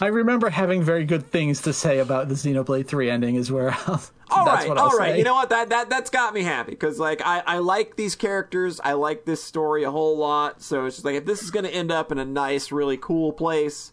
I, 0.00 0.06
I 0.06 0.08
remember 0.08 0.50
having 0.50 0.82
very 0.82 1.04
good 1.04 1.30
things 1.30 1.62
to 1.62 1.72
say 1.72 1.98
about 1.98 2.28
the 2.28 2.34
Xenoblade 2.34 2.86
3 2.86 3.10
ending. 3.10 3.36
Is 3.36 3.50
where 3.50 3.70
I'll, 3.86 4.02
All 4.30 4.44
that's 4.44 4.62
right, 4.62 4.68
what 4.68 4.78
I'll 4.78 4.84
all 4.90 4.96
right. 4.96 5.12
say. 5.12 5.18
You 5.18 5.24
know 5.24 5.34
what? 5.34 5.48
That 5.50 5.70
that 5.70 5.90
that's 5.90 6.10
got 6.10 6.34
me 6.34 6.42
happy 6.42 6.70
because 6.72 6.98
like 6.98 7.20
I 7.24 7.42
I 7.46 7.58
like 7.58 7.96
these 7.96 8.14
characters. 8.14 8.80
I 8.82 8.92
like 8.92 9.24
this 9.24 9.42
story 9.42 9.82
a 9.82 9.90
whole 9.90 10.16
lot. 10.16 10.62
So 10.62 10.86
it's 10.86 10.96
just 10.96 11.04
like 11.04 11.16
if 11.16 11.24
this 11.24 11.42
is 11.42 11.50
going 11.50 11.64
to 11.64 11.70
end 11.70 11.90
up 11.90 12.12
in 12.12 12.18
a 12.18 12.24
nice, 12.24 12.70
really 12.70 12.96
cool 12.96 13.32
place, 13.32 13.92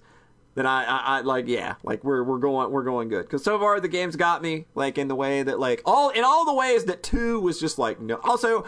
then 0.56 0.66
I, 0.66 0.84
I 0.84 0.98
I 0.98 1.22
like 1.22 1.48
yeah, 1.48 1.76
like 1.84 2.04
we're 2.04 2.24
we're 2.24 2.38
going 2.38 2.72
we're 2.72 2.84
going 2.84 3.10
good 3.10 3.24
because 3.24 3.44
so 3.44 3.58
far 3.58 3.80
the 3.80 3.88
game's 3.88 4.16
got 4.16 4.42
me 4.42 4.66
like 4.76 4.98
in 4.98 5.08
the 5.08 5.16
way 5.16 5.42
that 5.44 5.60
like 5.60 5.82
all 5.86 6.10
in 6.10 6.24
all 6.24 6.46
the 6.46 6.54
ways 6.54 6.86
that 6.86 7.02
two 7.02 7.40
was 7.40 7.60
just 7.60 7.80
like 7.80 8.00
no. 8.00 8.16
Also, 8.24 8.64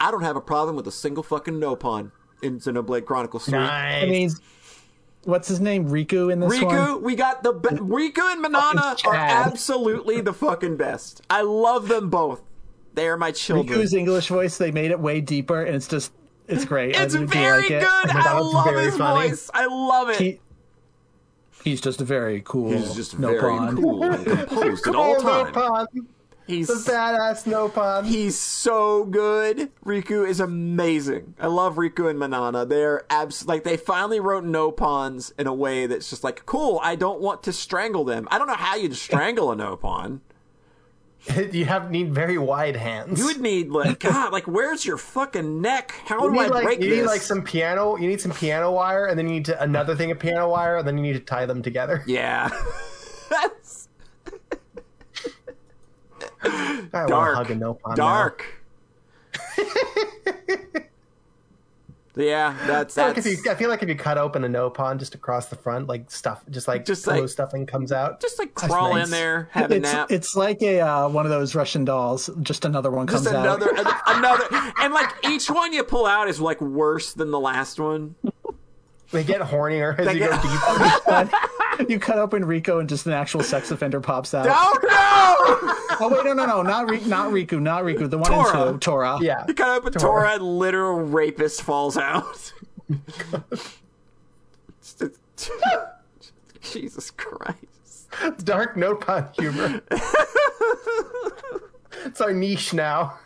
I 0.00 0.10
don't 0.10 0.22
have 0.22 0.36
a 0.36 0.40
problem 0.40 0.76
with 0.76 0.86
a 0.86 0.92
single 0.92 1.22
fucking 1.22 1.54
Nopon 1.54 2.12
in 2.42 2.58
Xenoblade 2.58 3.04
Chronicles 3.04 3.44
Three. 3.46 3.58
Nice. 3.58 4.02
I 4.02 4.06
mean, 4.06 4.30
what's 5.24 5.48
his 5.48 5.60
name? 5.60 5.88
Riku 5.88 6.32
in 6.32 6.40
this 6.40 6.60
one. 6.62 6.74
Riku, 6.74 7.00
we 7.02 7.14
got 7.14 7.42
the 7.42 7.52
be- 7.52 7.68
Riku 7.76 8.32
and 8.32 8.42
Manana 8.42 8.96
are 9.06 9.14
absolutely 9.14 10.20
the 10.20 10.32
fucking 10.32 10.76
best. 10.76 11.22
I 11.30 11.42
love 11.42 11.88
them 11.88 12.10
both. 12.10 12.42
They 12.94 13.08
are 13.08 13.16
my 13.16 13.30
children. 13.32 13.78
Riku's 13.78 13.94
English 13.94 14.28
voice, 14.28 14.58
they 14.58 14.70
made 14.70 14.90
it 14.90 15.00
way 15.00 15.20
deeper, 15.20 15.62
and 15.62 15.74
it's 15.74 15.88
just, 15.88 16.12
it's 16.48 16.64
great. 16.64 16.94
It's 16.96 17.14
oh 17.14 17.22
I 17.22 17.24
very 17.24 17.58
like 17.60 17.68
good. 17.68 17.82
it. 17.82 17.88
Oh 17.88 18.10
I 18.14 18.38
love 18.38 18.64
very 18.66 18.84
his 18.84 18.96
funny. 18.96 19.28
voice. 19.30 19.50
I 19.54 19.66
love 19.66 20.08
it. 20.10 20.16
He, 20.18 20.40
He's 21.64 21.80
just 21.80 22.00
a 22.00 22.04
very 22.04 22.42
cool. 22.44 22.72
He's 22.72 22.92
just 22.96 23.18
no 23.20 23.28
very 23.28 23.40
pond. 23.40 23.78
cool 23.78 24.00
composed 24.24 24.86
at 24.88 24.94
all 24.96 25.14
Cool 25.20 25.52
times. 25.52 25.88
He's 26.46 26.66
the 26.68 26.90
badass 26.92 27.44
Nopon. 27.44 28.04
He's 28.06 28.38
so 28.38 29.04
good. 29.04 29.70
Riku 29.84 30.28
is 30.28 30.40
amazing. 30.40 31.34
I 31.38 31.46
love 31.46 31.76
Riku 31.76 32.10
and 32.10 32.18
Manana. 32.18 32.66
They're 32.66 33.04
abs 33.10 33.46
like 33.46 33.64
they 33.64 33.76
finally 33.76 34.20
wrote 34.20 34.44
Nopons 34.44 35.32
in 35.38 35.46
a 35.46 35.54
way 35.54 35.86
that's 35.86 36.10
just 36.10 36.24
like 36.24 36.44
cool. 36.46 36.80
I 36.82 36.96
don't 36.96 37.20
want 37.20 37.42
to 37.44 37.52
strangle 37.52 38.04
them. 38.04 38.26
I 38.30 38.38
don't 38.38 38.48
know 38.48 38.54
how 38.54 38.76
you'd 38.76 38.96
strangle 38.96 39.52
a 39.52 39.56
Nopon. 39.56 40.20
you 41.52 41.64
have 41.66 41.90
need 41.92 42.12
very 42.12 42.36
wide 42.36 42.74
hands. 42.74 43.18
You 43.20 43.26
would 43.26 43.40
need 43.40 43.70
like 43.70 44.00
God, 44.00 44.32
like 44.32 44.48
where's 44.48 44.84
your 44.84 44.98
fucking 44.98 45.60
neck? 45.60 45.94
How 46.06 46.24
You 46.24 46.32
do 46.32 46.40
I 46.40 46.46
like 46.48 46.64
break 46.64 46.80
you 46.80 46.90
this? 46.90 46.98
need 46.98 47.06
like 47.06 47.20
some 47.20 47.42
piano. 47.42 47.96
You 47.96 48.08
need 48.08 48.20
some 48.20 48.32
piano 48.32 48.72
wire, 48.72 49.06
and 49.06 49.16
then 49.16 49.28
you 49.28 49.34
need 49.34 49.44
to, 49.44 49.62
another 49.62 49.94
thing 49.94 50.10
of 50.10 50.18
piano 50.18 50.48
wire, 50.48 50.78
and 50.78 50.88
then 50.88 50.96
you 50.98 51.02
need 51.04 51.12
to 51.12 51.20
tie 51.20 51.46
them 51.46 51.62
together. 51.62 52.02
yeah. 52.06 52.50
That's 53.30 53.88
I 56.92 56.98
want 57.00 57.08
to 57.08 57.12
dark. 57.14 57.36
hug 57.36 57.50
a 57.50 57.54
Nopon. 57.56 57.88
now. 57.88 57.94
dark. 57.94 58.44
yeah, 62.14 62.54
that's 62.66 62.98
I 62.98 63.02
feel, 63.04 63.08
like 63.08 63.18
if 63.18 63.26
you, 63.46 63.50
I 63.50 63.54
feel 63.54 63.68
like 63.70 63.82
if 63.82 63.88
you 63.88 63.94
cut 63.94 64.18
open 64.18 64.44
a 64.44 64.48
Nopon 64.48 64.98
just 64.98 65.14
across 65.14 65.46
the 65.46 65.56
front, 65.56 65.86
like 65.88 66.10
stuff, 66.10 66.42
just 66.50 66.68
like 66.68 66.82
Just 66.84 67.00
just 67.00 67.04
pillow 67.08 67.20
like- 67.22 67.30
stuffing 67.30 67.64
comes 67.64 67.90
out. 67.92 68.20
just 68.20 68.38
like 68.38 68.52
crawl 68.54 68.92
nice. 68.94 69.06
in 69.06 69.10
there, 69.10 69.48
have 69.52 69.70
a 69.70 69.76
It's, 69.76 69.92
nap. 69.92 70.10
it's 70.12 70.36
like 70.36 70.60
a 70.60 70.80
uh, 70.80 71.08
one 71.08 71.24
of 71.24 71.30
those 71.30 71.54
Russian 71.54 71.86
dolls. 71.86 72.28
Just 72.42 72.66
another 72.66 72.90
one 72.90 73.06
comes 73.06 73.22
just 73.24 73.34
out. 73.34 73.44
another 73.46 73.70
another 74.08 74.44
and 74.80 74.92
like 74.92 75.08
each 75.24 75.50
one 75.50 75.72
you 75.72 75.82
pull 75.84 76.04
out 76.04 76.28
is 76.28 76.38
like 76.40 76.60
worse 76.60 77.14
than 77.14 77.30
the 77.30 77.40
last 77.40 77.80
one 77.80 78.14
They 79.12 79.22
get 79.24 79.40
hornier 79.42 79.98
as 79.98 80.06
They 80.06 80.14
you 80.14 80.18
get- 80.20 80.42
go 80.42 81.26
deeper. 81.26 81.88
you 81.92 81.98
cut 81.98 82.18
open 82.18 82.44
Riku 82.44 82.80
and 82.80 82.88
just 82.88 83.06
an 83.06 83.12
actual 83.12 83.42
sex 83.42 83.70
offender 83.70 84.00
pops 84.00 84.32
out. 84.34 84.46
oh 84.48 84.78
no 84.82 85.98
Oh 86.00 86.08
wait, 86.08 86.24
no, 86.24 86.32
no, 86.32 86.46
no, 86.46 86.62
not 86.62 86.88
Ri- 86.90 87.00
not 87.04 87.30
Riku, 87.30 87.60
not 87.60 87.84
Riku. 87.84 88.08
The 88.10 88.18
one 88.18 88.30
Tora. 88.30 88.66
in 88.68 88.72
two, 88.74 88.78
Tora. 88.78 89.18
yeah, 89.20 89.44
you 89.46 89.54
cut 89.54 89.68
open 89.68 89.92
Tora 89.92 90.32
and 90.34 90.42
literal 90.58 91.00
rapist 91.00 91.62
falls 91.62 91.96
out 91.96 92.52
Jesus 96.62 97.10
Christ 97.10 97.66
dark 98.44 98.76
Nopon 98.76 99.34
humor. 99.38 99.80
it's 102.04 102.20
our 102.20 102.32
niche 102.32 102.72
now. 102.74 103.18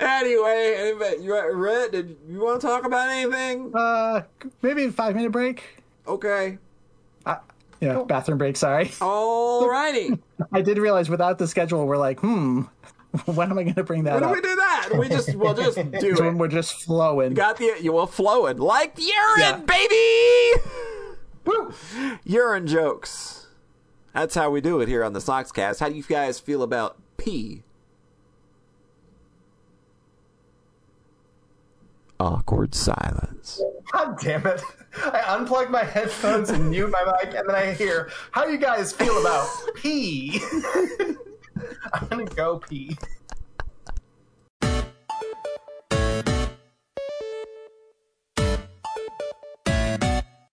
Anyway 0.00 0.74
anyway, 0.76 1.16
you 1.20 1.34
Rhett, 1.54 1.92
did 1.92 2.16
you 2.28 2.40
want 2.40 2.60
to 2.60 2.66
talk 2.66 2.84
about 2.84 3.08
anything 3.10 3.70
Uh, 3.74 4.22
maybe 4.62 4.84
a 4.84 4.92
five 4.92 5.14
minute 5.14 5.30
break. 5.32 5.82
okay 6.06 6.58
Yeah, 7.80 8.02
bathroom 8.08 8.38
break. 8.38 8.56
Sorry. 8.56 8.86
alrighty 8.86 10.18
I 10.52 10.62
did 10.62 10.78
realize 10.78 11.08
without 11.10 11.38
the 11.38 11.46
schedule, 11.46 11.86
we're 11.86 11.96
like, 11.98 12.20
hmm, 12.20 12.62
when 13.26 13.50
am 13.50 13.58
I 13.58 13.62
going 13.64 13.74
to 13.74 13.84
bring 13.84 14.04
that 14.04 14.14
when 14.20 14.22
do 14.28 14.34
we 14.34 14.40
do 14.40 14.56
that 14.56 14.88
we 14.98 15.08
just 15.08 15.34
we'll 15.36 15.54
just 15.54 15.76
do 15.76 15.82
It's 15.92 16.20
when 16.20 16.34
it 16.34 16.38
we're 16.38 16.48
just 16.48 16.82
flowing. 16.84 17.34
got 17.34 17.56
the 17.58 17.74
you 17.80 17.92
will 17.92 18.06
flowing 18.06 18.58
like 18.58 18.98
urine 18.98 19.38
Yeah. 19.38 19.56
baby 19.58 20.62
Woo! 21.44 21.72
urine 22.24 22.66
jokes. 22.66 23.46
That's 24.12 24.34
how 24.34 24.50
we 24.50 24.60
do 24.60 24.80
it 24.80 24.88
here 24.88 25.04
on 25.04 25.12
the 25.12 25.20
Sockscast. 25.20 25.78
How 25.78 25.88
do 25.90 25.94
you 25.94 26.02
guys 26.02 26.40
feel 26.40 26.62
about 26.62 26.96
pee? 27.18 27.62
Awkward 32.18 32.74
silence. 32.74 33.62
God 33.92 34.18
damn 34.20 34.46
it! 34.46 34.62
I 35.04 35.20
unplug 35.36 35.70
my 35.70 35.84
headphones 35.84 36.48
and 36.48 36.70
mute 36.70 36.90
my 36.90 37.04
mic, 37.04 37.34
and 37.34 37.46
then 37.46 37.54
I 37.54 37.74
hear, 37.74 38.10
"How 38.30 38.46
you 38.46 38.56
guys 38.56 38.92
feel 38.92 39.20
about 39.20 39.46
pee?" 39.74 40.40
I'm 41.92 42.08
gonna 42.08 42.24
go 42.24 42.58
pee. 42.58 42.96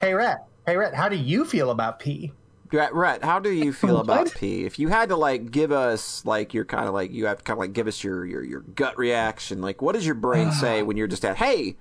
Hey 0.02 0.14
Rhett, 0.14 0.40
hey 0.68 0.76
Rhett, 0.76 0.94
how 0.94 1.08
do 1.08 1.16
you 1.16 1.46
feel 1.46 1.72
about 1.72 2.00
pee? 2.00 2.34
Rhett, 2.74 3.24
how 3.24 3.40
do 3.40 3.52
you 3.52 3.72
feel 3.74 3.98
about 4.00 4.34
pee? 4.34 4.66
If 4.66 4.80
you 4.80 4.90
had 4.90 5.10
to 5.10 5.16
like 5.16 5.52
give 5.52 5.72
us 5.72 6.26
like 6.26 6.54
your 6.54 6.66
kind 6.66 6.88
of 6.88 6.94
like 6.94 7.12
you 7.12 7.26
have 7.28 7.38
to 7.40 7.44
kind 7.44 7.58
of 7.58 7.60
like 7.60 7.74
give 7.74 7.88
us 7.88 8.04
your 8.04 8.26
your 8.26 8.44
your 8.44 8.62
gut 8.62 8.98
reaction. 8.98 9.62
Like, 9.62 9.82
what 9.82 9.94
does 9.94 10.06
your 10.06 10.16
brain 10.16 10.52
say 10.52 10.84
when 10.84 10.98
you're 10.98 11.08
just 11.08 11.24
at? 11.26 11.38
Hey, 11.38 11.76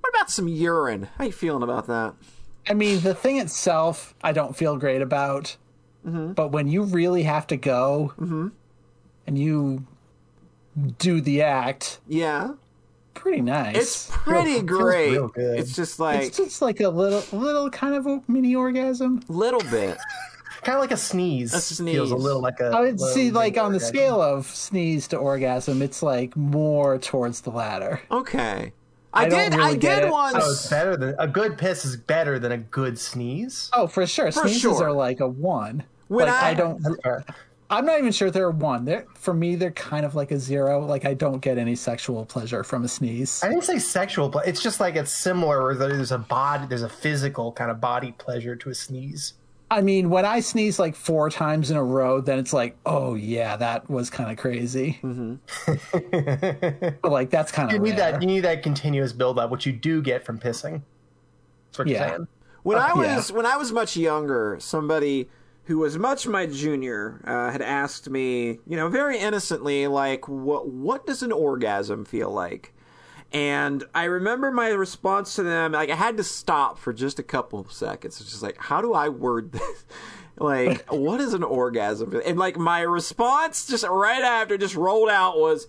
what 0.00 0.10
about 0.10 0.30
some 0.30 0.48
urine? 0.48 1.08
How 1.18 1.24
you 1.24 1.32
feeling 1.32 1.62
about 1.62 1.86
that? 1.86 2.14
I 2.68 2.74
mean, 2.74 3.00
the 3.00 3.14
thing 3.14 3.38
itself, 3.38 4.14
I 4.22 4.32
don't 4.32 4.56
feel 4.56 4.76
great 4.76 5.02
about. 5.02 5.56
Mm-hmm. 6.06 6.32
But 6.32 6.48
when 6.48 6.68
you 6.68 6.82
really 6.84 7.24
have 7.24 7.46
to 7.48 7.56
go 7.56 8.14
and 9.26 9.38
you 9.38 9.86
do 10.98 11.20
the 11.20 11.42
act, 11.42 12.00
Yeah, 12.06 12.52
pretty 13.20 13.40
nice. 13.42 13.76
it's 13.76 14.06
pretty 14.10 14.54
feels 14.54 14.62
great. 14.64 15.10
real 15.12 15.28
good. 15.28 15.60
It's 15.60 15.74
just 15.76 16.00
like 16.00 16.22
It's 16.22 16.36
just 16.36 16.62
like 16.62 16.80
a 16.80 16.88
little, 16.88 17.22
little 17.38 17.70
kind 17.70 17.94
of 17.94 18.06
a 18.06 18.22
mini 18.28 18.54
orgasm. 18.54 19.22
little 19.28 19.60
bit. 19.70 19.98
Kind 20.62 20.76
of 20.76 20.80
like 20.82 20.90
a 20.90 20.96
sneeze. 20.96 21.54
A 21.54 21.60
sneeze. 21.60 21.94
Feels 21.94 22.10
a 22.10 22.16
little 22.16 22.42
like 22.42 22.60
a. 22.60 22.66
I 22.66 22.80
would 22.82 23.00
see, 23.00 23.30
like 23.30 23.56
on 23.56 23.72
the 23.72 23.80
scale 23.80 24.20
of 24.20 24.46
sneeze 24.46 25.08
to 25.08 25.16
orgasm, 25.16 25.80
it's 25.80 26.02
like 26.02 26.36
more 26.36 26.98
towards 26.98 27.40
the 27.42 27.50
latter. 27.50 28.00
Okay. 28.10 28.72
I, 29.12 29.24
I 29.24 29.28
did. 29.28 29.52
I 29.54 29.56
really 29.56 29.78
get 29.78 30.00
did 30.00 30.08
it. 30.08 30.10
once. 30.12 30.32
So 30.44 30.50
it's 30.50 30.66
better 30.68 30.96
than 30.96 31.14
a 31.18 31.26
good 31.26 31.56
piss 31.58 31.84
is 31.84 31.96
better 31.96 32.38
than 32.38 32.52
a 32.52 32.58
good 32.58 32.98
sneeze. 32.98 33.70
Oh, 33.72 33.86
for 33.86 34.06
sure. 34.06 34.30
Sneezes 34.30 34.60
sure. 34.60 34.84
are 34.84 34.92
like 34.92 35.20
a 35.20 35.28
one. 35.28 35.82
When 36.08 36.26
like, 36.26 36.42
I- 36.42 36.50
I 36.50 36.54
don't. 36.54 36.84
That's 37.70 37.78
fair. 37.78 37.78
I'm 37.78 37.86
not 37.86 37.98
even 37.98 38.12
sure 38.12 38.30
they're 38.30 38.50
one. 38.50 38.84
They're 38.84 39.06
for 39.14 39.32
me. 39.32 39.54
They're 39.54 39.70
kind 39.70 40.04
of 40.04 40.14
like 40.14 40.30
a 40.30 40.38
zero. 40.38 40.84
Like 40.84 41.04
I 41.04 41.14
don't 41.14 41.40
get 41.40 41.58
any 41.58 41.76
sexual 41.76 42.24
pleasure 42.26 42.64
from 42.64 42.84
a 42.84 42.88
sneeze. 42.88 43.40
I 43.42 43.48
didn't 43.48 43.64
say 43.64 43.78
sexual, 43.78 44.28
but 44.28 44.46
it's 44.46 44.62
just 44.62 44.80
like 44.80 44.96
it's 44.96 45.12
similar. 45.12 45.62
Where 45.62 45.74
there's 45.74 46.12
a 46.12 46.18
body, 46.18 46.66
there's 46.66 46.82
a 46.82 46.88
physical 46.88 47.52
kind 47.52 47.70
of 47.70 47.80
body 47.80 48.12
pleasure 48.18 48.56
to 48.56 48.70
a 48.70 48.74
sneeze. 48.74 49.34
I 49.72 49.82
mean, 49.82 50.10
when 50.10 50.24
I 50.24 50.40
sneeze 50.40 50.80
like 50.80 50.96
four 50.96 51.30
times 51.30 51.70
in 51.70 51.76
a 51.76 51.84
row, 51.84 52.20
then 52.20 52.40
it's 52.40 52.52
like, 52.52 52.76
oh 52.84 53.14
yeah, 53.14 53.56
that 53.56 53.88
was 53.88 54.10
kind 54.10 54.28
of 54.30 54.36
crazy. 54.36 54.98
Mm-hmm. 55.02 55.36
but 57.02 57.12
like 57.12 57.30
that's 57.30 57.52
kind 57.52 57.68
of 57.68 57.72
You 57.74 57.78
of 57.78 57.82
need 57.84 57.96
that. 57.96 58.20
You 58.20 58.26
need 58.26 58.40
that 58.40 58.64
continuous 58.64 59.12
buildup, 59.12 59.50
which 59.50 59.66
you 59.66 59.72
do 59.72 60.02
get 60.02 60.24
from 60.24 60.38
pissing. 60.40 60.82
That's 61.68 61.78
what 61.78 61.88
Yeah. 61.88 62.00
you're 62.00 62.08
saying. 62.08 62.28
When 62.64 62.78
I 62.78 62.88
yeah. 63.00 63.16
was 63.16 63.30
when 63.32 63.46
I 63.46 63.56
was 63.56 63.70
much 63.72 63.96
younger, 63.96 64.56
somebody 64.60 65.28
who 65.70 65.78
was 65.78 65.96
much 65.96 66.26
my 66.26 66.46
junior 66.46 67.20
uh, 67.24 67.52
had 67.52 67.62
asked 67.62 68.10
me, 68.10 68.58
you 68.66 68.76
know, 68.76 68.88
very 68.88 69.16
innocently, 69.18 69.86
like, 69.86 70.26
"What 70.26 70.66
what 70.68 71.06
does 71.06 71.22
an 71.22 71.30
orgasm 71.30 72.04
feel 72.04 72.28
like?" 72.28 72.74
And 73.32 73.84
I 73.94 74.04
remember 74.04 74.50
my 74.50 74.70
response 74.70 75.36
to 75.36 75.44
them, 75.44 75.70
like, 75.70 75.88
I 75.88 75.94
had 75.94 76.16
to 76.16 76.24
stop 76.24 76.76
for 76.76 76.92
just 76.92 77.20
a 77.20 77.22
couple 77.22 77.60
of 77.60 77.70
seconds. 77.70 78.20
It's 78.20 78.30
just 78.30 78.42
like, 78.42 78.58
how 78.58 78.82
do 78.82 78.92
I 78.92 79.10
word 79.10 79.52
this? 79.52 79.84
like, 80.38 80.84
what 80.92 81.20
is 81.20 81.34
an 81.34 81.44
orgasm? 81.44 82.20
And 82.26 82.36
like 82.36 82.56
my 82.56 82.80
response, 82.80 83.64
just 83.64 83.84
right 83.84 84.24
after, 84.24 84.58
just 84.58 84.74
rolled 84.74 85.08
out 85.08 85.38
was, 85.38 85.68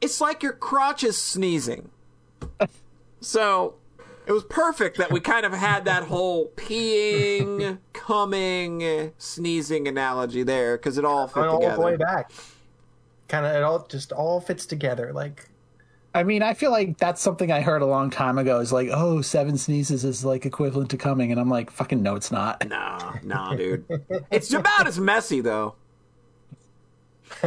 "It's 0.00 0.20
like 0.20 0.42
your 0.42 0.54
crotch 0.54 1.04
is 1.04 1.16
sneezing." 1.16 1.90
So 3.18 3.76
it 4.26 4.32
was 4.32 4.44
perfect 4.44 4.98
that 4.98 5.10
we 5.12 5.20
kind 5.20 5.46
of 5.46 5.52
had 5.52 5.84
that 5.84 6.04
whole 6.04 6.48
peeing, 6.56 7.78
coming, 7.92 9.12
sneezing 9.18 9.86
analogy 9.86 10.42
there 10.42 10.76
because 10.76 10.98
it 10.98 11.04
all 11.04 11.28
fit 11.28 11.34
Going 11.44 11.70
all 11.70 11.76
the 11.76 11.80
way 11.80 11.96
back. 11.96 12.32
Kind 13.28 13.46
of, 13.46 13.54
it 13.54 13.62
all 13.62 13.86
just 13.86 14.12
all 14.12 14.40
fits 14.40 14.66
together. 14.66 15.12
Like 15.12 15.48
I 16.16 16.22
mean, 16.22 16.42
I 16.42 16.54
feel 16.54 16.70
like 16.70 16.96
that's 16.96 17.20
something 17.20 17.52
I 17.52 17.60
heard 17.60 17.82
a 17.82 17.86
long 17.86 18.08
time 18.08 18.38
ago. 18.38 18.58
Is 18.60 18.72
like, 18.72 18.88
oh, 18.90 19.20
seven 19.20 19.58
sneezes 19.58 20.02
is 20.02 20.24
like 20.24 20.46
equivalent 20.46 20.90
to 20.90 20.96
coming, 20.96 21.30
and 21.30 21.38
I'm 21.38 21.50
like, 21.50 21.70
fucking 21.70 22.02
no, 22.02 22.14
it's 22.14 22.32
not. 22.32 22.66
No, 22.66 23.12
no, 23.22 23.54
dude. 23.54 23.84
It's 24.30 24.50
about 24.52 24.86
as 24.86 24.98
messy 24.98 25.40
though. 25.42 25.74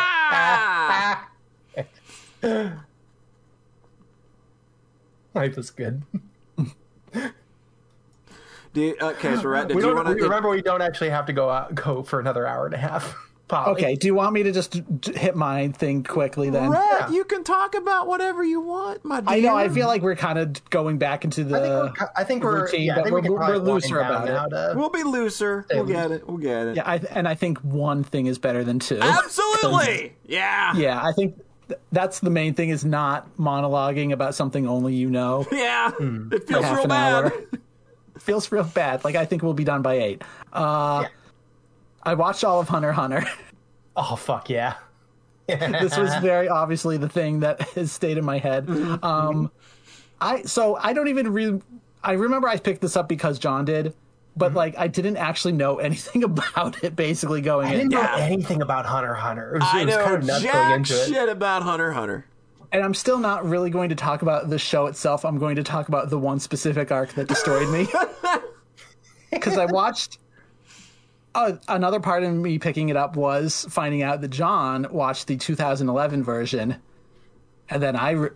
Ah! 0.00 1.28
life 5.34 5.56
is 5.58 5.70
good. 5.70 6.02
Do 8.74 8.82
you, 8.82 8.96
okay, 9.00 9.34
so 9.36 9.44
Rhett, 9.48 9.68
did 9.68 9.76
We 9.76 9.82
you 9.82 9.94
want 9.94 10.06
to? 10.08 10.14
remember. 10.14 10.50
We 10.50 10.60
don't 10.62 10.82
actually 10.82 11.08
have 11.10 11.26
to 11.26 11.32
go 11.32 11.48
out, 11.48 11.74
go 11.74 12.02
for 12.02 12.20
another 12.20 12.46
hour 12.46 12.66
and 12.66 12.74
a 12.74 12.78
half. 12.78 13.16
Polly. 13.48 13.72
Okay, 13.72 13.94
do 13.94 14.06
you 14.06 14.14
want 14.14 14.34
me 14.34 14.42
to 14.42 14.52
just 14.52 14.74
hit 15.06 15.34
my 15.34 15.68
thing 15.68 16.04
quickly 16.04 16.50
then? 16.50 16.68
Rhett, 16.68 16.82
Yeah. 17.00 17.08
you 17.10 17.24
can 17.24 17.44
talk 17.44 17.74
about 17.74 18.06
whatever 18.06 18.44
you 18.44 18.60
want, 18.60 19.02
my 19.06 19.22
dear. 19.22 19.36
I 19.36 19.40
know. 19.40 19.56
I 19.56 19.70
feel 19.70 19.86
like 19.86 20.02
we're 20.02 20.16
kind 20.16 20.38
of 20.38 20.62
going 20.68 20.98
back 20.98 21.24
into 21.24 21.44
the. 21.44 21.56
I 21.56 21.62
think 21.62 21.98
we're. 21.98 22.08
I 22.14 22.24
think 22.24 22.44
we're. 22.44 22.60
routine, 22.64 22.82
yeah, 22.82 22.92
I 22.92 22.96
but 22.96 23.04
think 23.04 23.22
we 23.22 23.30
we're- 23.30 23.48
we're 23.48 23.56
looser 23.56 24.00
about 24.00 24.28
it. 24.28 24.32
now 24.32 24.46
to- 24.48 24.74
we'll 24.76 24.90
be 24.90 25.02
looser. 25.02 25.64
We'll 25.72 25.86
get 25.86 26.10
it. 26.10 26.28
We'll 26.28 26.36
get 26.36 26.66
it. 26.66 26.76
yeah, 26.76 26.82
I, 26.84 26.96
and 27.10 27.26
I 27.26 27.34
think 27.34 27.56
one 27.60 28.04
thing 28.04 28.26
is 28.26 28.38
better 28.38 28.64
than 28.64 28.80
two. 28.80 28.98
Absolutely. 29.00 30.12
Yeah. 30.26 30.74
Yeah, 30.76 31.00
I 31.02 31.12
think 31.12 31.40
that's 31.92 32.20
the 32.20 32.30
main 32.30 32.54
thing 32.54 32.70
is 32.70 32.84
not 32.84 33.28
monologuing 33.38 34.12
about 34.12 34.34
something 34.34 34.66
only 34.66 34.94
you 34.94 35.10
know. 35.10 35.46
Yeah, 35.52 35.90
it 36.00 36.46
feels 36.46 36.70
real 36.70 36.86
bad. 36.86 37.32
Feels 38.18 38.50
real 38.52 38.64
bad. 38.64 39.04
Like 39.04 39.16
I 39.16 39.24
think 39.24 39.42
we'll 39.42 39.54
be 39.54 39.64
done 39.64 39.82
by 39.82 39.94
eight. 39.94 40.22
Uh, 40.52 41.04
I 42.02 42.14
watched 42.14 42.44
all 42.44 42.60
of 42.60 42.68
Hunter 42.68 42.92
Hunter. 42.92 43.24
Oh 44.00 44.14
fuck 44.14 44.48
yeah. 44.48 44.74
this 45.48 45.98
was 45.98 46.14
very 46.22 46.48
obviously 46.48 46.98
the 46.98 47.08
thing 47.08 47.40
that 47.40 47.60
has 47.70 47.90
stayed 47.90 48.16
in 48.16 48.24
my 48.24 48.38
head. 48.38 48.66
Mm-hmm. 48.66 49.04
Um, 49.04 49.50
I 50.20 50.42
so 50.42 50.76
I 50.76 50.92
don't 50.92 51.08
even 51.08 51.32
re- 51.32 51.60
I 52.04 52.12
remember 52.12 52.46
I 52.46 52.58
picked 52.58 52.80
this 52.80 52.96
up 52.96 53.08
because 53.08 53.40
John 53.40 53.64
did, 53.64 53.92
but 54.38 54.54
like 54.54 54.78
I 54.78 54.86
didn't 54.88 55.16
actually 55.18 55.52
know 55.52 55.78
anything 55.78 56.22
about 56.30 56.82
it. 56.84 56.94
Basically, 56.96 57.40
going 57.40 57.66
I 57.66 57.70
in, 57.72 57.76
didn't 57.78 57.90
know 57.92 58.00
Yeah. 58.00 58.16
anything 58.18 58.62
about 58.62 58.86
Hunter 58.86 59.14
Hunter. 59.14 59.56
It 59.56 59.60
was, 59.60 59.68
I 59.72 59.80
it 59.82 59.86
was 59.86 59.94
know 59.96 60.04
kind 60.04 60.16
of 60.16 60.24
nuts 60.24 60.42
going 60.42 60.52
jack 60.52 60.76
into 60.76 60.94
it. 60.94 61.08
shit 61.08 61.28
about 61.28 61.62
Hunter 61.62 61.92
Hunter. 61.92 62.24
and 62.72 62.82
I'm 62.84 62.94
still 62.94 63.18
not 63.18 63.44
really 63.46 63.70
going 63.70 63.88
to 63.90 63.94
talk 63.94 64.22
about 64.22 64.48
the 64.50 64.58
show 64.58 64.86
itself. 64.86 65.24
I'm 65.24 65.38
going 65.38 65.56
to 65.56 65.62
talk 65.64 65.88
about 65.88 66.10
the 66.10 66.18
one 66.18 66.38
specific 66.38 66.90
arc 66.92 67.12
that 67.14 67.26
destroyed 67.28 67.68
me 67.70 67.86
because 69.30 69.58
I 69.58 69.66
watched. 69.66 70.18
Uh, 71.34 71.52
another 71.68 72.00
part 72.00 72.24
of 72.24 72.32
me 72.34 72.58
picking 72.58 72.88
it 72.88 72.96
up 72.96 73.14
was 73.14 73.66
finding 73.68 74.02
out 74.02 74.20
that 74.22 74.28
John 74.30 74.86
watched 74.90 75.26
the 75.28 75.36
2011 75.36 76.24
version, 76.24 76.76
and 77.68 77.82
then 77.82 77.94
I 77.96 78.10
re- 78.12 78.30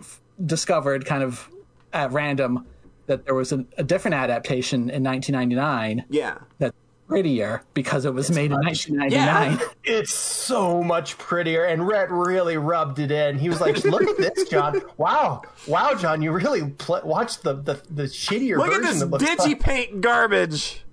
discovered 0.44 1.04
kind 1.06 1.22
of 1.22 1.48
at 1.92 2.12
random 2.12 2.66
that 3.06 3.24
there 3.24 3.34
was 3.34 3.52
a, 3.52 3.64
a 3.78 3.84
different 3.84 4.14
adaptation 4.14 4.90
in 4.90 5.02
1999 5.02 6.04
Yeah, 6.10 6.38
that's 6.58 6.74
prettier 7.08 7.62
because 7.74 8.04
it 8.04 8.14
was 8.14 8.30
made 8.30 8.52
in 8.52 8.58
1999. 8.60 9.58
yeah. 9.58 9.66
It's 9.84 10.14
so 10.14 10.82
much 10.82 11.18
prettier, 11.18 11.64
and 11.64 11.86
Rhett 11.86 12.10
really 12.10 12.56
rubbed 12.56 12.98
it 13.00 13.10
in. 13.10 13.36
He 13.38 13.48
was 13.48 13.60
like, 13.60 13.84
"Look 13.84 14.02
at 14.02 14.16
this, 14.16 14.48
John! 14.48 14.80
Wow, 14.96 15.42
wow, 15.66 15.94
John! 15.94 16.22
You 16.22 16.30
really 16.32 16.70
pl- 16.78 17.00
watched 17.04 17.42
the, 17.42 17.54
the 17.54 17.82
the 17.90 18.04
shittier 18.04 18.58
Look 18.58 18.68
at 18.68 18.74
version 18.80 18.82
this 18.90 19.00
that 19.00 19.06
looks 19.10 19.24
fun. 19.24 19.36
digipaint 19.36 20.00
garbage. 20.00 20.84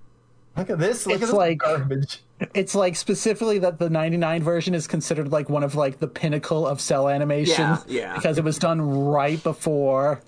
Look 0.57 0.71
at 0.71 0.79
this! 0.79 1.05
Look 1.05 1.15
It's 1.15 1.23
at 1.23 1.27
this 1.27 1.35
like- 1.35 1.59
garbage." 1.59 2.21
It's 2.55 2.73
like 2.73 2.95
specifically 2.95 3.59
that 3.59 3.79
the 3.79 3.89
99 3.89 4.41
version 4.43 4.73
is 4.73 4.87
considered 4.87 5.29
like 5.29 5.49
one 5.49 5.61
of 5.61 5.75
like 5.75 5.99
the 5.99 6.07
pinnacle 6.07 6.65
of 6.65 6.79
cel 6.79 7.09
animation 7.09 7.59
Yeah, 7.65 7.77
yeah. 7.87 8.15
because 8.15 8.37
it 8.37 8.45
was 8.45 8.57
done 8.57 8.79
right 8.81 9.43
before 9.43 10.21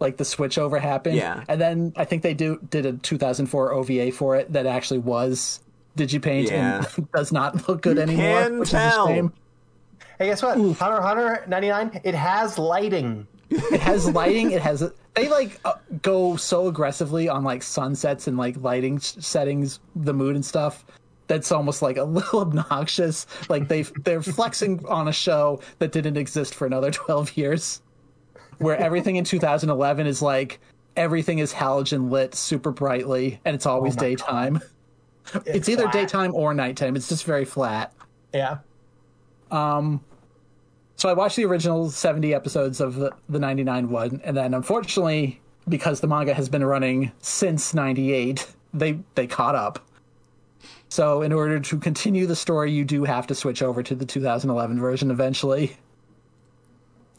like 0.00 0.16
the 0.16 0.24
switchover 0.24 0.80
happened. 0.80 1.16
Yeah. 1.16 1.44
And 1.48 1.60
then 1.60 1.92
I 1.96 2.04
think 2.04 2.22
they 2.22 2.34
do 2.34 2.58
did 2.70 2.86
a 2.86 2.92
2004 2.92 3.72
OVA 3.72 4.12
for 4.12 4.36
it 4.36 4.52
that 4.52 4.66
actually 4.66 4.98
was 5.00 5.60
Digipaint 5.96 6.50
Yeah. 6.50 6.84
and 6.96 7.10
does 7.14 7.32
not 7.32 7.68
look 7.68 7.82
good 7.82 7.98
anymore, 7.98 8.42
can 8.42 8.58
which 8.60 8.70
tell. 8.70 9.06
is 9.06 9.10
a 9.10 9.14
shame. 9.14 9.32
Hey, 10.18 10.26
guess 10.26 10.42
what? 10.42 10.56
Hunter 10.56 11.00
Hunter 11.00 11.44
ninety 11.46 11.68
nine. 11.68 12.00
It 12.04 12.14
has 12.14 12.58
lighting. 12.58 13.26
It 13.50 13.80
has 13.80 14.08
lighting, 14.10 14.50
it 14.50 14.60
has 14.60 14.84
they 15.14 15.28
like 15.28 15.58
uh, 15.64 15.74
go 16.02 16.36
so 16.36 16.68
aggressively 16.68 17.28
on 17.28 17.44
like 17.44 17.62
sunsets 17.62 18.26
and 18.28 18.36
like 18.36 18.56
lighting 18.60 18.96
s- 18.96 19.16
settings, 19.20 19.80
the 19.96 20.12
mood 20.12 20.34
and 20.36 20.44
stuff. 20.44 20.84
That's 21.28 21.50
almost 21.50 21.82
like 21.82 21.96
a 21.96 22.04
little 22.18 22.40
obnoxious. 22.40 23.26
Like 23.48 23.68
they 23.68 23.82
they're 23.82 24.22
flexing 24.22 24.84
on 24.86 25.08
a 25.08 25.12
show 25.12 25.60
that 25.78 25.92
didn't 25.92 26.16
exist 26.16 26.54
for 26.54 26.66
another 26.66 26.90
12 26.90 27.36
years. 27.36 27.80
Where 28.58 28.76
everything 28.76 29.16
in 29.16 29.24
2011 29.24 30.06
is 30.06 30.22
like 30.22 30.60
everything 30.96 31.38
is 31.38 31.52
halogen 31.52 32.10
lit 32.10 32.34
super 32.34 32.70
brightly 32.70 33.40
and 33.44 33.54
it's 33.54 33.66
always 33.66 33.96
daytime. 33.96 34.60
It's, 35.44 35.68
either 35.68 35.86
daytime 35.88 36.34
or 36.34 36.54
nighttime. 36.54 36.96
It's 36.96 37.06
just 37.06 37.24
very 37.24 37.44
flat. 37.44 37.92
Yeah. 38.32 38.60
Um 39.50 40.00
So 40.96 41.10
I 41.10 41.12
watched 41.12 41.36
the 41.36 41.44
original 41.44 41.90
70 41.90 42.32
episodes 42.32 42.80
of 42.80 42.94
the, 42.94 43.12
the 43.28 43.38
99 43.38 43.90
one, 43.90 44.22
and 44.24 44.34
then 44.34 44.54
unfortunately, 44.54 45.38
because 45.68 46.00
the 46.00 46.06
manga 46.06 46.32
has 46.32 46.48
been 46.48 46.64
running 46.64 47.12
since 47.20 47.74
98, 47.74 48.46
they, 48.72 48.98
they 49.16 49.26
caught 49.26 49.54
up. 49.54 49.86
So 50.88 51.20
in 51.22 51.32
order 51.32 51.60
to 51.60 51.78
continue 51.78 52.26
the 52.26 52.36
story, 52.36 52.72
you 52.72 52.84
do 52.84 53.04
have 53.04 53.26
to 53.26 53.34
switch 53.34 53.62
over 53.62 53.82
to 53.82 53.94
the 53.94 54.06
2011 54.06 54.80
version 54.80 55.10
eventually. 55.10 55.76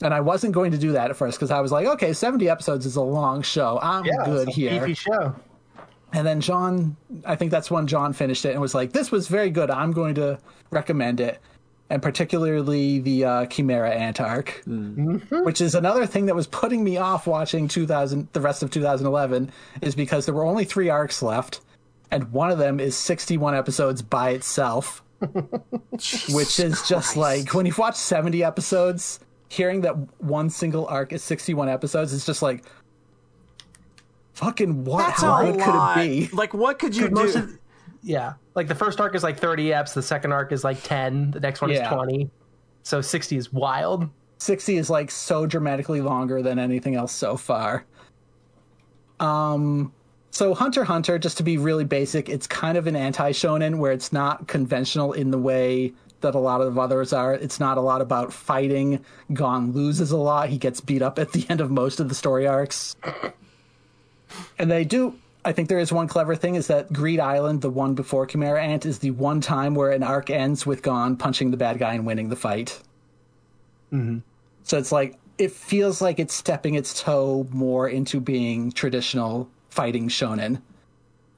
And 0.02 0.14
I 0.14 0.22
wasn't 0.22 0.54
going 0.54 0.72
to 0.72 0.78
do 0.78 0.94
that 0.94 1.10
at 1.10 1.16
first 1.18 1.38
because 1.38 1.52
I 1.52 1.60
was 1.60 1.72
like, 1.72 1.86
okay, 1.86 2.14
70 2.14 2.48
episodes 2.50 2.86
is 2.86 2.96
a 2.96 3.02
long 3.02 3.42
show. 3.42 3.80
I'm 3.82 4.06
Yeah. 4.06 4.14
good 4.26 4.50
here. 4.50 4.80
Beefy 4.80 4.94
show. 4.94 5.36
And 6.14 6.26
then 6.26 6.42
John, 6.42 6.96
I 7.26 7.36
think 7.36 7.52
that's 7.52 7.70
when 7.70 7.86
John 7.86 8.14
finished 8.14 8.44
it 8.46 8.52
and 8.54 8.62
was 8.62 8.74
like, 8.74 8.94
"This 8.94 9.12
was 9.12 9.28
very 9.28 9.52
good. 9.52 9.70
I'm 9.70 9.92
going 9.92 10.16
to 10.16 10.40
recommend 10.72 11.20
it." 11.20 11.40
And 11.92 12.02
particularly 12.02 13.00
the 13.00 13.26
uh, 13.26 13.46
Chimera 13.48 13.92
Ant 13.92 14.20
arc, 14.22 14.64
which 14.66 15.60
is 15.62 15.76
another 15.76 16.06
thing 16.08 16.26
that 16.28 16.36
was 16.36 16.48
putting 16.48 16.84
me 16.84 16.98
off 16.98 17.28
watching 17.28 17.68
2000, 17.68 18.28
the 18.34 18.42
rest 18.42 18.64
of 18.64 18.72
2011, 18.72 19.52
is 19.82 19.94
because 19.96 20.26
there 20.26 20.34
were 20.36 20.46
only 20.46 20.66
three 20.66 20.90
arcs 20.90 21.22
left, 21.22 21.62
and 22.10 22.32
one 22.32 22.50
of 22.52 22.58
them 22.58 22.80
is 22.80 22.96
61 22.98 23.54
episodes 23.56 24.02
by 24.02 24.32
itself, 24.32 25.04
which 26.30 26.60
is 26.60 26.88
just 26.88 27.18
like 27.18 27.54
when 27.54 27.66
you've 27.66 27.78
watched 27.78 27.98
70 27.98 28.44
episodes, 28.44 29.20
hearing 29.50 29.82
that 29.82 29.94
one 30.24 30.50
single 30.50 30.88
arc 30.88 31.12
is 31.12 31.24
61 31.24 31.68
episodes 31.70 32.14
is 32.14 32.26
just 32.26 32.42
like, 32.42 32.64
fucking 34.34 34.86
what? 34.86 35.00
That's 35.08 35.22
How 35.22 35.42
a 35.42 35.52
good 35.52 35.58
lot. 35.60 35.96
could 35.96 36.04
it 36.04 36.30
be? 36.30 36.36
Like, 36.36 36.54
what 36.54 36.80
could 36.80 36.96
you 36.96 37.10
do? 37.10 37.38
of- 37.38 37.58
yeah. 38.02 38.34
Like 38.56 38.68
the 38.68 38.76
first 38.76 39.02
arc 39.02 39.14
is 39.16 39.24
like 39.24 39.38
thirty 39.40 39.68
eps. 39.68 39.94
The 39.94 40.02
second 40.02 40.32
arc 40.32 40.52
is 40.54 40.64
like 40.64 40.82
ten. 40.84 41.32
The 41.32 41.40
next 41.42 41.60
one 41.62 41.70
Yeah. 41.70 41.88
is 41.90 41.94
twenty. 41.94 42.30
So 42.84 43.02
sixty 43.02 43.36
is 43.36 43.52
wild. 43.52 44.10
60 44.42 44.78
is 44.78 44.90
like 44.90 45.12
so 45.12 45.46
dramatically 45.46 46.00
longer 46.00 46.42
than 46.42 46.60
anything 46.60 46.96
else 46.96 47.12
so 47.12 47.36
far. 47.36 47.84
Um 49.20 49.92
so 50.32 50.54
Hunter 50.54 50.86
Hunter 50.86 51.20
just 51.20 51.36
to 51.38 51.44
be 51.44 51.58
really 51.58 51.84
basic, 51.84 52.30
it's 52.30 52.48
kind 52.48 52.78
of 52.78 52.88
an 52.88 52.96
anti-shonen 52.96 53.80
where 53.80 53.92
it's 53.92 54.14
not 54.14 54.48
conventional 54.48 55.12
in 55.12 55.32
the 55.32 55.38
way 55.38 55.92
that 56.22 56.36
a 56.36 56.40
lot 56.40 56.62
of 56.62 56.78
others 56.78 57.14
are. 57.14 57.34
It's 57.34 57.60
not 57.60 57.78
a 57.78 57.82
lot 57.82 58.02
about 58.02 58.34
fighting. 58.34 59.04
Gon 59.34 59.72
loses 59.72 60.12
a 60.12 60.18
lot. 60.18 60.50
He 60.50 60.58
gets 60.58 60.82
beat 60.82 61.02
up 61.02 61.20
at 61.20 61.32
the 61.32 61.46
end 61.50 61.62
of 61.62 61.72
most 61.72 62.00
of 62.00 62.10
the 62.10 62.16
story 62.16 62.48
arcs. 62.48 62.96
And 64.58 64.70
they 64.70 64.86
do 64.86 65.16
I 65.46 65.54
think 65.54 65.70
there 65.70 65.80
is 65.80 65.92
one 65.92 66.08
clever 66.08 66.36
thing 66.36 66.56
is 66.56 66.68
that 66.68 66.92
Greed 66.92 67.20
Island, 67.20 67.62
the 67.62 67.70
one 67.70 67.96
before 67.96 68.26
Chimera 68.26 68.62
Ant, 68.62 68.86
is 68.86 69.00
the 69.00 69.12
one 69.12 69.40
time 69.40 69.74
where 69.74 69.92
an 69.92 70.04
arc 70.04 70.30
ends 70.30 70.66
with 70.66 70.84
Gon 70.84 71.16
punching 71.16 71.52
the 71.52 71.58
bad 71.58 71.80
guy 71.80 71.94
and 71.94 72.06
winning 72.06 72.30
the 72.30 72.36
fight. 72.36 72.82
Mm-hmm. 73.94 74.20
So 74.64 74.78
it's 74.78 74.92
like 74.92 75.18
it 75.38 75.52
feels 75.52 76.02
like 76.02 76.20
it's 76.20 76.34
stepping 76.34 76.76
its 76.76 77.02
toe 77.02 77.48
more 77.52 77.88
into 77.88 78.20
being 78.20 78.72
traditional 78.72 79.50
fighting 79.70 80.10
shonen. 80.10 80.62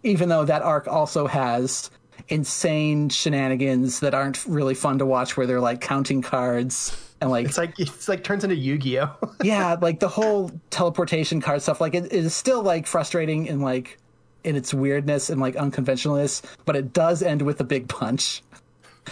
Even 0.04 0.30
though 0.30 0.46
that 0.46 0.64
arc 0.64 0.88
also 0.88 1.28
has 1.28 1.92
insane 2.30 3.10
shenanigans 3.10 4.00
that 4.02 4.14
aren't 4.14 4.46
really 4.46 4.74
fun 4.76 4.98
to 5.00 5.06
watch 5.06 5.38
where 5.38 5.46
they're 5.48 5.60
like 5.60 5.82
counting 5.82 6.22
cards 6.22 6.96
and 7.22 7.30
like 7.30 7.46
It's 7.48 7.58
like 7.58 7.80
it's 7.80 8.08
like 8.08 8.24
turns 8.24 8.44
into 8.44 8.56
Yu 8.56 8.78
Gi 8.78 9.00
Oh. 9.00 9.16
yeah, 9.44 9.76
like 9.80 10.00
the 10.00 10.08
whole 10.08 10.52
teleportation 10.70 11.40
card 11.42 11.62
stuff 11.62 11.80
like 11.82 11.94
it, 11.96 12.06
it 12.06 12.14
is 12.14 12.34
still 12.34 12.64
like 12.64 12.88
frustrating 12.88 13.48
and 13.50 13.62
like 13.62 13.98
in 14.44 14.56
its 14.56 14.74
weirdness 14.74 15.30
and 15.30 15.40
like 15.40 15.54
unconventionalness, 15.56 16.42
but 16.66 16.76
it 16.76 16.94
does 16.94 17.22
end 17.22 17.44
with 17.44 17.60
a 17.62 17.64
big 17.64 17.88
punch. 17.88 18.42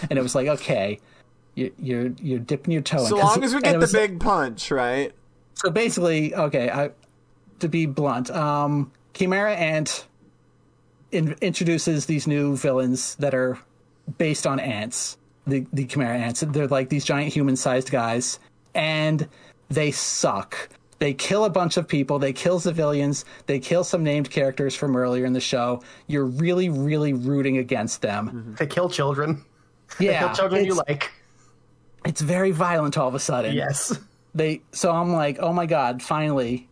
And 0.09 0.17
it 0.17 0.21
was 0.23 0.33
like, 0.33 0.47
okay, 0.47 0.99
you, 1.55 1.71
you're 1.79 2.07
you're 2.21 2.39
dipping 2.39 2.71
your 2.73 2.81
toe 2.81 2.99
in. 2.99 3.05
So 3.07 3.15
'Cause- 3.19 3.35
long 3.35 3.43
as 3.43 3.53
we 3.53 3.61
get 3.61 3.73
the 3.73 3.79
was- 3.79 3.91
big 3.93 4.19
punch, 4.19 4.71
right? 4.71 5.11
so 5.55 5.69
basically, 5.69 6.33
okay, 6.33 6.69
I, 6.69 6.89
to 7.59 7.67
be 7.67 7.85
blunt, 7.85 8.31
um, 8.31 8.91
Chimera 9.13 9.53
Ant 9.55 10.05
in, 11.11 11.35
introduces 11.41 12.05
these 12.05 12.27
new 12.27 12.55
villains 12.57 13.15
that 13.15 13.33
are 13.33 13.57
based 14.17 14.45
on 14.47 14.59
ants. 14.59 15.17
The 15.47 15.65
the 15.73 15.85
Chimera 15.85 16.17
ants. 16.17 16.41
They're 16.41 16.67
like 16.67 16.89
these 16.89 17.05
giant 17.05 17.33
human-sized 17.33 17.89
guys, 17.91 18.39
and 18.75 19.27
they 19.69 19.91
suck. 19.91 20.69
They 20.99 21.13
kill 21.13 21.45
a 21.45 21.49
bunch 21.49 21.77
of 21.77 21.87
people. 21.87 22.19
They 22.19 22.33
kill 22.33 22.59
civilians. 22.59 23.23
They 23.45 23.57
kill 23.59 23.83
some 23.85 24.03
named 24.03 24.29
characters 24.29 24.75
from 24.75 24.95
earlier 24.97 25.25
in 25.25 25.31
the 25.33 25.39
show. 25.39 25.81
You're 26.07 26.25
really, 26.25 26.69
really 26.69 27.13
rooting 27.13 27.57
against 27.57 28.01
them. 28.01 28.27
Mm-hmm. 28.29 28.55
They 28.55 28.67
kill 28.67 28.89
children. 28.89 29.43
Yeah, 29.99 30.19
Kill 30.19 30.35
children 30.35 30.65
you 30.65 30.75
like. 30.75 31.09
it's 32.05 32.21
very 32.21 32.51
violent 32.51 32.97
all 32.97 33.07
of 33.07 33.15
a 33.15 33.19
sudden. 33.19 33.55
Yes. 33.55 33.97
they 34.35 34.61
so 34.71 34.91
i'm 34.91 35.11
like 35.11 35.39
oh 35.39 35.51
my 35.51 35.65
god 35.65 36.03
finally 36.03 36.68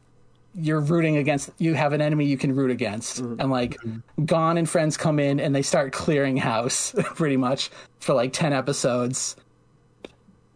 you're 0.60 0.80
rooting 0.80 1.18
against 1.18 1.52
you 1.60 1.76
have 1.76 1.94
an 1.94 2.02
enemy 2.02 2.26
you 2.26 2.38
can 2.38 2.56
root 2.56 2.72
against. 2.72 3.22
Mm-hmm. 3.22 3.40
And 3.40 3.52
like 3.52 3.78
Gon 4.26 4.58
and 4.58 4.68
friends 4.68 4.98
come 4.98 5.20
in 5.20 5.40
and 5.40 5.56
they 5.56 5.62
start 5.62 5.94
clearing 5.94 6.36
house 6.36 6.94
pretty 7.16 7.38
much 7.38 7.70
for 8.00 8.14
like 8.14 8.34
10 8.34 8.54
episodes. 8.54 9.36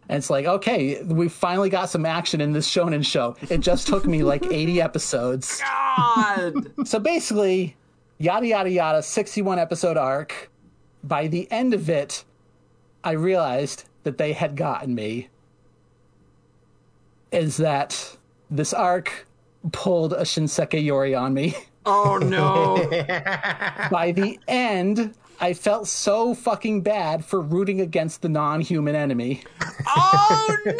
And 0.08 0.18
it's 0.18 0.28
like 0.28 0.44
okay 0.44 1.02
we 1.04 1.28
finally 1.28 1.70
got 1.70 1.88
some 1.88 2.04
action 2.04 2.40
in 2.40 2.52
this 2.52 2.68
shonen 2.68 3.06
show. 3.06 3.36
It 3.48 3.58
just 3.58 3.86
took 3.86 4.04
me 4.04 4.24
like 4.24 4.44
80 4.44 4.80
episodes. 4.88 5.60
God. 5.60 6.54
so 6.84 6.98
basically 6.98 7.76
yada 8.18 8.46
yada 8.46 8.70
yada 8.70 9.02
61 9.02 9.58
episode 9.60 9.96
arc. 9.96 10.50
By 11.04 11.28
the 11.28 11.50
end 11.50 11.74
of 11.74 11.88
it 11.88 12.24
i 13.04 13.12
realized 13.12 13.84
that 14.02 14.18
they 14.18 14.32
had 14.32 14.56
gotten 14.56 14.96
me. 14.96 15.28
Is 17.30 17.56
that 17.58 18.16
this 18.50 18.74
arc 18.74 19.26
pulled 19.72 20.12
a 20.12 20.22
Shinsekai 20.22 20.84
Yori 20.84 21.14
on 21.14 21.34
me. 21.34 21.54
Oh 21.84 22.16
no! 22.16 22.76
By 23.90 24.12
the 24.12 24.38
end, 24.46 25.14
I 25.40 25.52
felt 25.52 25.88
so 25.88 26.34
fucking 26.34 26.82
bad 26.82 27.24
for 27.24 27.40
rooting 27.40 27.80
against 27.80 28.22
the 28.22 28.28
non-human 28.28 28.94
enemy. 28.94 29.42
oh 29.88 30.56
no! 30.64 30.74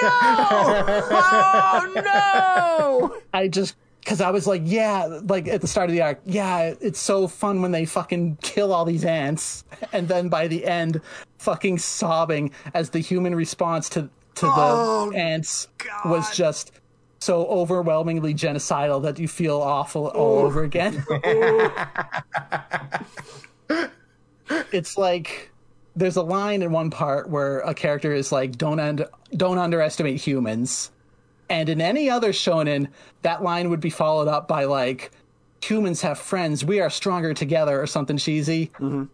Oh 1.10 1.92
no! 2.04 3.16
I 3.34 3.48
just 3.48 3.74
because 4.00 4.20
I 4.20 4.30
was 4.30 4.46
like, 4.46 4.62
yeah, 4.64 5.20
like 5.24 5.46
at 5.48 5.60
the 5.60 5.68
start 5.68 5.88
of 5.88 5.94
the 5.94 6.02
arc, 6.02 6.20
yeah, 6.24 6.74
it's 6.80 6.98
so 7.00 7.28
fun 7.28 7.62
when 7.62 7.70
they 7.70 7.84
fucking 7.84 8.38
kill 8.42 8.72
all 8.72 8.84
these 8.84 9.04
ants, 9.04 9.64
and 9.92 10.08
then 10.08 10.28
by 10.28 10.48
the 10.48 10.64
end, 10.64 11.00
fucking 11.38 11.78
sobbing 11.78 12.50
as 12.74 12.90
the 12.90 12.98
human 12.98 13.34
response 13.34 13.88
to 13.90 14.08
to 14.34 14.46
the 14.46 14.52
Oh, 14.56 15.12
ants 15.14 15.68
was 16.04 16.34
just 16.34 16.72
so 17.22 17.46
overwhelmingly 17.46 18.34
genocidal 18.34 19.00
that 19.02 19.18
you 19.20 19.28
feel 19.28 19.62
awful 19.62 20.08
all 20.08 20.40
over 20.40 20.64
again. 20.64 21.04
it's 24.72 24.98
like 24.98 25.52
there's 25.94 26.16
a 26.16 26.22
line 26.22 26.62
in 26.62 26.72
one 26.72 26.90
part 26.90 27.30
where 27.30 27.60
a 27.60 27.74
character 27.74 28.12
is 28.12 28.32
like, 28.32 28.58
"Don't 28.58 29.00
don't 29.36 29.58
underestimate 29.58 30.20
humans," 30.20 30.90
and 31.48 31.68
in 31.68 31.80
any 31.80 32.10
other 32.10 32.32
shonen, 32.32 32.88
that 33.22 33.42
line 33.42 33.70
would 33.70 33.80
be 33.80 33.90
followed 33.90 34.26
up 34.26 34.48
by 34.48 34.64
like, 34.64 35.12
"Humans 35.62 36.02
have 36.02 36.18
friends. 36.18 36.64
We 36.64 36.80
are 36.80 36.90
stronger 36.90 37.34
together," 37.34 37.80
or 37.80 37.86
something 37.86 38.16
cheesy. 38.16 38.72
Mm-hmm. 38.80 39.04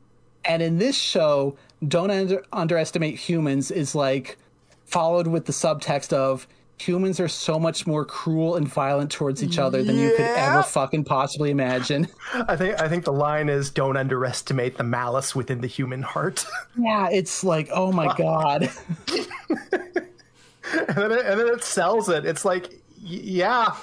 And 0.47 0.63
in 0.63 0.79
this 0.79 0.97
show, 0.97 1.59
"Don't 1.87 2.11
under, 2.11 2.43
underestimate 2.55 3.17
humans" 3.17 3.71
is 3.71 3.95
like 3.95 4.39
followed 4.87 5.27
with 5.27 5.45
the 5.45 5.53
subtext 5.53 6.15
of. 6.15 6.49
Humans 6.81 7.19
are 7.21 7.29
so 7.29 7.59
much 7.59 7.87
more 7.87 8.05
cruel 8.05 8.57
and 8.57 8.69
violent 8.69 9.11
towards 9.11 9.43
each 9.43 9.59
other 9.59 9.83
than 9.83 9.99
you 9.99 10.11
could 10.11 10.21
ever 10.21 10.63
fucking 10.63 11.05
possibly 11.05 11.51
imagine. 11.51 12.07
I 12.35 12.57
think 12.57 12.81
I 12.81 12.89
think 12.89 13.05
the 13.05 13.13
line 13.13 13.49
is 13.49 13.71
don't 13.71 13.97
underestimate 13.97 14.77
the 14.77 14.85
malice 14.85 15.35
within 15.35 15.61
the 15.61 15.67
human 15.67 16.03
heart. 16.03 16.47
Yeah, 16.81 17.09
it's 17.11 17.43
like, 17.43 17.69
oh 17.73 17.91
my 17.91 18.15
god. 18.17 18.63
and, 19.09 20.97
then 20.97 21.11
it, 21.13 21.27
and 21.27 21.41
then 21.41 21.49
it 21.49 21.65
sells 21.65 22.09
it. 22.09 22.25
It's 22.25 22.45
like, 22.45 22.73
yeah, 23.01 23.75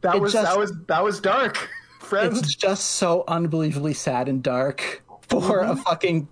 that 0.00 0.14
It 0.14 0.22
was 0.22 0.32
just- 0.32 0.46
that 0.46 0.58
was 0.58 0.72
that 0.86 1.04
was 1.04 1.20
dark, 1.20 1.68
friends. 2.00 2.38
it's 2.38 2.54
just 2.54 2.92
so 2.92 3.24
unbelievably 3.28 3.94
sad 3.94 4.28
and 4.28 4.42
dark 4.42 5.02
for 5.28 5.60
a 5.60 5.68
mm-hmm. 5.68 5.80
fucking 5.82 6.28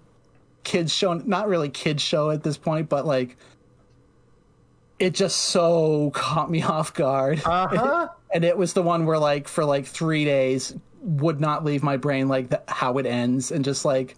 kids 0.64 0.92
show 0.92 1.14
not 1.14 1.48
really 1.48 1.68
kids 1.68 2.02
show 2.02 2.30
at 2.30 2.42
this 2.42 2.56
point 2.58 2.88
but 2.88 3.06
like 3.06 3.36
it 4.98 5.14
just 5.14 5.36
so 5.36 6.10
caught 6.14 6.50
me 6.50 6.62
off 6.74 6.94
guard 6.94 7.40
Uh-huh. 7.44 8.08
and 8.34 8.44
it 8.44 8.56
was 8.56 8.72
the 8.72 8.82
one 8.82 9.06
where 9.06 9.18
like 9.18 9.48
for 9.48 9.64
like 9.64 9.86
three 9.86 10.24
days 10.24 10.74
would 11.00 11.40
not 11.40 11.64
leave 11.64 11.82
my 11.82 11.96
brain 11.96 12.28
like 12.28 12.48
the, 12.50 12.62
how 12.68 12.98
it 12.98 13.06
ends 13.06 13.52
and 13.52 13.64
just 13.64 13.84
like 13.84 14.16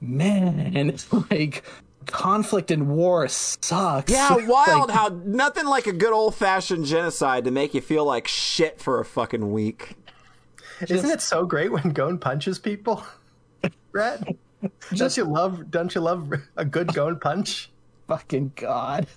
man 0.00 0.90
it's 0.90 1.12
like 1.30 1.62
conflict 2.06 2.70
and 2.70 2.88
war 2.88 3.28
sucks 3.28 4.10
Yeah, 4.10 4.36
wild 4.46 4.88
Like, 4.88 4.96
how 4.96 5.08
nothing 5.24 5.66
like 5.66 5.86
a 5.86 5.92
good 5.92 6.12
old 6.12 6.34
fashioned 6.34 6.86
genocide 6.86 7.44
to 7.44 7.50
make 7.50 7.74
you 7.74 7.80
feel 7.80 8.04
like 8.04 8.26
shit 8.26 8.80
for 8.80 8.98
a 9.00 9.04
fucking 9.04 9.52
week. 9.52 9.94
Isn't 10.88 11.10
it 11.10 11.20
so 11.20 11.44
great 11.44 11.70
when 11.72 11.90
Gon 11.90 12.16
punches 12.18 12.58
people? 12.58 13.04
Rhett, 13.92 14.22
don't 14.94 15.16
you 15.16 15.24
love 15.24 15.70
don't 15.70 15.94
you 15.94 16.00
love 16.00 16.32
a 16.56 16.64
good 16.64 16.94
Gon 16.94 17.18
punch? 17.18 17.68
Fucking 18.08 18.52
god. 18.56 19.06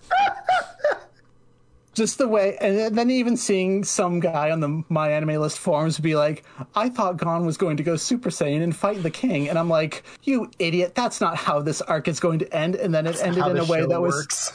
Just 1.93 2.19
the 2.19 2.27
way, 2.27 2.57
and 2.61 2.95
then 2.95 3.11
even 3.11 3.35
seeing 3.35 3.83
some 3.83 4.21
guy 4.21 4.49
on 4.51 4.61
the 4.61 4.81
My 4.87 5.11
Anime 5.11 5.41
List 5.41 5.59
forums 5.59 5.99
be 5.99 6.15
like, 6.15 6.45
"I 6.73 6.87
thought 6.87 7.17
Gon 7.17 7.45
was 7.45 7.57
going 7.57 7.75
to 7.77 7.83
go 7.83 7.97
Super 7.97 8.29
Saiyan 8.29 8.63
and 8.63 8.73
fight 8.73 9.03
the 9.03 9.09
King," 9.09 9.49
and 9.49 9.59
I'm 9.59 9.67
like, 9.67 10.03
"You 10.23 10.49
idiot! 10.57 10.95
That's 10.95 11.19
not 11.19 11.35
how 11.35 11.61
this 11.61 11.81
arc 11.81 12.07
is 12.07 12.21
going 12.21 12.39
to 12.39 12.55
end." 12.55 12.75
And 12.75 12.93
then 12.95 13.07
it 13.07 13.21
ended 13.21 13.45
in 13.45 13.57
a 13.57 13.65
way 13.65 13.81
show 13.81 13.87
that 13.87 14.01
was. 14.01 14.53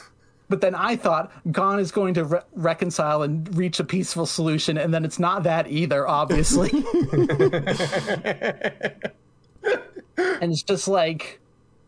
But 0.49 0.61
then 0.61 0.73
I 0.73 0.95
thought 0.95 1.31
Gon 1.51 1.79
is 1.79 1.91
going 1.91 2.15
to 2.15 2.23
re- 2.23 2.39
reconcile 2.53 3.21
and 3.21 3.55
reach 3.55 3.79
a 3.79 3.83
peaceful 3.83 4.25
solution, 4.25 4.77
and 4.79 4.91
then 4.91 5.05
it's 5.05 5.19
not 5.19 5.43
that 5.43 5.69
either, 5.69 6.07
obviously. 6.07 6.71
and 10.17 10.51
it's 10.51 10.63
just 10.63 10.87
like 10.87 11.39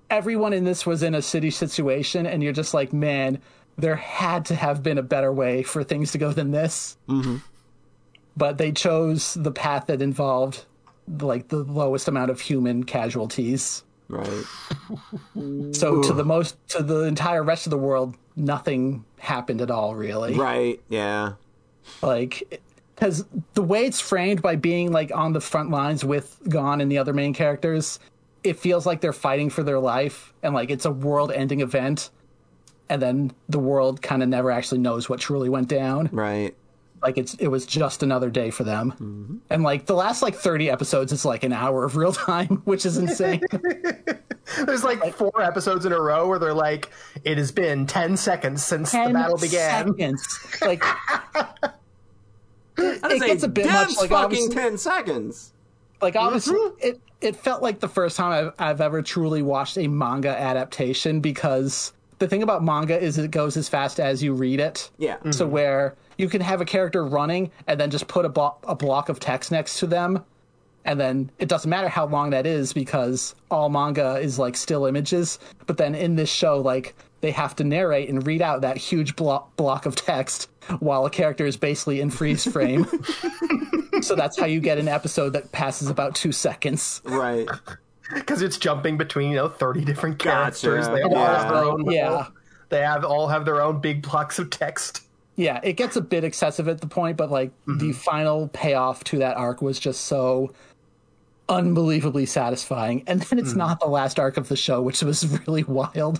everyone 0.09 0.53
in 0.53 0.63
this 0.63 0.85
was 0.85 1.03
in 1.03 1.15
a 1.15 1.21
city 1.21 1.51
situation, 1.51 2.25
and 2.25 2.41
you're 2.43 2.53
just 2.53 2.73
like, 2.73 2.93
man, 2.93 3.39
there 3.77 3.95
had 3.95 4.45
to 4.45 4.55
have 4.55 4.83
been 4.83 4.97
a 4.97 5.03
better 5.03 5.31
way 5.31 5.63
for 5.63 5.83
things 5.83 6.11
to 6.11 6.17
go 6.17 6.31
than 6.31 6.51
this. 6.51 6.97
Mm-hmm. 7.07 7.37
But 8.35 8.57
they 8.57 8.71
chose 8.71 9.33
the 9.33 9.51
path 9.51 9.87
that 9.87 10.01
involved 10.01 10.65
like 11.07 11.47
the 11.47 11.57
lowest 11.57 12.07
amount 12.07 12.31
of 12.31 12.39
human 12.39 12.83
casualties. 12.83 13.83
Right. 14.07 14.45
So 15.71 16.01
to 16.01 16.13
the 16.13 16.25
most 16.25 16.57
to 16.69 16.83
the 16.83 17.03
entire 17.03 17.43
rest 17.43 17.67
of 17.67 17.71
the 17.71 17.77
world, 17.77 18.15
nothing 18.35 19.05
happened 19.17 19.61
at 19.61 19.69
all, 19.69 19.95
really. 19.95 20.35
Right. 20.35 20.81
Yeah. 20.89 21.33
Like 22.01 22.61
because 22.95 23.25
the 23.53 23.61
way 23.61 23.85
it's 23.85 23.99
framed 23.99 24.41
by 24.41 24.55
being 24.55 24.91
like 24.91 25.11
on 25.13 25.33
the 25.33 25.41
front 25.41 25.69
lines 25.69 26.03
with 26.03 26.39
Gon 26.49 26.81
and 26.81 26.91
the 26.91 26.97
other 26.97 27.13
main 27.13 27.33
characters, 27.33 27.99
it 28.43 28.59
feels 28.59 28.85
like 28.85 29.01
they're 29.01 29.13
fighting 29.13 29.49
for 29.49 29.63
their 29.63 29.79
life 29.79 30.33
and 30.43 30.53
like 30.53 30.69
it's 30.69 30.85
a 30.85 30.91
world-ending 30.91 31.61
event, 31.61 32.09
and 32.89 33.01
then 33.01 33.31
the 33.47 33.59
world 33.59 34.01
kind 34.01 34.23
of 34.23 34.29
never 34.29 34.51
actually 34.51 34.79
knows 34.79 35.09
what 35.09 35.19
truly 35.19 35.49
went 35.49 35.67
down. 35.67 36.09
Right. 36.11 36.55
Like 37.01 37.17
it's 37.17 37.33
it 37.35 37.47
was 37.47 37.65
just 37.65 38.03
another 38.03 38.29
day 38.29 38.49
for 38.49 38.65
them, 38.65 38.91
mm-hmm. 38.91 39.37
and 39.49 39.63
like 39.63 39.85
the 39.85 39.95
last 39.95 40.21
like 40.21 40.35
thirty 40.35 40.69
episodes, 40.69 41.13
is 41.13 41.23
like 41.23 41.43
an 41.45 41.53
hour 41.53 41.85
of 41.85 41.95
real 41.95 42.11
time, 42.27 42.61
which 42.65 42.85
is 42.85 42.97
insane. 42.97 43.41
There's 44.65 44.83
like 44.83 45.13
four 45.13 45.41
episodes 45.41 45.85
in 45.85 45.93
a 45.93 46.01
row 46.01 46.27
where 46.27 46.39
they're 46.39 46.53
like, 46.53 46.89
"It 47.23 47.37
has 47.37 47.53
been 47.53 47.87
ten 47.87 48.17
seconds 48.17 48.65
since 48.65 48.91
the 48.91 49.11
battle 49.13 49.37
began." 49.37 49.87
Seconds. 49.93 50.57
Like 50.61 50.83
it, 52.77 53.01
That 53.01 53.11
is 53.11 53.21
it 53.21 53.27
gets 53.27 53.43
a 53.43 53.47
bit 53.47 53.67
much. 53.67 53.95
Like 53.95 54.09
fucking 54.09 54.51
ten 54.51 54.77
seconds. 54.77 55.53
Like 56.01 56.15
obviously 56.15 56.55
Mm-hmm. 56.55 56.77
it 56.87 57.01
it 57.21 57.35
felt 57.35 57.61
like 57.61 57.79
the 57.81 57.89
first 57.89 58.15
time 58.15 58.31
I've, 58.31 58.53
I've 58.69 58.81
ever 58.81 59.01
truly 59.01 59.41
watched 59.41 59.77
a 59.77 59.87
manga 59.87 60.29
adaptation 60.29 61.19
because 61.19 61.91
the 62.19 62.27
thing 62.27 62.43
about 62.43 62.63
manga 62.63 62.97
is 62.99 63.17
it 63.17 63.31
goes 63.31 63.57
as 63.57 63.67
fast 63.69 63.99
as 63.99 64.23
you 64.23 64.33
read 64.33 64.59
it 64.59 64.89
Yeah. 64.97 65.17
so 65.31 65.45
where 65.47 65.95
you 66.17 66.27
can 66.29 66.41
have 66.41 66.61
a 66.61 66.65
character 66.65 67.05
running 67.05 67.51
and 67.67 67.79
then 67.79 67.89
just 67.91 68.07
put 68.07 68.25
a, 68.25 68.29
blo- 68.29 68.55
a 68.63 68.75
block 68.75 69.09
of 69.09 69.19
text 69.19 69.51
next 69.51 69.79
to 69.79 69.87
them 69.87 70.23
and 70.85 70.99
then 70.99 71.29
it 71.39 71.49
doesn't 71.49 71.69
matter 71.69 71.89
how 71.89 72.05
long 72.07 72.29
that 72.29 72.45
is 72.45 72.71
because 72.73 73.35
all 73.51 73.69
manga 73.69 74.17
is 74.19 74.39
like 74.39 74.55
still 74.55 74.85
images 74.85 75.39
but 75.65 75.77
then 75.77 75.95
in 75.95 76.15
this 76.15 76.29
show 76.29 76.57
like 76.59 76.95
they 77.21 77.31
have 77.31 77.55
to 77.57 77.63
narrate 77.63 78.09
and 78.09 78.25
read 78.25 78.41
out 78.41 78.61
that 78.61 78.77
huge 78.77 79.15
block 79.15 79.55
block 79.55 79.85
of 79.85 79.95
text 79.95 80.49
while 80.79 81.05
a 81.05 81.09
character 81.09 81.45
is 81.45 81.57
basically 81.57 81.99
in 81.99 82.09
freeze 82.09 82.45
frame 82.45 82.85
so 84.01 84.15
that's 84.15 84.39
how 84.39 84.45
you 84.45 84.59
get 84.59 84.77
an 84.77 84.87
episode 84.87 85.33
that 85.33 85.51
passes 85.51 85.89
about 85.89 86.15
two 86.15 86.31
seconds 86.31 87.01
Right. 87.05 87.47
because 88.13 88.41
it's 88.41 88.57
jumping 88.57 88.97
between 88.97 89.31
you 89.31 89.35
know 89.35 89.49
30 89.49 89.85
different 89.85 90.17
Gotcha. 90.17 90.61
characters. 90.61 90.87
They 90.87 91.03
all 91.03 91.11
Yeah. 91.11 91.39
have 91.39 91.49
their 91.53 91.63
own. 91.63 91.77
little- 91.83 91.93
Yeah. 91.93 92.25
They 92.69 92.81
have 92.81 93.03
all 93.03 93.27
have 93.27 93.45
their 93.45 93.61
own 93.61 93.79
big 93.81 94.01
blocks 94.03 94.37
of 94.39 94.49
text. 94.49 95.01
yeah 95.35 95.59
it 95.63 95.73
gets 95.73 95.95
a 95.95 96.01
bit 96.01 96.23
excessive 96.23 96.67
at 96.67 96.81
the 96.81 96.87
point 96.87 97.17
but 97.17 97.31
like 97.31 97.51
the 97.65 97.73
mm-hmm. 97.73 97.91
final 97.91 98.47
payoff 98.49 99.03
to 99.05 99.17
that 99.19 99.37
arc 99.37 99.61
was 99.61 99.79
just 99.79 100.01
so 100.01 100.51
unbelievably 101.47 102.25
satisfying 102.27 103.03
and 103.07 103.21
then 103.21 103.39
it's 103.39 103.49
mm-hmm. 103.49 103.59
not 103.59 103.79
the 103.79 103.87
last 103.87 104.19
arc 104.19 104.37
of 104.37 104.49
the 104.49 104.55
show 104.55 104.81
which 104.81 105.01
was 105.01 105.25
really 105.47 105.63
wild 105.63 106.19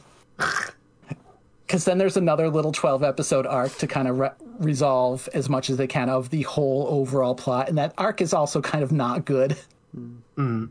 because 1.70 1.86
then 1.86 2.00
there's 2.00 2.18
another 2.18 2.50
little 2.50 2.72
12 2.72 3.04
episode 3.04 3.46
arc 3.46 3.78
to 3.78 3.86
kind 3.86 4.08
of 4.08 4.18
re- 4.18 4.32
resolve 4.58 5.30
as 5.36 5.50
much 5.50 5.70
as 5.70 5.78
they 5.78 5.86
can 5.86 6.10
of 6.10 6.32
the 6.32 6.41
whole 6.41 6.88
overall 6.90 7.36
plot 7.36 7.70
and 7.70 7.78
that 7.78 7.94
arc 7.96 8.22
is 8.22 8.34
also 8.34 8.60
kind 8.60 8.84
of 8.84 8.91
not 8.91 9.24
good 9.24 9.56
mm. 9.96 10.70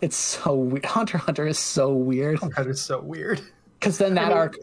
it's 0.00 0.16
so 0.16 0.54
weird 0.54 0.84
hunter 0.84 1.16
hunter 1.16 1.46
is 1.46 1.58
so 1.58 1.92
weird 1.92 2.40
oh, 2.42 2.50
That 2.56 2.66
is 2.66 2.82
so 2.82 3.00
weird. 3.00 3.40
because 3.78 3.98
then 3.98 4.14
that 4.14 4.28
mean, 4.28 4.36
arc 4.36 4.56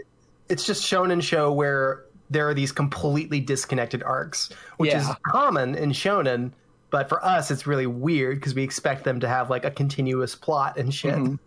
It's 0.50 0.66
just 0.66 0.84
shonen 0.84 1.24
show 1.24 1.54
where 1.54 2.06
there 2.30 2.48
are 2.50 2.54
these 2.54 2.72
completely 2.72 3.40
disconnected 3.40 4.04
arcs, 4.04 4.50
which 4.78 4.94
is 4.94 5.08
common 5.24 5.76
in 5.76 5.92
shonen. 5.92 6.52
But 6.92 7.08
for 7.08 7.24
us, 7.24 7.52
it's 7.52 7.68
really 7.68 7.86
weird 7.86 8.38
because 8.38 8.56
we 8.56 8.64
expect 8.64 9.04
them 9.04 9.20
to 9.20 9.28
have 9.28 9.50
like 9.50 9.64
a 9.64 9.72
continuous 9.72 10.36
plot 10.36 10.78
and 10.78 10.94
shit. 10.94 11.16
Mm-hmm. 11.16 11.36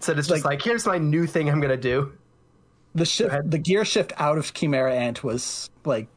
So 0.00 0.12
it's 0.12 0.28
just 0.28 0.46
like, 0.46 0.62
here's 0.62 0.86
my 0.86 0.96
new 0.96 1.26
thing 1.26 1.50
I'm 1.50 1.60
gonna 1.60 1.76
do. 1.76 2.12
The 2.94 3.04
shift 3.04 3.50
the 3.50 3.58
gear 3.58 3.84
shift 3.84 4.12
out 4.16 4.38
of 4.38 4.52
chimera 4.54 4.94
ant 4.94 5.22
was 5.22 5.70
like 5.84 6.08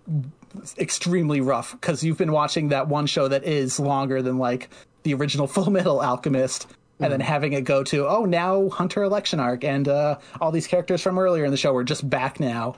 extremely 0.78 1.42
rough 1.42 1.72
because 1.72 2.04
you've 2.04 2.18
been 2.18 2.32
watching 2.32 2.70
that 2.70 2.88
one 2.88 3.06
show 3.06 3.28
that 3.28 3.44
is 3.44 3.80
longer 3.80 4.22
than 4.22 4.38
like 4.38 4.70
the 5.04 5.14
original 5.14 5.48
full 5.56 5.70
metal 5.70 6.02
alchemist 6.02 6.68
and 7.00 7.12
then 7.12 7.20
having 7.20 7.54
it 7.54 7.62
go 7.62 7.84
to 7.84 8.08
oh 8.08 8.26
now 8.26 8.70
hunter 8.70 9.04
election 9.04 9.40
arc 9.40 9.64
and 9.64 9.88
uh 9.88 10.18
all 10.40 10.52
these 10.52 10.68
characters 10.68 11.02
from 11.02 11.18
earlier 11.18 11.46
in 11.46 11.52
the 11.52 11.58
show 11.58 11.76
are 11.76 11.84
just 11.84 12.08
back 12.10 12.40
now 12.40 12.76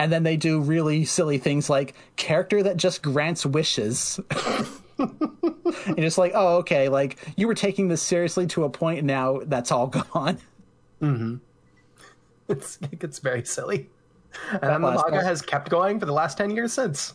and 0.00 0.10
then 0.10 0.22
they 0.22 0.38
do 0.38 0.60
really 0.60 1.04
silly 1.04 1.36
things 1.36 1.68
like 1.68 1.92
character 2.16 2.62
that 2.62 2.78
just 2.78 3.02
grants 3.02 3.44
wishes. 3.44 4.18
and 4.98 5.98
it's 5.98 6.16
like, 6.16 6.32
oh, 6.34 6.56
okay, 6.56 6.88
like 6.88 7.18
you 7.36 7.46
were 7.46 7.54
taking 7.54 7.88
this 7.88 8.00
seriously 8.00 8.46
to 8.46 8.64
a 8.64 8.70
point, 8.70 9.00
point 9.00 9.04
now 9.04 9.40
that's 9.44 9.70
all 9.70 9.88
gone. 9.88 10.38
It's, 12.56 12.78
it 12.82 12.98
gets 12.98 13.18
very 13.20 13.44
silly. 13.44 13.88
And 14.50 14.60
then 14.62 14.82
the 14.82 14.90
manga 14.90 15.10
part. 15.10 15.24
has 15.24 15.42
kept 15.42 15.70
going 15.70 15.98
for 16.00 16.06
the 16.06 16.12
last 16.12 16.38
10 16.38 16.50
years 16.50 16.72
since. 16.72 17.14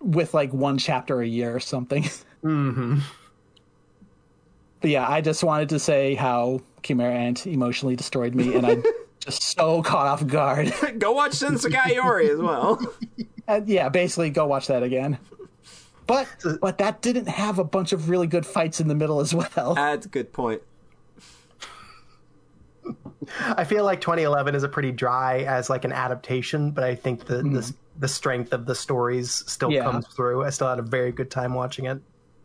with 0.00 0.34
like 0.34 0.52
one 0.52 0.78
chapter 0.78 1.20
a 1.20 1.26
year 1.26 1.54
or 1.54 1.60
something. 1.60 2.04
Mm-hmm. 2.44 3.00
But 4.80 4.90
yeah, 4.90 5.08
I 5.08 5.20
just 5.20 5.42
wanted 5.42 5.70
to 5.70 5.80
say 5.80 6.14
how 6.14 6.60
Chimera 6.84 7.12
Ant 7.12 7.48
emotionally 7.48 7.96
destroyed 7.96 8.32
me, 8.36 8.54
and 8.54 8.64
I'm 8.64 8.84
just 9.20 9.42
so 9.42 9.82
caught 9.82 10.06
off 10.06 10.24
guard. 10.24 10.72
Go 10.98 11.10
watch 11.10 11.32
Shinsekai 11.32 11.96
Yori 11.96 12.30
as 12.30 12.38
well. 12.38 12.80
And 13.48 13.68
yeah, 13.68 13.88
basically, 13.88 14.30
go 14.30 14.46
watch 14.46 14.68
that 14.68 14.84
again. 14.84 15.18
But 16.06 16.28
but 16.60 16.78
that 16.78 17.02
didn't 17.02 17.26
have 17.28 17.58
a 17.58 17.64
bunch 17.64 17.92
of 17.92 18.08
really 18.08 18.28
good 18.28 18.46
fights 18.46 18.80
in 18.80 18.86
the 18.86 18.94
middle 18.94 19.18
as 19.18 19.34
well. 19.34 19.74
That's 19.74 20.06
a 20.06 20.08
good 20.08 20.32
point. 20.32 20.62
I 23.40 23.64
feel 23.64 23.84
like 23.84 24.00
2011 24.00 24.54
is 24.54 24.62
a 24.62 24.68
pretty 24.68 24.92
dry 24.92 25.40
as 25.40 25.68
like 25.68 25.84
an 25.84 25.92
adaptation, 25.92 26.70
but 26.70 26.84
I 26.84 26.94
think 26.94 27.24
the 27.26 27.42
the, 27.42 27.74
the 27.98 28.08
strength 28.08 28.52
of 28.52 28.64
the 28.66 28.74
stories 28.74 29.44
still 29.46 29.72
Yeah. 29.72 29.82
comes 29.84 30.06
through. 30.08 30.44
I 30.44 30.50
still 30.50 30.68
had 30.68 30.78
a 30.78 30.82
very 30.82 31.10
good 31.12 31.30
time 31.30 31.54
watching 31.54 31.86
it. 31.86 32.00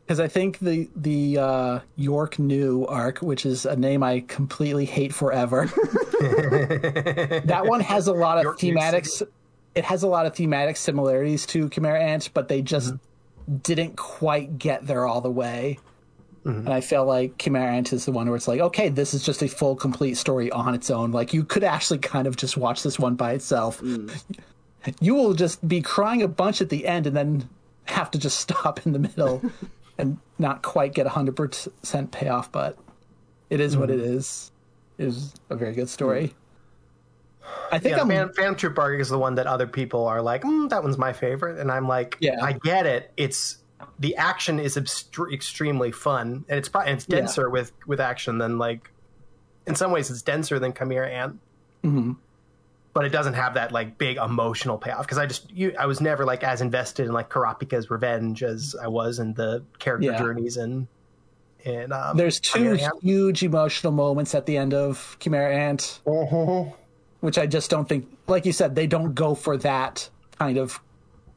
Because 0.05 0.19
I 0.19 0.27
think 0.27 0.59
the 0.59 0.89
the 0.95 1.37
uh, 1.37 1.79
York 1.95 2.39
New 2.39 2.85
arc, 2.87 3.19
which 3.19 3.45
is 3.45 3.65
a 3.65 3.75
name 3.75 4.03
I 4.03 4.21
completely 4.27 4.85
hate 4.85 5.13
forever, 5.13 5.67
that 7.45 7.63
one 7.65 7.79
has 7.81 8.07
a 8.07 8.13
lot 8.13 8.37
of 8.37 8.43
York 8.43 8.59
thematics. 8.59 9.21
It 9.75 9.85
has 9.85 10.03
a 10.03 10.07
lot 10.07 10.25
of 10.25 10.35
thematic 10.35 10.77
similarities 10.77 11.45
to 11.47 11.69
Chimera 11.69 12.01
Ant, 12.01 12.29
but 12.33 12.47
they 12.47 12.61
just 12.61 12.93
didn't 13.61 13.95
quite 13.95 14.57
get 14.57 14.85
there 14.85 15.07
all 15.07 15.21
the 15.21 15.31
way. 15.31 15.79
Mm-hmm. 16.45 16.65
And 16.65 16.73
I 16.73 16.81
feel 16.81 17.05
like 17.05 17.37
Chimera 17.37 17.71
Ant 17.71 17.93
is 17.93 18.05
the 18.05 18.11
one 18.11 18.27
where 18.27 18.35
it's 18.35 18.47
like, 18.47 18.59
okay, 18.59 18.89
this 18.89 19.13
is 19.13 19.23
just 19.23 19.41
a 19.41 19.47
full, 19.47 19.75
complete 19.75 20.15
story 20.15 20.51
on 20.51 20.75
its 20.75 20.89
own. 20.89 21.11
Like 21.11 21.33
you 21.33 21.43
could 21.43 21.63
actually 21.63 21.99
kind 21.99 22.27
of 22.27 22.35
just 22.35 22.57
watch 22.57 22.83
this 22.83 22.99
one 22.99 23.15
by 23.15 23.31
itself. 23.31 23.79
Mm. 23.81 24.13
You 24.99 25.15
will 25.15 25.33
just 25.33 25.65
be 25.65 25.81
crying 25.81 26.21
a 26.21 26.27
bunch 26.27 26.61
at 26.61 26.69
the 26.69 26.85
end, 26.85 27.07
and 27.07 27.15
then 27.15 27.47
have 27.85 28.11
to 28.11 28.17
just 28.17 28.39
stop 28.49 28.85
in 28.85 28.91
the 28.91 28.99
middle 28.99 29.41
and 29.97 30.17
not 30.37 30.61
quite 30.61 30.93
get 30.93 31.05
a 31.05 31.09
hundred 31.09 31.35
percent 31.37 32.11
payoff. 32.11 32.51
But 32.51 32.77
it 33.49 33.61
is 33.61 33.77
what 33.77 33.89
it 33.89 33.99
mm. 33.99 34.15
is. 34.15 34.51
It 34.97 35.05
is 35.05 35.33
a 35.49 35.55
very 35.55 35.73
good 35.73 35.89
story. 35.89 36.27
Mm. 36.27 36.33
I 37.71 37.79
think 37.79 37.95
Yeah, 37.95 38.01
I'm. 38.03 38.09
Phantom, 38.09 38.33
Phantom 38.33 38.55
Troop 38.55 38.99
is 38.99 39.09
the 39.09 39.17
one 39.17 39.35
that 39.35 39.47
other 39.47 39.67
people 39.67 40.05
are 40.05 40.21
like, 40.21 40.43
mm, 40.43 40.69
that 40.69 40.83
one's 40.83 40.97
my 40.97 41.13
favorite, 41.13 41.59
and 41.59 41.71
I'm 41.71 41.87
like, 41.87 42.17
Yeah. 42.19 42.43
I 42.43 42.53
get 42.53 42.85
it. 42.85 43.11
It's 43.17 43.57
the 43.99 44.15
action 44.15 44.59
is 44.59 44.75
extre- 44.75 45.33
extremely 45.33 45.91
fun, 45.91 46.45
and 46.49 46.57
it's 46.59 46.69
probably 46.69 46.91
it's 46.93 47.05
Yeah. 47.07 47.17
denser 47.17 47.49
with 47.49 47.71
with 47.87 47.99
action 47.99 48.37
than 48.37 48.57
like. 48.57 48.89
In 49.65 49.75
some 49.75 49.91
ways, 49.91 50.11
it's 50.11 50.21
denser 50.21 50.59
than 50.59 50.73
Chimera 50.73 51.09
Ant. 51.09 51.39
Mm-hmm. 51.85 52.13
But 52.93 53.05
it 53.05 53.09
doesn't 53.09 53.33
have 53.35 53.53
that 53.55 53.71
like 53.71 53.97
big 53.97 54.17
emotional 54.17 54.77
payoff 54.77 55.03
because 55.05 55.17
I 55.17 55.25
just 55.25 55.49
you 55.51 55.73
I 55.79 55.85
was 55.85 56.01
never 56.01 56.25
like 56.25 56.43
as 56.43 56.61
invested 56.61 57.05
in 57.07 57.13
like 57.13 57.29
Kurapika's 57.29 57.89
revenge 57.89 58.43
as 58.43 58.75
I 58.79 58.87
was 58.87 59.19
in 59.19 59.33
the 59.33 59.63
character 59.79 60.11
Yeah. 60.11 60.17
journeys 60.19 60.57
and 60.57 60.87
and 61.65 61.93
um, 61.93 62.17
There's 62.17 62.39
two 62.41 62.77
huge 63.01 63.41
emotional 63.41 63.93
moments 63.93 64.35
at 64.35 64.45
the 64.45 64.57
end 64.57 64.73
of 64.73 65.15
Chimera 65.21 65.55
Ant, 65.55 66.01
which 67.21 67.37
I 67.37 67.45
just 67.47 67.69
don't 67.69 67.87
think, 67.87 68.05
like 68.27 68.45
you 68.45 68.51
said, 68.51 68.75
they 68.75 68.85
don't 68.85 69.13
go 69.13 69.33
for 69.33 69.55
that 69.57 70.09
kind 70.37 70.57
of 70.57 70.81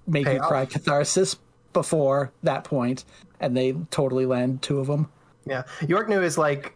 make 0.08 0.26
you 0.26 0.40
cry 0.40 0.66
catharsis 0.66 1.36
before 1.76 2.32
that 2.42 2.64
point, 2.64 3.04
and 3.38 3.54
they 3.54 3.74
totally 3.90 4.24
land 4.24 4.62
two 4.62 4.78
of 4.80 4.86
them. 4.86 5.10
Yeah, 5.44 5.64
York 5.86 6.08
New 6.08 6.22
is 6.22 6.38
like 6.38 6.74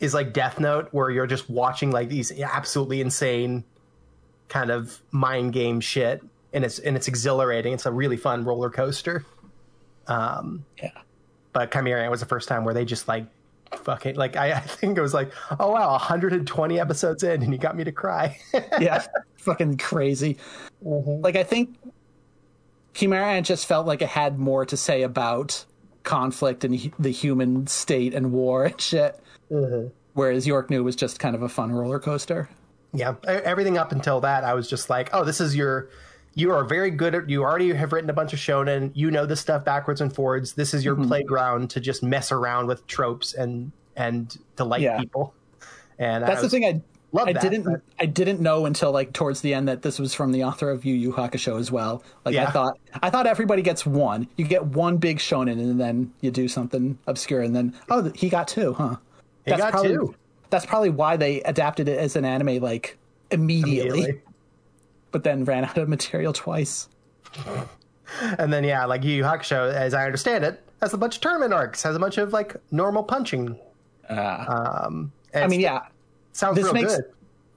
is 0.00 0.12
like 0.12 0.32
Death 0.32 0.58
Note, 0.58 0.88
where 0.90 1.08
you're 1.10 1.28
just 1.28 1.48
watching 1.48 1.92
like 1.92 2.08
these 2.08 2.32
absolutely 2.40 3.00
insane 3.00 3.62
kind 4.48 4.70
of 4.72 5.00
mind 5.12 5.52
game 5.52 5.80
shit, 5.80 6.20
and 6.52 6.64
it's 6.64 6.80
and 6.80 6.96
it's 6.96 7.06
exhilarating. 7.06 7.72
It's 7.72 7.86
a 7.86 7.92
really 7.92 8.16
fun 8.16 8.44
roller 8.44 8.70
coaster. 8.70 9.24
Um, 10.08 10.64
Yeah. 10.82 10.90
but 11.52 11.70
Chimera 11.72 12.10
was 12.10 12.18
the 12.20 12.26
first 12.26 12.48
time 12.48 12.64
where 12.64 12.74
they 12.74 12.84
just 12.84 13.06
like 13.08 13.24
fucking 13.76 14.16
like 14.16 14.36
I, 14.36 14.52
I 14.52 14.60
think 14.60 14.98
it 14.98 15.00
was 15.00 15.14
like 15.14 15.32
oh 15.58 15.70
wow 15.72 15.90
120 15.92 16.78
episodes 16.78 17.22
in 17.22 17.42
and 17.42 17.52
you 17.52 17.58
got 17.58 17.76
me 17.76 17.84
to 17.84 17.92
cry. 17.92 18.36
yeah, 18.80 19.04
fucking 19.38 19.78
crazy. 19.78 20.36
Like 20.82 21.36
I 21.36 21.42
think 21.44 21.76
Chimera 22.94 23.26
Ant 23.32 23.44
just 23.46 23.66
felt 23.66 23.86
like 23.86 24.00
it 24.02 24.08
had 24.08 24.38
more 24.38 24.64
to 24.66 24.76
say 24.76 25.02
about 25.02 25.64
conflict 26.04 26.64
and 26.64 26.92
the 26.98 27.10
human 27.10 27.66
state 27.66 28.14
and 28.14 28.32
war 28.32 28.64
and 28.64 28.80
shit. 28.80 29.20
Whereas 30.14 30.46
York 30.46 30.70
New 30.70 30.82
was 30.84 30.96
just 30.96 31.18
kind 31.18 31.34
of 31.34 31.42
a 31.42 31.48
fun 31.48 31.72
roller 31.72 31.98
coaster. 31.98 32.48
Yeah, 32.92 33.14
everything 33.26 33.76
up 33.78 33.90
until 33.92 34.20
that, 34.20 34.44
I 34.44 34.54
was 34.54 34.68
just 34.70 34.88
like, 34.88 35.10
oh, 35.12 35.24
this 35.24 35.40
is 35.40 35.56
your. 35.56 35.88
You 36.36 36.50
are 36.52 36.64
very 36.64 36.90
good 36.90 37.14
at. 37.14 37.28
You 37.30 37.42
already 37.42 37.72
have 37.72 37.92
written 37.92 38.10
a 38.10 38.12
bunch 38.12 38.32
of 38.32 38.38
shonen. 38.40 38.90
You 38.94 39.10
know 39.10 39.24
this 39.26 39.40
stuff 39.40 39.64
backwards 39.64 40.00
and 40.00 40.12
forwards. 40.14 40.52
This 40.54 40.74
is 40.74 40.84
your 40.84 40.94
Mm-hmm. 40.96 41.06
playground 41.08 41.70
to 41.70 41.80
just 41.80 42.02
mess 42.02 42.30
around 42.32 42.66
with 42.66 42.86
tropes 42.86 43.34
and 43.34 43.70
and 43.96 44.36
delight 44.56 44.82
Yeah. 44.82 44.98
people. 44.98 45.32
And 45.98 46.24
That's 46.24 46.40
I 46.40 46.42
the 46.42 46.48
thing 46.50 46.64
I 46.64 46.80
love 47.14 47.28
I 47.28 47.32
that, 47.32 47.42
didn't 47.42 47.62
but- 47.62 47.80
I 47.98 48.06
didn't 48.06 48.40
know 48.40 48.66
until 48.66 48.92
like 48.92 49.12
towards 49.12 49.40
the 49.40 49.54
end 49.54 49.68
that 49.68 49.82
this 49.82 49.98
was 49.98 50.12
from 50.12 50.32
the 50.32 50.44
author 50.44 50.70
of 50.70 50.84
Yu 50.84 50.94
Yu 50.94 51.12
Hakusho 51.12 51.58
as 51.58 51.72
well. 51.72 52.02
Like 52.24 52.36
I 52.36 52.46
thought 52.46 52.78
I 53.02 53.08
thought 53.08 53.26
everybody 53.26 53.62
gets 53.62 53.86
one. 53.86 54.28
You 54.36 54.44
get 54.44 54.64
one 54.66 54.98
big 54.98 55.18
shonen 55.18 55.52
and 55.52 55.80
then 55.80 56.12
you 56.20 56.30
do 56.30 56.48
something 56.48 56.98
obscure 57.06 57.40
and 57.40 57.54
then 57.56 57.74
oh 57.88 58.10
he 58.14 58.28
got 58.28 58.48
two, 58.48 58.74
huh? 58.74 58.96
He 59.46 59.52
got 59.52 59.72
probably, 59.72 59.90
two. 59.90 60.14
That's 60.50 60.66
probably 60.66 60.90
why 60.90 61.16
they 61.16 61.40
adapted 61.42 61.88
it 61.88 61.98
as 61.98 62.16
an 62.16 62.24
anime 62.24 62.62
like 62.62 62.98
immediately, 63.30 63.88
Immediately. 64.00 64.20
but 65.12 65.24
then 65.24 65.44
ran 65.44 65.64
out 65.64 65.78
of 65.78 65.88
material 65.88 66.32
twice. 66.32 66.88
And 68.38 68.52
then 68.52 68.64
yeah, 68.64 68.84
like 68.84 69.02
Yu 69.02 69.12
Yu 69.12 69.22
Hakusho, 69.24 69.72
as 69.72 69.94
I 69.94 70.04
understand 70.04 70.44
it, 70.44 70.62
has 70.80 70.92
a 70.92 70.98
bunch 70.98 71.16
of 71.16 71.22
tournament 71.22 71.52
arcs, 71.52 71.82
has 71.82 71.96
a 71.96 71.98
bunch 71.98 72.18
of 72.18 72.32
like 72.32 72.56
normal 72.70 73.02
punching. 73.02 73.58
um, 74.08 75.10
I 75.34 75.46
mean, 75.48 75.60
yeah, 75.60 75.86
sounds 76.34 76.56
this 76.56 76.72
makes 76.72 76.94
good. 76.96 77.04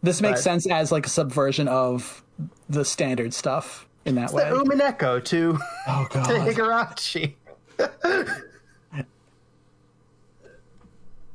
this 0.02 0.22
makes 0.22 0.40
But- 0.40 0.44
sense 0.44 0.68
as 0.68 0.92
like 0.92 1.06
a 1.06 1.10
subversion 1.10 1.68
of 1.68 2.24
the 2.70 2.86
standard 2.86 3.34
stuff 3.34 3.88
in 4.06 4.16
that 4.16 4.30
The 4.30 4.36
way. 4.38 4.44
Umineko 4.46 5.24
to 5.26 5.60
oh 5.88 6.08
to. 6.12 6.18
Higurashi. 6.20 7.36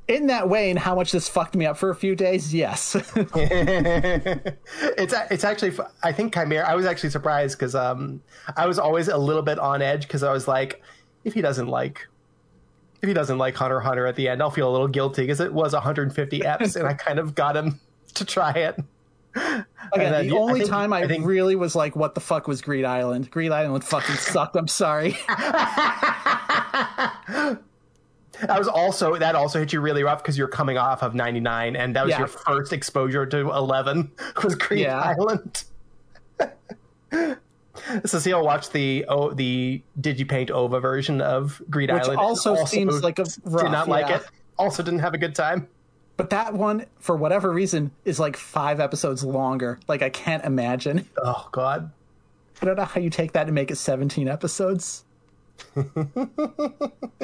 in 0.08 0.26
that 0.26 0.48
way 0.48 0.68
and 0.70 0.78
how 0.78 0.94
much 0.96 1.12
this 1.12 1.28
fucked 1.28 1.54
me 1.54 1.64
up 1.64 1.76
for 1.76 1.88
a 1.90 1.94
few 1.94 2.14
days 2.16 2.52
yes 2.52 2.96
it's 3.16 5.14
it's 5.30 5.44
actually 5.44 5.72
I 6.02 6.10
think 6.12 6.34
Chimera. 6.34 6.68
I 6.68 6.74
was 6.74 6.86
actually 6.86 7.10
surprised 7.10 7.56
because 7.56 7.74
um 7.76 8.20
I 8.56 8.66
was 8.66 8.78
always 8.80 9.06
a 9.08 9.16
little 9.16 9.42
bit 9.42 9.58
on 9.60 9.80
edge 9.80 10.02
because 10.02 10.22
I 10.24 10.32
was 10.32 10.48
like, 10.48 10.82
if 11.24 11.34
he 11.34 11.40
doesn't 11.40 11.68
like. 11.68 12.06
If 13.02 13.08
he 13.08 13.14
doesn't 13.14 13.36
like 13.38 13.54
Hunter 13.56 13.80
Hunter 13.80 14.06
at 14.06 14.14
the 14.16 14.28
end, 14.28 14.40
I'll 14.40 14.50
feel 14.50 14.70
a 14.70 14.72
little 14.72 14.88
guilty 14.88 15.22
because 15.22 15.40
it 15.40 15.52
was 15.52 15.72
150 15.72 16.40
eps, 16.40 16.76
and 16.76 16.86
I 16.86 16.94
kind 16.94 17.18
of 17.18 17.34
got 17.34 17.56
him 17.56 17.80
to 18.14 18.24
try 18.24 18.52
it. 18.52 18.78
Again, 19.34 19.64
then 19.94 20.28
the 20.28 20.36
I 20.36 20.38
only 20.38 20.60
think- 20.60 20.70
time 20.70 20.92
I, 20.92 21.00
I 21.02 21.08
think- 21.08 21.26
really 21.26 21.56
was 21.56 21.74
like, 21.74 21.96
"What 21.96 22.14
the 22.14 22.20
fuck 22.20 22.46
was 22.46 22.60
Greed 22.62 22.84
Island?" 22.84 23.30
Greed 23.30 23.50
Island 23.50 23.82
fucking 23.84 24.14
sucked. 24.16 24.56
I'm 24.56 24.68
sorry. 24.68 25.16
That 28.40 28.58
was 28.58 28.66
also 28.66 29.16
that 29.18 29.36
also 29.36 29.60
hit 29.60 29.72
you 29.72 29.80
really 29.80 30.02
rough 30.02 30.20
because 30.22 30.36
you're 30.36 30.48
coming 30.48 30.76
off 30.76 31.02
of 31.02 31.14
99, 31.14 31.76
and 31.76 31.94
that 31.94 32.04
was 32.04 32.10
Yeah. 32.10 32.18
your 32.20 32.26
first 32.26 32.72
exposure 32.72 33.24
to 33.26 33.36
11 33.52 34.10
was 34.42 34.54
Greed 34.56 34.80
Yeah. 34.80 34.98
Island. 35.00 35.64
Cecile 38.04 38.44
watched 38.44 38.72
the 38.72 39.04
oh, 39.08 39.30
the 39.32 39.82
DigiPaint 40.00 40.50
OVA 40.50 40.80
version 40.80 41.20
of 41.20 41.62
Greed 41.70 41.90
Which 41.90 42.04
Island. 42.04 42.18
also 42.18 42.64
seems 42.64 43.02
like 43.02 43.18
a 43.18 43.24
did 43.24 43.38
rough, 43.44 43.72
not 43.72 43.88
like 43.88 44.08
yeah. 44.08 44.16
it. 44.16 44.26
Also 44.58 44.82
didn't 44.82 45.00
have 45.00 45.14
a 45.14 45.18
good 45.18 45.34
time. 45.34 45.68
But 46.16 46.30
that 46.30 46.54
one, 46.54 46.86
for 46.98 47.16
whatever 47.16 47.50
reason, 47.50 47.90
is 48.04 48.20
like 48.20 48.36
five 48.36 48.80
episodes 48.80 49.24
longer. 49.24 49.80
Like 49.88 50.02
I 50.02 50.10
can't 50.10 50.44
imagine. 50.44 51.08
Oh 51.24 51.48
God. 51.52 51.90
I 52.60 52.66
don't 52.66 52.76
know 52.76 52.84
how 52.84 53.00
you 53.00 53.10
take 53.10 53.32
that 53.32 53.46
and 53.46 53.54
make 53.54 53.70
it 53.70 53.76
17 53.76 54.28
episodes. 54.28 55.04
I 55.76 55.82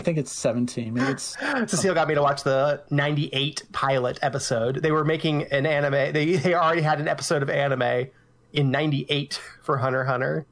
think 0.01 0.19
it's 0.19 0.33
17. 0.33 0.95
Maybe 0.95 1.07
it's 1.13 1.37
Cecile 1.67 1.95
got 1.95 2.09
me 2.09 2.15
to 2.15 2.23
watch 2.23 2.43
the 2.43 2.83
98 2.91 3.65
pilot 3.73 4.19
episode. 4.23 4.77
They 4.77 4.93
were 4.93 5.05
making 5.05 5.45
an 5.45 5.67
anime. 5.67 6.13
They 6.13 6.37
they 6.37 6.55
already 6.55 6.83
had 6.83 7.01
an 7.01 7.09
episode 7.09 7.43
of 7.43 7.51
anime 7.51 8.09
in 8.53 8.71
98 8.71 9.41
for 9.63 9.79
Hunter 9.79 10.05
Hunter. 10.05 10.47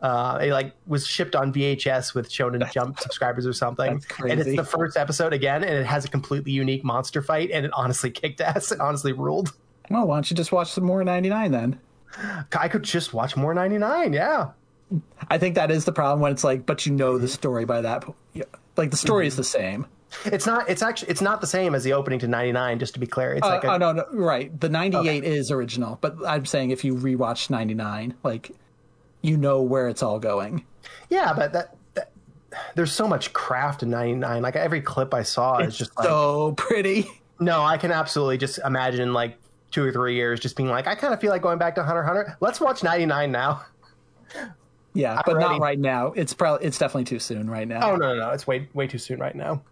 Uh, 0.00 0.40
it 0.42 0.50
like 0.50 0.74
was 0.84 1.06
shipped 1.06 1.36
on 1.36 1.52
VHS 1.52 2.12
with 2.12 2.28
Shonen 2.28 2.68
Jump 2.72 2.98
subscribers 2.98 3.46
or 3.46 3.52
something. 3.52 4.00
That's 4.00 4.20
And 4.20 4.40
it's 4.40 4.56
the 4.56 4.64
first 4.64 4.96
episode 4.96 5.32
again, 5.32 5.62
and 5.62 5.74
it 5.78 5.86
has 5.86 6.04
a 6.04 6.08
completely 6.08 6.50
unique 6.50 6.82
monster 6.82 7.22
fight, 7.22 7.52
and 7.52 7.64
it 7.64 7.70
honestly 7.72 8.10
kicked 8.10 8.40
ass. 8.40 8.72
It 8.72 8.80
honestly 8.80 9.12
ruled. 9.12 9.52
well. 9.88 10.06
Why 10.08 10.16
don't 10.16 10.28
you 10.28 10.36
just 10.36 10.50
watch 10.50 10.72
some 10.72 10.82
more 10.82 11.04
99 11.04 11.52
then? 11.52 11.78
I 12.58 12.68
could 12.68 12.82
just 12.82 13.14
watch 13.14 13.36
more 13.36 13.54
99. 13.54 14.12
Yeah. 14.12 14.50
I 15.28 15.38
think 15.38 15.54
that 15.54 15.70
is 15.70 15.84
the 15.84 15.92
problem 15.92 16.20
when 16.20 16.32
it's 16.32 16.44
like, 16.44 16.66
but 16.66 16.84
you 16.84 16.92
know 16.92 17.16
the 17.16 17.28
story 17.28 17.64
by 17.64 17.80
that. 17.80 18.02
po- 18.02 18.16
yeah, 18.34 18.44
Like 18.76 18.90
the 18.90 18.96
story 18.96 19.26
is 19.28 19.36
the 19.36 19.44
same. 19.44 19.86
It's 20.26 20.46
not. 20.46 20.68
It's 20.68 20.82
actually. 20.82 21.10
It's 21.10 21.20
not 21.22 21.40
the 21.40 21.46
same 21.46 21.74
as 21.74 21.84
the 21.84 21.92
opening 21.94 22.18
to 22.20 22.28
99. 22.28 22.78
Just 22.78 22.94
to 22.94 23.00
be 23.00 23.06
clear, 23.06 23.32
it's 23.34 23.46
Uh, 23.46 23.50
like 23.50 23.64
a, 23.64 23.72
oh 23.72 23.76
no, 23.78 23.92
no, 23.92 24.04
right. 24.12 24.58
The 24.60 24.68
'98 24.68 25.24
is 25.24 25.50
original, 25.50 25.98
but 26.00 26.16
I'm 26.26 26.44
saying 26.46 26.70
if 26.70 26.84
you 26.84 26.94
rewatch 26.94 27.48
'99, 27.50 28.14
like 28.22 28.50
you 29.22 29.36
know 29.36 29.62
where 29.62 29.88
it's 29.88 30.02
all 30.02 30.18
going. 30.18 30.64
yeah, 31.08 31.32
but 31.32 31.52
that, 31.52 31.74
there's 32.74 32.92
so 32.92 33.08
much 33.08 33.32
craft 33.32 33.82
in 33.82 33.90
99. 33.90 34.42
Like 34.42 34.56
every 34.56 34.82
clip 34.82 35.14
I 35.14 35.22
saw 35.22 35.58
is 35.58 35.76
just 35.78 35.96
like 35.96 36.06
so 36.06 36.52
pretty. 36.58 37.06
no. 37.40 37.62
I 37.62 37.78
can 37.78 37.90
absolutely 37.92 38.36
just 38.38 38.58
imagine 38.64 39.12
like 39.14 39.38
two 39.70 39.82
or 39.82 39.92
three 39.92 40.14
years 40.16 40.38
just 40.40 40.54
being 40.56 40.68
like, 40.68 40.86
I 40.86 40.94
kind 40.94 41.14
of 41.14 41.20
feel 41.20 41.30
like 41.30 41.40
going 41.40 41.56
back 41.58 41.76
to 41.76 41.82
Hunter 41.82 42.02
Hunter. 42.02 42.36
Let's 42.40 42.60
watch 42.60 42.82
99 42.82 43.32
now. 43.32 43.64
Yeah, 44.94 45.22
but 45.24 45.36
ready. 45.36 45.48
not 45.48 45.60
right 45.60 45.78
now. 45.78 46.08
It's 46.08 46.34
probably 46.34 46.66
it's 46.66 46.76
definitely 46.78 47.04
too 47.04 47.18
soon 47.18 47.48
right 47.48 47.66
now. 47.66 47.90
Oh 47.92 47.96
no, 47.96 48.14
no, 48.14 48.20
no! 48.26 48.30
It's 48.30 48.46
way 48.46 48.68
way 48.74 48.86
too 48.86 48.98
soon 48.98 49.18
right 49.20 49.34
now. 49.34 49.62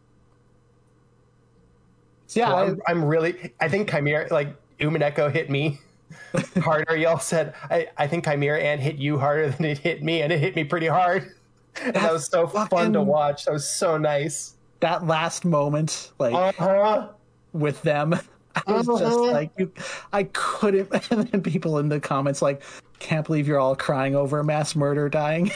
So, 2.31 2.39
yeah, 2.39 2.55
I'm, 2.55 2.81
I'm 2.87 3.05
really. 3.05 3.53
I 3.61 3.69
think 3.69 3.91
Chimera, 3.91 4.29
like 4.31 4.55
Umineko, 4.79 5.33
hit 5.33 5.51
me 5.51 5.81
harder. 6.63 6.97
Y'all 6.97 7.19
said 7.19 7.55
I, 7.71 7.89
I 7.99 8.07
think 8.07 8.25
Chimera 8.25 8.61
and 8.61 8.81
hit 8.81 8.95
you 8.97 9.19
harder 9.19 9.51
than 9.51 9.65
it 9.65 9.79
hit 9.79 10.05
me, 10.05 10.23
and 10.23 10.33
it 10.33 10.39
hit 10.39 10.55
me 10.55 10.63
pretty 10.63 10.87
hard. 10.87 11.35
And 11.83 11.97
that 11.97 12.13
was 12.13 12.27
so 12.27 12.47
fun 12.47 12.93
to 12.93 13.03
watch. 13.03 13.47
That 13.47 13.53
was 13.53 13.69
so 13.69 13.99
nice. 13.99 14.55
that 14.79 15.05
last 15.09 15.45
moment, 15.45 16.13
like 16.21 16.33
Uh-huh. 16.35 17.09
with 17.53 17.83
them, 17.83 18.15
I 18.55 18.73
was 18.75 18.87
just 18.87 19.03
Uh-huh. 19.03 19.33
like, 19.33 19.51
you, 19.59 19.73
I 20.13 20.23
couldn't. 20.33 20.89
And 21.11 21.27
then 21.27 21.43
people 21.43 21.79
in 21.79 21.89
the 21.89 21.99
comments 21.99 22.41
like, 22.43 22.63
can't 23.01 23.27
believe 23.27 23.49
you're 23.49 23.59
all 23.59 23.75
crying 23.75 24.15
over 24.15 24.39
a 24.39 24.45
mass 24.45 24.77
murder 24.77 25.09
dying. 25.09 25.51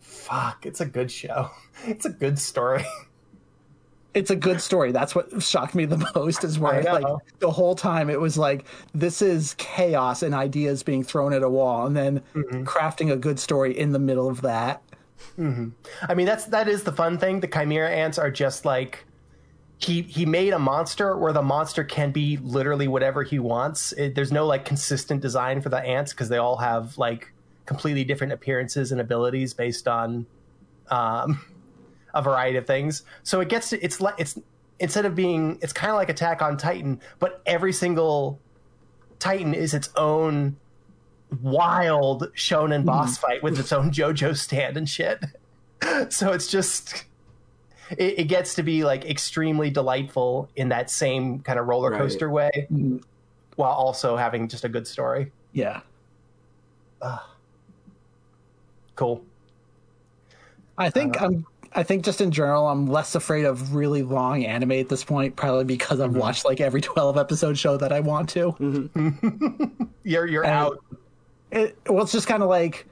Fuck! 0.00 0.66
It's 0.66 0.80
a 0.82 0.86
good 0.86 1.10
show. 1.10 1.50
It's 1.84 2.04
a 2.06 2.10
good 2.10 2.38
story. 2.38 2.84
it's 4.14 4.30
a 4.30 4.36
good 4.36 4.60
story. 4.60 4.92
That's 4.92 5.14
what 5.14 5.42
shocked 5.42 5.74
me 5.74 5.84
the 5.84 6.10
most 6.14 6.42
is 6.44 6.58
where 6.58 6.82
like 6.82 7.04
the 7.38 7.50
whole 7.50 7.74
time 7.74 8.08
it 8.08 8.18
was 8.20 8.38
like 8.38 8.64
this 8.94 9.20
is 9.20 9.54
chaos 9.58 10.22
and 10.22 10.34
ideas 10.34 10.82
being 10.82 11.02
thrown 11.04 11.32
at 11.32 11.42
a 11.42 11.50
wall 11.50 11.86
and 11.86 11.96
then 11.96 12.22
Mm-hmm. 12.34 12.64
crafting 12.64 13.12
a 13.12 13.16
good 13.16 13.38
story 13.38 13.76
in 13.78 13.92
the 13.92 13.98
middle 13.98 14.28
of 14.28 14.40
that. 14.42 14.82
I 15.38 16.14
mean, 16.14 16.26
that's 16.26 16.46
that 16.46 16.68
is 16.68 16.82
the 16.84 16.92
fun 16.92 17.18
thing. 17.18 17.40
The 17.40 17.48
Chimera 17.48 17.90
Ants 17.90 18.18
are 18.18 18.30
just 18.30 18.64
like 18.64 19.04
he 19.78 20.02
he 20.02 20.24
made 20.24 20.52
a 20.54 20.58
monster 20.58 21.16
where 21.16 21.32
the 21.32 21.42
monster 21.42 21.84
can 21.84 22.10
be 22.10 22.38
literally 22.38 22.88
whatever 22.88 23.22
he 23.22 23.38
wants. 23.38 23.92
It, 23.92 24.14
there's 24.14 24.32
no 24.32 24.46
like 24.46 24.64
consistent 24.64 25.20
design 25.20 25.60
for 25.60 25.68
the 25.68 25.78
ants 25.80 26.12
because 26.12 26.28
they 26.30 26.38
all 26.38 26.56
have 26.56 26.96
like 26.98 27.32
completely 27.66 28.04
different 28.04 28.32
appearances 28.32 28.92
and 28.92 29.00
abilities 29.00 29.52
based 29.52 29.88
on 29.88 30.26
um, 30.90 31.44
a 32.14 32.22
variety 32.22 32.56
of 32.58 32.66
things. 32.66 33.02
So 33.22 33.40
it 33.40 33.48
gets 33.48 33.70
to, 33.70 33.84
it's 33.84 34.00
like 34.00 34.14
it's 34.18 34.38
instead 34.78 35.04
of 35.06 35.14
being 35.14 35.58
it's 35.62 35.72
kind 35.72 35.90
of 35.90 35.96
like 35.96 36.08
Attack 36.08 36.42
on 36.42 36.56
Titan, 36.56 37.00
but 37.18 37.40
every 37.46 37.72
single 37.72 38.40
Titan 39.18 39.54
is 39.54 39.74
its 39.74 39.90
own 39.96 40.56
wild 41.42 42.32
shonen 42.34 42.84
boss 42.84 43.18
fight 43.18 43.42
with 43.42 43.58
its 43.58 43.72
own 43.72 43.90
JoJo 43.90 44.36
stand 44.36 44.76
and 44.76 44.88
shit. 44.88 45.24
So 46.08 46.32
it's 46.32 46.46
just 46.46 47.04
it, 47.90 48.18
it 48.20 48.24
gets 48.24 48.54
to 48.54 48.62
be 48.62 48.82
like 48.82 49.04
extremely 49.04 49.70
delightful 49.70 50.48
in 50.56 50.70
that 50.70 50.90
same 50.90 51.40
kind 51.40 51.58
of 51.58 51.66
roller 51.66 51.90
coaster 51.96 52.30
way, 52.30 52.66
while 53.56 53.72
also 53.72 54.16
having 54.16 54.48
just 54.48 54.64
a 54.64 54.68
good 54.70 54.86
story. 54.86 55.32
Yeah. 55.52 55.82
Cool. 58.94 59.22
I 60.78 60.90
think 60.90 61.20
Uh, 61.20 61.26
I'm 61.26 61.46
I 61.76 61.82
think 61.82 62.04
just 62.04 62.20
in 62.20 62.30
general 62.32 62.66
I'm 62.66 62.86
less 62.86 63.14
afraid 63.14 63.44
of 63.44 63.74
really 63.74 64.02
long 64.02 64.44
anime 64.44 64.72
at 64.72 64.88
this 64.88 65.04
point, 65.04 65.36
probably 65.36 65.64
because 65.64 65.98
Mm-hmm. 66.00 66.16
I've 66.16 66.20
watched 66.20 66.44
like 66.44 66.60
every 66.60 66.80
12 66.94 67.16
episode 67.18 67.56
show 67.58 67.76
that 67.76 67.92
I 67.92 68.00
want 68.00 68.28
to. 68.30 68.90
You're 70.02 70.26
you're 70.26 70.44
And- 70.44 70.52
out. 70.52 70.78
It, 71.52 71.78
well, 71.88 72.02
it's 72.02 72.12
just 72.12 72.26
kind 72.26 72.42
of 72.42 72.48
like 72.48 72.86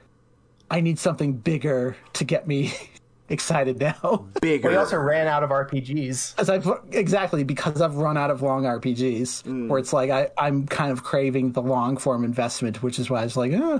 I 0.71 0.79
need 0.81 0.97
something 0.97 1.33
bigger 1.33 1.95
to 2.13 2.23
get 2.23 2.47
me 2.47 2.73
excited 3.29 3.79
now. 3.79 4.27
Bigger. 4.41 4.69
We 4.69 4.75
also 4.75 4.97
ran 4.97 5.27
out 5.27 5.43
of 5.43 5.49
RPGs. 5.49 6.39
As 6.39 6.49
I've 6.49 6.69
exactly 6.91 7.43
because 7.43 7.81
I've 7.81 7.95
run 7.95 8.17
out 8.17 8.31
of 8.31 8.41
long 8.41 8.63
RPGs, 8.63 9.43
Mm. 9.43 9.67
where 9.67 9.79
it's 9.79 9.91
like 9.93 10.09
I, 10.09 10.29
I'm 10.37 10.65
kind 10.67 10.91
of 10.91 11.03
craving 11.03 11.51
the 11.51 11.61
long 11.61 11.97
form 11.97 12.23
investment, 12.23 12.81
which 12.81 12.97
is 12.97 13.09
why 13.09 13.21
I 13.21 13.23
was 13.25 13.35
like, 13.35 13.51
eh, 13.51 13.79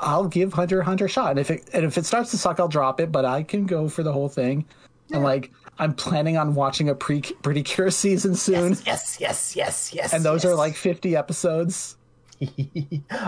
I'll 0.00 0.26
give 0.26 0.52
Hunter 0.52 0.80
x 0.80 0.86
Hunter 0.86 1.04
a 1.06 1.08
shot, 1.08 1.30
and 1.30 1.38
if 1.38 1.50
it 1.50 1.68
and 1.72 1.84
if 1.84 1.96
it 1.98 2.06
starts 2.06 2.30
to 2.32 2.38
suck, 2.38 2.60
I'll 2.60 2.68
drop 2.68 3.00
it, 3.00 3.10
but 3.12 3.24
I 3.24 3.42
can 3.42 3.66
go 3.66 3.88
for 3.88 4.02
the 4.02 4.12
whole 4.12 4.28
thing. 4.28 4.66
And 5.12 5.22
like 5.22 5.52
I'm 5.78 5.94
planning 5.94 6.36
on 6.36 6.54
watching 6.54 6.88
a 6.88 6.94
pre 6.94 7.20
Pretty 7.20 7.62
Cure 7.62 7.90
season 7.90 8.34
soon, 8.34 8.76
Yes, 8.84 9.18
yes, 9.20 9.20
yes, 9.20 9.54
yes. 9.56 9.94
yes 9.94 10.12
and 10.12 10.24
those 10.24 10.42
yes. 10.44 10.52
are 10.52 10.56
like 10.56 10.74
50 10.74 11.14
episodes. 11.14 11.96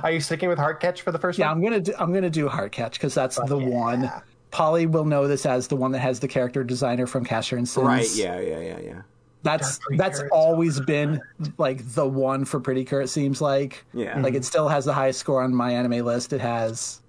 are 0.02 0.10
you 0.10 0.20
sticking 0.20 0.48
with 0.48 0.58
Heartcatch 0.58 1.00
for 1.00 1.12
the 1.12 1.18
first 1.18 1.38
Yeah, 1.38 1.48
one? 1.48 1.56
I'm 1.58 1.62
gonna 1.62 1.80
do, 1.80 1.92
I'm 1.98 2.12
gonna 2.12 2.28
do 2.30 2.48
Heartcatch 2.48 2.92
because 2.92 3.14
that's 3.14 3.36
the 3.46 3.56
one. 3.56 4.10
Polly 4.50 4.86
will 4.86 5.04
know 5.04 5.28
this 5.28 5.46
as 5.46 5.68
the 5.68 5.76
one 5.76 5.92
that 5.92 6.00
has 6.00 6.20
the 6.20 6.28
character 6.28 6.64
designer 6.64 7.06
from 7.06 7.24
Casshern 7.24 7.66
Sins. 7.66 7.78
right. 7.86 8.08
Yeah. 8.14 8.40
Yeah. 8.40 8.60
Yeah. 8.60 8.78
Yeah. 8.80 9.02
That's 9.42 9.78
Dark 9.78 9.98
that's 9.98 10.18
Reaper 10.18 10.26
is 10.26 10.30
always 10.32 10.80
been 10.80 11.20
like 11.58 11.86
the 11.94 12.06
one 12.06 12.44
for 12.44 12.60
Pretty 12.60 12.84
Cure. 12.84 13.02
It 13.02 13.08
seems 13.08 13.40
like 13.40 13.84
Yeah. 13.94 14.20
like 14.20 14.34
it 14.34 14.44
still 14.44 14.68
has 14.68 14.84
the 14.84 14.92
highest 14.92 15.20
score 15.20 15.42
on 15.42 15.54
my 15.54 15.72
anime 15.72 16.04
list. 16.04 16.32
It 16.32 16.40
has 16.40 17.00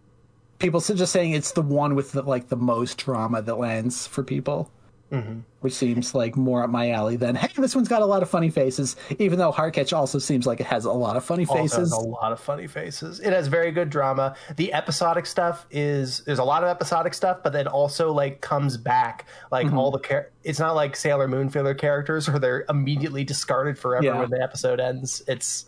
people 0.59 0.79
just 0.81 1.11
saying 1.11 1.31
it's 1.31 1.53
the 1.53 1.61
one 1.61 1.95
with 1.95 2.11
the, 2.11 2.21
like 2.21 2.49
the 2.49 2.57
most 2.57 2.97
drama 2.97 3.41
that 3.41 3.57
lands 3.57 4.05
for 4.07 4.23
people, 4.23 4.69
Mm-hmm. 5.11 5.39
which 5.61 5.73
seems 5.73 6.13
like 6.13 6.35
more 6.37 6.63
up 6.63 6.69
my 6.69 6.91
alley 6.91 7.15
than 7.15 7.33
hey, 7.35 7.49
this 7.57 7.75
one's 7.75 7.87
got 7.87 8.03
a 8.03 8.05
lot 8.05 8.21
of 8.21 8.29
funny 8.29 8.49
faces. 8.51 8.95
Even 9.17 9.39
though 9.39 9.51
Heartcatch 9.51 9.91
also 9.91 10.19
seems 10.19 10.45
like 10.45 10.59
it 10.59 10.67
has 10.67 10.85
a 10.85 10.91
lot 10.91 11.15
of 11.17 11.25
funny 11.25 11.45
faces. 11.45 11.77
has 11.77 11.91
a 11.91 11.99
lot 11.99 12.31
of 12.31 12.39
funny 12.39 12.67
faces. 12.67 13.19
It 13.19 13.33
has 13.33 13.47
very 13.47 13.71
good 13.71 13.89
drama. 13.89 14.35
The 14.55 14.71
episodic 14.71 15.25
stuff 15.25 15.65
is 15.71 16.19
there's 16.25 16.37
a 16.37 16.43
lot 16.43 16.63
of 16.63 16.69
episodic 16.69 17.15
stuff, 17.15 17.39
but 17.43 17.53
then 17.53 17.65
also 17.67 18.11
like 18.13 18.41
comes 18.41 18.77
back. 18.77 19.25
Like 19.51 19.65
Mm-hmm. 19.65 19.77
all 19.79 19.89
the 19.89 19.99
char- 19.99 20.29
it's 20.43 20.59
not 20.59 20.75
like 20.75 20.95
Sailor 20.95 21.27
Moon 21.27 21.49
filler 21.49 21.73
characters 21.73 22.29
where 22.29 22.37
they're 22.39 22.65
immediately 22.69 23.23
discarded 23.23 23.79
forever 23.79 24.05
Yeah. 24.05 24.19
when 24.19 24.29
the 24.29 24.41
episode 24.43 24.79
ends. 24.79 25.23
It's 25.27 25.65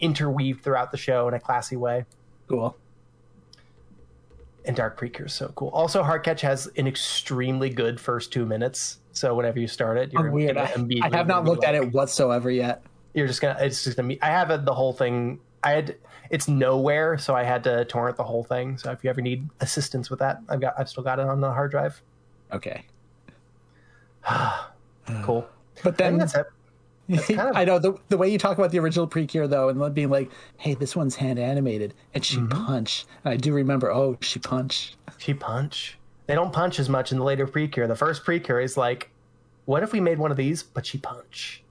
interweaved 0.00 0.62
throughout 0.62 0.92
the 0.92 0.98
show 0.98 1.26
in 1.28 1.34
a 1.34 1.40
classy 1.40 1.76
way. 1.76 2.04
Cool. 2.48 2.76
And 4.66 4.74
Dark 4.74 4.96
Precure 4.96 5.26
is 5.26 5.34
so 5.34 5.52
cool. 5.56 5.68
Also, 5.68 6.02
Heartcatch 6.02 6.40
has 6.40 6.66
an 6.76 6.86
extremely 6.86 7.68
good 7.68 8.00
first 8.00 8.32
two 8.32 8.46
minutes. 8.46 8.98
So 9.12 9.34
whenever 9.34 9.58
you 9.60 9.68
start 9.68 9.98
it, 9.98 10.12
you're 10.12 10.28
Oh, 10.28 10.32
weird. 10.32 10.56
I, 10.56 10.70
immediately 10.74 11.12
I 11.12 11.16
have 11.16 11.26
not 11.26 11.44
looked 11.44 11.64
at 11.64 11.74
it 11.74 11.92
whatsoever 11.92 12.50
yet. 12.50 12.82
you're 13.12 13.26
just 13.26 13.40
gonna 13.40 13.56
it's 13.60 13.84
just 13.84 13.96
gonna 13.96 14.08
be 14.08 14.20
i 14.22 14.26
have 14.26 14.50
it, 14.50 14.64
the 14.64 14.74
whole 14.74 14.92
thing 14.92 15.38
i 15.62 15.70
had 15.70 15.96
it's 16.30 16.48
nowhere 16.48 17.16
so 17.16 17.32
i 17.32 17.44
had 17.44 17.62
to 17.62 17.84
torrent 17.84 18.16
the 18.16 18.24
whole 18.24 18.42
thing 18.42 18.76
so 18.76 18.90
if 18.90 19.04
you 19.04 19.10
ever 19.10 19.20
need 19.20 19.48
assistance 19.60 20.10
with 20.10 20.18
that 20.18 20.40
i've 20.48 20.60
got 20.60 20.74
i've 20.78 20.88
still 20.88 21.04
got 21.04 21.20
it 21.20 21.26
on 21.28 21.40
the 21.40 21.48
hard 21.52 21.70
drive 21.70 22.02
Okay. 22.52 22.84
cool 25.22 25.46
But 25.84 25.94
i 25.94 25.96
then 25.96 26.18
that's 26.18 26.34
it 26.34 26.46
of- 27.08 27.30
I 27.56 27.64
know 27.64 27.78
the 27.78 27.94
the 28.08 28.16
way 28.16 28.28
you 28.30 28.38
talk 28.38 28.56
about 28.58 28.70
the 28.70 28.78
original 28.78 29.06
Precure 29.06 29.46
though, 29.46 29.68
and 29.68 29.94
being 29.94 30.10
like, 30.10 30.30
"Hey, 30.56 30.74
this 30.74 30.94
one's 30.96 31.16
hand 31.16 31.38
animated, 31.38 31.94
and 32.14 32.24
she 32.24 32.38
Mm-hmm. 32.38 32.64
punch." 32.66 33.06
And 33.24 33.32
I 33.34 33.36
do 33.36 33.52
remember, 33.52 33.90
oh, 33.92 34.16
she 34.20 34.38
punch. 34.38 34.94
she 35.18 35.34
punch 35.34 35.98
they 36.26 36.34
don't 36.34 36.54
punch 36.54 36.78
as 36.80 36.88
much 36.88 37.12
in 37.12 37.18
the 37.18 37.24
later 37.24 37.46
precure 37.46 37.86
the 37.86 37.94
first 37.94 38.24
precure 38.24 38.58
is 38.58 38.78
like 38.78 39.10
what 39.66 39.82
if 39.82 39.92
we 39.92 40.00
made 40.00 40.18
one 40.18 40.30
of 40.30 40.38
these 40.38 40.62
but 40.62 40.86
she 40.86 40.96
punch 40.96 41.62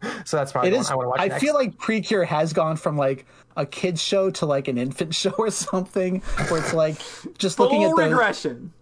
so 0.24 0.36
that's 0.36 0.52
probably 0.52 0.70
It 0.70 0.72
the 0.72 0.78
one 0.78 0.86
i 0.92 0.94
want 0.94 1.04
to 1.06 1.08
watch 1.10 1.20
I 1.20 1.26
next. 1.28 1.40
feel 1.42 1.54
like 1.54 1.76
Precure 1.78 2.24
has 2.24 2.52
gone 2.52 2.76
from 2.76 2.96
like 2.96 3.26
a 3.56 3.66
kids 3.66 4.00
show 4.02 4.30
to 4.30 4.46
like 4.46 4.68
an 4.68 4.78
infant 4.78 5.14
show 5.22 5.30
or 5.38 5.50
something, 5.50 6.20
where 6.48 6.60
it's 6.60 6.72
like 6.72 6.96
just 7.38 7.58
looking 7.58 7.84
at 7.84 7.90
those, 7.96 8.08
regression. 8.10 8.72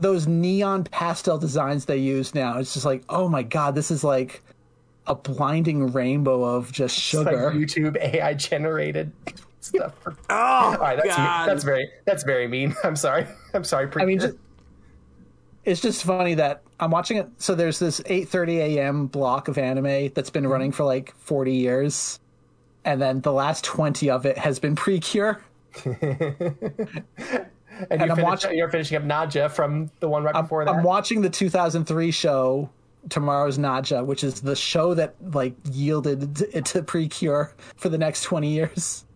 Those 0.00 0.26
neon 0.26 0.84
pastel 0.84 1.38
designs 1.38 1.84
they 1.84 1.98
use 1.98 2.34
now. 2.34 2.58
It's 2.58 2.72
just 2.72 2.86
like, 2.86 3.02
oh 3.08 3.28
my 3.28 3.42
god, 3.42 3.74
this 3.74 3.90
is 3.90 4.02
like 4.02 4.42
a 5.06 5.14
blinding 5.14 5.92
rainbow 5.92 6.44
of 6.44 6.70
just 6.70 6.96
It's 6.96 7.14
like 7.14 7.34
sugar. 7.34 7.50
youtube 7.52 7.96
ai 7.96 8.34
generated 8.34 9.10
stuff 9.60 9.98
for 9.98 10.14
Oh 10.28 10.36
all 10.36 10.76
right 10.76 10.94
that's, 10.96 11.16
God. 11.16 11.48
that's 11.48 11.64
very 11.64 11.88
that's 12.04 12.22
very 12.22 12.46
mean 12.46 12.76
i'm 12.84 12.94
sorry 12.94 13.26
i'm 13.54 13.64
sorry 13.64 13.90
I 13.96 14.04
mean, 14.04 14.20
just, 14.20 14.36
it's 15.64 15.80
just 15.80 16.04
funny 16.04 16.34
that 16.34 16.62
I'm 16.78 16.90
watching 16.90 17.18
it. 17.18 17.28
So 17.38 17.54
there's 17.54 17.78
this 17.78 18.00
8:30 18.00 18.56
a.m. 18.58 19.06
block 19.06 19.48
of 19.48 19.58
anime 19.58 20.10
that's 20.14 20.30
been 20.30 20.44
mm-hmm. 20.44 20.52
running 20.52 20.72
for 20.72 20.84
like 20.84 21.14
40 21.18 21.52
years, 21.52 22.18
and 22.84 23.00
then 23.00 23.20
the 23.20 23.32
last 23.32 23.64
20 23.64 24.10
of 24.10 24.26
it 24.26 24.38
has 24.38 24.58
been 24.58 24.74
Precure. 24.76 25.40
And, 27.90 28.00
And 28.02 28.08
you're, 28.08 28.16
I'm 28.18 28.22
watching- 28.22 28.56
you're 28.56 28.70
finishing 28.70 28.96
up 28.96 29.04
Nadja 29.04 29.50
from 29.50 29.90
the 30.00 30.08
one 30.08 30.22
right 30.22 30.34
before 30.34 30.64
that. 30.64 30.74
I'm 30.74 30.82
watching 30.82 31.22
the 31.22 31.30
2003 31.30 32.10
show 32.10 32.70
Tomorrow's 33.08 33.56
Nadja, 33.58 34.04
which 34.04 34.22
is 34.22 34.42
the 34.42 34.54
show 34.54 34.94
that 34.94 35.14
like 35.32 35.54
yielded 35.72 36.42
it 36.52 36.66
to 36.66 36.82
Precure 36.82 37.54
for 37.76 37.88
the 37.88 37.96
next 37.96 38.24
twenty 38.24 38.50
years, 38.52 39.06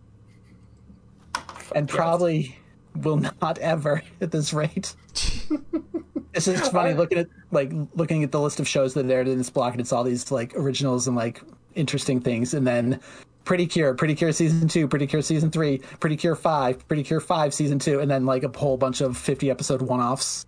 and 1.75 1.87
probably 1.87 2.57
will 2.95 3.17
not 3.17 3.57
ever 3.59 4.01
at 4.21 4.31
this 4.31 4.53
rate. 4.53 4.95
it's 6.33 6.45
just 6.45 6.71
funny 6.71 6.93
looking 6.93 7.19
at 7.19 7.27
like 7.51 7.71
looking 7.93 8.23
at 8.23 8.31
the 8.31 8.39
list 8.39 8.59
of 8.59 8.67
shows 8.67 8.95
that 8.95 9.09
are 9.09 9.21
in 9.21 9.37
this 9.37 9.51
block, 9.51 9.73
and 9.73 9.81
it's 9.81 9.93
all 9.93 10.03
these 10.03 10.31
like 10.31 10.53
originals 10.55 11.07
and 11.07 11.15
like 11.15 11.41
interesting 11.75 12.19
things, 12.19 12.55
and 12.55 12.65
then 12.65 12.99
Pretty 13.45 13.67
Cure, 13.67 13.93
Pretty 13.93 14.15
Cure 14.15 14.31
season 14.31 14.67
two, 14.67 14.87
Pretty 14.87 15.07
Cure 15.07 15.21
season 15.21 15.51
three, 15.51 15.77
Pretty 15.99 16.17
Cure 16.17 16.35
five, 16.35 16.85
Pretty 16.87 17.03
Cure 17.03 17.19
five 17.21 17.53
season 17.53 17.79
two, 17.79 17.99
and 17.99 18.09
then 18.11 18.25
like 18.25 18.43
a 18.43 18.49
whole 18.57 18.77
bunch 18.77 19.01
of 19.01 19.17
fifty 19.17 19.49
episode 19.49 19.81
one 19.81 20.01
offs. 20.01 20.45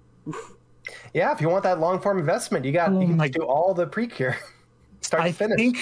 Yeah, 1.13 1.31
if 1.31 1.39
you 1.39 1.49
want 1.49 1.63
that 1.63 1.79
long 1.79 2.01
form 2.01 2.19
investment, 2.19 2.65
you 2.65 2.71
got 2.71 2.91
you 2.91 2.97
oh 2.97 3.17
can 3.17 3.31
do 3.31 3.43
all 3.43 3.73
the 3.73 3.87
precure, 3.87 4.35
start 5.01 5.23
I 5.23 5.27
to 5.29 5.33
finish. 5.33 5.57
think 5.57 5.77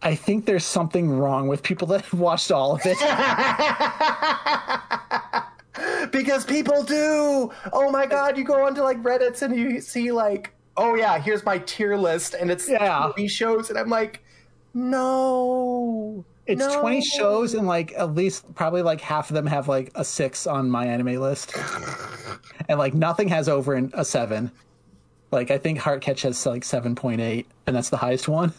I 0.00 0.14
think 0.14 0.46
there's 0.46 0.64
something 0.64 1.10
wrong 1.10 1.48
with 1.48 1.62
people 1.62 1.88
that 1.88 2.02
have 2.02 2.20
watched 2.20 2.52
all 2.52 2.76
of 2.76 2.80
it. 2.84 2.96
because 6.12 6.44
people 6.44 6.84
do. 6.84 7.50
Oh 7.72 7.90
my 7.90 8.06
god, 8.06 8.38
you 8.38 8.44
go 8.44 8.64
onto 8.64 8.82
like 8.82 9.02
Reddit's 9.02 9.42
and 9.42 9.56
you 9.56 9.80
see 9.80 10.12
like, 10.12 10.52
oh 10.76 10.94
yeah, 10.94 11.18
here's 11.18 11.44
my 11.44 11.58
tier 11.58 11.96
list, 11.96 12.34
and 12.34 12.50
it's 12.50 12.68
Yeah. 12.68 13.10
TV 13.16 13.28
shows, 13.28 13.70
and 13.70 13.78
I'm 13.78 13.88
like, 13.88 14.22
no, 14.74 16.24
It's 16.46 16.60
no. 16.60 16.80
20 16.80 17.00
shows 17.00 17.54
and 17.54 17.66
like 17.66 17.92
at 17.96 18.14
least 18.14 18.54
probably 18.54 18.82
like 18.82 19.00
half 19.00 19.30
of 19.30 19.34
them 19.34 19.46
have 19.46 19.68
like 19.68 19.90
a 19.94 20.04
6 20.04 20.46
on 20.46 20.70
my 20.70 20.86
anime 20.86 21.16
list. 21.20 21.56
and 22.68 22.78
like 22.78 22.94
nothing 22.94 23.28
has 23.28 23.48
over 23.48 23.74
a 23.92 24.04
7. 24.04 24.50
Like 25.30 25.50
I 25.50 25.58
think 25.58 25.78
Heartcatch 25.78 26.22
has 26.22 26.44
like 26.46 26.62
7.8 26.62 27.44
and 27.66 27.76
that's 27.76 27.90
the 27.90 27.96
highest 27.96 28.28
one. 28.28 28.52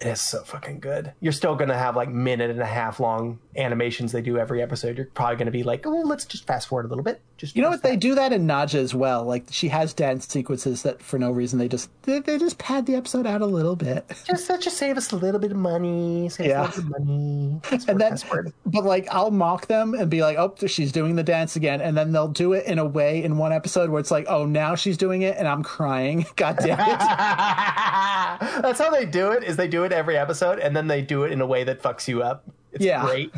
It 0.00 0.06
is 0.06 0.20
so 0.20 0.42
fucking 0.44 0.78
good. 0.78 1.12
You're 1.20 1.32
still 1.32 1.56
gonna 1.56 1.76
have 1.76 1.96
like 1.96 2.08
minute 2.08 2.50
and 2.50 2.60
a 2.60 2.64
half 2.66 3.00
long 3.00 3.40
animations 3.56 4.12
they 4.12 4.22
do 4.22 4.38
every 4.38 4.62
episode. 4.62 4.96
You're 4.96 5.06
probably 5.06 5.36
gonna 5.36 5.50
be 5.50 5.64
like, 5.64 5.84
oh, 5.86 6.02
let's 6.04 6.24
just 6.24 6.46
fast 6.46 6.68
forward 6.68 6.84
a 6.86 6.88
little 6.88 7.02
bit. 7.02 7.20
Just 7.36 7.56
You 7.56 7.62
know 7.62 7.70
what 7.70 7.82
they 7.82 7.96
do 7.96 8.14
that 8.14 8.32
in 8.32 8.46
Nadja 8.46 8.76
as 8.76 8.94
well. 8.94 9.24
Like 9.24 9.46
she 9.50 9.68
has 9.68 9.92
dance 9.92 10.26
sequences 10.28 10.82
that 10.84 11.02
for 11.02 11.18
no 11.18 11.30
reason 11.32 11.58
they 11.58 11.66
just 11.68 11.90
they, 12.02 12.20
they 12.20 12.38
just 12.38 12.58
pad 12.58 12.86
the 12.86 12.94
episode 12.94 13.26
out 13.26 13.40
a 13.40 13.46
little 13.46 13.74
bit. 13.74 14.04
just 14.24 14.46
that 14.48 14.60
just 14.60 14.76
save 14.76 14.96
us 14.96 15.10
a 15.12 15.16
little 15.16 15.40
bit 15.40 15.50
of 15.50 15.56
money. 15.56 16.28
Save 16.28 16.46
Yeah. 16.46 16.62
us 16.62 16.78
a 16.78 16.80
little 16.82 16.90
bit 16.92 17.00
of 17.00 17.06
money. 17.06 17.60
and 17.88 18.00
then 18.00 18.10
Password. 18.12 18.52
but 18.66 18.84
like 18.84 19.08
I'll 19.10 19.32
mock 19.32 19.66
them 19.66 19.94
and 19.94 20.08
be 20.08 20.22
like, 20.22 20.38
"Oh, 20.38 20.54
she's 20.68 20.92
doing 20.92 21.16
the 21.16 21.24
dance 21.24 21.56
again," 21.56 21.80
and 21.80 21.96
then 21.96 22.12
they'll 22.12 22.28
do 22.28 22.52
it 22.52 22.66
in 22.66 22.78
a 22.78 22.84
way 22.84 23.24
in 23.24 23.36
one 23.36 23.52
episode 23.52 23.90
where 23.90 23.98
it's 24.00 24.10
like, 24.12 24.26
"Oh, 24.28 24.46
now 24.46 24.76
she's 24.76 24.96
doing 24.96 25.22
it," 25.22 25.36
and 25.36 25.48
I'm 25.48 25.62
crying. 25.64 26.24
God 26.36 26.56
damn 26.58 26.78
it! 26.78 26.98
That's 28.62 28.78
how 28.78 28.90
they 28.90 29.04
do 29.06 29.32
it. 29.32 29.42
Is 29.44 29.56
they 29.56 29.66
do 29.68 29.84
it 29.84 29.87
every 29.92 30.16
episode, 30.16 30.58
and 30.58 30.76
then 30.76 30.86
they 30.86 31.02
do 31.02 31.24
it 31.24 31.32
in 31.32 31.40
a 31.40 31.46
way 31.46 31.64
that 31.64 31.82
fucks 31.82 32.08
you 32.08 32.22
up. 32.22 32.44
It's 32.72 32.84
Yeah. 32.84 33.04
great. 33.04 33.32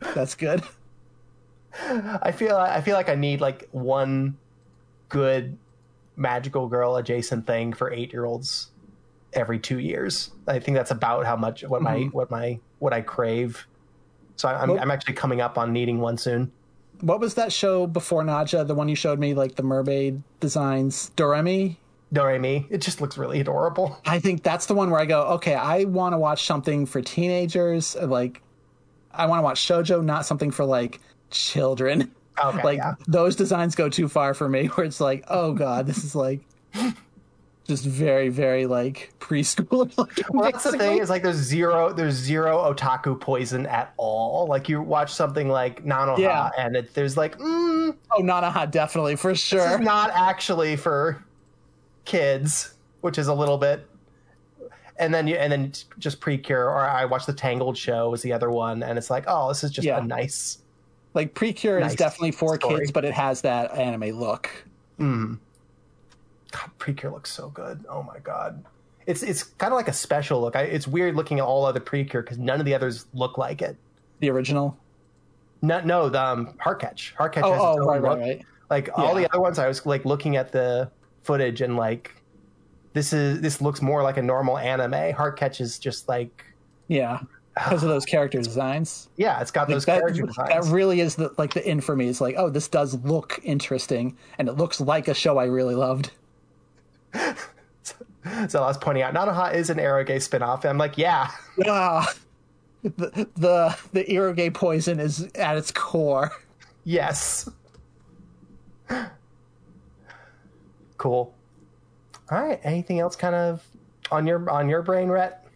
That's 0.14 0.34
good. 0.34 0.62
I 2.22 2.32
feel 2.32 2.56
I 2.56 2.80
feel 2.80 2.94
like 2.94 3.08
I 3.08 3.14
need 3.14 3.40
like 3.40 3.68
one 3.72 4.36
good 5.08 5.56
magical 6.16 6.68
girl 6.68 6.96
adjacent 6.96 7.46
thing 7.46 7.72
for 7.72 7.92
eight 7.92 8.12
year 8.12 8.24
olds 8.24 8.70
every 9.32 9.58
two 9.58 9.78
years. 9.78 10.30
I 10.46 10.58
think 10.58 10.76
that's 10.76 10.90
about 10.90 11.26
how 11.26 11.36
much 11.36 11.62
what 11.64 11.82
my 11.82 11.98
mm-hmm. 11.98 12.16
what 12.16 12.30
my 12.30 12.58
what 12.78 12.92
I 12.92 13.00
crave. 13.00 13.66
So 14.36 14.48
I'm 14.48 14.70
I'm 14.78 14.90
actually 14.90 15.14
coming 15.14 15.40
up 15.40 15.58
on 15.58 15.72
needing 15.72 15.98
one 15.98 16.16
soon. 16.16 16.50
What 17.00 17.20
was 17.20 17.34
that 17.34 17.52
show 17.52 17.86
before 17.86 18.24
Nadja? 18.24 18.66
The 18.66 18.74
one 18.74 18.88
you 18.88 18.96
showed 18.96 19.18
me, 19.18 19.34
like 19.34 19.54
the 19.54 19.62
mermaid 19.62 20.22
designs, 20.40 21.10
Doremi. 21.16 21.76
Doremi, 22.12 22.66
it 22.70 22.78
just 22.78 23.00
looks 23.00 23.18
really 23.18 23.40
adorable. 23.40 23.98
I 24.06 24.18
think 24.18 24.42
that's 24.42 24.66
the 24.66 24.74
one 24.74 24.90
where 24.90 25.00
I 25.00 25.04
go, 25.04 25.22
okay, 25.34 25.54
I 25.54 25.84
want 25.84 26.14
to 26.14 26.18
watch 26.18 26.44
something 26.46 26.86
for 26.86 27.02
teenagers. 27.02 27.94
Like, 27.96 28.42
I 29.12 29.26
want 29.26 29.38
to 29.40 29.42
watch 29.42 29.60
shojo, 29.60 30.02
not 30.04 30.24
something 30.26 30.50
for 30.50 30.64
like 30.64 31.00
children. 31.30 32.10
Okay, 32.44 32.62
like 32.62 32.76
yeah. 32.78 32.94
those 33.08 33.34
designs 33.34 33.74
go 33.74 33.88
too 33.88 34.06
far 34.06 34.32
for 34.32 34.48
me. 34.48 34.66
Where 34.76 34.86
it's 34.86 35.00
like, 35.00 35.24
oh 35.26 35.52
god, 35.54 35.88
this 35.88 36.04
is 36.04 36.14
like 36.14 36.40
just 37.66 37.84
very, 37.84 38.28
very 38.28 38.66
like 38.66 39.12
preschool. 39.18 39.90
Well, 40.30 40.44
that's 40.48 40.62
the 40.62 40.78
thing 40.78 40.98
is 40.98 41.10
like 41.10 41.24
there's 41.24 41.34
zero 41.34 41.92
there's 41.92 42.14
zero 42.14 42.58
otaku 42.72 43.20
poison 43.20 43.66
at 43.66 43.92
all. 43.96 44.46
Like 44.46 44.68
you 44.68 44.80
watch 44.80 45.12
something 45.12 45.48
like 45.48 45.84
Nanoha, 45.84 46.18
Yeah. 46.18 46.50
and 46.56 46.76
it, 46.76 46.94
there's 46.94 47.16
like 47.16 47.36
mm, 47.40 47.96
Oh, 48.12 48.22
Nanoha, 48.22 48.70
definitely 48.70 49.16
for 49.16 49.34
sure. 49.34 49.76
not 49.80 50.10
actually 50.14 50.76
for 50.76 51.20
kids, 52.08 52.74
which 53.02 53.18
is 53.18 53.28
a 53.28 53.34
little 53.34 53.58
bit. 53.58 53.86
And 54.98 55.14
then 55.14 55.28
you 55.28 55.36
and 55.36 55.52
then 55.52 55.72
just 56.00 56.18
Precure, 56.20 56.64
or 56.68 56.80
I 56.80 57.04
watched 57.04 57.26
the 57.28 57.32
Tangled 57.32 57.78
show 57.78 58.10
was 58.10 58.22
the 58.22 58.32
other 58.32 58.50
one, 58.50 58.82
and 58.82 58.98
it's 58.98 59.10
like, 59.10 59.22
oh, 59.28 59.46
this 59.48 59.62
is 59.62 59.70
just 59.70 59.86
Yeah. 59.86 59.98
a 59.98 60.02
nice. 60.02 60.58
like 61.14 61.34
Precure 61.34 61.78
Nice 61.80 61.90
is 61.90 61.96
definitely 61.96 62.32
for 62.32 62.56
story. 62.56 62.80
kids, 62.80 62.90
but 62.90 63.04
it 63.04 63.12
has 63.14 63.40
that 63.42 63.72
anime 63.76 64.18
look. 64.18 64.50
Mm. 64.98 65.38
God, 66.50 66.70
Precure 66.78 67.12
looks 67.12 67.30
so 67.30 67.48
good. 67.50 67.84
Oh 67.88 68.02
my 68.02 68.18
god, 68.18 68.64
it's 69.06 69.22
it's 69.22 69.44
kind 69.44 69.72
of 69.72 69.76
like 69.76 69.86
a 69.88 69.92
special 69.92 70.40
look. 70.40 70.56
I, 70.56 70.62
it's 70.62 70.88
weird 70.88 71.14
looking 71.14 71.38
at 71.38 71.44
all 71.44 71.64
other 71.64 71.78
Precure 71.80 72.22
because 72.22 72.38
none 72.38 72.58
of 72.58 72.66
the 72.66 72.74
others 72.74 73.06
look 73.14 73.38
like 73.38 73.62
it. 73.62 73.76
The 74.18 74.30
original. 74.30 74.76
No, 75.62 75.80
no, 75.80 76.08
the 76.08 76.20
um, 76.22 76.54
Heartcatch. 76.64 77.14
Heartcatch 77.14 77.42
Oh, 77.44 77.52
has 77.52 77.60
oh, 77.62 77.80
own 77.82 77.86
right, 77.86 78.02
right, 78.02 78.10
look. 78.10 78.18
right. 78.20 78.44
Like 78.70 78.90
all 78.98 79.14
the 79.14 79.28
other 79.30 79.40
ones, 79.40 79.58
I 79.58 79.66
was 79.68 79.84
like 79.86 80.04
looking 80.04 80.36
at 80.36 80.50
the 80.52 80.90
footage 81.22 81.60
and 81.60 81.76
like, 81.76 82.14
this 82.94 83.12
is 83.12 83.40
this 83.40 83.60
looks 83.60 83.80
more 83.82 84.02
like 84.02 84.16
a 84.16 84.22
normal 84.22 84.58
anime. 84.58 84.92
Heartcatch 85.14 85.60
is 85.60 85.78
just 85.78 86.08
like, 86.08 86.44
Yeah, 86.88 87.20
because 87.54 87.82
of 87.82 87.88
those 87.88 88.04
character 88.14 88.38
designs. 88.40 89.08
yeah, 89.16 89.40
it's 89.40 89.50
got 89.50 89.68
those 89.68 89.84
that, 89.84 90.00
character 90.00 90.26
that 90.48 90.64
really 90.64 91.00
is 91.00 91.16
the 91.16 91.32
like 91.38 91.54
the 91.54 91.68
in 91.68 91.80
for 91.80 91.94
me. 91.96 92.08
It's 92.08 92.20
like, 92.20 92.34
oh, 92.38 92.48
this 92.50 92.68
does 92.68 92.94
look 93.04 93.40
interesting, 93.42 94.16
and 94.38 94.48
it 94.48 94.52
looks 94.54 94.80
like 94.80 95.08
a 95.08 95.14
show 95.14 95.38
I 95.38 95.44
really 95.44 95.74
loved. 95.74 96.10
so 97.14 98.62
I 98.62 98.66
was 98.66 98.76
pointing 98.78 99.02
out, 99.02 99.14
Nanoha 99.14 99.54
is 99.54 99.70
an 99.70 99.78
eroge 99.78 100.08
spinoff. 100.28 100.60
And 100.60 100.66
I'm 100.70 100.78
like, 100.78 100.98
yeah, 100.98 101.30
Ah, 101.66 102.12
the 102.82 103.28
the 103.36 103.78
the 103.92 104.04
eroge 104.04 104.52
poison 104.54 104.98
is 105.00 105.22
at 105.34 105.56
its 105.56 105.70
core. 105.70 106.30
yes, 106.84 107.48
cool. 110.98 111.34
All 112.30 112.42
right, 112.42 112.60
anything 112.62 112.98
else 113.00 113.16
kind 113.16 113.34
of 113.34 113.64
on 114.10 114.26
your 114.26 114.48
on 114.50 114.68
your 114.68 114.82
brain, 114.82 115.08
Rhett? 115.08 115.46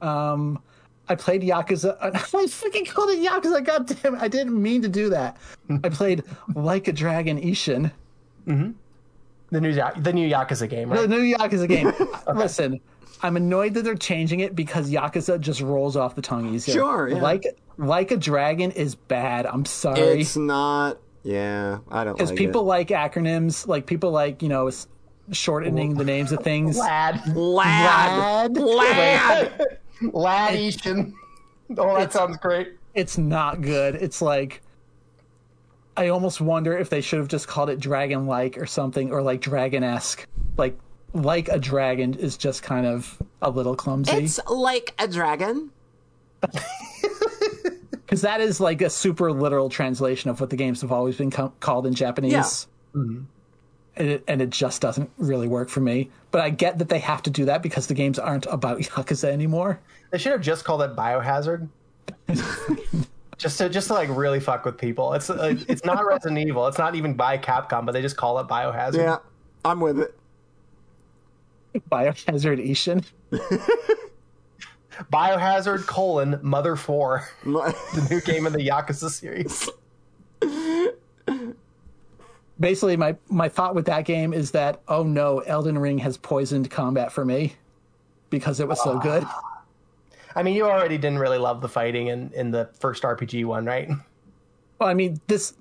Um, 0.00 0.62
I 1.08 1.14
played 1.14 1.42
Yakuza. 1.42 1.96
I 2.00 2.10
freaking 2.12 2.88
called 2.88 3.10
it 3.10 3.18
Yakuza. 3.18 3.64
God 3.64 3.86
damn 3.86 4.14
it! 4.14 4.22
I 4.22 4.28
didn't 4.28 4.60
mean 4.60 4.80
to 4.82 4.88
do 4.88 5.10
that. 5.10 5.36
I 5.84 5.88
played 5.90 6.24
Like 6.54 6.88
a 6.88 6.92
Dragon 6.92 7.38
Ishin, 7.40 7.92
Mm-hmm. 8.46 8.70
The 9.50 9.60
new 9.60 9.70
Ya- 9.70 9.92
the 9.98 10.12
new 10.12 10.28
Yakuza 10.30 10.68
game, 10.68 10.88
the 10.90 11.06
new 11.08 11.36
Yakuza 11.36 11.68
game. 11.68 11.92
Listen, 12.34 12.80
I'm 13.22 13.36
annoyed 13.36 13.74
that 13.74 13.82
they're 13.82 13.94
changing 13.96 14.40
it 14.40 14.54
because 14.54 14.90
Yakuza 14.90 15.38
just 15.40 15.60
rolls 15.60 15.96
off 15.96 16.14
the 16.14 16.22
tongue 16.22 16.54
easier. 16.54 16.74
Sure, 16.74 17.08
yeah. 17.08 17.20
Like 17.20 17.44
Like 17.76 18.10
a 18.12 18.16
Dragon 18.16 18.70
is 18.70 18.94
bad. 18.94 19.44
I'm 19.46 19.64
sorry. 19.64 20.20
It's 20.20 20.36
not. 20.36 20.98
Yeah, 21.22 21.78
I 21.90 22.04
don't 22.04 22.14
because 22.14 22.30
like 22.30 22.38
people 22.38 22.64
like 22.64 22.88
acronyms, 22.88 23.66
like 23.66 23.86
people 23.86 24.10
like 24.10 24.42
you 24.42 24.48
know 24.48 24.70
shortening 25.32 25.94
the 25.94 26.04
names 26.04 26.32
of 26.32 26.42
things. 26.42 26.76
Lad. 26.76 27.36
Lad, 27.36 28.56
Lad. 28.56 28.56
lad. 28.56 29.78
Lad 30.12 30.54
Ishin. 30.54 31.12
Oh, 31.76 31.96
that 31.96 32.12
sounds 32.12 32.36
great. 32.38 32.74
It's 32.94 33.18
not 33.18 33.60
good. 33.60 33.94
It's 33.96 34.22
like 34.22 34.62
I 35.96 36.08
almost 36.08 36.40
wonder 36.40 36.76
if 36.76 36.88
they 36.90 37.00
should 37.00 37.18
have 37.18 37.28
just 37.28 37.46
called 37.46 37.68
it 37.68 37.78
dragon 37.78 38.26
like 38.26 38.56
or 38.58 38.66
something, 38.66 39.12
or 39.12 39.22
like 39.22 39.40
dragon 39.40 39.84
esque. 39.84 40.26
Like 40.56 40.78
like 41.12 41.48
a 41.48 41.58
dragon 41.58 42.14
is 42.14 42.36
just 42.36 42.62
kind 42.62 42.86
of 42.86 43.20
a 43.42 43.50
little 43.50 43.74
clumsy 43.74 44.12
It's 44.12 44.40
like 44.48 44.94
a 44.98 45.08
dragon. 45.08 45.70
because 48.10 48.22
that 48.22 48.40
is 48.40 48.58
like 48.58 48.82
a 48.82 48.90
super 48.90 49.30
literal 49.30 49.68
translation 49.68 50.30
of 50.30 50.40
what 50.40 50.50
the 50.50 50.56
games 50.56 50.80
have 50.80 50.90
always 50.90 51.16
been 51.16 51.30
co- 51.30 51.52
called 51.60 51.86
in 51.86 51.94
Japanese. 51.94 52.66
And 52.92 53.28
it, 53.94 54.24
and 54.26 54.42
it 54.42 54.50
just 54.50 54.82
doesn't 54.82 55.08
really 55.16 55.46
work 55.46 55.68
for 55.68 55.78
me. 55.78 56.10
But 56.32 56.40
I 56.40 56.50
get 56.50 56.78
that 56.80 56.88
they 56.88 56.98
have 56.98 57.22
to 57.22 57.30
do 57.30 57.44
that 57.44 57.62
because 57.62 57.86
the 57.86 57.94
games 57.94 58.18
aren't 58.18 58.46
about 58.46 58.78
Yakuza 58.80 59.30
anymore. 59.30 59.78
They 60.10 60.18
should 60.18 60.32
have 60.32 60.40
just 60.40 60.64
called 60.64 60.82
it 60.82 60.96
Biohazard. 60.96 61.68
just 63.38 63.58
to 63.58 63.68
just 63.68 63.86
to 63.86 63.94
like 63.94 64.08
really 64.10 64.40
fuck 64.40 64.64
with 64.64 64.76
people. 64.76 65.12
It's 65.12 65.30
uh, 65.30 65.54
it's 65.68 65.84
not 65.84 66.04
Resident 66.04 66.40
Evil. 66.40 66.66
It's 66.66 66.78
not 66.78 66.96
even 66.96 67.14
by 67.14 67.38
Capcom, 67.38 67.86
but 67.86 67.92
they 67.92 68.02
just 68.02 68.16
call 68.16 68.40
it 68.40 68.48
Biohazard. 68.48 68.96
Yeah, 68.96 69.18
I'm 69.64 69.78
with 69.78 70.00
it. 70.00 70.18
Biohazard 71.88 72.68
Ishin. 72.68 73.04
Biohazard 75.12 75.86
colon 75.86 76.38
Mother 76.42 76.76
Four, 76.76 77.28
the 77.44 78.06
new 78.10 78.20
game 78.20 78.46
in 78.46 78.52
the 78.52 78.66
Yakuza 78.66 79.10
series. 79.10 79.68
basically 82.60 82.96
my 82.96 83.16
my 83.28 83.48
thought 83.48 83.74
with 83.74 83.86
that 83.86 84.04
game 84.04 84.32
is 84.32 84.50
that 84.52 84.82
oh 84.88 85.02
no, 85.02 85.38
Elden 85.40 85.78
Ring 85.78 85.98
has 85.98 86.16
poisoned 86.16 86.70
combat 86.70 87.10
for 87.10 87.24
me 87.24 87.54
because 88.28 88.60
it 88.60 88.68
was 88.68 88.82
so 88.82 88.98
good. 88.98 89.24
Ah. 89.26 89.62
I 90.36 90.44
mean, 90.44 90.54
you 90.54 90.64
already 90.64 90.96
didn't 90.96 91.18
really 91.18 91.38
love 91.38 91.60
the 91.60 91.68
fighting 91.68 92.06
in, 92.06 92.30
in 92.34 92.52
the 92.52 92.70
first 92.78 93.02
RPG 93.02 93.44
one, 93.46 93.64
right? 93.64 93.88
Well, 94.78 94.88
I 94.88 94.94
mean 94.94 95.20
this 95.26 95.54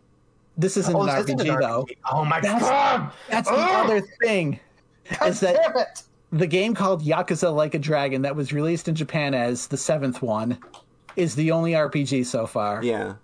this 0.57 0.77
isn't 0.77 0.95
Oh, 0.95 1.01
an 1.01 1.07
this 1.07 1.23
isn't 1.25 1.39
RPG 1.39 1.59
though. 1.61 1.87
Oh 2.11 2.25
my 2.25 2.39
That's- 2.41 2.61
god! 2.61 3.11
That's 3.29 3.49
the 3.49 3.55
other 3.55 4.01
thing. 4.21 4.59
Is 5.25 5.39
that 5.39 5.55
Damn 5.55 5.77
it! 5.77 6.03
The 6.31 6.47
game 6.47 6.75
called 6.75 7.03
Yakuza 7.03 7.53
Like 7.53 7.73
a 7.73 7.79
Dragon 7.79 8.21
that 8.23 8.35
was 8.35 8.53
released 8.53 8.87
in 8.87 8.95
Japan 8.95 9.33
as 9.33 9.67
the 9.67 9.77
seventh 9.77 10.21
one 10.21 10.57
is 11.15 11.35
the 11.35 11.51
only 11.51 11.71
RPG 11.71 12.25
so 12.25 12.45
far. 12.45 12.83
Yeah. 12.83 13.15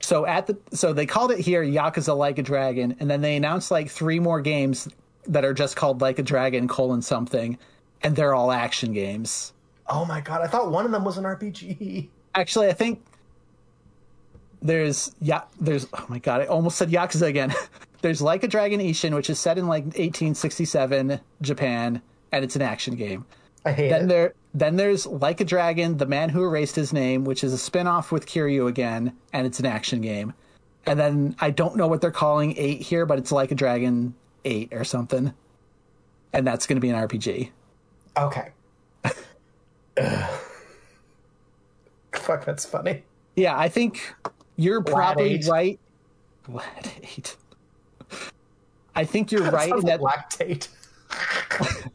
So 0.00 0.26
at 0.26 0.46
the 0.46 0.56
so 0.72 0.92
they 0.92 1.06
called 1.06 1.30
it 1.30 1.38
here 1.38 1.64
Yakuza 1.64 2.16
Like 2.16 2.38
a 2.38 2.42
Dragon, 2.42 2.96
and 3.00 3.10
then 3.10 3.20
they 3.20 3.36
announced 3.36 3.70
like 3.70 3.90
three 3.90 4.20
more 4.20 4.40
games 4.40 4.88
that 5.26 5.44
are 5.44 5.54
just 5.54 5.76
called 5.76 6.00
Like 6.00 6.18
a 6.18 6.22
Dragon 6.22 6.68
colon 6.68 7.02
something, 7.02 7.58
and 8.02 8.14
they're 8.14 8.34
all 8.34 8.52
action 8.52 8.92
games. 8.92 9.52
Oh 9.86 10.04
my 10.04 10.20
god! 10.20 10.42
I 10.42 10.46
thought 10.46 10.70
one 10.70 10.84
of 10.84 10.92
them 10.92 11.04
was 11.04 11.18
an 11.18 11.24
RPG. 11.24 12.08
Actually, 12.34 12.68
I 12.68 12.72
think 12.72 13.02
there's 14.60 15.14
yeah 15.20 15.42
there's 15.60 15.86
oh 15.92 16.06
my 16.08 16.18
god 16.18 16.40
I 16.40 16.46
almost 16.46 16.78
said 16.78 16.90
Yakuza 16.90 17.26
again. 17.26 17.54
there's 18.02 18.20
Like 18.20 18.44
a 18.44 18.48
Dragon 18.48 18.80
Ishin, 18.80 19.14
which 19.14 19.30
is 19.30 19.38
set 19.40 19.56
in 19.56 19.66
like 19.66 19.84
1867 19.84 21.20
Japan, 21.40 22.02
and 22.34 22.44
it's 22.44 22.56
an 22.56 22.62
action 22.62 22.96
game. 22.96 23.24
I 23.64 23.72
hate 23.72 23.88
Then 23.90 24.02
it. 24.04 24.08
there 24.08 24.34
then 24.52 24.76
there's 24.76 25.06
Like 25.06 25.40
a 25.40 25.44
Dragon, 25.44 25.96
The 25.96 26.06
Man 26.06 26.28
Who 26.28 26.44
Erased 26.44 26.76
His 26.76 26.92
Name, 26.92 27.24
which 27.24 27.42
is 27.44 27.52
a 27.52 27.58
spin-off 27.58 28.12
with 28.12 28.26
Kiryu 28.26 28.68
again, 28.68 29.16
and 29.32 29.46
it's 29.46 29.58
an 29.60 29.66
action 29.66 30.00
game. 30.00 30.32
And 30.86 30.98
then 31.00 31.34
I 31.40 31.50
don't 31.50 31.76
know 31.76 31.86
what 31.88 32.00
they're 32.00 32.10
calling 32.10 32.54
8 32.56 32.80
here, 32.82 33.06
but 33.06 33.18
it's 33.18 33.32
Like 33.32 33.50
a 33.52 33.54
Dragon 33.54 34.14
8 34.44 34.72
or 34.72 34.84
something. 34.84 35.32
And 36.32 36.46
that's 36.46 36.66
going 36.66 36.76
to 36.76 36.80
be 36.80 36.90
an 36.90 36.96
RPG. 36.96 37.50
Okay. 38.16 38.50
Fuck, 42.12 42.44
that's 42.44 42.64
funny. 42.64 43.04
Yeah, 43.36 43.56
I 43.58 43.68
think 43.68 44.14
you're 44.56 44.82
probably 44.82 45.34
eight. 45.34 45.46
right. 45.46 45.80
Lad 46.48 46.90
8. 47.16 47.36
I 48.94 49.04
think 49.04 49.32
you're 49.32 49.50
right 49.50 49.70
in 49.72 49.86
that 49.86 50.00
lactate. 50.00 50.68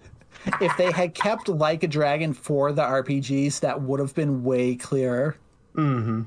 if 0.62 0.76
they 0.78 0.92
had 0.92 1.14
kept 1.14 1.50
Like 1.50 1.84
a 1.84 1.88
Dragon 1.88 2.34
for 2.34 2.72
the 2.72 2.82
RPGs, 2.82 3.60
that 3.62 3.82
would 3.82 4.00
have 4.00 4.16
been 4.16 4.44
way 4.44 4.76
clearer. 4.76 5.38
Mm-hmm. 5.76 6.24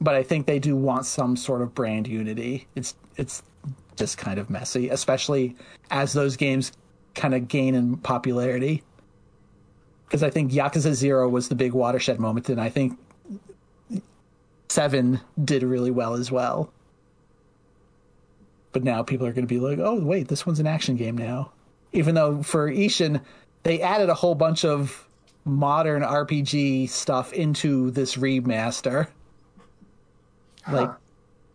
But 0.00 0.14
I 0.14 0.22
think 0.22 0.46
they 0.46 0.58
do 0.58 0.76
want 0.76 1.06
some 1.06 1.36
sort 1.36 1.62
of 1.62 1.74
brand 1.74 2.06
unity. 2.06 2.66
It's 2.74 2.94
it's 3.16 3.42
just 3.96 4.18
kind 4.18 4.38
of 4.38 4.50
messy, 4.50 4.90
especially 4.90 5.56
as 5.90 6.12
those 6.12 6.36
games 6.36 6.72
kind 7.14 7.34
of 7.34 7.48
gain 7.48 7.74
in 7.74 7.96
popularity. 7.96 8.82
Because 10.06 10.22
I 10.22 10.30
think 10.30 10.52
Yakuza 10.52 10.92
Zero 10.92 11.28
was 11.28 11.48
the 11.48 11.54
big 11.54 11.72
watershed 11.72 12.20
moment, 12.20 12.48
and 12.48 12.60
I 12.60 12.68
think 12.68 12.98
Seven 14.68 15.20
did 15.42 15.62
really 15.62 15.90
well 15.90 16.14
as 16.14 16.30
well. 16.30 16.72
But 18.72 18.84
now 18.84 19.02
people 19.02 19.26
are 19.26 19.32
going 19.32 19.46
to 19.46 19.52
be 19.52 19.58
like, 19.60 19.78
"Oh, 19.78 19.98
wait, 19.98 20.28
this 20.28 20.44
one's 20.44 20.60
an 20.60 20.66
action 20.66 20.96
game 20.96 21.16
now." 21.16 21.52
Even 21.92 22.14
though 22.14 22.42
for 22.42 22.70
Ishin, 22.70 23.22
they 23.66 23.82
added 23.82 24.08
a 24.08 24.14
whole 24.14 24.36
bunch 24.36 24.64
of 24.64 25.08
modern 25.44 26.00
RPG 26.02 26.88
stuff 26.88 27.32
into 27.32 27.90
this 27.90 28.14
remaster. 28.14 29.08
Like, 30.70 30.90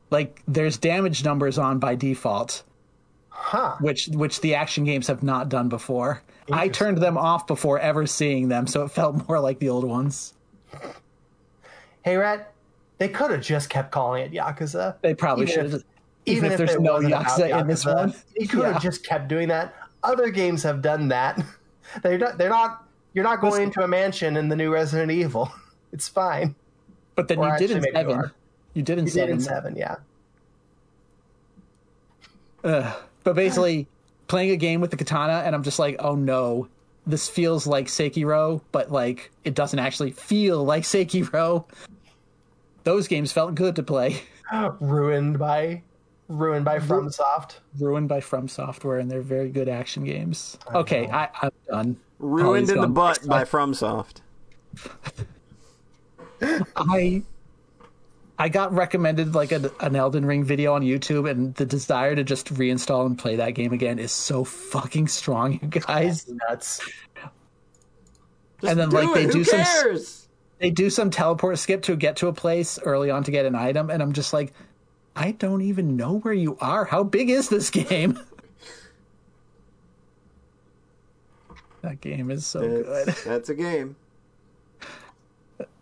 like 0.10 0.42
there's 0.46 0.78
damage 0.78 1.24
numbers 1.24 1.58
on 1.58 1.80
by 1.80 1.96
default, 1.96 2.64
Huh. 3.30 3.76
which 3.80 4.08
which 4.10 4.42
the 4.42 4.56
action 4.56 4.84
games 4.84 5.08
have 5.08 5.24
not 5.24 5.48
done 5.48 5.70
before. 5.70 6.22
I 6.52 6.68
turned 6.68 6.98
them 6.98 7.18
off 7.18 7.48
before 7.48 7.80
ever 7.80 8.06
seeing 8.06 8.50
them, 8.50 8.68
so 8.68 8.84
it 8.84 8.92
felt 8.92 9.26
more 9.30 9.40
like 9.40 9.60
the 9.60 9.70
old 9.70 9.86
ones. 9.86 10.34
Hey, 12.04 12.18
Rhett, 12.18 12.52
they 12.98 13.08
could 13.08 13.32
have 13.32 13.42
just 13.42 13.70
kept 13.70 13.92
calling 13.92 14.24
it 14.24 14.34
Yakuza. 14.34 14.96
They 15.02 15.14
probably 15.14 15.48
should 15.48 15.66
if- 15.68 15.72
have. 15.72 15.84
Even, 16.26 16.52
if, 16.52 16.58
there's 16.58 16.78
no 16.78 16.94
wasn't 16.96 17.14
Yakuza 17.14 17.62
in 17.62 17.68
this 17.68 17.86
one, 17.86 18.14
They 18.38 18.46
could 18.46 18.66
have 18.66 18.76
Yeah. 18.76 18.80
just 18.80 19.06
kept 19.06 19.28
doing 19.30 19.48
that. 19.48 19.74
Other 20.04 20.30
games 20.30 20.62
have 20.64 20.82
done 20.82 21.08
that. 21.08 21.42
They're 22.04 22.18
not. 22.18 22.38
They're 22.38 22.50
not. 22.50 22.86
You're 23.14 23.24
not 23.24 23.42
going 23.42 23.64
into 23.64 23.82
a 23.84 23.88
mansion 23.88 24.38
in 24.38 24.48
the 24.50 24.56
new 24.56 24.72
Resident 24.74 25.12
Evil. 25.12 25.52
It's 25.94 26.08
fine. 26.08 26.56
But 27.16 27.28
then 27.28 27.40
Or 27.40 27.50
you 27.52 27.58
did 27.58 27.72
in 27.72 27.82
maybe 27.82 27.90
you 27.90 27.94
seven. 28.14 28.32
You 28.76 28.82
did 28.84 28.98
in 28.98 29.06
You 29.08 29.12
did 29.12 29.14
seven. 29.14 29.34
in 29.36 29.42
seven, 29.42 29.76
yeah. 29.76 29.96
But 32.62 33.36
basically, 33.36 33.88
playing 34.28 34.52
a 34.52 34.56
game 34.56 34.82
with 34.82 34.92
the 34.92 34.98
katana, 34.98 35.44
and 35.46 35.54
I'm 35.54 35.64
just 35.64 35.80
like, 35.80 35.98
oh 36.00 36.16
no, 36.16 36.68
this 37.06 37.28
feels 37.28 37.68
like 37.68 37.88
Sekiro, 37.88 38.62
but 38.72 38.90
like 38.92 39.32
it 39.44 39.54
doesn't 39.54 39.80
actually 39.80 40.12
feel 40.12 40.64
like 40.64 40.84
Sekiro. 40.86 41.66
Those 42.84 43.08
games 43.08 43.32
felt 43.32 43.54
good 43.56 43.76
to 43.76 43.84
play. 43.84 44.22
Ruined 44.80 45.38
by, 45.38 45.82
ruined 46.32 46.66
by 46.66 46.80
FromSoft. 46.80 47.58
Ruined 47.80 48.10
by 48.10 48.22
From 48.22 48.48
Software, 48.48 49.00
and 49.00 49.10
they're 49.10 49.22
very 49.22 49.50
good 49.50 49.70
action 49.70 50.04
games. 50.04 50.58
Okay, 50.74 51.08
I, 51.10 51.30
I'm 51.42 51.52
done. 51.70 51.98
Ruined 52.20 52.46
Polly's 52.46 52.70
in 52.70 52.82
the 52.82 52.88
butt 52.88 53.28
by 53.28 53.44
FromSoft. 53.44 54.22
I 56.76 57.24
I 58.42 58.50
got 58.50 58.74
recommended 58.74 59.36
like 59.36 59.52
a, 59.52 59.72
an 59.82 59.96
Elden 59.96 60.26
Ring 60.26 60.44
video 60.44 60.74
on 60.74 60.82
YouTube, 60.82 61.30
and 61.30 61.54
the 61.56 61.66
desire 61.66 62.16
to 62.16 62.24
just 62.24 62.52
reinstall 62.56 63.06
and 63.06 63.16
play 63.16 63.36
that 63.36 63.52
game 63.52 63.72
again 63.72 64.00
is 64.00 64.12
so 64.12 64.44
fucking 64.44 65.10
strong, 65.10 65.60
you 65.62 65.68
guys. 65.68 66.28
Nuts. 66.28 66.80
Just 68.62 68.72
And 68.72 68.80
then, 68.80 68.90
do 68.90 68.96
like, 68.96 69.10
it. 69.10 69.14
they 69.14 69.24
Who 69.26 69.32
do 69.32 69.44
some? 69.44 70.00
They 70.58 70.72
do 70.72 70.90
some 70.90 71.12
teleport 71.12 71.60
skip 71.60 71.84
to 71.84 71.96
get 71.96 72.16
to 72.18 72.28
a 72.28 72.34
place 72.34 72.80
early 72.84 73.12
on 73.12 73.24
to 73.26 73.32
get 73.32 73.46
an 73.46 73.54
item, 73.54 73.92
and 73.92 74.02
I'm 74.02 74.14
just 74.14 74.34
like, 74.34 74.54
I 75.16 75.32
don't 75.32 75.62
even 75.62 75.98
know 75.98 76.20
where 76.20 76.34
you 76.34 76.58
are. 76.62 76.86
How 76.86 77.04
big 77.04 77.30
is 77.30 77.50
this 77.50 77.70
game? 77.70 78.18
that 81.82 82.02
game 82.02 82.32
is 82.32 82.46
so 82.46 82.62
good. 82.62 83.08
That's 83.26 83.50
a 83.50 83.56
game. 83.56 83.96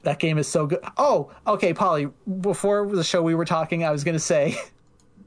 That 0.04 0.20
game 0.20 0.38
is 0.38 0.48
so 0.48 0.66
good. 0.66 0.80
Oh, 0.98 1.32
okay, 1.46 1.74
Polly. 1.74 2.10
Before 2.42 2.88
the 2.88 3.04
show, 3.04 3.22
we 3.22 3.36
were 3.36 3.46
talking. 3.46 3.84
I 3.84 3.92
was 3.92 4.04
going 4.04 4.16
to 4.16 4.20
say 4.20 4.58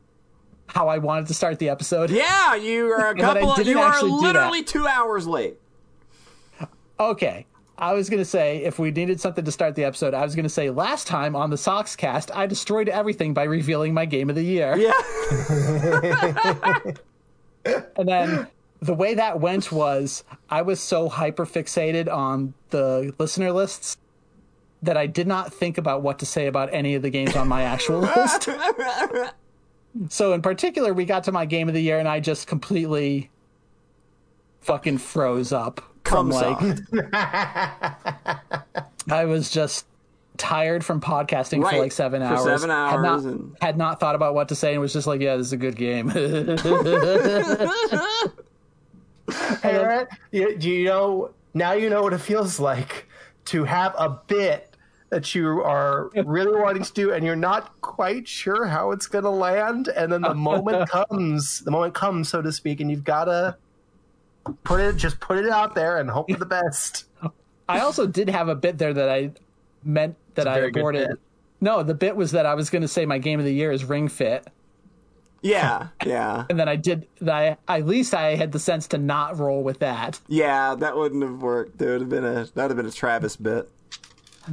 how 0.66 0.89
I 0.89 0.99
wanted 0.99 1.29
to 1.29 1.35
start 1.35 1.59
the 1.59 1.69
episode. 1.69 2.11
Yeah, 2.11 2.55
you 2.55 2.87
are 2.87 3.11
a 3.11 3.15
couple. 3.15 3.53
Of, 3.53 3.66
you 3.66 3.79
are 3.79 4.03
literally 4.03 4.65
two 4.65 4.87
hours 4.87 5.27
late. 5.27 5.59
Okay. 6.99 7.47
I 7.78 7.94
was 7.94 8.09
going 8.11 8.20
to 8.20 8.24
say 8.24 8.59
if 8.65 8.78
we 8.78 8.90
needed 8.90 9.20
something 9.20 9.44
to 9.44 9.53
start 9.53 9.74
the 9.74 9.85
episode, 9.85 10.15
I 10.15 10.23
was 10.23 10.35
going 10.35 10.44
to 10.44 10.51
say 10.51 10.70
last 10.70 11.07
time 11.07 11.35
on 11.35 11.51
the 11.51 11.57
Sox 11.57 11.97
cast, 11.97 12.31
I 12.35 12.47
destroyed 12.47 12.89
everything 12.89 13.35
by 13.35 13.44
revealing 13.44 13.94
my 13.94 14.05
game 14.05 14.28
of 14.31 14.36
the 14.36 14.44
year. 14.44 14.77
Yeah. 14.77 14.93
And 17.65 18.09
then 18.09 18.49
the 18.81 18.94
way 18.94 19.15
that 19.15 19.40
went 19.40 19.70
was 19.70 20.24
I 20.51 20.62
was 20.62 20.81
so 20.81 21.09
hyper 21.09 21.47
fixated 21.47 22.12
on 22.12 22.55
the 22.70 23.15
listener 23.19 23.53
lists 23.53 23.97
that 24.82 24.97
I 24.97 25.07
did 25.07 25.28
not 25.28 25.55
think 25.55 25.78
about 25.78 26.03
what 26.03 26.19
to 26.19 26.27
say 26.27 26.49
about 26.49 26.70
any 26.73 26.97
of 26.97 27.03
the 27.03 27.11
games 27.11 27.36
on 27.36 27.47
my 27.47 27.62
actual 27.62 28.01
list. 28.16 28.49
so 30.09 30.32
in 30.32 30.43
particular, 30.43 30.93
we 30.93 31.05
got 31.05 31.24
to 31.24 31.32
my 31.32 31.47
game 31.47 31.69
of 31.69 31.74
the 31.74 31.82
year 31.82 31.99
and 31.99 32.09
I 32.09 32.19
just 32.19 32.49
completely 32.49 33.31
fucking 34.61 34.99
froze 34.99 35.53
up. 35.53 35.91
From 36.13 36.31
like. 36.31 36.79
I 39.11 39.25
was 39.25 39.51
just 39.51 39.87
tired 40.37 40.85
from 40.85 41.01
podcasting 41.01 41.69
for 41.69 41.79
like 41.79 41.93
seven 41.93 42.23
for 42.23 42.29
hours. 42.29 42.45
seven 42.45 42.71
had 42.71 43.01
not, 43.01 43.05
hours 43.05 43.25
and- 43.25 43.57
had 43.61 43.77
not 43.77 44.01
thought 44.01 44.15
about 44.15 44.35
what 44.35 44.49
to 44.49 44.55
say 44.55 44.73
and 44.73 44.81
was 44.81 44.93
just 44.93 45.07
like, 45.07 45.21
yeah, 45.21 45.37
this 45.37 45.49
is 45.49 45.53
a 45.53 45.57
good 45.57 45.77
game. 45.77 46.09
Hey, 49.63 49.79
Rhett, 49.79 50.09
you, 50.31 50.59
do 50.59 50.69
you 50.69 50.85
know 50.85 51.31
now? 51.55 51.73
You 51.73 51.89
know 51.89 52.03
what 52.03 52.13
it 52.13 52.19
feels 52.19 52.59
like 52.61 53.09
to 53.47 53.65
have 53.65 53.95
a 53.97 54.11
bit 54.27 54.77
that 55.11 55.35
you 55.35 55.63
are 55.63 56.11
really 56.27 56.61
wanting 56.61 56.83
to 56.83 56.93
do, 56.93 57.13
and 57.13 57.25
you're 57.25 57.37
not 57.37 57.81
quite 57.81 58.27
sure 58.27 58.67
how 58.67 58.91
it's 58.91 59.07
going 59.07 59.25
to 59.25 59.31
land, 59.31 59.89
and 59.89 60.13
then 60.13 60.23
the 60.23 60.35
moment 60.35 60.91
comes, 60.91 61.61
the 61.61 61.71
moment 61.71 61.95
comes, 61.95 62.29
so 62.29 62.43
to 62.43 62.53
speak, 62.53 62.81
and 62.81 62.91
you've 62.91 63.05
got 63.05 63.25
to 63.27 63.57
put 64.64 64.81
it, 64.81 64.97
just 64.97 65.20
put 65.20 65.39
it 65.39 65.48
out 65.48 65.74
there 65.74 65.98
and 65.98 66.10
hope 66.10 66.31
for 66.31 66.39
the 66.39 66.47
best. 66.47 67.06
I 67.69 67.81
also 67.81 68.06
did 68.06 68.28
have 68.28 68.48
a 68.48 68.55
bit 68.55 68.78
there 68.78 68.93
that 68.93 69.09
I 69.09 69.31
meant 69.85 70.16
that 70.35 70.47
I 70.48 70.59
aborted. 70.59 71.19
No, 71.60 71.82
the 71.82 71.94
bit 71.94 72.16
was 72.16 72.32
that 72.32 72.44
I 72.44 72.55
was 72.55 72.70
going 72.70 72.82
to 72.82 72.89
say 72.89 73.06
my 73.06 73.19
game 73.19 73.39
of 73.39 73.44
the 73.44 73.55
year 73.55 73.70
is 73.70 73.85
Ring 73.85 74.09
Fit, 74.09 74.48
Yeah, 75.43 75.89
yeah, 76.06 76.44
and 76.51 76.59
then 76.59 76.69
I 76.69 76.77
did. 76.77 77.06
I 77.27 77.56
at 77.69 77.86
least 77.86 78.14
I 78.14 78.35
had 78.35 78.52
the 78.52 78.59
sense 78.59 78.89
to 78.89 78.98
not 78.98 79.39
roll 79.39 79.62
with 79.62 79.78
that. 79.78 80.20
yeah. 80.28 80.74
That 80.74 80.97
wouldn't 80.97 81.23
have 81.23 81.40
worked. 81.40 81.78
There 81.78 81.93
would 81.93 82.01
have 82.01 82.10
been 82.10 82.24
a 82.24 82.44
that 82.44 82.56
would 82.56 82.70
have 82.70 82.77
been 82.77 82.86
a 82.86 82.90
Travis 82.90 83.36
bit. 83.36 83.70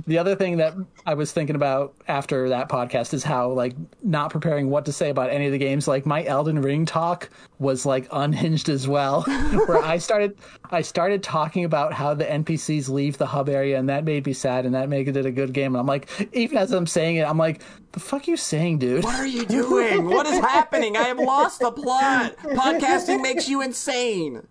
The 0.05 0.17
other 0.19 0.35
thing 0.35 0.57
that 0.57 0.75
I 1.05 1.15
was 1.15 1.31
thinking 1.31 1.55
about 1.55 1.95
after 2.07 2.49
that 2.49 2.69
podcast 2.69 3.13
is 3.13 3.23
how 3.23 3.49
like 3.49 3.75
not 4.03 4.29
preparing 4.31 4.69
what 4.69 4.85
to 4.85 4.93
say 4.93 5.09
about 5.09 5.31
any 5.31 5.47
of 5.47 5.51
the 5.51 5.57
games. 5.57 5.87
Like 5.87 6.05
my 6.05 6.23
Elden 6.25 6.61
Ring 6.61 6.85
talk 6.85 7.29
was 7.57 7.85
like 7.85 8.07
unhinged 8.11 8.69
as 8.69 8.87
well, 8.87 9.21
where 9.65 9.79
I 9.79 9.97
started 9.97 10.37
I 10.69 10.81
started 10.81 11.23
talking 11.23 11.65
about 11.65 11.93
how 11.93 12.13
the 12.13 12.25
NPCs 12.25 12.89
leave 12.89 13.17
the 13.17 13.25
hub 13.25 13.49
area, 13.49 13.79
and 13.79 13.89
that 13.89 14.03
made 14.03 14.25
me 14.25 14.33
sad, 14.33 14.65
and 14.65 14.75
that 14.75 14.89
made 14.89 15.07
it 15.07 15.25
a 15.25 15.31
good 15.31 15.53
game. 15.53 15.73
And 15.73 15.79
I'm 15.81 15.87
like, 15.87 16.09
even 16.33 16.57
as 16.57 16.71
I'm 16.71 16.87
saying 16.87 17.17
it, 17.17 17.27
I'm 17.27 17.37
like, 17.37 17.61
the 17.91 17.99
fuck 17.99 18.27
you 18.27 18.37
saying, 18.37 18.79
dude? 18.79 19.03
What 19.03 19.15
are 19.15 19.27
you 19.27 19.45
doing? 19.45 20.05
what 20.05 20.27
is 20.27 20.39
happening? 20.39 20.97
I 20.97 21.03
have 21.03 21.19
lost 21.19 21.59
the 21.59 21.71
plot. 21.71 22.37
Podcasting 22.37 23.21
makes 23.21 23.49
you 23.49 23.61
insane. 23.61 24.47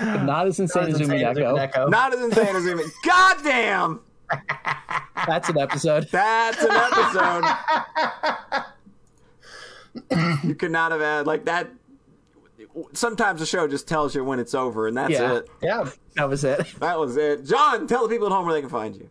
Not 0.00 0.46
as 0.46 0.58
insane 0.60 0.88
as 0.88 1.00
Umineko. 1.00 1.58
Echo. 1.58 1.88
Not 1.88 2.12
as 2.12 2.20
insane 2.20 2.56
as 2.56 2.66
even. 2.66 2.84
God 3.04 3.36
damn! 3.42 4.00
That's 5.26 5.48
an 5.48 5.58
episode. 5.58 6.08
That's 6.10 6.62
an 6.62 6.70
episode. 6.72 7.44
you 10.44 10.54
could 10.54 10.70
not 10.70 10.92
have 10.92 11.00
had 11.00 11.26
like 11.26 11.46
that. 11.46 11.70
Sometimes 12.92 13.40
the 13.40 13.46
show 13.46 13.66
just 13.68 13.86
tells 13.88 14.14
you 14.14 14.24
when 14.24 14.38
it's 14.40 14.54
over, 14.54 14.88
and 14.88 14.96
that's 14.96 15.12
Yeah. 15.12 15.36
it. 15.36 15.48
Yeah. 15.62 15.88
That 16.16 16.28
was 16.28 16.44
it. 16.44 16.66
That 16.80 16.98
was 16.98 17.16
it. 17.16 17.44
John, 17.44 17.86
tell 17.86 18.02
the 18.02 18.08
people 18.12 18.26
at 18.26 18.32
home 18.32 18.44
where 18.46 18.54
they 18.54 18.60
can 18.60 18.70
find 18.70 18.96
you. 18.96 19.08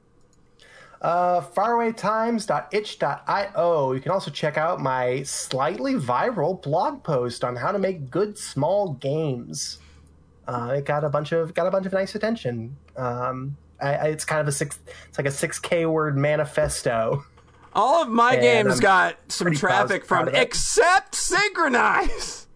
Uh, 1.01 1.41
farawaytimes.itch.io. 1.41 3.91
You 3.93 3.99
can 4.01 4.11
also 4.11 4.31
check 4.31 4.57
out 4.57 4.81
my 4.81 5.23
slightly 5.23 5.93
viral 5.95 6.61
blog 6.61 7.03
post 7.03 7.43
on 7.43 7.55
how 7.55 7.71
to 7.71 7.79
make 7.79 8.09
good 8.09 8.37
small 8.37 8.93
games. 8.93 9.79
Uh, 10.47 10.75
it 10.77 10.85
got 10.85 11.03
a 11.03 11.09
bunch 11.09 11.31
of 11.31 11.53
got 11.53 11.67
a 11.67 11.71
bunch 11.71 11.85
of 11.85 11.93
nice 11.93 12.15
attention. 12.15 12.75
Um, 12.97 13.55
I, 13.81 13.95
I, 13.95 14.05
it's 14.07 14.25
kind 14.25 14.41
of 14.41 14.47
a 14.47 14.51
six. 14.51 14.79
It's 15.09 15.17
like 15.17 15.27
a 15.27 15.31
six 15.31 15.59
k 15.59 15.85
word 15.85 16.17
manifesto. 16.17 17.25
All 17.73 18.03
of 18.03 18.09
my 18.09 18.33
And 18.33 18.41
games 18.41 18.75
I'm 18.75 18.79
got 18.79 19.17
some 19.29 19.53
traffic 19.53 20.05
from 20.05 20.29
except 20.29 21.15
Synchronize. 21.15 22.47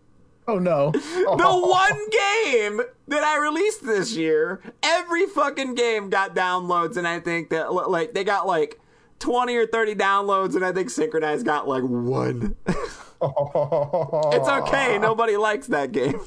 Oh 0.48 0.60
no. 0.60 0.92
The 1.38 1.44
oh. 1.44 1.68
one 1.68 2.10
game 2.10 2.82
that 3.08 3.24
I 3.24 3.38
released 3.38 3.86
this 3.86 4.16
year, 4.16 4.62
every 4.82 5.26
fucking 5.26 5.76
game 5.76 6.10
got 6.10 6.36
downloads, 6.36 6.98
and 6.98 7.08
I 7.08 7.20
think 7.20 7.50
that 7.50 7.74
like 7.74 8.14
they 8.14 8.24
got 8.24 8.48
like 8.48 8.80
twenty 9.20 9.56
or 9.56 9.68
thirty 9.68 9.94
downloads, 9.94 10.56
and 10.56 10.64
I 10.64 10.72
think 10.72 10.90
Synchronize 10.90 11.44
got 11.44 11.68
like 11.68 11.84
one. 11.84 12.56
it's 13.22 14.48
okay, 14.48 15.00
nobody 15.00 15.38
likes 15.38 15.68
that 15.68 15.92
game. 15.92 16.20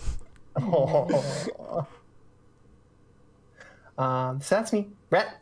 Um, 4.01 4.41
so 4.41 4.55
that's 4.57 4.73
me, 4.73 4.89
Rhett. 5.11 5.39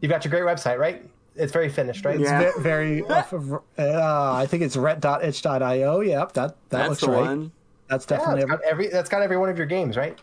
You've 0.00 0.10
got 0.10 0.24
your 0.24 0.30
great 0.30 0.42
website, 0.42 0.78
right? 0.78 1.08
It's 1.36 1.52
very 1.52 1.68
finished, 1.68 2.04
right? 2.04 2.18
Yeah. 2.20 2.50
Ve- 2.56 2.62
very 2.62 3.02
uh, 3.08 3.58
I 3.78 4.46
think 4.48 4.62
it's 4.62 4.76
ret.itch.io. 4.76 6.00
Yep, 6.00 6.32
that 6.32 6.48
that 6.48 6.56
That's 6.70 6.88
looks 6.88 7.00
the 7.02 7.10
right. 7.10 7.20
one. 7.20 7.52
That's 7.88 8.04
definitely 8.06 8.42
it's 8.42 8.50
got 8.50 8.62
every 8.62 8.88
that's 8.88 9.08
got 9.08 9.22
every 9.22 9.36
one 9.36 9.48
of 9.48 9.56
your 9.58 9.66
games, 9.66 9.96
right? 9.96 10.18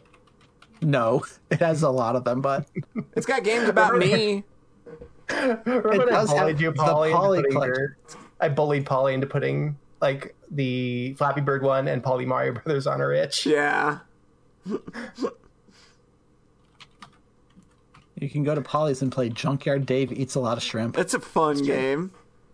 no. 0.82 1.24
It 1.50 1.60
has 1.60 1.84
a 1.84 1.90
lot 1.90 2.16
of 2.16 2.24
them, 2.24 2.42
but 2.42 2.68
It's 3.16 3.26
got 3.26 3.44
games 3.44 3.70
about 3.70 3.98
me. 3.98 4.44
Remember 5.30 5.94
It 5.94 5.98
when 6.00 6.02
I 6.10 6.12
does 6.12 6.30
have 6.30 6.40
bullied 6.40 6.60
you, 6.60 6.72
Polly, 6.74 7.10
into 7.12 7.20
Polly 7.20 7.42
putting 7.44 7.62
your- 7.64 7.98
I 8.42 8.50
bullied 8.50 8.86
Polly 8.86 9.14
into 9.14 9.28
putting 9.28 9.78
like 10.02 10.36
the 10.52 11.14
Flappy 11.14 11.42
Bird 11.42 11.64
one 11.64 11.88
and 11.88 12.04
Polly 12.04 12.26
Mario 12.26 12.52
Brothers 12.54 12.86
on 12.88 13.00
her 13.00 13.14
itch. 13.14 13.46
Yeah. 13.46 14.00
You 18.16 18.30
can 18.30 18.44
go 18.44 18.56
to 18.56 18.62
Polly's 18.62 19.02
and 19.02 19.12
play 19.12 19.30
Junkyard 19.30 19.86
Dave 19.86 20.12
eats 20.12 20.36
a 20.36 20.40
lot 20.40 20.58
of 20.58 20.64
shrimp. 20.64 20.98
It's 20.98 21.14
a 21.14 21.20
fun 21.20 21.64
game. 21.64 22.12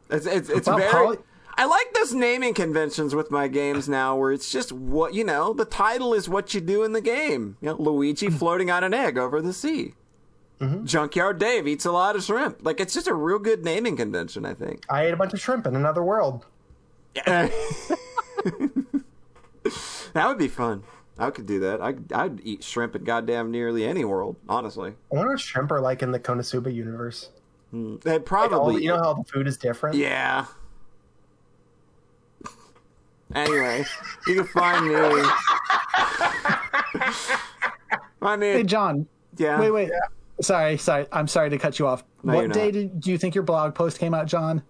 It's 0.10 0.26
it's 0.26 0.50
it's 0.50 0.68
Well, 0.68 0.78
very. 0.78 0.92
Polly- 0.92 1.18
I 1.58 1.66
like 1.66 1.94
those 1.94 2.14
naming 2.14 2.54
conventions 2.54 3.14
with 3.14 3.32
my 3.32 3.50
games 3.50 3.90
now, 3.90 4.16
where 4.16 4.32
it's 4.32 4.50
just 4.50 4.72
what 4.72 5.14
you 5.14 5.26
know. 5.26 5.54
The 5.54 5.66
title 5.66 6.14
is 6.14 6.30
what 6.30 6.54
you 6.54 6.62
do 6.62 6.84
in 6.84 6.94
the 6.94 7.02
game. 7.02 7.58
You 7.60 7.70
know, 7.70 7.76
Luigi 7.76 8.28
hmm. 8.28 8.36
floating 8.36 8.72
on 8.72 8.84
an 8.84 8.94
egg 8.94 9.18
over 9.18 9.42
the 9.42 9.52
sea. 9.52 9.96
Mm-hmm. 10.62 10.86
Junkyard 10.86 11.40
Dave 11.40 11.68
eats 11.68 11.86
a 11.86 11.92
lot 11.92 12.16
of 12.16 12.24
shrimp. 12.24 12.60
Like 12.66 12.80
it's 12.80 12.94
just 12.94 13.08
a 13.08 13.14
real 13.14 13.40
good 13.40 13.64
naming 13.64 13.98
convention. 13.98 14.46
I 14.46 14.54
think. 14.54 14.86
I 14.90 15.06
ate 15.06 15.14
a 15.14 15.18
bunch 15.18 15.34
of 15.34 15.42
shrimp 15.42 15.68
in 15.68 15.76
another 15.76 16.04
world. 16.04 16.46
that 17.16 17.52
would 20.16 20.38
be 20.38 20.48
fun. 20.48 20.84
I 21.20 21.30
could 21.32 21.46
do 21.46 21.60
that. 21.60 21.82
I 21.82 21.96
I'd 22.16 22.40
eat 22.44 22.64
shrimp 22.64 22.96
in 22.96 23.04
goddamn 23.04 23.52
nearly 23.52 23.86
any 23.86 24.06
world. 24.06 24.38
Honestly, 24.48 24.94
I 25.12 25.16
wonder 25.16 25.32
what 25.34 25.40
shrimp 25.40 25.72
are 25.72 25.82
like 25.82 26.02
in 26.02 26.12
the 26.12 26.20
Konosuba 26.20 26.74
universe. 26.74 27.30
they 27.74 27.78
Like 27.80 28.06
all 28.14 28.20
probably. 28.22 28.76
the- 28.78 28.84
you 28.84 28.90
know 28.90 28.98
how 29.04 29.14
the 29.16 29.24
food 29.26 29.48
is 29.48 29.58
different. 29.58 29.96
Yeah. 29.98 30.46
Anyway, 33.36 33.86
you 34.28 34.36
can 34.36 34.46
find 34.46 34.88
me. 34.88 34.96
find 38.20 38.42
me. 38.42 38.48
Hey 38.54 38.64
John, 38.64 39.08
yeah. 39.38 39.60
wait, 39.60 39.70
wait. 39.72 39.92
Sorry, 40.42 40.78
sorry. 40.78 41.06
I'm 41.12 41.28
sorry 41.28 41.50
to 41.52 41.58
cut 41.60 41.78
you 41.80 41.86
off. 41.86 42.04
No, 42.24 42.34
what 42.34 42.40
you're 42.42 42.48
day 42.50 42.66
not. 42.66 42.74
did 42.74 43.00
do 43.02 43.12
you 43.12 43.18
think 43.18 43.36
your 43.36 43.44
blog 43.44 43.76
post 43.76 44.00
came 44.00 44.14
out, 44.16 44.26
John? 44.26 44.64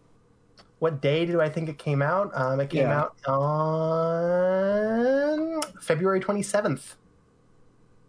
What 0.79 1.01
day 1.01 1.25
do 1.25 1.41
I 1.41 1.49
think 1.49 1.67
it 1.69 1.77
came 1.77 2.01
out? 2.01 2.31
Um, 2.33 2.59
it 2.59 2.69
came 2.69 2.81
Yeah. 2.87 2.99
out 3.01 3.15
on 4.49 5.61
February 5.81 6.19
twenty 6.19 6.41
seventh. 6.43 6.95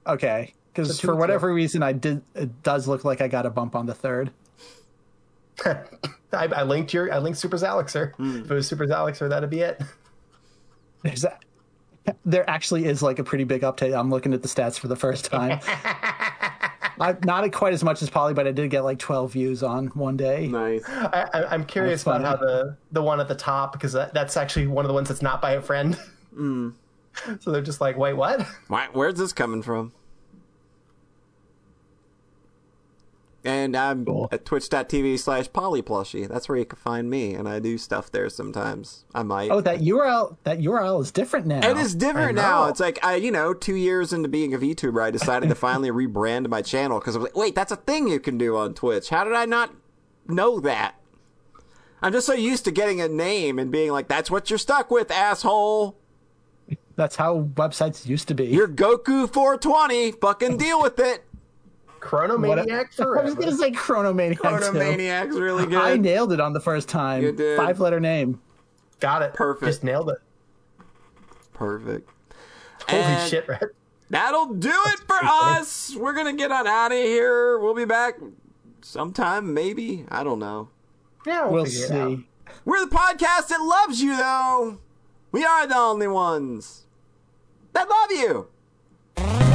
Okay, 0.07 0.55
because 0.73 0.99
So 0.99 1.09
for 1.09 1.17
whatever 1.17 1.53
reason, 1.53 1.83
I 1.83 1.93
did. 1.93 2.23
It 2.35 2.63
does 2.63 2.87
look 2.89 3.05
like 3.05 3.21
I 3.21 3.29
got 3.29 3.45
a 3.47 3.51
bump 3.51 3.75
on 3.75 3.87
the 3.87 3.95
third. 3.95 4.31
I, 5.67 5.77
I 6.33 6.63
linked 6.63 6.95
your 6.95 7.13
I 7.13 7.19
linked 7.19 7.39
Super 7.39 7.57
Zalixer. 7.59 8.13
If 8.45 8.51
it 8.51 8.55
was 8.55 8.67
Super 8.69 8.87
Zalixer, 8.87 9.29
that'd 9.29 9.51
be 9.51 9.61
it. 9.61 9.83
There's 11.03 11.25
a, 11.25 11.37
there 12.25 12.49
actually 12.49 12.85
is 12.87 13.03
like 13.03 13.19
a 13.19 13.25
pretty 13.25 13.45
big 13.45 13.63
update. 13.63 13.99
I'm 13.99 14.11
looking 14.11 14.33
at 14.35 14.43
the 14.43 14.49
stats 14.49 14.79
for 14.79 14.89
the 14.89 14.97
first 14.97 15.25
time. 15.27 15.61
I, 17.01 17.17
not 17.25 17.51
quite 17.53 17.73
as 17.73 17.83
much 17.83 18.03
as 18.03 18.11
Polly, 18.11 18.35
but 18.35 18.47
I 18.47 18.53
did 18.53 18.71
get 18.71 18.85
like 18.85 18.99
12 18.99 19.33
views 19.33 19.63
on 19.63 19.89
one 19.89 20.17
day. 20.17 20.49
Nice. 20.49 20.83
I, 20.87 21.29
I, 21.33 21.45
I'm 21.55 21.65
curious 21.65 22.03
about 22.03 22.23
how 22.23 22.37
the 22.37 22.77
the 22.93 23.03
one 23.03 23.21
at 23.21 23.29
the 23.29 23.35
top 23.35 23.73
because 23.73 23.93
that, 23.95 24.13
that's 24.13 24.37
actually 24.37 24.67
one 24.67 24.85
of 24.85 24.89
the 24.89 24.95
ones 24.95 25.09
that's 25.09 25.23
not 25.23 25.41
by 25.41 25.53
a 25.53 25.63
friend. 25.63 25.99
Mm. 26.35 26.75
So 27.41 27.51
they're 27.51 27.61
just 27.61 27.81
like, 27.81 27.99
wait, 27.99 28.13
what? 28.13 28.47
Why, 28.69 28.89
where's 28.93 29.17
this 29.17 29.33
coming 29.33 29.63
from? 29.63 29.93
And 33.43 33.75
I'm 33.75 34.05
Cool. 34.05 34.29
at 34.31 34.45
twitch.tv 34.45 35.19
slash 35.19 35.49
polyplushie. 35.51 36.29
That's 36.29 36.47
where 36.47 36.59
you 36.59 36.67
can 36.67 36.79
find 36.79 37.09
me, 37.09 37.33
and 37.35 37.49
I 37.49 37.59
do 37.59 37.79
stuff 37.79 38.13
there 38.13 38.29
sometimes. 38.29 39.07
I 39.15 39.23
might. 39.23 39.51
Oh, 39.51 39.63
that 39.63 39.81
URL 39.81 40.37
that 40.45 40.59
URL 40.61 41.01
is 41.01 41.11
different 41.11 41.47
now. 41.47 41.67
It 41.67 41.79
is 41.79 41.95
different 41.95 42.35
now. 42.35 42.67
It's 42.67 42.81
like 42.81 42.99
I, 43.03 43.15
you 43.15 43.31
know, 43.31 43.55
two 43.55 43.77
years 43.77 44.13
into 44.13 44.29
being 44.29 44.53
a 44.53 44.59
VTuber, 44.59 45.03
I 45.03 45.11
decided 45.11 45.49
to 45.49 45.55
finally 45.55 45.91
rebrand 46.07 46.49
my 46.49 46.61
channel 46.61 46.99
because 47.01 47.17
I 47.17 47.21
was 47.21 47.29
like, 47.29 47.37
wait, 47.37 47.55
that's 47.55 47.73
a 47.73 47.77
thing 47.77 48.09
you 48.09 48.21
can 48.21 48.37
do 48.37 48.57
on 48.59 48.75
Twitch. 48.75 49.09
How 49.09 49.25
did 49.25 49.33
I 49.33 49.47
not 49.47 49.75
know 50.29 50.61
that? 50.61 50.97
I'm 52.03 52.13
just 52.13 52.27
so 52.27 52.35
used 52.35 52.65
to 52.67 52.71
getting 52.71 53.01
a 53.01 53.09
name 53.09 53.59
and 53.59 53.71
being 53.71 53.91
like, 53.91 54.09
that's 54.09 54.31
what 54.31 54.51
you're 54.51 54.59
stuck 54.59 54.91
with, 54.91 55.11
asshole. 55.11 55.97
That's 56.97 57.17
how 57.17 57.49
websites 57.55 58.07
used 58.07 58.29
to 58.29 58.35
be. 58.35 58.45
You're 58.47 58.69
Goku 58.69 59.33
420. 59.33 60.13
Fucking 60.13 60.57
deal 60.59 60.83
with 60.83 60.99
it. 60.99 61.25
Chronomaniac 62.01 62.99
I 63.19 63.23
was 63.23 63.35
gonna 63.35 63.57
say 63.57 63.71
Chronomaniacs. 63.73 64.37
too. 64.37 64.43
Chronomaniac's 64.43 65.39
really 65.39 65.67
good. 65.67 65.79
I 65.79 65.97
nailed 65.97 66.33
it 66.33 66.41
on 66.41 66.53
the 66.53 66.61
first 66.61 66.89
time. 66.89 67.23
You 67.23 67.33
did. 67.33 67.57
Five 67.57 67.79
letter 67.81 68.01
name. 68.01 68.41
Got 69.01 69.23
it. 69.23 69.35
Perfect. 69.35 69.67
Just 69.67 69.85
nailed 69.85 70.11
it. 70.11 70.19
Perfect. 71.55 72.09
Holy 72.89 73.03
And 73.03 73.31
shit, 73.31 73.47
Rhett. 73.49 73.63
That'll 74.09 74.55
do 74.55 74.73
it 74.73 75.01
for 75.07 75.19
us. 75.23 75.95
We're 75.95 76.15
gonna 76.15 76.33
get 76.33 76.51
on 76.51 76.67
out 76.67 76.91
of 76.93 76.99
here. 76.99 77.59
We'll 77.59 77.75
be 77.75 77.85
back 77.85 78.15
sometime, 78.81 79.53
maybe. 79.55 80.05
I 80.09 80.25
don't 80.25 80.39
know. 80.39 80.71
Yeah, 81.27 81.45
we'll, 81.45 81.53
We'll 81.53 81.65
figure 81.67 81.85
it 81.87 81.93
out. 81.93 82.17
see. 82.19 82.27
We're 82.65 82.85
the 82.85 82.91
podcast 82.97 83.49
that 83.49 83.61
loves 83.61 84.03
you, 84.03 84.17
though. 84.17 84.79
We 85.33 85.45
are 85.45 85.67
the 85.67 85.77
only 85.77 86.09
ones 86.09 86.87
that 87.73 87.89
love 87.89 88.11
you. 88.11 89.50